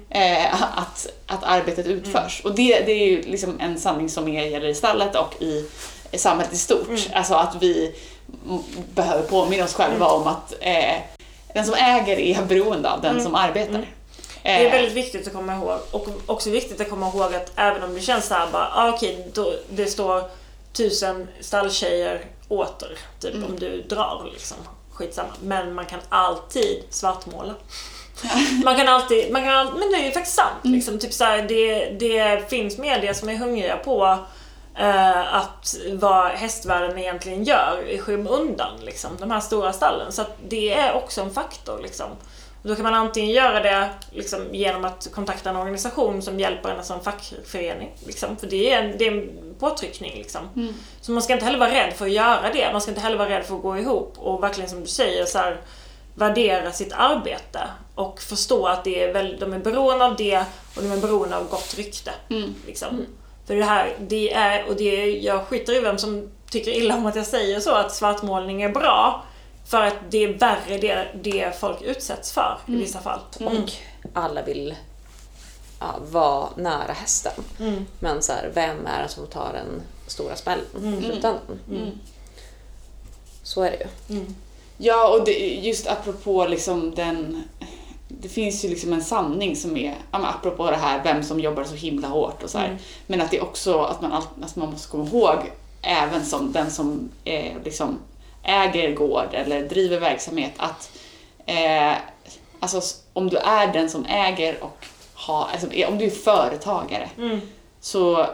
eh, 0.09 0.78
att, 0.78 1.06
att 1.26 1.44
arbetet 1.44 1.86
utförs. 1.86 2.40
Och 2.44 2.55
det, 2.55 2.80
det 2.80 2.93
är 2.93 3.06
ju 3.06 3.22
liksom 3.22 3.60
en 3.60 3.78
sanning 3.80 4.09
som 4.09 4.28
är, 4.28 4.47
gäller 4.47 4.68
i 4.68 4.74
stallet 4.74 5.16
och 5.16 5.43
i 5.43 5.68
samhället 6.12 6.52
i 6.52 6.56
stort. 6.56 7.09
Alltså 7.12 7.34
att 7.34 7.62
vi 7.62 7.94
behöver 8.94 9.22
påminna 9.22 9.64
oss 9.64 9.74
själva 9.74 10.06
om 10.06 10.26
att 10.26 10.55
eh, 10.60 10.94
den 11.55 11.64
som 11.64 11.74
äger 11.74 12.18
är 12.18 12.44
beroende 12.44 12.93
av 12.93 13.01
den 13.02 13.22
som 13.22 13.34
arbetar. 13.34 13.86
Det 14.43 14.51
är 14.51 14.66
Eh, 14.66 14.72
väldigt 14.72 14.93
viktigt 14.93 15.26
att 15.26 15.32
komma 15.32 15.55
ihåg. 15.55 15.78
Och 15.90 16.09
också 16.26 16.51
viktigt 16.51 16.80
att 16.80 16.90
komma 16.90 17.09
ihåg 17.09 17.34
att 17.34 17.52
även 17.56 17.82
om 17.82 17.94
det 17.94 18.01
känns 18.01 18.26
såhär 18.26 18.51
bara, 18.52 18.70
ah, 18.74 18.93
okej, 18.94 19.28
då, 19.34 19.55
det 19.68 19.86
står 19.86 20.22
tusen 20.72 21.28
stalltjejer 21.40 22.24
åter, 22.48 22.98
typ 23.20 23.34
om 23.34 23.56
du 23.59 23.82
drar 23.82 24.28
liksom. 24.32 24.56
Skitsamma. 24.97 25.28
Men 25.43 25.74
man 25.74 25.86
kan 25.86 26.01
alltid 26.09 26.85
svartmåla. 26.90 27.55
Man 28.64 28.77
kan 28.77 28.89
alltid, 28.89 29.32
man 29.32 29.44
kan, 29.44 29.66
men 29.66 29.90
det 29.90 29.97
är 29.97 30.05
ju 30.05 30.10
faktiskt 30.10 30.36
sant. 30.36 30.60
Liksom, 30.62 30.98
typ 30.98 31.12
så 31.12 31.24
här, 31.24 31.43
det, 31.43 31.90
det 31.90 32.51
finns 32.51 32.78
media 32.78 33.14
som 33.14 33.28
är 33.28 33.36
hungriga 33.36 33.77
på 33.77 34.18
eh, 34.78 35.35
att 35.35 35.77
vad 35.93 36.31
hästvärlden 36.31 36.98
egentligen 36.98 37.44
gör 37.44 37.85
i 37.89 37.98
skymundan. 37.98 38.81
Liksom, 38.81 39.10
de 39.20 39.31
här 39.31 39.40
stora 39.40 39.73
stallen. 39.73 40.12
Så 40.12 40.23
det 40.48 40.74
är 40.74 40.93
också 40.93 41.20
en 41.20 41.31
faktor. 41.31 41.81
Liksom. 41.82 42.10
Och 42.62 42.69
då 42.69 42.74
kan 42.74 42.83
man 42.83 42.95
antingen 42.95 43.31
göra 43.31 43.61
det 43.61 43.91
liksom, 44.11 44.55
genom 44.55 44.85
att 44.85 45.09
kontakta 45.15 45.51
en 45.51 45.57
organisation 45.57 46.23
som 46.23 46.41
hjälper 46.41 46.70
en 46.70 46.85
som 46.85 47.01
fackförening. 47.01 47.91
Liksom, 48.07 48.37
för 48.37 48.47
det 48.47 48.73
är 48.73 48.83
en, 48.83 48.99
det 48.99 49.07
är 49.07 49.12
en 49.12 49.55
påtryckning. 49.59 50.12
Liksom. 50.15 50.73
Så 51.01 51.12
man 51.12 51.23
ska 51.23 51.33
inte 51.33 51.45
heller 51.45 51.59
vara 51.59 51.70
rädd 51.70 51.93
för 51.93 52.07
att 52.07 52.12
göra 52.12 52.53
det. 52.53 52.73
Man 52.73 52.81
ska 52.81 52.91
inte 52.91 53.01
heller 53.01 53.16
vara 53.16 53.28
rädd 53.28 53.45
för 53.45 53.57
att 53.57 53.62
gå 53.62 53.78
ihop 53.78 54.15
och 54.16 54.43
verkligen 54.43 54.70
som 54.70 54.81
du 54.81 54.87
säger 54.87 55.24
så 55.24 55.39
här, 55.39 55.61
värdera 56.15 56.73
sitt 56.73 56.93
arbete 56.93 57.61
och 57.95 58.20
förstå 58.20 58.66
att 58.66 58.85
det 58.85 59.03
är 59.05 59.12
väl, 59.12 59.37
de 59.41 59.53
är 59.53 59.59
beroende 59.59 60.05
av 60.05 60.16
det 60.16 60.45
och 60.77 60.83
de 60.83 60.93
är 60.93 60.97
beroende 60.97 61.37
av 61.37 61.49
gott 61.49 61.74
rykte. 61.77 62.11
Liksom. 62.66 63.07
För 63.47 63.55
det 63.55 63.65
här, 63.65 63.97
det 64.01 64.33
är, 64.33 64.69
och 64.69 64.77
det, 64.77 65.11
jag 65.11 65.47
skiter 65.47 65.77
i 65.77 65.81
vem 65.81 65.99
som 65.99 66.31
tycker 66.51 66.70
illa 66.70 66.97
om 66.97 67.07
att 67.07 67.16
jag 67.16 67.27
säger 67.27 67.61
så, 67.61 67.74
att 67.74 67.95
svartmålning 67.95 68.62
är 68.62 68.69
bra. 68.69 69.24
För 69.66 69.82
att 69.82 69.94
det 70.10 70.24
är 70.24 70.32
värre 70.38 70.78
det, 70.78 71.09
det 71.22 71.60
folk 71.60 71.82
utsätts 71.82 72.32
för 72.32 72.59
i 72.66 72.76
vissa 72.76 73.01
fall. 73.01 73.20
Och 73.40 73.72
alla 74.12 74.43
vill 74.43 74.74
ja, 75.80 75.94
vara 76.10 76.48
nära 76.56 76.93
hästen. 76.93 77.32
Men 78.01 78.22
så 78.22 78.32
här, 78.32 78.51
vem 78.55 78.86
är 78.86 79.02
det 79.02 79.09
som 79.09 79.26
tar 79.26 79.52
den 79.52 79.82
stora 80.06 80.36
smällen 80.36 80.64
i 81.01 81.05
slutändan? 81.05 81.40
Så 83.43 83.62
är 83.62 83.70
det 83.70 83.76
ju. 83.76 83.86
Ja, 84.78 85.09
och 85.09 85.24
det, 85.24 85.32
just 85.62 85.86
apropå 85.86 86.47
liksom 86.47 86.94
den... 86.94 87.43
Det 88.09 88.28
finns 88.28 88.64
ju 88.64 88.68
liksom 88.68 88.93
en 88.93 89.05
sanning 89.05 89.56
som 89.56 89.76
är, 89.76 89.94
ja, 90.10 90.18
men 90.18 90.24
apropå 90.24 90.70
det 90.70 90.76
här 90.76 91.05
vem 91.05 91.22
som 91.22 91.40
jobbar 91.40 91.64
så 91.64 91.74
himla 91.74 92.09
hårt 92.09 92.43
och 92.43 92.51
så 92.51 92.59
här. 92.59 92.78
Men 93.06 93.20
att 93.20 93.30
det 93.30 93.36
är 93.36 93.43
också 93.43 93.80
att 93.80 94.01
man, 94.01 94.12
att 94.43 94.56
man 94.56 94.70
måste 94.70 94.90
komma 94.90 95.06
ihåg, 95.06 95.38
även 95.82 96.24
som 96.24 96.52
den 96.52 96.70
som 96.70 97.09
eh, 97.24 97.52
liksom 97.64 97.98
äger 98.47 98.94
gård 98.94 99.28
eller 99.32 99.62
driver 99.62 100.01
verksamhet, 100.01 100.52
att 100.56 100.90
eh, 101.47 101.93
alltså, 102.60 102.81
om 103.12 103.28
du 103.28 103.36
är 103.36 103.73
den 103.73 103.90
som 103.90 104.05
äger 104.06 104.64
och 104.64 104.86
har, 105.14 105.48
alltså, 105.52 105.73
är- 105.73 105.89
om 105.89 105.98
du 105.98 106.05
är 106.05 106.10
företagare, 106.10 107.10
så 107.81 108.27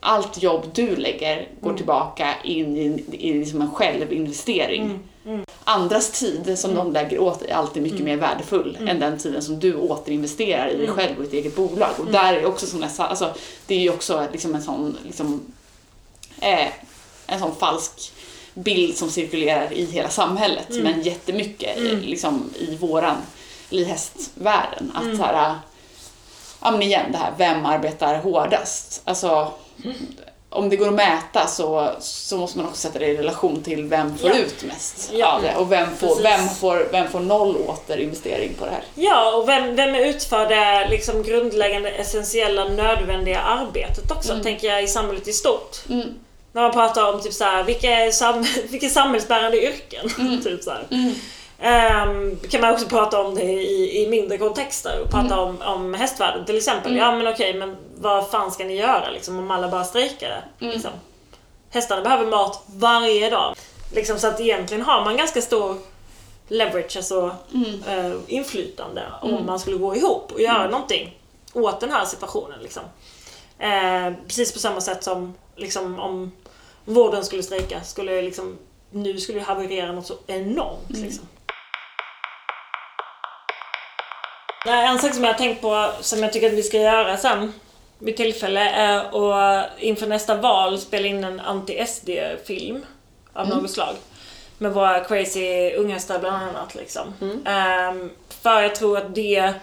allt 0.00 0.42
jobb 0.42 0.64
du 0.74 0.96
lägger 0.96 1.48
går 1.60 1.74
tillbaka 1.74 2.34
in 2.44 2.76
i, 2.76 3.04
i 3.12 3.32
liksom 3.32 3.60
en 3.62 3.70
självinvestering. 3.70 4.98
andras 5.64 6.10
tid 6.20 6.58
som 6.58 6.74
de 6.74 6.92
lägger 6.92 7.18
åt 7.18 7.40
dig 7.40 7.50
är 7.50 7.54
alltid 7.54 7.82
mycket 7.82 8.00
mer 8.00 8.16
värdefull 8.16 8.78
än 8.88 9.00
den 9.00 9.18
tiden 9.18 9.42
som 9.42 9.60
du 9.60 9.74
återinvesterar 9.76 10.68
i 10.68 10.76
dig 10.76 10.88
själv 10.88 11.16
och 11.16 11.22
ditt 11.22 11.32
eget 11.32 11.56
bolag. 11.56 11.90
Och 11.98 12.06
där 12.06 12.34
är 12.34 12.46
också 12.46 12.66
såna, 12.66 12.88
alltså, 12.98 13.34
det 13.66 13.74
är 13.74 13.78
ju 13.78 13.90
också 13.90 14.26
liksom 14.32 14.54
en 14.54 14.62
sån 14.62 14.96
liksom, 15.06 15.40
eh, 16.40 16.68
en 17.26 17.38
sån 17.40 17.54
falsk 17.56 18.12
bild 18.54 18.96
som 18.96 19.10
cirkulerar 19.10 19.72
i 19.72 19.84
hela 19.84 20.08
samhället 20.08 20.66
men 20.70 21.02
jättemycket 21.02 21.78
i, 21.78 21.96
liksom, 21.96 22.50
i 22.58 22.76
våran 22.76 23.16
i 23.70 23.84
hästvärlden. 23.84 24.92
Att 24.94 25.16
så 25.16 25.22
här, 25.22 25.54
ja 26.62 26.70
men 26.70 26.82
igen 26.82 27.12
det 27.12 27.18
här, 27.18 27.32
vem 27.38 27.66
arbetar 27.66 28.14
hårdast? 28.18 29.02
Alltså, 29.04 29.52
om 30.52 30.68
det 30.68 30.76
går 30.76 30.88
att 30.88 30.94
mäta 30.94 31.46
så, 31.46 31.90
så 32.00 32.36
måste 32.36 32.58
man 32.58 32.66
också 32.66 32.80
sätta 32.80 32.98
det 32.98 33.06
i 33.06 33.16
relation 33.16 33.62
till 33.62 33.84
vem 33.84 34.18
får 34.18 34.30
Ja. 34.30 34.36
ut 34.38 34.64
mest 34.64 35.10
Ja. 35.12 35.26
av 35.32 35.42
det 35.42 35.54
och 35.56 35.72
vem 35.72 35.96
får, 35.96 36.06
Precis. 36.08 36.24
vem, 36.24 36.48
får, 36.48 36.88
vem 36.92 37.08
får 37.10 37.20
noll 37.20 37.56
återinvestering 37.56 38.54
på 38.58 38.64
det 38.64 38.70
här. 38.70 38.82
Ja, 38.94 39.36
och 39.36 39.48
vem, 39.48 39.76
vem 39.76 39.94
utför 39.94 40.46
det 40.46 40.88
liksom 40.90 41.22
grundläggande, 41.22 41.90
essentiella, 41.90 42.64
nödvändiga 42.64 43.40
arbetet 43.40 44.10
också, 44.10 44.40
tänker 44.42 44.68
jag, 44.68 44.82
i 44.82 44.86
samhället 44.88 45.28
i 45.28 45.32
stort. 45.32 45.76
Mm. 46.52 46.52
När 46.52 46.62
man 46.62 46.72
pratar 46.72 47.12
om 47.14 47.20
typ 47.20 47.32
så 47.32 47.44
här, 47.44 47.64
vilka, 47.64 47.90
är 47.90 48.10
sam, 48.10 48.42
vilka 48.70 48.86
är 48.86 48.90
samhällsbärande 48.90 49.62
yrken? 49.62 50.08
Mm. 50.18 50.42
typ 50.42 50.62
så 50.62 50.70
här. 50.70 50.86
Ehm, 51.62 52.38
kan 52.50 52.60
man 52.60 52.72
också 52.72 52.86
prata 52.86 53.20
om 53.20 53.34
det 53.34 53.42
i, 53.42 54.04
i 54.04 54.08
mindre 54.08 54.38
kontexter 54.38 55.00
och 55.04 55.10
prata 55.10 55.40
om, 55.40 55.62
om 55.62 55.94
hästvärlden 55.94 56.46
till 56.46 56.56
exempel. 56.56 56.96
Ja 56.96 57.12
men 57.16 57.26
okej, 57.26 57.54
men 57.54 57.76
vad 57.96 58.30
fan 58.30 58.50
ska 58.50 58.64
ni 58.64 58.76
göra 58.76 59.10
liksom, 59.10 59.38
om 59.38 59.50
alla 59.50 59.68
bara 59.68 59.84
strejkar? 59.84 60.44
Liksom. 60.58 60.90
Hästarna 61.70 62.02
behöver 62.02 62.26
mat 62.26 62.62
varje 62.66 63.30
dag. 63.30 63.54
Liksom, 63.94 64.18
så 64.18 64.26
att 64.26 64.40
egentligen 64.40 64.82
har 64.82 65.04
man 65.04 65.16
ganska 65.16 65.42
stor 65.42 65.76
leverage, 66.48 66.96
alltså 66.96 67.30
eh, 67.88 68.12
inflytande 68.26 69.02
om 69.20 69.46
man 69.46 69.60
skulle 69.60 69.76
gå 69.76 69.96
ihop 69.96 70.32
och 70.32 70.40
göra 70.40 70.68
någonting 70.70 71.16
åt 71.52 71.80
den 71.80 71.90
här 71.90 72.04
situationen. 72.04 72.58
Liksom. 72.62 72.82
Eh, 73.58 74.12
precis 74.26 74.52
på 74.52 74.58
samma 74.58 74.80
sätt 74.80 75.04
som 75.04 75.34
liksom, 75.60 76.00
om 76.00 76.32
vården 76.84 77.24
skulle 77.24 77.42
strejka, 77.42 77.80
skulle 77.82 78.22
liksom, 78.22 78.58
nu 78.90 79.18
skulle 79.18 79.38
det 79.38 79.44
haverera 79.44 79.92
något 79.92 80.06
så 80.06 80.14
enormt. 80.26 80.90
Liksom. 80.90 81.28
Nej, 84.66 84.86
En 84.86 84.98
sak 84.98 85.14
som 85.14 85.24
jag 85.24 85.32
har 85.32 85.38
tänkt 85.38 85.60
på, 85.60 85.90
som 86.00 86.18
jag 86.18 86.32
tycker 86.32 86.46
att 86.46 86.52
vi 86.52 86.62
ska 86.62 86.76
göra 86.78 87.16
sen 87.16 87.52
vid 87.98 88.16
tillfälle, 88.16 88.70
är 88.70 88.96
att 89.32 89.70
inför 89.78 90.06
nästa 90.06 90.34
val 90.34 90.78
spela 90.78 91.06
in 91.06 91.24
en 91.24 91.40
anti-SD-film 91.40 92.86
av 93.32 93.48
något 93.48 93.70
slag. 93.70 93.94
Med 94.58 94.72
våra 94.72 95.04
crazy 95.04 95.70
unghästar 95.70 96.18
bland 96.18 96.36
annat. 96.36 96.74
Liksom. 96.74 97.12
Ehm, 97.46 98.10
för 98.28 98.62
jag 98.62 98.74
tror 98.74 98.98
att 98.98 99.14
det 99.14 99.54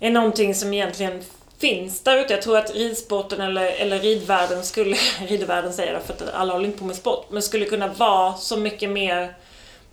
är 0.00 0.10
någonting 0.10 0.54
som 0.54 0.72
egentligen 0.72 1.24
finns 1.58 2.00
där 2.00 2.16
ute. 2.16 2.32
Jag 2.32 2.42
tror 2.42 2.58
att 2.58 2.74
ridsporten 2.74 3.40
eller, 3.40 3.66
eller 3.66 3.98
ridvärlden 3.98 4.64
skulle, 4.64 4.96
ridvärlden 5.28 5.72
säger 5.72 5.92
jag 5.92 6.02
för 6.02 6.12
att 6.12 6.34
alla 6.34 6.52
håller 6.52 6.66
inte 6.66 6.78
på 6.78 6.84
med 6.84 6.96
sport, 6.96 7.26
men 7.30 7.42
skulle 7.42 7.64
kunna 7.64 7.88
vara 7.88 8.34
så 8.34 8.56
mycket 8.56 8.90
mer 8.90 9.34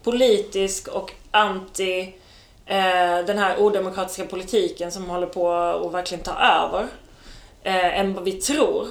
politisk 0.04 0.88
och 0.88 1.12
anti 1.32 2.14
eh, 2.66 3.26
den 3.26 3.38
här 3.38 3.60
odemokratiska 3.60 4.26
politiken 4.26 4.92
som 4.92 5.10
håller 5.10 5.28
på 5.28 5.54
att 5.54 5.94
verkligen 5.94 6.24
ta 6.24 6.32
över 6.32 6.88
eh, 7.64 8.00
än 8.00 8.14
vad 8.14 8.24
vi 8.24 8.32
tror. 8.32 8.88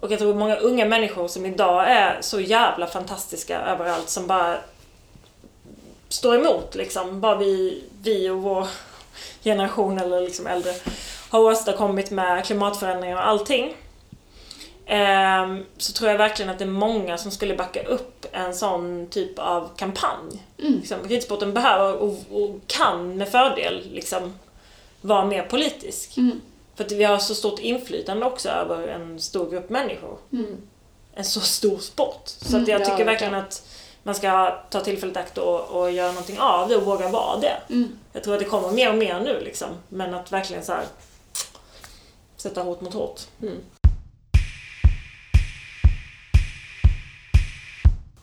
Och 0.00 0.12
jag 0.12 0.18
tror 0.18 0.34
många 0.34 0.56
unga 0.56 0.84
människor 0.84 1.28
som 1.28 1.46
idag 1.46 1.90
är 1.90 2.18
så 2.20 2.40
jävla 2.40 2.86
fantastiska 2.86 3.60
överallt 3.60 4.08
som 4.08 4.26
bara 4.26 4.58
står 6.08 6.34
emot 6.34 6.74
liksom. 6.74 7.20
Bara 7.20 7.34
vi, 7.34 7.82
vi 8.02 8.30
och 8.30 8.42
vår 8.42 8.68
generation 9.44 9.98
eller 9.98 10.20
liksom 10.20 10.46
äldre 10.46 10.72
har 11.30 11.40
åstadkommit 11.40 12.10
med 12.10 12.44
klimatförändringar 12.44 13.16
och 13.16 13.26
allting. 13.26 13.74
Ehm, 14.86 15.64
så 15.76 15.92
tror 15.92 16.10
jag 16.10 16.18
verkligen 16.18 16.50
att 16.50 16.58
det 16.58 16.64
är 16.64 16.68
många 16.68 17.18
som 17.18 17.30
skulle 17.30 17.56
backa 17.56 17.82
upp 17.82 18.26
en 18.32 18.54
sån 18.54 19.06
typ 19.10 19.38
av 19.38 19.70
kampanj. 19.76 20.42
Liksom, 20.56 20.98
ridsporten 21.08 21.54
behöver 21.54 21.96
och, 21.96 22.18
och 22.30 22.60
kan 22.66 23.16
med 23.16 23.28
fördel 23.28 23.88
liksom 23.92 24.38
vara 25.00 25.24
mer 25.24 25.42
politisk. 25.42 26.14
För 26.74 26.84
att 26.84 26.92
vi 26.92 27.04
har 27.04 27.18
så 27.18 27.34
stort 27.34 27.58
inflytande 27.58 28.26
också 28.26 28.48
över 28.48 28.88
en 28.88 29.20
stor 29.20 29.50
grupp 29.50 29.70
människor. 29.70 30.18
En 31.14 31.24
så 31.24 31.40
stor 31.40 31.78
sport. 31.78 32.22
Så 32.24 32.56
att 32.56 32.68
jag 32.68 32.80
ja, 32.80 32.84
tycker 32.84 33.04
verkligen 33.04 33.32
verkligen. 33.32 33.34
att 33.34 33.68
man 34.02 34.14
ska 34.14 34.58
ta 34.70 34.80
tillfället 34.80 35.16
i 35.16 35.18
akt 35.18 35.38
och, 35.38 35.60
och 35.60 35.90
göra 35.90 36.12
någonting 36.12 36.38
av 36.38 36.68
det 36.68 36.76
och 36.76 36.84
våga 36.84 37.08
vara 37.08 37.40
det. 37.40 37.56
Jag 38.12 38.24
tror 38.24 38.34
att 38.34 38.40
det 38.40 38.46
kommer 38.46 38.70
mer 38.70 38.90
och 38.90 38.98
mer 38.98 39.20
nu 39.20 39.40
liksom. 39.44 39.68
Men 39.88 40.14
att 40.14 40.32
verkligen 40.32 40.64
så 40.64 40.72
här 40.72 40.84
sätta 42.40 42.62
hot 42.62 42.80
mot 42.80 42.94
hot. 42.94 43.28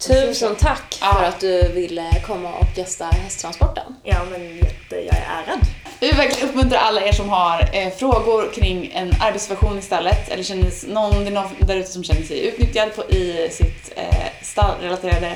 Tusen 0.08 0.56
tack 0.56 0.98
Ja. 1.02 1.14
för 1.14 1.24
att 1.24 1.40
du 1.40 1.72
ville 1.72 2.22
komma 2.28 2.54
och 2.54 2.78
gästa 2.78 3.06
hästtransporten. 3.06 3.96
Ja 4.04 4.26
men 4.32 4.56
jätte, 4.58 4.96
jag 4.96 5.16
är 5.16 5.26
ärad. 5.46 5.60
Vi 6.00 6.08
vill 6.08 6.16
verkligen 6.18 6.50
uppmuntra 6.50 6.80
alla 6.80 7.02
er 7.02 7.12
som 7.12 7.30
har 7.30 7.70
eh, 7.74 7.90
frågor 7.94 8.52
kring 8.54 8.92
en 8.94 9.14
arbetssituation 9.22 9.80
i 9.80 9.82
stallet 9.82 10.30
eller 10.30 10.44
känner 10.44 10.94
någon, 10.94 11.12
det 11.24 11.28
är 11.30 11.32
någon 11.32 11.50
där 11.60 11.76
ute 11.76 11.92
som 11.92 12.04
känner 12.04 12.22
sig 12.24 12.48
utnyttjad 12.48 12.96
på, 12.96 13.04
i 13.10 13.50
sitt 13.52 13.94
eh, 13.96 14.26
stallrelaterade 14.42 15.36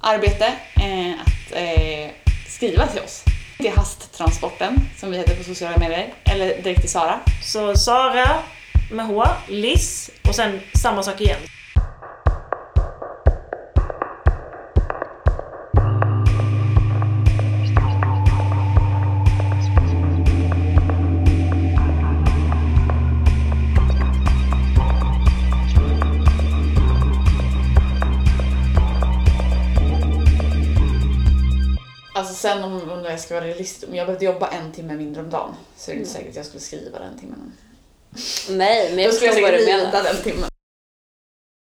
arbete 0.00 0.46
eh, 0.76 1.12
att 1.20 1.52
eh, 1.56 2.10
skriva 2.48 2.86
till 2.86 3.00
oss 3.02 3.24
till 3.62 3.72
hasttransporten 3.72 4.80
som 4.96 5.10
vi 5.10 5.16
heter 5.16 5.36
på 5.36 5.44
sociala 5.44 5.78
medier 5.78 6.14
eller 6.24 6.62
direkt 6.62 6.80
till 6.80 6.90
Sara. 6.90 7.20
Så 7.42 7.74
Sara 7.74 8.28
med 8.92 9.06
H, 9.06 9.24
Liss 9.48 10.10
och 10.28 10.34
sen 10.34 10.60
samma 10.82 11.02
sak 11.02 11.20
igen. 11.20 11.38
Alltså 32.22 32.34
sen 32.34 32.64
om, 32.64 32.90
om 32.90 33.04
jag 33.04 33.20
ska 33.20 33.34
vara 33.34 33.44
realist, 33.44 33.84
om 33.84 33.94
jag 33.94 34.06
behövde 34.06 34.24
jobba 34.24 34.48
en 34.48 34.72
timme 34.72 34.94
mindre 34.94 35.22
om 35.22 35.30
dagen 35.30 35.54
så 35.76 35.90
är 35.90 35.94
det 35.94 36.00
inte 36.00 36.12
säkert 36.12 36.30
att 36.30 36.36
jag 36.36 36.46
skulle 36.46 36.60
skriva 36.60 36.98
den 36.98 37.18
timmen. 37.18 37.52
Nej, 38.48 38.90
men 38.94 39.04
jag 39.04 39.14
skulle 39.14 39.26
jag 39.26 39.34
förstår 39.34 39.50
vad 39.50 39.60
du 39.60 39.66
menar. 39.66 40.02
den 40.02 40.22
timmen. 40.22 40.51